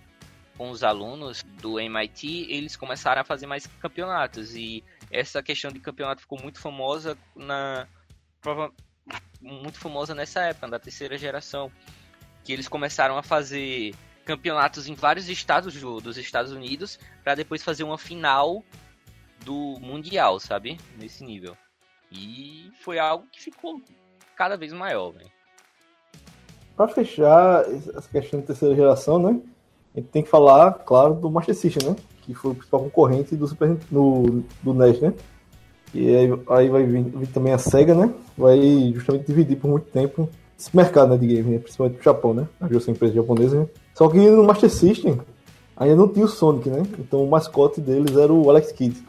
com 0.58 0.70
os 0.70 0.82
alunos 0.82 1.44
do 1.62 1.78
MIT, 1.78 2.48
eles 2.50 2.74
começaram 2.74 3.20
a 3.20 3.24
fazer 3.24 3.46
mais 3.46 3.68
campeonatos 3.80 4.56
e 4.56 4.82
essa 5.08 5.40
questão 5.44 5.70
de 5.70 5.78
campeonato 5.78 6.22
ficou 6.22 6.40
muito 6.42 6.58
famosa 6.58 7.16
na 7.36 7.86
muito 9.40 9.78
famosa 9.78 10.16
nessa 10.16 10.40
época, 10.40 10.66
da 10.66 10.80
terceira 10.80 11.16
geração, 11.16 11.70
que 12.42 12.52
eles 12.52 12.66
começaram 12.66 13.16
a 13.16 13.22
fazer 13.22 13.94
campeonatos 14.26 14.88
em 14.88 14.94
vários 14.94 15.28
estados 15.30 15.74
do, 15.80 16.00
dos 16.00 16.18
Estados 16.18 16.52
Unidos 16.52 16.98
para 17.24 17.34
depois 17.34 17.62
fazer 17.62 17.84
uma 17.84 17.96
final 17.96 18.62
do 19.44 19.78
mundial, 19.80 20.38
sabe? 20.38 20.78
Nesse 20.98 21.24
nível. 21.24 21.56
E 22.12 22.70
foi 22.82 22.98
algo 22.98 23.26
que 23.32 23.40
ficou 23.40 23.80
cada 24.36 24.56
vez 24.56 24.72
maior, 24.72 25.12
velho. 25.12 25.30
Para 26.76 26.88
fechar 26.88 27.64
essa 27.70 28.08
questão 28.10 28.40
de 28.40 28.46
terceira 28.46 28.74
geração, 28.74 29.18
né? 29.18 29.40
A 29.94 30.00
gente 30.00 30.10
tem 30.10 30.22
que 30.22 30.28
falar, 30.28 30.72
claro, 30.84 31.14
do 31.14 31.30
Master 31.30 31.54
System, 31.54 31.88
né? 31.88 31.96
que 32.26 32.34
foi 32.34 32.50
o 32.50 32.54
principal 32.54 32.80
concorrente 32.80 33.36
do 33.36 33.46
Super 33.46 33.78
no, 33.90 34.44
do 34.62 34.74
NES, 34.74 35.00
né? 35.00 35.14
E 35.94 36.14
aí, 36.14 36.28
aí 36.48 36.68
vai 36.68 36.82
vir, 36.82 37.04
vir, 37.04 37.28
também 37.28 37.52
a 37.52 37.58
SEGA, 37.58 37.94
né? 37.94 38.12
Vai 38.36 38.92
justamente 38.92 39.26
dividir 39.26 39.56
por 39.56 39.70
muito 39.70 39.86
tempo 39.90 40.28
esse 40.58 40.76
mercado 40.76 41.10
né, 41.10 41.18
de 41.18 41.26
games, 41.26 41.46
né? 41.46 41.58
principalmente 41.58 41.94
pro 41.94 42.04
Japão, 42.04 42.34
né? 42.34 42.48
A 42.60 42.80
são 42.80 42.92
empresa 42.92 43.14
japonesa, 43.14 43.60
né? 43.60 43.68
Só 43.96 44.10
que 44.10 44.18
no 44.18 44.44
Master 44.44 44.68
System 44.68 45.18
ainda 45.74 45.96
não 45.96 46.06
tinha 46.06 46.26
o 46.26 46.28
Sonic, 46.28 46.68
né? 46.68 46.82
Então 46.98 47.24
o 47.24 47.30
mascote 47.30 47.80
deles 47.80 48.14
era 48.14 48.30
o 48.30 48.50
Alex 48.50 48.70
Kidd. 48.70 49.02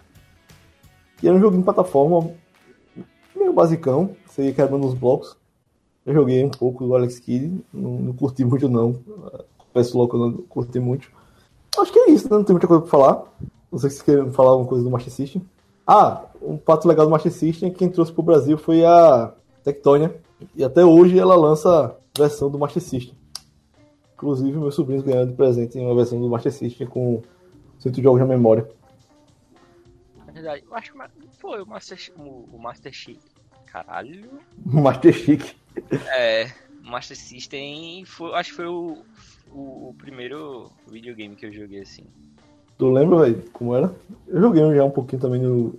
E 1.22 1.28
era 1.28 1.36
um 1.36 1.42
joguinho 1.42 1.62
de 1.62 1.66
plataforma 1.66 2.32
meio 3.36 3.52
basicão, 3.52 4.16
você 4.26 4.44
ia 4.44 4.54
quebrando 4.54 4.88
os 4.88 4.94
blocos. 4.94 5.36
Eu 6.06 6.14
joguei 6.14 6.42
um 6.42 6.50
pouco 6.50 6.86
do 6.86 6.96
Alex 6.96 7.20
Kidd, 7.20 7.62
não, 7.74 7.92
não 8.00 8.14
curti 8.14 8.46
muito 8.46 8.70
não. 8.70 8.98
Peço 9.74 9.98
logo 9.98 10.10
que 10.10 10.16
eu 10.16 10.20
não 10.22 10.32
curti 10.44 10.80
muito. 10.80 11.12
Acho 11.78 11.92
que 11.92 12.00
é 12.00 12.12
isso, 12.12 12.30
né? 12.30 12.38
Não 12.38 12.46
tem 12.46 12.54
muita 12.54 12.68
coisa 12.68 12.82
pra 12.82 12.90
falar. 12.90 13.24
Não 13.70 13.78
sei 13.78 13.90
se 13.90 13.98
vocês 13.98 14.06
querem 14.06 14.32
falar 14.32 14.52
alguma 14.52 14.70
coisa 14.70 14.86
do 14.86 14.90
Master 14.90 15.12
System. 15.12 15.42
Ah, 15.86 16.24
um 16.42 16.58
fato 16.60 16.88
legal 16.88 17.06
do 17.06 17.12
Master 17.12 17.34
System 17.34 17.68
é 17.68 17.72
que 17.74 17.80
quem 17.80 17.90
trouxe 17.90 18.14
pro 18.14 18.24
Brasil 18.24 18.58
foi 18.58 18.86
a 18.86 19.34
Tectonia. 19.66 20.16
E 20.56 20.64
até 20.64 20.86
hoje 20.86 21.20
ela 21.20 21.36
lança 21.36 21.94
versão 22.18 22.50
do 22.50 22.58
Master 22.58 22.82
System. 22.82 23.18
Inclusive, 24.18 24.58
meus 24.58 24.74
sobrinhos 24.74 25.04
ganharam 25.04 25.28
de 25.28 25.34
presente 25.34 25.78
uma 25.78 25.94
versão 25.94 26.20
do 26.20 26.28
Master 26.28 26.52
System 26.52 26.88
com 26.88 27.22
100 27.78 28.02
jogos 28.02 28.20
na 28.20 28.26
memória. 28.26 28.68
É 30.28 30.32
verdade, 30.32 30.64
eu 30.68 30.76
acho 30.76 30.92
que 30.92 31.00
foi 31.38 31.62
o 31.62 31.68
Master, 31.68 32.00
o 32.18 32.58
Master 32.58 32.92
Chic. 32.92 33.20
Caralho. 33.68 34.28
Master 34.66 35.14
Chic. 35.14 35.56
É, 36.18 36.52
Master 36.82 37.16
System 37.16 38.06
foi, 38.06 38.34
acho 38.34 38.50
que 38.50 38.56
foi 38.56 38.66
o, 38.66 39.04
o, 39.52 39.90
o, 39.90 39.96
primeiro 40.00 40.72
videogame 40.90 41.36
que 41.36 41.46
eu 41.46 41.54
joguei 41.54 41.82
assim. 41.82 42.06
Tu 42.76 42.90
lembra, 42.90 43.20
velho, 43.20 43.44
como 43.54 43.76
era? 43.76 43.94
Eu 44.28 44.42
joguei 44.42 44.76
já 44.76 44.84
um 44.84 44.90
pouquinho 44.90 45.22
também 45.22 45.42
no, 45.42 45.78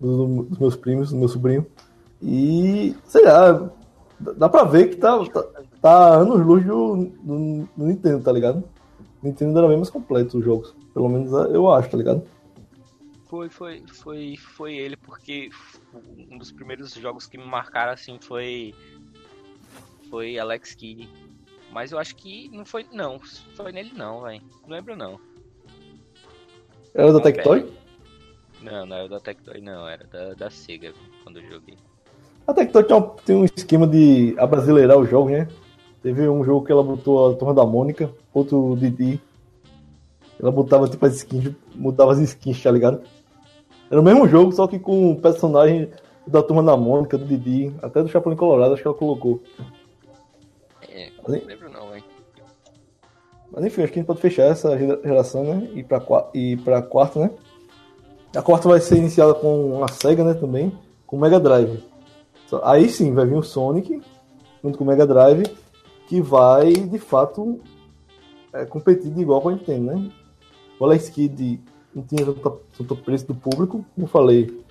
no, 0.00 0.44
dos 0.44 0.58
meus 0.58 0.76
primos, 0.76 1.10
do 1.10 1.16
meu 1.16 1.28
sobrinho. 1.28 1.66
E, 2.22 2.94
sei 3.04 3.24
lá, 3.24 3.68
dá 4.36 4.48
pra 4.48 4.62
ver 4.62 4.90
que 4.90 4.96
tá, 4.96 5.18
tá, 5.26 5.42
tá 5.88 6.14
anos 6.14 6.44
luz 6.44 6.64
do, 6.64 6.96
do, 7.22 7.68
do, 7.76 7.84
Nintendo, 7.84 8.22
tá 8.22 8.32
ligado? 8.32 8.64
O 9.22 9.26
Nintendo 9.26 9.58
era 9.58 9.68
bem 9.68 9.76
mais 9.76 9.90
completo 9.90 10.38
os 10.38 10.44
jogos. 10.44 10.74
Pelo 10.92 11.08
menos 11.08 11.32
eu 11.50 11.70
acho, 11.70 11.90
tá 11.90 11.96
ligado? 11.96 12.22
Foi, 13.26 13.48
foi, 13.48 13.82
foi, 13.88 14.36
foi 14.36 14.76
ele, 14.76 14.96
porque 14.96 15.50
um 16.30 16.38
dos 16.38 16.52
primeiros 16.52 16.94
jogos 16.94 17.26
que 17.26 17.36
me 17.36 17.46
marcaram 17.46 17.92
assim 17.92 18.18
foi. 18.20 18.74
Foi 20.10 20.38
Alex 20.38 20.74
Kidd 20.74 21.08
mas 21.74 21.90
eu 21.90 21.98
acho 21.98 22.14
que 22.14 22.48
não 22.52 22.64
foi. 22.64 22.86
Não, 22.92 23.18
foi 23.56 23.72
nele 23.72 23.90
não, 23.96 24.22
velho. 24.22 24.40
Não 24.62 24.76
lembro 24.76 24.94
não. 24.94 25.18
Era 26.94 27.12
da 27.12 27.20
Tectoy? 27.20 27.68
Não, 28.62 28.86
não 28.86 28.96
era 28.96 29.08
da 29.08 29.18
Tectoy, 29.18 29.60
não. 29.60 29.88
Era 29.88 30.06
da, 30.06 30.34
da 30.34 30.50
Sega 30.50 30.94
quando 31.24 31.40
eu 31.40 31.50
joguei. 31.50 31.76
A 32.46 32.54
Tectoy 32.54 32.84
tem 32.84 32.96
um, 32.96 33.02
tem 33.02 33.36
um 33.36 33.44
esquema 33.44 33.88
de 33.88 34.36
abrasileirar 34.38 34.96
o 34.96 35.04
jogo, 35.04 35.30
né? 35.30 35.48
Teve 36.04 36.28
um 36.28 36.44
jogo 36.44 36.66
que 36.66 36.70
ela 36.70 36.82
botou 36.82 37.30
a 37.30 37.34
Turma 37.34 37.54
da 37.54 37.64
Mônica, 37.64 38.10
outro 38.34 38.76
Didi. 38.76 39.18
Ela 40.38 40.52
botava 40.52 40.86
tipo 40.86 41.06
as 41.06 41.14
skins, 41.16 41.54
mudava 41.74 42.12
as 42.12 42.18
skins, 42.18 42.62
tá 42.62 42.70
ligado? 42.70 43.00
Era 43.90 43.98
o 43.98 44.04
mesmo 44.04 44.28
jogo, 44.28 44.52
só 44.52 44.66
que 44.66 44.78
com 44.78 45.12
o 45.12 45.16
personagem 45.18 45.90
da 46.26 46.42
Turma 46.42 46.62
da 46.62 46.76
Mônica, 46.76 47.16
do 47.16 47.24
Didi, 47.24 47.74
até 47.80 48.02
do 48.02 48.08
Chapolin 48.10 48.36
Colorado, 48.36 48.74
acho 48.74 48.82
que 48.82 48.86
ela 48.86 48.94
colocou. 48.94 49.42
É, 50.90 51.10
não 51.26 51.34
lembro 51.46 51.70
não, 51.72 51.88
velho. 51.88 52.04
Mas 53.50 53.64
enfim, 53.64 53.82
acho 53.84 53.92
que 53.92 53.98
a 53.98 54.02
gente 54.02 54.06
pode 54.06 54.20
fechar 54.20 54.42
essa 54.42 54.76
geração, 54.76 55.42
né? 55.42 55.70
E 55.74 55.82
pra, 55.82 56.02
e 56.34 56.58
pra 56.58 56.82
quarta, 56.82 57.18
né? 57.18 57.30
A 58.36 58.42
quarta 58.42 58.68
vai 58.68 58.78
ser 58.78 58.98
iniciada 58.98 59.32
com 59.32 59.82
a 59.82 59.88
SEGA, 59.88 60.22
né? 60.22 60.34
Também, 60.34 60.70
com 61.06 61.16
o 61.16 61.20
Mega 61.20 61.40
Drive. 61.40 61.82
Aí 62.62 62.90
sim, 62.90 63.14
vai 63.14 63.24
vir 63.24 63.36
o 63.36 63.42
Sonic, 63.42 64.02
junto 64.62 64.76
com 64.76 64.84
o 64.84 64.86
Mega 64.86 65.06
Drive, 65.06 65.63
que 66.14 66.22
vai, 66.22 66.72
de 66.72 66.98
fato, 67.00 67.58
é, 68.52 68.64
competir 68.64 69.10
de 69.10 69.20
igual 69.20 69.40
com 69.40 69.48
a 69.48 69.52
Nintendo, 69.52 69.86
né? 69.86 70.12
O 70.78 70.84
Alex 70.84 71.08
Kidd 71.08 71.60
não 71.92 72.04
tinha 72.04 72.24
tanto, 72.24 72.60
tanto 72.78 72.96
preço 72.96 73.26
do 73.26 73.34
público, 73.34 73.84
como 73.96 74.06
falei, 74.06 74.62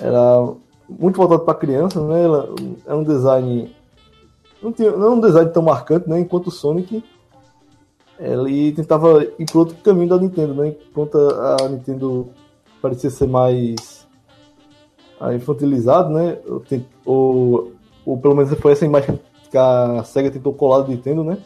era 0.00 0.52
muito 0.88 1.16
voltado 1.16 1.44
para 1.44 1.54
criança, 1.54 2.04
né? 2.04 2.24
Era 2.84 2.96
um 2.96 3.04
design 3.04 3.72
não, 4.60 4.72
tinha, 4.72 4.90
não 4.90 5.06
é 5.06 5.10
um 5.10 5.20
design 5.20 5.50
tão 5.52 5.62
marcante, 5.62 6.10
né? 6.10 6.18
Enquanto 6.18 6.48
o 6.48 6.50
Sonic 6.50 7.04
ele 8.18 8.72
tentava 8.72 9.22
ir 9.22 9.46
para 9.48 9.58
outro 9.58 9.76
caminho 9.84 10.08
da 10.08 10.18
Nintendo, 10.18 10.52
né? 10.54 10.74
Enquanto 10.90 11.16
a 11.16 11.68
Nintendo 11.68 12.28
parecia 12.80 13.08
ser 13.08 13.28
mais 13.28 14.04
infantilizado, 15.32 16.12
né? 16.12 16.38
Ou, 17.04 17.70
ou 18.04 18.18
pelo 18.18 18.34
menos 18.34 18.52
foi 18.54 18.72
essa 18.72 18.84
imagem 18.84 19.16
que 19.52 19.58
a 19.58 20.02
SEGA 20.02 20.30
tentou 20.30 20.54
colar 20.54 20.80
do 20.80 20.90
Nintendo, 20.90 21.22
né? 21.22 21.36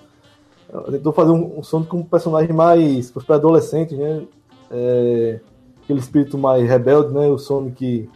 Ela 0.73 0.93
tentou 0.93 1.13
fazer 1.13 1.33
um, 1.33 1.59
um 1.59 1.63
Sonic 1.63 1.91
como 1.91 2.03
um 2.03 2.07
personagem 2.07 2.55
mais 2.55 3.11
para 3.11 3.35
adolescentes, 3.35 3.99
né? 3.99 4.23
É, 4.71 5.41
aquele 5.83 5.99
espírito 5.99 6.39
mais 6.39 6.69
rebelde, 6.69 7.13
né? 7.13 7.27
O 7.27 7.37
Sonic 7.37 8.09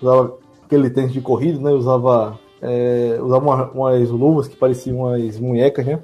usava 0.00 0.36
aquele 0.64 0.90
tênis 0.90 1.12
de 1.12 1.20
corrida, 1.22 1.58
né? 1.58 1.70
Usava 1.70 2.38
é, 2.60 3.18
usava 3.22 3.44
uma, 3.44 3.70
umas 3.70 4.10
luvas 4.10 4.48
que 4.48 4.56
pareciam 4.56 4.98
umas 4.98 5.38
munhecas, 5.40 5.84
né? 5.86 5.98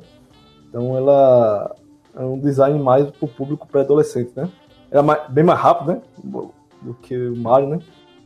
Então 0.69 0.97
ela 0.97 1.75
é 2.17 2.25
um 2.25 2.39
design 2.39 2.79
mais 2.79 3.11
para 3.11 3.27
o 3.27 3.29
público 3.29 3.69
pré-adolescente, 3.69 4.33
né? 4.35 4.49
Era 4.91 5.03
mais, 5.03 5.29
bem 5.31 5.45
mais 5.45 5.61
rápido, 5.61 5.93
né? 5.93 6.03
Do 6.81 6.95
que 7.03 7.15
o 7.15 7.37
Mario, 7.37 7.69
né? 7.69 7.79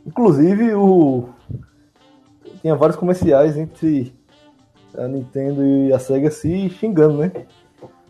Inclusive 0.05 0.73
o 0.73 1.27
tinha 2.61 2.75
vários 2.75 2.97
comerciais 2.97 3.57
entre 3.57 4.13
a 4.97 5.07
Nintendo 5.07 5.65
e 5.65 5.93
a 5.93 5.99
Sega 5.99 6.29
se 6.31 6.69
xingando, 6.69 7.17
né? 7.17 7.31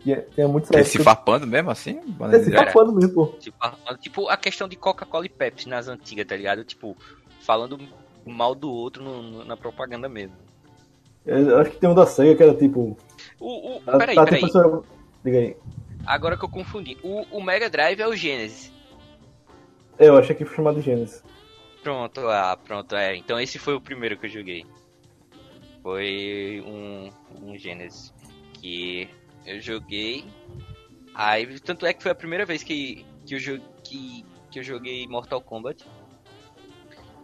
Tinha, 0.00 0.20
tinha 0.34 0.46
muitos 0.46 0.70
é, 0.70 0.84
Se 0.84 0.98
farpando 0.98 1.46
mesmo 1.46 1.70
assim? 1.70 1.98
É, 2.32 2.38
se 2.38 2.52
farpando 2.52 2.92
mesmo, 2.92 3.14
pô. 3.14 3.26
Tipo, 3.98 4.28
a 4.28 4.36
questão 4.36 4.68
de 4.68 4.76
Coca-Cola 4.76 5.24
e 5.24 5.30
Pepsi 5.30 5.68
nas 5.68 5.88
antigas, 5.88 6.26
tá 6.26 6.36
ligado? 6.36 6.62
Tipo, 6.62 6.96
falando 7.40 7.78
mal 8.26 8.54
do 8.54 8.70
outro 8.70 9.02
no, 9.02 9.22
no, 9.22 9.44
na 9.44 9.56
propaganda 9.56 10.08
mesmo. 10.08 10.36
Eu 11.24 11.58
acho 11.58 11.70
que 11.70 11.78
tem 11.78 11.88
um 11.88 11.94
da 11.94 12.06
SEGA 12.06 12.36
que 12.36 12.42
era 12.42 12.54
tipo. 12.54 12.98
O, 13.40 13.76
o, 13.76 13.80
peraí, 13.98 14.14
tá, 14.14 14.24
peraí. 14.24 14.42
Diga 15.24 15.38
aí. 15.38 15.56
Agora 16.06 16.36
que 16.36 16.44
eu 16.44 16.50
confundi. 16.50 16.98
O, 17.02 17.38
o 17.38 17.42
Mega 17.42 17.70
Drive 17.70 18.00
é 18.00 18.06
o 18.06 18.14
Genesis. 18.14 18.70
É, 19.98 20.08
eu 20.08 20.18
achei 20.18 20.36
que 20.36 20.44
foi 20.44 20.56
chamado 20.56 20.76
de 20.76 20.82
Genesis. 20.82 21.22
Pronto, 21.82 22.20
ah, 22.28 22.58
pronto, 22.62 22.94
é. 22.94 23.16
Então 23.16 23.40
esse 23.40 23.58
foi 23.58 23.74
o 23.74 23.80
primeiro 23.80 24.18
que 24.18 24.26
eu 24.26 24.30
joguei. 24.30 24.66
Foi 25.84 26.64
um, 26.66 27.10
um 27.42 27.58
Genesis. 27.58 28.10
Que 28.54 29.06
eu 29.44 29.60
joguei. 29.60 30.24
Aí, 31.14 31.60
tanto 31.60 31.84
é 31.84 31.92
que 31.92 32.02
foi 32.02 32.10
a 32.10 32.14
primeira 32.14 32.46
vez 32.46 32.62
que, 32.62 33.04
que, 33.26 33.34
eu, 33.34 33.60
que, 33.84 34.24
que 34.50 34.58
eu 34.60 34.62
joguei 34.62 35.06
Mortal 35.06 35.42
Kombat. 35.42 35.84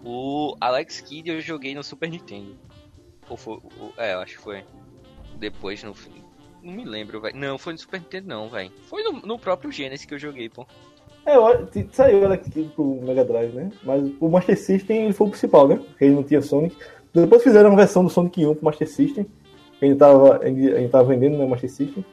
O 0.04 0.54
Alex 0.60 1.00
Kidd 1.00 1.30
eu 1.30 1.40
joguei 1.40 1.74
no 1.74 1.82
Super 1.82 2.10
Nintendo. 2.10 2.58
Ou 3.30 3.36
foi. 3.38 3.58
é, 3.96 4.12
eu 4.12 4.20
acho 4.20 4.36
que 4.36 4.42
foi. 4.42 4.62
Depois 5.38 5.82
no. 5.82 5.94
Não 6.62 6.74
me 6.74 6.84
lembro, 6.84 7.18
velho. 7.18 7.36
Não, 7.36 7.56
foi 7.56 7.72
no 7.72 7.78
Super 7.78 8.00
Nintendo, 8.00 8.28
não, 8.28 8.50
velho. 8.50 8.70
Foi 8.82 9.02
no, 9.02 9.12
no, 9.22 9.38
próprio 9.38 9.72
Genesis 9.72 10.04
que 10.04 10.12
eu 10.12 10.18
joguei, 10.18 10.50
pô. 10.50 10.66
É, 11.24 11.34
saiu 11.92 12.26
Alex 12.26 12.46
Kidd 12.48 12.72
pro 12.74 13.00
Mega 13.02 13.24
Drive, 13.24 13.54
né? 13.54 13.72
Mas 13.82 14.02
o 14.20 14.28
Master 14.28 14.58
System 14.58 15.04
ele 15.04 15.12
foi 15.14 15.28
o 15.28 15.30
principal, 15.30 15.66
né? 15.66 15.76
Porque 15.76 16.04
ele 16.04 16.14
não 16.14 16.22
tinha 16.22 16.42
Sonic. 16.42 16.76
Depois 17.12 17.42
fizeram 17.42 17.70
uma 17.70 17.76
versão 17.76 18.04
do 18.04 18.10
Sonic 18.10 18.46
1 18.46 18.54
pro 18.54 18.64
Master 18.64 18.88
System. 18.88 19.26
Que 19.78 19.84
a 19.84 19.88
gente 19.88 19.98
tava, 19.98 20.40
tava 20.90 21.04
vendendo 21.04 21.32
no 21.32 21.44
né, 21.44 21.46
Master 21.46 21.70
System. 21.70 22.04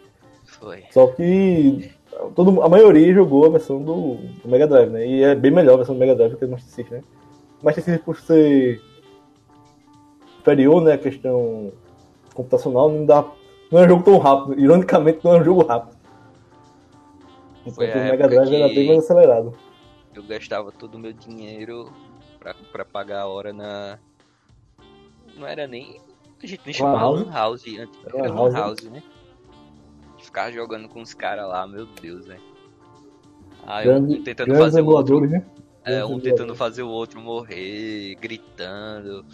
Foi. 0.45 0.83
Só 0.91 1.07
que 1.07 1.91
todo, 2.33 2.61
a 2.61 2.69
maioria 2.69 3.13
jogou 3.13 3.45
a 3.45 3.49
versão 3.49 3.81
do, 3.81 4.15
do, 4.15 4.49
Mega 4.49 4.67
Drive, 4.67 4.89
né? 4.89 5.05
E 5.05 5.23
é 5.23 5.35
bem 5.35 5.51
melhor 5.51 5.73
a 5.73 5.77
versão 5.77 5.95
do 5.95 5.99
Mega 5.99 6.15
Drive 6.15 6.31
do 6.31 6.37
que 6.37 6.45
do 6.45 6.51
Master 6.51 6.71
System, 6.71 6.97
né? 6.99 7.03
O 7.61 7.65
Master 7.65 7.83
System, 7.83 8.03
por 8.03 8.17
ser 8.17 8.81
superior, 10.37 10.81
né? 10.81 10.93
A 10.93 10.97
questão 10.97 11.71
computacional, 12.33 12.89
não 12.89 13.05
dá. 13.05 13.25
Não 13.71 13.81
é 13.81 13.85
um 13.85 13.89
jogo 13.89 14.03
tão 14.03 14.17
rápido. 14.17 14.59
Ironicamente, 14.59 15.19
não 15.23 15.35
é 15.35 15.41
um 15.41 15.43
jogo 15.43 15.63
rápido. 15.63 15.97
Enquanto 17.65 17.95
o 17.95 17.99
Mega 17.99 18.27
Drive 18.27 18.53
era 18.53 18.67
bem 18.67 18.87
mais 18.87 18.99
acelerado. 18.99 19.53
Eu 20.15 20.23
gastava 20.23 20.71
todo 20.71 20.95
o 20.95 20.99
meu 20.99 21.13
dinheiro 21.13 21.91
pra, 22.39 22.55
pra 22.71 22.85
pagar 22.85 23.21
a 23.21 23.27
hora 23.27 23.51
na. 23.51 23.99
Não 25.37 25.47
era 25.47 25.67
nem. 25.67 26.01
A 26.41 26.47
gente 26.47 26.61
nem 26.65 26.73
chamava 26.73 27.09
Lan 27.09 27.31
House 27.31 27.65
antes. 27.67 27.99
Era 28.05 28.31
Lan 28.31 28.51
House, 28.51 28.83
né? 28.83 29.03
Ficar 30.19 30.51
jogando 30.51 30.89
com 30.89 31.01
os 31.01 31.13
caras 31.13 31.47
lá, 31.47 31.65
meu 31.67 31.85
Deus, 31.85 32.25
velho. 32.25 32.41
Ah, 33.65 33.81
um 33.81 34.23
tentando 34.23 34.55
fazer 34.55 34.81
o 34.81 34.87
outro. 34.87 35.21
Né? 35.21 35.45
É, 35.83 36.03
um 36.05 36.19
tentando 36.19 36.55
fazer 36.55 36.83
o 36.83 36.89
outro 36.89 37.19
morrer, 37.19 38.15
gritando, 38.15 39.25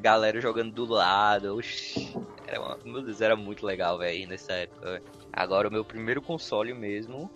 galera 0.00 0.40
jogando 0.40 0.72
do 0.72 0.84
lado. 0.86 1.56
Oxi, 1.56 2.14
era 2.46 2.60
uma, 2.60 2.78
meu 2.84 3.02
Deus, 3.02 3.20
era 3.20 3.36
muito 3.36 3.64
legal, 3.64 3.98
velho, 3.98 4.28
nessa 4.28 4.52
época. 4.52 4.90
Véio. 4.90 5.02
Agora, 5.32 5.68
o 5.68 5.72
meu 5.72 5.84
primeiro 5.84 6.20
console 6.20 6.74
mesmo 6.74 7.30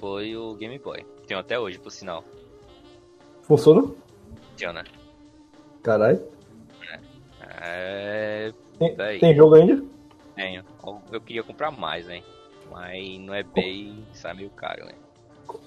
foi 0.00 0.36
o 0.36 0.54
Game 0.54 0.78
Boy. 0.78 1.04
Tenho 1.26 1.40
até 1.40 1.58
hoje, 1.58 1.78
por 1.78 1.90
sinal. 1.90 2.24
Funciona? 3.42 3.82
Funciona. 4.50 4.84
Caralho. 5.82 6.37
É. 7.68 8.52
Tem, 8.78 9.18
tem, 9.18 9.34
jogo 9.34 9.54
ainda? 9.54 9.82
Tenho. 10.34 10.64
Eu 11.10 11.20
queria 11.20 11.42
comprar 11.42 11.70
mais, 11.70 12.08
hein? 12.08 12.22
Mas 12.70 13.18
não 13.20 13.34
é 13.34 13.42
bem. 13.42 14.04
Sai 14.12 14.34
meio 14.34 14.50
caro, 14.50 14.84
hein? 14.84 14.94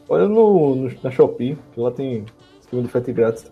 Olha 0.08 0.28
no, 0.28 0.76
no, 0.76 0.92
na 1.04 1.12
Shopee, 1.12 1.58
que 1.74 1.80
lá 1.80 1.92
tem 1.92 2.26
esquema 2.60 2.84
de 2.84 2.88
frete 2.88 3.12
grátis. 3.12 3.52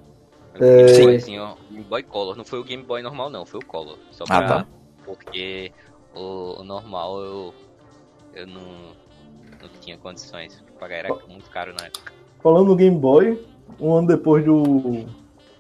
É... 0.56 0.88
Sim, 0.90 1.16
assim, 1.16 1.40
ó, 1.40 1.56
Game 1.70 1.84
Boy 1.86 2.04
Color. 2.04 2.36
Não 2.36 2.46
foi 2.46 2.60
o 2.60 2.64
Game 2.64 2.84
Boy 2.84 3.02
normal, 3.02 3.30
não, 3.30 3.46
foi 3.46 3.60
o 3.60 3.66
Color. 3.66 3.98
Só 4.12 4.24
ah, 4.26 4.28
pra. 4.28 4.38
Ah, 4.38 4.48
tá. 4.48 4.68
Porque 5.06 5.72
o, 6.16 6.62
o 6.62 6.64
normal 6.64 7.20
eu. 7.20 7.54
Eu 8.36 8.48
não 8.48 8.94
não 9.62 9.70
tinha 9.82 9.98
condições. 9.98 10.64
Pagar 10.80 10.98
era 10.98 11.16
muito 11.28 11.50
caro 11.50 11.74
na 11.78 11.88
época. 11.88 12.14
Falando 12.42 12.68
no 12.68 12.76
Game 12.76 12.98
Boy, 12.98 13.40
um 13.80 13.94
ano 13.94 14.08
depois 14.08 14.46
do, 14.46 14.64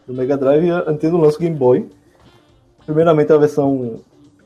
do 0.08 0.14
Mega 0.14 0.38
Drive, 0.38 0.72
a 0.72 0.92
Nintendo 0.92 1.18
lança 1.18 1.38
o 1.38 1.42
Game 1.42 1.56
Boy. 1.56 1.90
Primeiramente 2.90 3.32
a 3.32 3.38
versão 3.38 4.02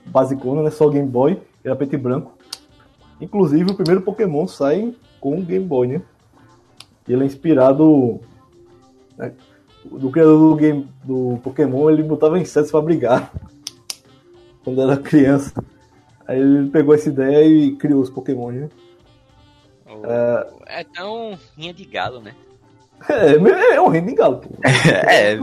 basicona, 0.06 0.62
né? 0.64 0.70
Só 0.70 0.90
Game 0.90 1.08
Boy, 1.08 1.42
era 1.64 1.78
preto 1.78 1.94
e 1.94 1.98
branco. 1.98 2.38
Inclusive 3.22 3.72
o 3.72 3.74
primeiro 3.74 4.02
Pokémon 4.02 4.46
sai 4.50 4.94
com 5.22 5.40
o 5.40 5.42
Game 5.42 5.66
Boy, 5.66 5.88
né? 5.88 6.02
E 7.08 7.14
ele 7.14 7.24
é 7.24 7.26
inspirado. 7.26 8.20
Né? 9.18 9.32
Do 9.86 10.12
criador 10.12 10.38
do 10.38 10.56
game 10.58 10.90
do 11.06 11.40
Pokémon, 11.42 11.90
ele 11.90 12.04
botava 12.04 12.38
insetos 12.38 12.70
para 12.70 12.82
brigar. 12.82 13.32
Quando 14.62 14.82
era 14.82 14.98
criança. 14.98 15.54
Aí 16.28 16.38
ele 16.38 16.70
pegou 16.70 16.94
essa 16.94 17.08
ideia 17.08 17.46
e 17.46 17.78
criou 17.78 18.02
os 18.02 18.10
Pokémon, 18.10 18.52
né? 18.52 18.70
É 20.68 20.84
tão 20.84 21.40
rinha 21.56 21.74
de 21.74 21.86
galo, 21.86 22.20
né? 22.20 22.36
É, 23.10 23.76
é 23.76 23.82
um 23.82 23.88
rinha 23.88 24.06
de 24.06 24.16
galo, 24.16 24.42
é, 25.08 25.34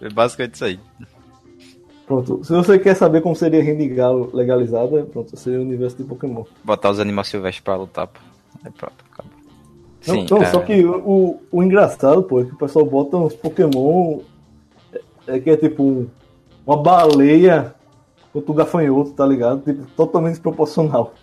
é 0.00 0.08
basicamente 0.12 0.54
isso 0.54 0.64
aí. 0.64 0.80
Pronto, 2.10 2.42
se 2.42 2.52
você 2.52 2.76
quer 2.76 2.96
saber 2.96 3.20
como 3.20 3.36
seria 3.36 3.62
rinha 3.62 3.76
de 3.76 3.86
galo 3.86 4.30
legalizada, 4.34 5.04
pronto, 5.04 5.36
seria 5.36 5.60
o 5.60 5.62
universo 5.62 5.96
de 5.96 6.02
Pokémon. 6.02 6.42
Botar 6.64 6.90
os 6.90 6.98
animais 6.98 7.28
silvestres 7.28 7.62
pra 7.62 7.76
lutar, 7.76 8.08
pô. 8.08 8.18
Aí 8.64 8.72
pronto, 8.72 9.04
acabou. 9.12 9.32
Sim, 10.00 10.26
não, 10.28 10.38
não 10.38 10.42
é... 10.44 10.50
só 10.50 10.58
que 10.58 10.84
o, 10.84 11.40
o 11.52 11.62
engraçado, 11.62 12.24
pô, 12.24 12.40
é 12.40 12.44
que 12.46 12.52
o 12.52 12.56
pessoal 12.56 12.84
bota 12.84 13.16
uns 13.16 13.36
Pokémon 13.36 14.22
é, 14.92 15.36
é 15.36 15.38
que 15.38 15.50
é 15.50 15.56
tipo 15.56 15.84
um, 15.84 16.08
uma 16.66 16.82
baleia 16.82 17.76
contra 18.32 18.50
um 18.50 18.54
gafanhoto, 18.56 19.12
tá 19.12 19.24
ligado? 19.24 19.62
Tipo, 19.62 19.86
totalmente 19.92 20.32
desproporcional. 20.32 21.14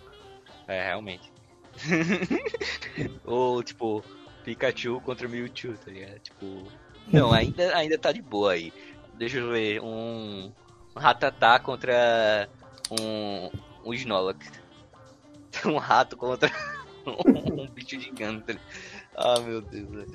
É, 0.66 0.86
realmente. 0.86 1.30
Ou, 3.26 3.62
tipo, 3.62 4.02
Pikachu 4.42 5.02
contra 5.02 5.28
Mewtwo, 5.28 5.74
tá 5.84 5.90
ligado? 5.90 6.18
Tipo. 6.20 6.62
Não, 7.12 7.28
ainda, 7.34 7.76
ainda 7.76 7.98
tá 7.98 8.10
de 8.10 8.22
boa 8.22 8.52
aí. 8.52 8.72
Deixa 9.18 9.36
eu 9.36 9.50
ver. 9.50 9.82
Um. 9.82 10.50
Um 10.98 11.00
Ratatá 11.00 11.58
contra. 11.58 12.48
Um. 12.90 13.50
Um 13.84 13.94
Snorlax. 13.94 14.50
Um 15.64 15.78
rato 15.78 16.16
contra. 16.16 16.50
um, 17.06 17.66
bicho 17.68 17.98
gigante. 17.98 18.58
Ah, 19.16 19.40
meu 19.40 19.62
Deus. 19.62 20.06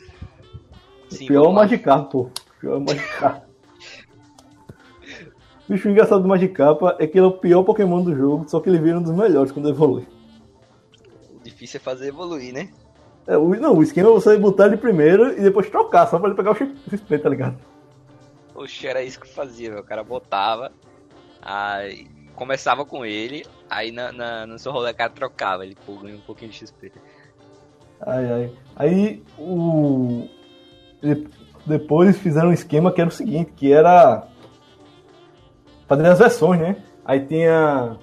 Sim, 1.10 1.28
Pior 1.28 1.46
é 1.46 1.48
o 1.48 1.52
Magikarp, 1.52 2.12
pô. 2.12 2.30
Pior 2.62 2.76
é 2.76 2.78
o 2.78 2.82
Magikarp. 2.82 3.44
bicho 5.68 5.90
engraçado 5.90 6.22
do 6.22 6.30
Magikarp 6.30 6.82
é 7.00 7.08
que 7.08 7.18
ele 7.18 7.26
é 7.26 7.30
o 7.30 7.32
pior 7.32 7.64
Pokémon 7.64 8.04
do 8.04 8.16
jogo, 8.16 8.48
só 8.48 8.60
que 8.60 8.70
ele 8.70 8.80
vira 8.80 9.00
um 9.00 9.04
dos 9.04 9.12
melhores 9.12 9.52
quando 9.52 9.70
evolui 9.70 10.08
difícil 11.64 11.78
é 11.78 11.84
fazer 11.84 12.08
evoluir, 12.08 12.54
né? 12.54 12.70
É, 13.26 13.38
o, 13.38 13.50
não, 13.56 13.78
o 13.78 13.84
esquema 13.84 14.10
é 14.10 14.12
você 14.12 14.38
botar 14.38 14.68
ele 14.68 14.78
primeiro 14.78 15.38
e 15.38 15.42
depois 15.42 15.70
trocar, 15.70 16.08
só 16.08 16.20
pra 16.20 16.28
ele 16.28 16.36
pegar 16.36 16.52
o 16.52 16.56
XP, 16.56 17.20
tá 17.20 17.30
ligado? 17.30 17.58
Oxe, 18.56 18.88
era 18.88 19.02
isso 19.02 19.20
que 19.20 19.28
fazia, 19.28 19.72
meu. 19.72 19.80
O 19.80 19.84
cara 19.84 20.04
botava, 20.04 20.72
aí 21.42 22.08
começava 22.36 22.86
com 22.86 23.06
ele, 23.06 23.46
aí 23.70 23.92
na, 23.92 24.12
na, 24.12 24.48
no 24.48 24.58
seu 24.58 24.72
rolê 24.72 24.92
o 24.92 24.96
cara 24.96 25.10
trocava, 25.10 25.66
ele 25.66 25.78
ganha 25.88 26.16
um 26.16 26.22
pouquinho 26.22 26.52
de 26.52 26.58
XP. 26.58 26.92
Ai, 28.02 28.32
ai. 28.32 28.52
Aí 28.76 29.24
o. 29.38 30.28
Depois 31.66 32.18
fizeram 32.18 32.50
um 32.50 32.54
esquema 32.54 32.92
que 32.92 33.00
era 33.00 33.10
o 33.10 33.14
seguinte, 33.14 33.54
que 33.56 33.72
era 33.72 34.28
fazer 35.88 36.08
as 36.08 36.20
versões, 36.20 36.60
né? 36.60 36.84
Aí 37.06 37.26
tinha 37.26 37.98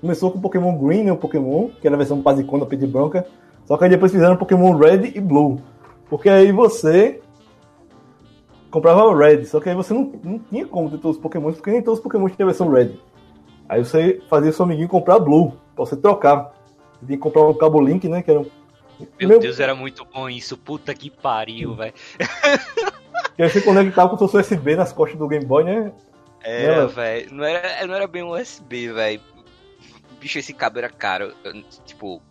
Começou 0.00 0.30
com 0.30 0.38
o 0.38 0.40
Pokémon 0.40 0.78
Green, 0.78 1.04
né, 1.04 1.12
o 1.12 1.16
Pokémon, 1.16 1.68
que 1.78 1.86
era 1.86 1.94
a 1.94 1.98
versão 1.98 2.20
basicona, 2.20 2.64
preto 2.64 2.84
e 2.84 2.86
branca. 2.86 3.26
Só 3.66 3.76
que 3.76 3.84
aí 3.84 3.90
depois 3.90 4.10
fizeram 4.10 4.36
Pokémon 4.36 4.74
Red 4.76 5.12
e 5.14 5.20
Blue. 5.20 5.60
Porque 6.08 6.30
aí 6.30 6.50
você 6.50 7.20
comprava 8.70 9.16
Red, 9.16 9.44
só 9.44 9.60
que 9.60 9.68
aí 9.68 9.74
você 9.74 9.92
não, 9.92 10.12
não 10.22 10.38
tinha 10.38 10.66
como 10.66 10.90
ter 10.90 10.98
todos 10.98 11.16
os 11.16 11.22
Pokémon, 11.22 11.52
porque 11.52 11.70
nem 11.70 11.82
todos 11.82 11.98
os 11.98 12.02
Pokémon 12.02 12.28
tinham 12.28 12.48
versão 12.48 12.70
Red. 12.70 12.92
Aí 13.68 13.84
você 13.84 14.20
fazia 14.28 14.52
seu 14.52 14.64
amiguinho 14.64 14.88
comprar 14.88 15.18
Blue, 15.18 15.52
pra 15.74 15.84
você 15.84 15.96
trocar. 15.96 16.52
Você 16.94 17.06
tinha 17.06 17.18
que 17.18 17.22
comprar 17.22 17.42
um 17.42 17.54
cabo 17.54 17.80
Link, 17.80 18.08
né, 18.08 18.22
que 18.22 18.30
era 18.30 18.40
um... 18.40 18.46
Meu, 19.18 19.28
Meu 19.28 19.38
Deus, 19.38 19.58
era 19.58 19.74
muito 19.74 20.04
bom 20.04 20.28
isso, 20.28 20.56
puta 20.56 20.94
que 20.94 21.10
pariu, 21.10 21.74
velho. 21.74 21.94
Que 23.36 23.42
aí 23.44 23.50
você 23.50 23.60
conectava 23.60 24.16
com 24.16 24.24
o 24.24 24.28
seu 24.28 24.40
USB 24.40 24.76
nas 24.76 24.92
costas 24.92 25.18
do 25.18 25.28
Game 25.28 25.44
Boy, 25.44 25.64
né? 25.64 25.92
Era, 26.42 26.86
velho. 26.86 27.32
Não 27.32 27.44
era, 27.44 27.86
não 27.86 27.94
era 27.94 28.06
bem 28.06 28.22
um 28.22 28.32
USB, 28.32 28.92
velho 28.92 29.20
bicho, 30.20 30.38
esse 30.38 30.52
cabo 30.52 30.78
era 30.78 30.90
caro. 30.90 31.34
Tipo, 31.86 32.22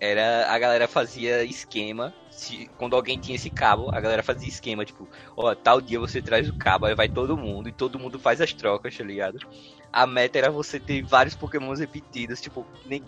era 0.00 0.52
a 0.52 0.58
galera 0.58 0.88
fazia 0.88 1.44
esquema. 1.44 2.12
Se, 2.36 2.68
quando 2.76 2.94
alguém 2.94 3.18
tinha 3.18 3.34
esse 3.34 3.48
cabo, 3.48 3.90
a 3.94 3.98
galera 3.98 4.22
fazia 4.22 4.46
esquema, 4.46 4.84
tipo, 4.84 5.08
ó, 5.34 5.54
tal 5.54 5.80
dia 5.80 5.98
você 5.98 6.20
traz 6.20 6.46
o 6.46 6.52
cabo, 6.52 6.84
aí 6.84 6.94
vai 6.94 7.08
todo 7.08 7.34
mundo, 7.34 7.66
e 7.66 7.72
todo 7.72 7.98
mundo 7.98 8.18
faz 8.18 8.42
as 8.42 8.52
trocas, 8.52 8.94
tá 8.94 9.02
ligado? 9.02 9.38
A 9.90 10.06
meta 10.06 10.36
era 10.36 10.50
você 10.50 10.78
ter 10.78 11.02
vários 11.02 11.34
pokémons 11.34 11.80
repetidos, 11.80 12.38
tipo, 12.38 12.66
nem. 12.84 13.02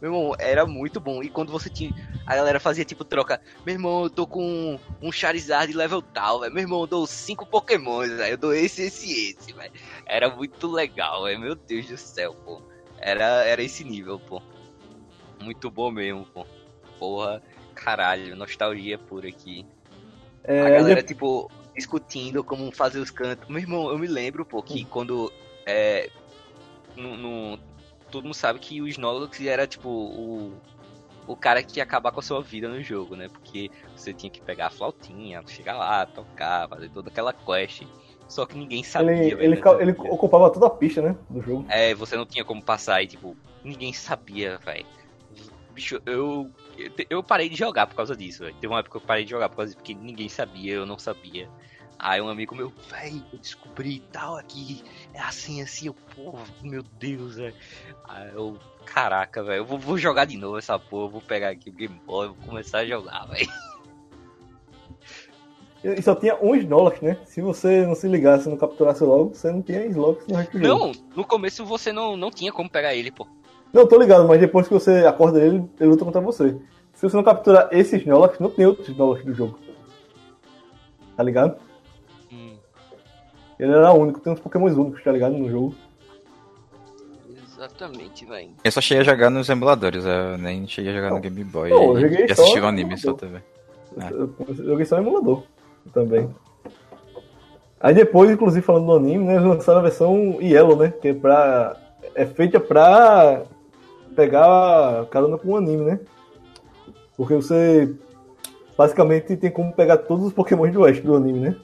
Meu 0.00 0.10
irmão, 0.10 0.32
era 0.38 0.64
muito 0.64 0.98
bom. 0.98 1.22
E 1.22 1.28
quando 1.28 1.52
você 1.52 1.68
tinha. 1.68 1.92
A 2.26 2.34
galera 2.34 2.58
fazia, 2.58 2.82
tipo, 2.82 3.04
troca. 3.04 3.38
Meu 3.66 3.74
irmão, 3.74 4.04
eu 4.04 4.10
tô 4.10 4.26
com 4.26 4.80
um 5.02 5.12
Charizard 5.12 5.70
level 5.74 6.00
tal, 6.00 6.40
velho. 6.40 6.54
Meu 6.54 6.62
irmão, 6.62 6.80
eu 6.80 6.86
dou 6.86 7.06
cinco 7.06 7.44
pokémons, 7.44 8.08
velho. 8.08 8.32
Eu 8.32 8.38
dou 8.38 8.54
esse, 8.54 8.84
esse, 8.84 9.32
esse, 9.32 9.52
velho. 9.52 9.72
Era 10.06 10.34
muito 10.34 10.66
legal, 10.66 11.24
velho. 11.24 11.38
Meu 11.38 11.54
Deus 11.54 11.86
do 11.86 11.98
céu, 11.98 12.32
pô. 12.32 12.62
Era, 12.98 13.44
era 13.44 13.62
esse 13.62 13.84
nível, 13.84 14.18
pô. 14.18 14.40
Muito 15.42 15.70
bom 15.70 15.90
mesmo, 15.90 16.24
pô. 16.32 16.46
Porra, 16.98 17.42
caralho, 17.70 18.36
nostalgia 18.36 18.98
pura 18.98 19.28
aqui. 19.28 19.64
É, 20.44 20.62
a 20.62 20.70
galera, 20.70 21.02
tipo, 21.02 21.50
discutindo 21.74 22.42
como 22.42 22.70
fazer 22.72 22.98
os 22.98 23.10
cantos. 23.10 23.48
Meu 23.48 23.58
irmão, 23.58 23.90
eu 23.90 23.98
me 23.98 24.06
lembro, 24.06 24.44
pô, 24.44 24.62
que 24.62 24.82
hum. 24.82 24.86
quando. 24.90 25.32
É, 25.66 26.10
no, 26.96 27.16
no, 27.16 27.58
todo 28.10 28.24
mundo 28.24 28.34
sabe 28.34 28.58
que 28.58 28.80
o 28.80 28.88
Snorlax 28.88 29.40
era, 29.40 29.66
tipo, 29.66 29.88
o, 29.88 30.52
o 31.26 31.36
cara 31.36 31.62
que 31.62 31.78
ia 31.78 31.82
acabar 31.82 32.10
com 32.12 32.20
a 32.20 32.22
sua 32.22 32.42
vida 32.42 32.68
no 32.68 32.82
jogo, 32.82 33.16
né? 33.16 33.28
Porque 33.28 33.70
você 33.94 34.12
tinha 34.12 34.30
que 34.30 34.40
pegar 34.40 34.66
a 34.66 34.70
flautinha, 34.70 35.42
chegar 35.46 35.76
lá, 35.76 36.06
tocar, 36.06 36.68
fazer 36.68 36.88
toda 36.90 37.08
aquela 37.08 37.32
quest. 37.32 37.82
Só 38.28 38.46
que 38.46 38.56
ninguém 38.56 38.84
sabia. 38.84 39.12
Ele, 39.12 39.34
velho, 39.34 39.80
ele, 39.80 39.90
ele 39.90 40.08
ocupava 40.08 40.50
toda 40.50 40.66
a 40.66 40.70
pista, 40.70 41.02
né? 41.02 41.16
Do 41.28 41.42
jogo. 41.42 41.66
É, 41.68 41.94
você 41.94 42.16
não 42.16 42.24
tinha 42.24 42.44
como 42.44 42.62
passar 42.62 43.02
e, 43.02 43.08
tipo, 43.08 43.36
ninguém 43.64 43.92
sabia, 43.92 44.58
velho. 44.58 44.86
Bicho, 45.74 46.00
eu, 46.06 46.50
eu 47.08 47.22
parei 47.22 47.48
de 47.48 47.56
jogar 47.56 47.86
por 47.86 47.96
causa 47.96 48.16
disso, 48.16 48.44
velho. 48.44 48.54
Teve 48.54 48.72
uma 48.72 48.80
época 48.80 48.98
que 48.98 49.04
eu 49.04 49.06
parei 49.06 49.24
de 49.24 49.30
jogar 49.30 49.48
por 49.48 49.56
causa 49.56 49.68
disso, 49.68 49.78
porque 49.78 49.94
ninguém 49.94 50.28
sabia, 50.28 50.74
eu 50.74 50.86
não 50.86 50.98
sabia. 50.98 51.48
Aí 51.98 52.18
um 52.20 52.28
amigo 52.28 52.54
meu, 52.54 52.72
velho, 52.88 53.22
eu 53.30 53.38
descobri 53.38 54.02
tal 54.10 54.36
aqui, 54.38 54.82
é 55.12 55.20
assim, 55.20 55.60
assim, 55.60 55.88
eu, 55.88 55.94
pô, 55.94 56.34
meu 56.62 56.82
Deus, 56.98 57.36
velho. 57.36 57.54
Aí 58.08 58.30
eu, 58.32 58.58
caraca, 58.86 59.42
velho, 59.42 59.58
eu 59.58 59.66
vou, 59.66 59.78
vou, 59.78 59.98
jogar 59.98 60.24
de 60.24 60.38
novo 60.38 60.56
essa 60.56 60.78
porra, 60.78 61.10
vou 61.10 61.20
pegar 61.20 61.50
aqui 61.50 61.68
o 61.68 61.72
Game 61.74 62.00
Boy, 62.06 62.28
vou 62.28 62.36
começar 62.46 62.78
a 62.78 62.86
jogar, 62.86 63.26
velho. 63.26 63.48
E 65.82 66.02
só 66.02 66.14
tinha 66.14 66.36
um 66.42 66.54
Snorlax, 66.54 67.00
né? 67.00 67.18
Se 67.24 67.40
você 67.40 67.86
não 67.86 67.94
se 67.94 68.06
ligasse, 68.06 68.48
não 68.48 68.56
capturasse 68.56 69.02
logo, 69.02 69.34
você 69.34 69.50
não 69.50 69.62
tinha 69.62 69.84
Snorlax 69.86 70.26
no 70.26 70.36
resto. 70.36 70.58
Não, 70.58 70.92
no 71.14 71.24
começo 71.24 71.64
você 71.64 71.92
não, 71.92 72.16
não 72.16 72.30
tinha 72.30 72.52
como 72.52 72.68
pegar 72.68 72.94
ele, 72.94 73.10
pô. 73.10 73.26
Não, 73.72 73.86
tô 73.86 73.98
ligado, 73.98 74.26
mas 74.26 74.40
depois 74.40 74.66
que 74.66 74.74
você 74.74 75.06
acorda 75.06 75.40
ele, 75.40 75.64
ele 75.78 75.90
luta 75.90 76.04
contra 76.04 76.20
você. 76.20 76.56
Se 76.94 77.02
você 77.02 77.16
não 77.16 77.22
capturar 77.22 77.68
esse 77.70 77.96
Snorlax, 77.96 78.38
não 78.38 78.50
tem 78.50 78.66
outro 78.66 78.90
Snorlax 78.90 79.24
do 79.24 79.32
jogo. 79.32 79.58
Tá 81.16 81.22
ligado? 81.22 81.56
Hum. 82.32 82.56
Ele 83.58 83.72
era 83.72 83.92
único, 83.92 84.20
tem 84.20 84.32
uns 84.32 84.40
Pokémons 84.40 84.74
únicos, 84.74 85.02
tá 85.02 85.12
ligado? 85.12 85.36
No 85.36 85.48
jogo. 85.48 85.74
Exatamente, 87.60 88.24
velho. 88.24 88.50
Eu 88.64 88.72
só 88.72 88.80
cheguei 88.80 89.02
a 89.02 89.04
jogar 89.04 89.30
nos 89.30 89.48
emuladores, 89.48 90.04
eu 90.04 90.38
nem 90.38 90.66
cheguei 90.66 90.92
a 90.92 90.94
jogar 90.96 91.08
não. 91.10 91.16
no 91.16 91.22
Game 91.22 91.44
Boy. 91.44 91.70
Não, 91.70 91.94
eu 91.94 92.00
joguei 92.00 92.26
e 92.26 92.32
assisti 92.32 92.58
o 92.58 92.66
anime 92.66 92.96
só 92.96 93.12
também. 93.12 93.42
Eu, 94.10 94.34
eu 94.48 94.54
joguei 94.54 94.84
só 94.86 94.96
no 94.96 95.02
emulador 95.02 95.42
também. 95.92 96.28
Aí 97.78 97.94
depois, 97.94 98.30
inclusive 98.30 98.64
falando 98.64 98.86
do 98.86 98.94
anime, 98.94 99.24
né, 99.24 99.34
eles 99.36 99.46
lançaram 99.46 99.80
a 99.80 99.82
versão 99.82 100.38
Yellow, 100.40 100.76
né? 100.76 100.92
Que 101.00 101.08
é 101.08 101.14
pra 101.14 101.76
é 102.14 102.26
feita 102.26 102.58
pra 102.60 103.42
pegar 104.14 105.06
carona 105.06 105.38
com 105.38 105.48
o 105.50 105.56
anime, 105.56 105.84
né? 105.84 106.00
Porque 107.16 107.34
você 107.34 107.94
basicamente 108.76 109.36
tem 109.36 109.50
como 109.50 109.72
pegar 109.72 109.98
todos 109.98 110.26
os 110.26 110.32
Pokémon 110.32 110.70
do 110.70 110.80
Oeste 110.80 111.02
do 111.02 111.14
anime, 111.14 111.40
né? 111.40 111.56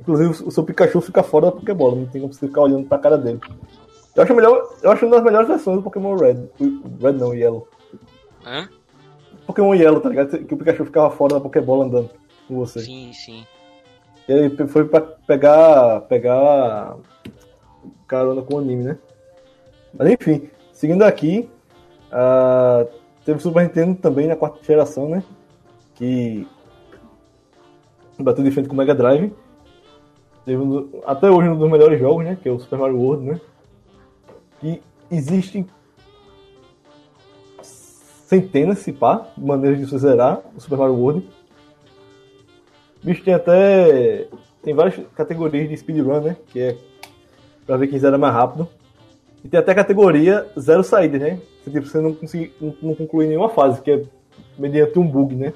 Inclusive 0.00 0.44
o 0.44 0.50
seu 0.50 0.64
Pikachu 0.64 1.00
fica 1.00 1.22
fora 1.22 1.46
da 1.46 1.52
Pokébola, 1.52 1.96
não 1.96 2.06
tem 2.06 2.20
como 2.20 2.32
você 2.32 2.46
ficar 2.46 2.62
olhando 2.62 2.86
pra 2.86 2.98
cara 2.98 3.18
dele. 3.18 3.40
Eu 4.14 4.22
acho, 4.22 4.34
melhor, 4.34 4.68
eu 4.82 4.90
acho 4.90 5.06
uma 5.06 5.16
das 5.16 5.24
melhores 5.24 5.48
versões 5.48 5.76
do 5.76 5.82
Pokémon 5.82 6.16
Red. 6.16 6.48
Red 7.00 7.12
não, 7.12 7.34
Yellow. 7.34 7.68
Hã? 8.44 8.68
Pokémon 9.46 9.74
Yellow, 9.74 10.00
tá 10.00 10.08
ligado? 10.08 10.44
Que 10.44 10.54
o 10.54 10.56
Pikachu 10.56 10.84
ficava 10.84 11.10
fora 11.10 11.34
da 11.34 11.40
Pokébola 11.40 11.84
andando 11.84 12.10
com 12.46 12.56
você. 12.56 12.80
Sim, 12.80 13.12
sim. 13.12 13.46
E 14.28 14.32
ele 14.32 14.68
foi 14.68 14.84
pra 14.84 15.00
pegar. 15.00 16.02
pegar 16.02 16.96
carona 18.06 18.42
com 18.42 18.54
o 18.54 18.58
anime, 18.58 18.84
né? 18.84 18.98
Mas 19.92 20.10
enfim, 20.10 20.50
seguindo 20.72 21.02
aqui, 21.02 21.48
uh, 22.12 22.88
teve 23.24 23.40
Super 23.40 23.62
Nintendo 23.62 23.94
também 23.94 24.26
na 24.26 24.36
quarta 24.36 24.62
geração, 24.62 25.08
né? 25.08 25.22
Que 25.94 26.46
bateu 28.18 28.44
de 28.44 28.50
frente 28.50 28.68
com 28.68 28.74
o 28.74 28.78
Mega 28.78 28.94
Drive. 28.94 29.32
Teve 30.44 30.62
um, 30.62 30.88
até 31.06 31.30
hoje 31.30 31.48
um 31.48 31.58
dos 31.58 31.70
melhores 31.70 31.98
jogos, 31.98 32.24
né? 32.24 32.38
Que 32.42 32.48
é 32.48 32.52
o 32.52 32.58
Super 32.58 32.78
Mario 32.78 32.98
World, 32.98 33.24
né? 33.24 33.40
E 34.62 34.82
existem 35.10 35.66
centenas, 37.62 38.78
se 38.80 38.92
pá, 38.92 39.28
maneiras 39.36 39.78
de 39.78 39.86
você 39.86 39.98
zerar 39.98 40.40
o 40.56 40.60
Super 40.60 40.78
Mario 40.78 40.96
World. 40.96 41.28
Bicho, 43.02 43.24
tem 43.24 43.34
até. 43.34 44.28
Tem 44.62 44.74
várias 44.74 45.00
categorias 45.14 45.68
de 45.68 45.76
speedrun, 45.76 46.20
né? 46.20 46.36
Que 46.48 46.60
é 46.60 46.76
pra 47.64 47.76
ver 47.76 47.86
quem 47.88 47.98
zera 47.98 48.18
mais 48.18 48.34
rápido. 48.34 48.68
E 49.44 49.48
tem 49.48 49.60
até 49.60 49.72
a 49.72 49.74
categoria 49.74 50.46
zero 50.58 50.82
saída, 50.82 51.18
né? 51.18 51.40
Você, 51.68 51.80
tipo, 51.80 51.86
você 51.86 52.00
não, 52.00 52.14
consegui, 52.14 52.52
não, 52.60 52.74
não 52.82 52.94
conclui 52.94 53.26
nenhuma 53.26 53.48
fase, 53.48 53.82
que 53.82 53.90
é 53.90 54.02
mediante 54.58 54.98
um 54.98 55.06
bug, 55.06 55.34
né? 55.34 55.52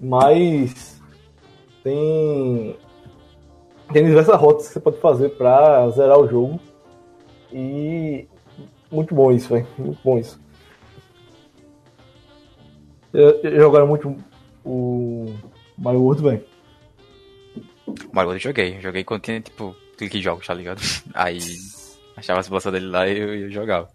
Mas 0.00 1.00
tem 1.82 2.76
tem 3.92 4.04
diversas 4.04 4.36
rotas 4.36 4.66
que 4.66 4.72
você 4.72 4.80
pode 4.80 4.98
fazer 4.98 5.30
para 5.30 5.88
zerar 5.90 6.18
o 6.18 6.28
jogo. 6.28 6.60
E 7.52 8.26
muito 8.90 9.14
bom 9.14 9.30
isso, 9.32 9.48
velho. 9.48 9.66
Muito 9.78 10.00
bom 10.02 10.18
isso. 10.18 10.40
Jogaram 13.58 13.86
muito 13.86 14.16
o 14.64 15.32
Mario 15.78 16.02
World, 16.02 16.22
velho. 16.22 16.44
Mario 18.12 18.30
World 18.30 18.42
joguei. 18.42 18.80
Joguei 18.80 19.04
quando 19.04 19.22
tinha, 19.22 19.40
tipo, 19.40 19.74
clique 19.96 20.20
jogos, 20.20 20.46
tá 20.46 20.54
ligado? 20.54 20.80
Aí 21.14 21.38
Achava 22.16 22.40
as 22.40 22.48
bolsas 22.48 22.72
dele 22.72 22.86
lá 22.86 23.08
e 23.08 23.18
eu, 23.18 23.34
eu 23.34 23.50
jogava. 23.50 23.88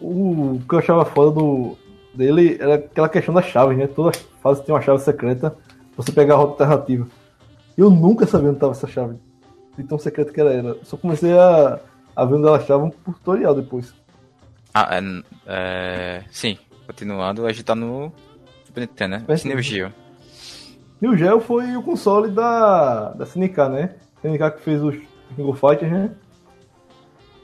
O 0.00 0.60
que 0.68 0.74
eu 0.74 0.78
achava 0.78 1.04
foda 1.04 1.30
do, 1.30 1.76
dele 2.14 2.56
era 2.60 2.74
aquela 2.74 3.08
questão 3.08 3.34
das 3.34 3.46
chaves, 3.46 3.76
né? 3.76 3.86
Toda 3.86 4.16
fase 4.42 4.64
tinha 4.64 4.74
uma 4.74 4.82
chave 4.82 5.00
secreta, 5.00 5.56
você 5.96 6.12
pegar 6.12 6.34
a 6.34 6.38
rota 6.38 6.64
alternativa. 6.64 7.06
Eu 7.76 7.90
nunca 7.90 8.26
sabia 8.26 8.48
onde 8.48 8.56
estava 8.56 8.72
essa 8.72 8.86
chave. 8.86 9.16
De 9.76 9.82
tão 9.84 9.98
secreta 9.98 10.32
que 10.32 10.40
era 10.40 10.52
ela. 10.52 10.78
Só 10.84 10.96
comecei 10.96 11.36
a, 11.36 11.80
a 12.14 12.24
ver 12.24 12.34
onde 12.34 12.46
ela 12.46 12.58
estava 12.58 12.88
por 12.90 13.14
tutorial 13.14 13.54
depois. 13.54 13.92
Ah, 14.72 14.88
é, 14.96 15.22
é, 15.46 16.24
sim. 16.30 16.58
Continuando, 16.86 17.46
a 17.46 17.52
gente 17.52 17.64
tá 17.64 17.74
no 17.74 18.12
Super 18.64 18.82
Nintendo, 18.82 19.16
né? 19.16 19.24
Neo 19.44 19.62
Geo. 19.62 19.92
Neo 21.00 21.16
Geo 21.16 21.40
foi 21.40 21.76
o 21.76 21.82
console 21.82 22.30
da, 22.30 23.10
da 23.12 23.24
SNK, 23.24 23.56
né? 23.70 23.94
SNK 24.22 24.50
que 24.56 24.62
fez 24.62 24.82
os 24.82 24.96
King 25.34 25.48
of 25.48 25.60
Fighters, 25.60 25.90
né? 25.90 26.10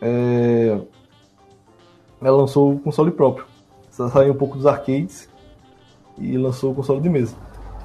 É... 0.02 0.80
Ela 2.20 2.36
lançou 2.36 2.74
o 2.74 2.80
console 2.80 3.10
próprio. 3.10 3.46
Saiu 3.90 4.32
um 4.32 4.36
pouco 4.36 4.56
dos 4.56 4.66
arcades 4.66 5.28
e 6.18 6.36
lançou 6.36 6.72
o 6.72 6.74
console 6.74 7.00
de 7.00 7.08
mesa. 7.08 7.34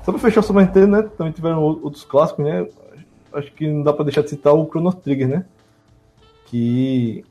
Só 0.04 0.12
pra 0.12 0.22
fechar 0.22 0.42
o 0.42 0.44
Super 0.44 0.66
Nintendo, 0.66 0.88
né? 0.88 1.02
Também 1.18 1.34
tiveram 1.34 1.62
outros 1.62 2.04
clássicos, 2.04 2.46
né? 2.46 2.68
Acho 3.34 3.52
que 3.54 3.68
não 3.68 3.84
dá 3.84 3.92
pra 3.92 4.06
deixar 4.06 4.22
de 4.22 4.30
citar 4.30 4.54
o 4.54 4.66
Chrono 4.68 4.94
Trigger, 4.94 5.28
né? 5.28 5.46
Que 6.46 7.26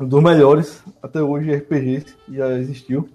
um 0.00 0.06
dos 0.06 0.22
melhores 0.22 0.82
até 1.00 1.22
hoje 1.22 1.54
RPGs 1.54 2.16
que 2.26 2.36
já 2.36 2.58
existiu. 2.58 3.08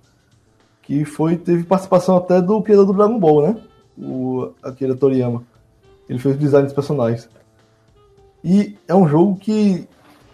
Que 0.81 1.03
foi, 1.03 1.35
teve 1.35 1.63
participação 1.65 2.15
até 2.15 2.41
do 2.41 2.61
criador 2.61 2.85
do 2.85 2.93
Dragon 2.93 3.19
Ball, 3.19 3.41
né? 3.41 3.61
O 3.97 4.51
Akira 4.63 4.95
Toriyama. 4.95 5.43
Ele 6.07 6.19
fez 6.19 6.35
o 6.35 6.39
design 6.39 6.65
dos 6.65 6.73
personagens. 6.73 7.29
E 8.41 8.77
é 8.87 8.95
um 8.95 9.07
jogo 9.07 9.35
que 9.35 9.85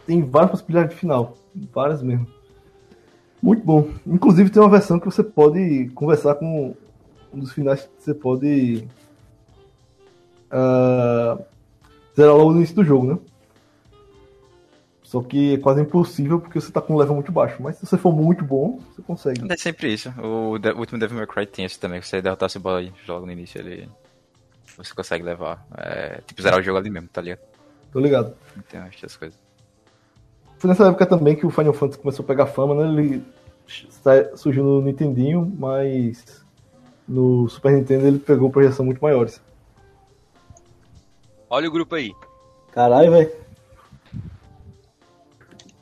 tem 0.06 0.22
várias 0.22 0.52
possibilidades 0.52 0.94
de 0.94 1.00
final. 1.00 1.36
Várias 1.72 2.02
mesmo. 2.02 2.28
Muito 3.42 3.64
bom. 3.64 3.90
Inclusive 4.08 4.50
tem 4.50 4.62
uma 4.62 4.70
versão 4.70 5.00
que 5.00 5.06
você 5.06 5.24
pode 5.24 5.90
conversar 5.90 6.36
com 6.36 6.76
um 7.34 7.40
dos 7.40 7.52
finais 7.52 7.82
que 7.82 7.90
você 8.04 8.14
pode 8.14 8.88
uh, 10.52 11.44
zerar 12.16 12.36
logo 12.36 12.52
no 12.52 12.58
início 12.58 12.76
do 12.76 12.86
jogo, 12.86 13.06
né? 13.06 13.20
Só 15.02 15.22
que 15.22 15.56
é 15.56 15.58
quase 15.58 15.82
impossível 15.82 16.40
porque 16.40 16.60
você 16.60 16.72
tá 16.72 16.82
com 16.82 16.94
um 16.94 16.98
level 16.98 17.14
muito 17.14 17.32
baixo. 17.32 17.62
Mas 17.62 17.76
se 17.76 17.86
você 17.86 17.98
for 17.98 18.12
muito 18.12 18.44
bom, 18.44 18.80
você 18.80 19.02
consegue. 19.02 19.52
É 19.52 19.58
sempre 19.58 19.94
isso. 19.94 20.10
O, 20.20 20.56
o 20.56 20.80
último 20.80 20.98
Devil 20.98 21.18
May 21.18 21.28
Cry 21.28 21.46
tem 21.46 21.66
esse 21.66 21.80
também. 21.80 22.02
Você 22.02 22.22
derrotar 22.22 22.48
esse 22.48 22.58
boy 22.58 22.92
logo 23.08 23.26
no 23.26 23.32
início, 23.32 23.60
ele. 23.60 23.88
Você 24.78 24.96
consegue 24.96 25.24
levar. 25.24 25.68
É, 25.78 26.22
tipo, 26.26 26.42
zerar 26.42 26.60
o 26.60 26.64
jogo 26.64 26.80
ali 26.80 26.90
mesmo, 26.90 27.10
tá 27.10 27.22
ligado? 27.22 27.42
Tô 27.92 28.00
ligado. 28.00 28.34
Então, 28.58 28.84
essas 28.86 29.16
coisas. 29.16 29.43
Foi 30.64 30.70
nessa 30.70 30.88
época 30.88 31.06
também 31.06 31.36
que 31.36 31.46
o 31.46 31.50
Final 31.50 31.74
Fantasy 31.74 32.00
começou 32.00 32.24
a 32.24 32.28
pegar 32.28 32.46
fama, 32.46 32.74
né? 32.74 32.90
Ele 32.90 33.26
surgiu 34.38 34.64
no 34.64 34.82
Nintendinho, 34.82 35.54
mas 35.60 36.42
no 37.06 37.50
Super 37.50 37.74
Nintendo 37.74 38.08
ele 38.08 38.18
pegou 38.18 38.50
projeção 38.50 38.86
muito 38.86 39.02
maiores. 39.02 39.42
Olha 41.50 41.68
o 41.68 41.72
grupo 41.72 41.96
aí. 41.96 42.14
Caralho, 42.72 43.12
velho. 43.12 43.32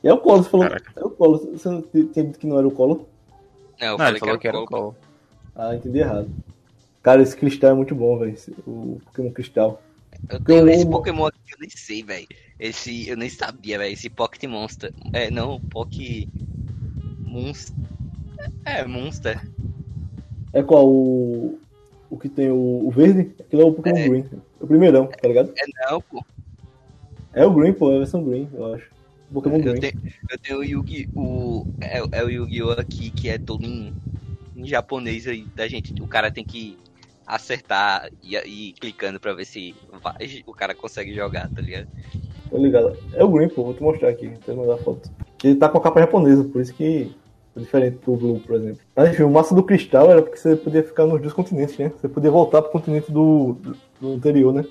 E 0.02 0.08
é 0.08 0.12
o 0.12 0.18
Colo, 0.18 0.42
você 0.42 0.50
falou. 0.50 0.66
Caraca. 0.66 0.92
É 0.96 1.04
o 1.04 1.10
Colo. 1.10 1.38
Você 1.38 1.68
não 1.68 1.80
tinha 1.80 2.24
dito 2.24 2.40
que 2.40 2.46
não 2.48 2.58
era 2.58 2.66
o 2.66 2.72
Colo? 2.72 3.08
Não, 3.80 3.86
eu 3.86 3.90
não, 3.92 4.04
falei 4.04 4.20
que 4.20 4.28
era, 4.28 4.38
que 4.38 4.48
era 4.48 4.58
o 4.58 4.66
Colo. 4.66 4.96
Ah, 5.54 5.76
entendi 5.76 6.00
errado. 6.00 6.28
Cara, 7.04 7.22
esse 7.22 7.36
cristal 7.36 7.70
é 7.70 7.74
muito 7.74 7.94
bom, 7.94 8.18
velho. 8.18 8.36
O 8.66 9.00
Pokémon 9.04 9.30
Cristal. 9.30 9.80
Eu 10.28 10.42
tenho 10.42 10.68
esse 10.70 10.84
Pokémon 10.84 11.26
aqui 11.26 11.38
que 11.46 11.54
eu 11.54 11.58
nem 11.60 11.70
sei, 11.70 12.02
velho. 12.02 12.26
Esse 12.62 13.08
eu 13.08 13.16
nem 13.16 13.28
sabia, 13.28 13.76
velho. 13.76 13.92
Esse 13.92 14.08
Pocket 14.08 14.44
Monster. 14.44 14.92
É, 15.12 15.32
não, 15.32 15.58
Pocket. 15.58 16.28
Monster. 17.18 17.74
É, 18.64 18.86
Monster. 18.86 19.44
É 20.52 20.62
qual? 20.62 20.88
O. 20.88 21.58
O 22.08 22.16
que 22.16 22.28
tem 22.28 22.52
o, 22.52 22.86
o 22.86 22.90
verde? 22.90 23.34
Aquilo 23.40 23.62
é 23.62 23.64
o 23.64 23.72
Pokémon 23.72 23.96
é... 23.96 24.08
Green. 24.08 24.30
O 24.60 24.66
primeirão, 24.66 25.06
tá 25.08 25.26
ligado? 25.26 25.52
É 25.56 25.90
não, 25.90 26.00
pô. 26.02 26.24
É 27.32 27.44
o 27.44 27.52
Green, 27.52 27.72
pô, 27.72 27.90
é 27.90 27.96
a 27.96 27.98
versão 27.98 28.22
Green, 28.22 28.48
eu 28.52 28.74
acho. 28.74 28.88
Pokémon 29.32 29.56
eu 29.56 29.62
Green. 29.62 29.80
Tenho, 29.80 29.94
eu 30.30 30.38
tenho 30.38 30.58
o 30.60 30.64
Yugi. 30.64 31.08
O, 31.16 31.66
é, 31.80 31.98
é 32.12 32.22
o 32.22 32.28
Yu-Gi-Oh! 32.28 32.72
aqui, 32.72 33.10
que 33.10 33.28
é 33.28 33.38
todo 33.38 33.64
em, 33.64 33.92
em 34.54 34.68
japonês 34.68 35.26
aí 35.26 35.42
da 35.56 35.66
gente. 35.66 36.00
O 36.00 36.06
cara 36.06 36.30
tem 36.30 36.44
que 36.44 36.78
acertar 37.26 38.08
e, 38.22 38.36
e 38.36 38.72
clicando 38.74 39.18
pra 39.18 39.32
ver 39.32 39.46
se 39.46 39.74
vai, 40.00 40.44
o 40.46 40.52
cara 40.52 40.74
consegue 40.76 41.12
jogar, 41.12 41.48
tá 41.48 41.60
ligado? 41.60 41.88
Tô 42.52 42.58
ligado. 42.58 42.94
É 43.14 43.24
o 43.24 43.28
Green, 43.28 43.48
pô, 43.48 43.64
vou 43.64 43.72
te 43.72 43.82
mostrar 43.82 44.10
aqui, 44.10 44.30
vou 44.46 44.56
mandar 44.56 44.76
foto. 44.76 45.10
Ele 45.42 45.54
tá 45.54 45.70
com 45.70 45.78
a 45.78 45.80
capa 45.80 46.00
japonesa, 46.00 46.44
por 46.44 46.60
isso 46.60 46.74
que 46.74 47.10
é 47.56 47.60
diferente 47.60 47.98
do 48.04 48.14
Blue, 48.14 48.40
por 48.40 48.56
exemplo. 48.56 48.82
Mas 48.94 49.10
enfim, 49.10 49.22
o 49.22 49.30
massa 49.30 49.54
do 49.54 49.62
cristal 49.62 50.10
era 50.10 50.20
porque 50.20 50.36
você 50.36 50.54
podia 50.54 50.82
ficar 50.82 51.06
nos 51.06 51.18
dois 51.18 51.32
continentes, 51.32 51.78
né? 51.78 51.90
Você 51.98 52.08
podia 52.08 52.30
voltar 52.30 52.60
pro 52.60 52.70
continente 52.70 53.10
do, 53.10 53.54
do, 53.54 53.76
do 53.98 54.12
anterior, 54.12 54.52
né? 54.52 54.66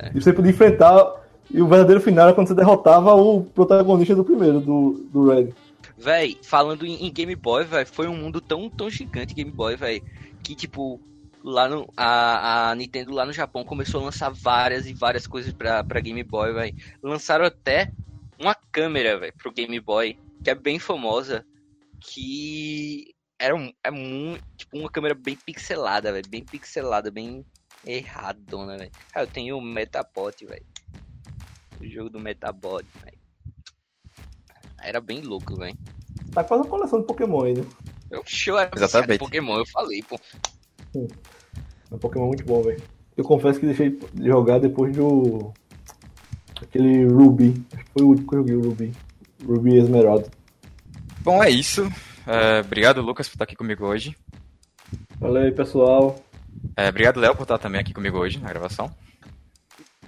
É. 0.00 0.10
E 0.14 0.20
você 0.20 0.34
podia 0.34 0.50
enfrentar. 0.50 1.26
E 1.50 1.62
o 1.62 1.66
verdadeiro 1.66 2.02
final 2.02 2.26
era 2.26 2.34
quando 2.34 2.48
você 2.48 2.54
derrotava 2.54 3.14
o 3.14 3.42
protagonista 3.42 4.14
do 4.14 4.22
primeiro, 4.22 4.60
do, 4.60 5.08
do 5.10 5.30
Red. 5.30 5.48
Véi, 5.96 6.36
falando 6.42 6.84
em, 6.84 7.06
em 7.06 7.10
Game 7.10 7.34
Boy, 7.34 7.64
véi, 7.64 7.86
foi 7.86 8.06
um 8.06 8.14
mundo 8.14 8.38
tão, 8.38 8.68
tão 8.68 8.90
gigante 8.90 9.34
Game 9.34 9.50
Boy, 9.50 9.76
véi, 9.76 10.02
que 10.42 10.54
tipo, 10.54 11.00
lá 11.42 11.68
no 11.68 11.92
a, 11.96 12.70
a 12.70 12.74
Nintendo 12.74 13.12
lá 13.12 13.24
no 13.24 13.32
Japão 13.32 13.64
começou 13.64 14.00
a 14.00 14.04
lançar 14.04 14.30
várias 14.30 14.86
e 14.86 14.92
várias 14.92 15.26
coisas 15.26 15.52
para 15.52 16.00
Game 16.00 16.22
Boy, 16.22 16.52
vai. 16.52 16.74
Lançaram 17.02 17.44
até 17.44 17.92
uma 18.38 18.54
câmera, 18.54 19.18
velho, 19.18 19.34
pro 19.36 19.52
Game 19.52 19.78
Boy, 19.80 20.18
que 20.42 20.50
é 20.50 20.54
bem 20.54 20.78
famosa, 20.78 21.44
que 22.00 23.14
era 23.38 23.54
um, 23.54 23.72
é 23.84 23.90
muito, 23.90 24.44
tipo, 24.56 24.78
uma 24.78 24.90
câmera 24.90 25.14
bem 25.14 25.36
pixelada, 25.36 26.12
velho, 26.12 26.28
bem 26.28 26.44
pixelada, 26.44 27.10
bem 27.10 27.44
erradona, 27.86 28.76
velho. 28.76 28.90
Ah, 29.14 29.22
eu 29.22 29.26
tenho 29.26 29.58
o 29.58 29.62
Metapod, 29.62 30.44
velho. 30.44 30.66
O 31.80 31.86
jogo 31.86 32.10
do 32.10 32.20
Metabot, 32.20 32.84
velho. 33.04 33.18
Era 34.80 35.00
bem 35.00 35.20
louco, 35.20 35.56
velho. 35.56 35.76
Tá 36.32 36.42
quase 36.44 36.62
uma 36.62 36.70
coleção 36.70 37.00
de 37.00 37.06
Pokémon 37.06 37.44
aí, 37.44 37.54
né? 37.54 37.64
Eu 38.10 38.22
choro 38.26 38.70
Exatamente. 38.74 39.18
Pokémon, 39.18 39.58
eu 39.58 39.66
falei, 39.66 40.02
pô. 40.02 40.18
É 40.94 41.94
um 41.94 41.98
Pokémon 41.98 42.26
muito 42.26 42.44
bom, 42.44 42.62
velho. 42.62 42.82
Eu 43.16 43.24
confesso 43.24 43.58
que 43.58 43.66
deixei 43.66 43.90
de 43.90 44.26
jogar 44.26 44.58
depois 44.58 44.96
do. 44.96 45.52
Aquele 46.60 47.04
Ruby. 47.06 47.54
Acho 47.72 47.84
que 47.84 47.90
foi 47.92 48.02
o 48.02 48.08
último 48.08 48.28
que 48.28 48.34
eu 48.34 48.38
joguei, 48.38 48.56
o 48.56 48.62
Ruby. 48.62 48.92
Ruby 49.44 49.78
Esmeralda. 49.78 50.30
Bom, 51.20 51.42
é 51.42 51.50
isso. 51.50 51.90
É, 52.26 52.60
obrigado, 52.60 53.00
Lucas, 53.00 53.28
por 53.28 53.34
estar 53.34 53.44
aqui 53.44 53.56
comigo 53.56 53.86
hoje. 53.86 54.16
Valeu 55.18 55.42
aí, 55.42 55.52
pessoal. 55.52 56.18
É, 56.76 56.88
obrigado, 56.88 57.20
Léo, 57.20 57.34
por 57.34 57.42
estar 57.42 57.58
também 57.58 57.80
aqui 57.80 57.92
comigo 57.92 58.18
hoje 58.18 58.38
na 58.38 58.48
gravação. 58.48 58.94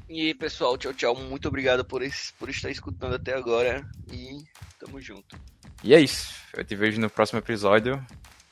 E 0.08 0.34
pessoal, 0.34 0.76
tchau, 0.76 0.92
tchau. 0.92 1.14
Muito 1.14 1.46
obrigado 1.46 1.84
por, 1.84 2.02
esse, 2.02 2.32
por 2.34 2.48
estar 2.48 2.68
escutando 2.68 3.14
até 3.14 3.34
agora. 3.34 3.88
E 4.12 4.38
tamo 4.78 5.00
junto. 5.00 5.38
E 5.84 5.94
é 5.94 6.00
isso. 6.00 6.34
Eu 6.52 6.64
te 6.64 6.74
vejo 6.74 7.00
no 7.00 7.08
próximo 7.08 7.38
episódio. 7.38 8.04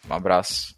Um 0.08 0.14
abraço. 0.14 0.77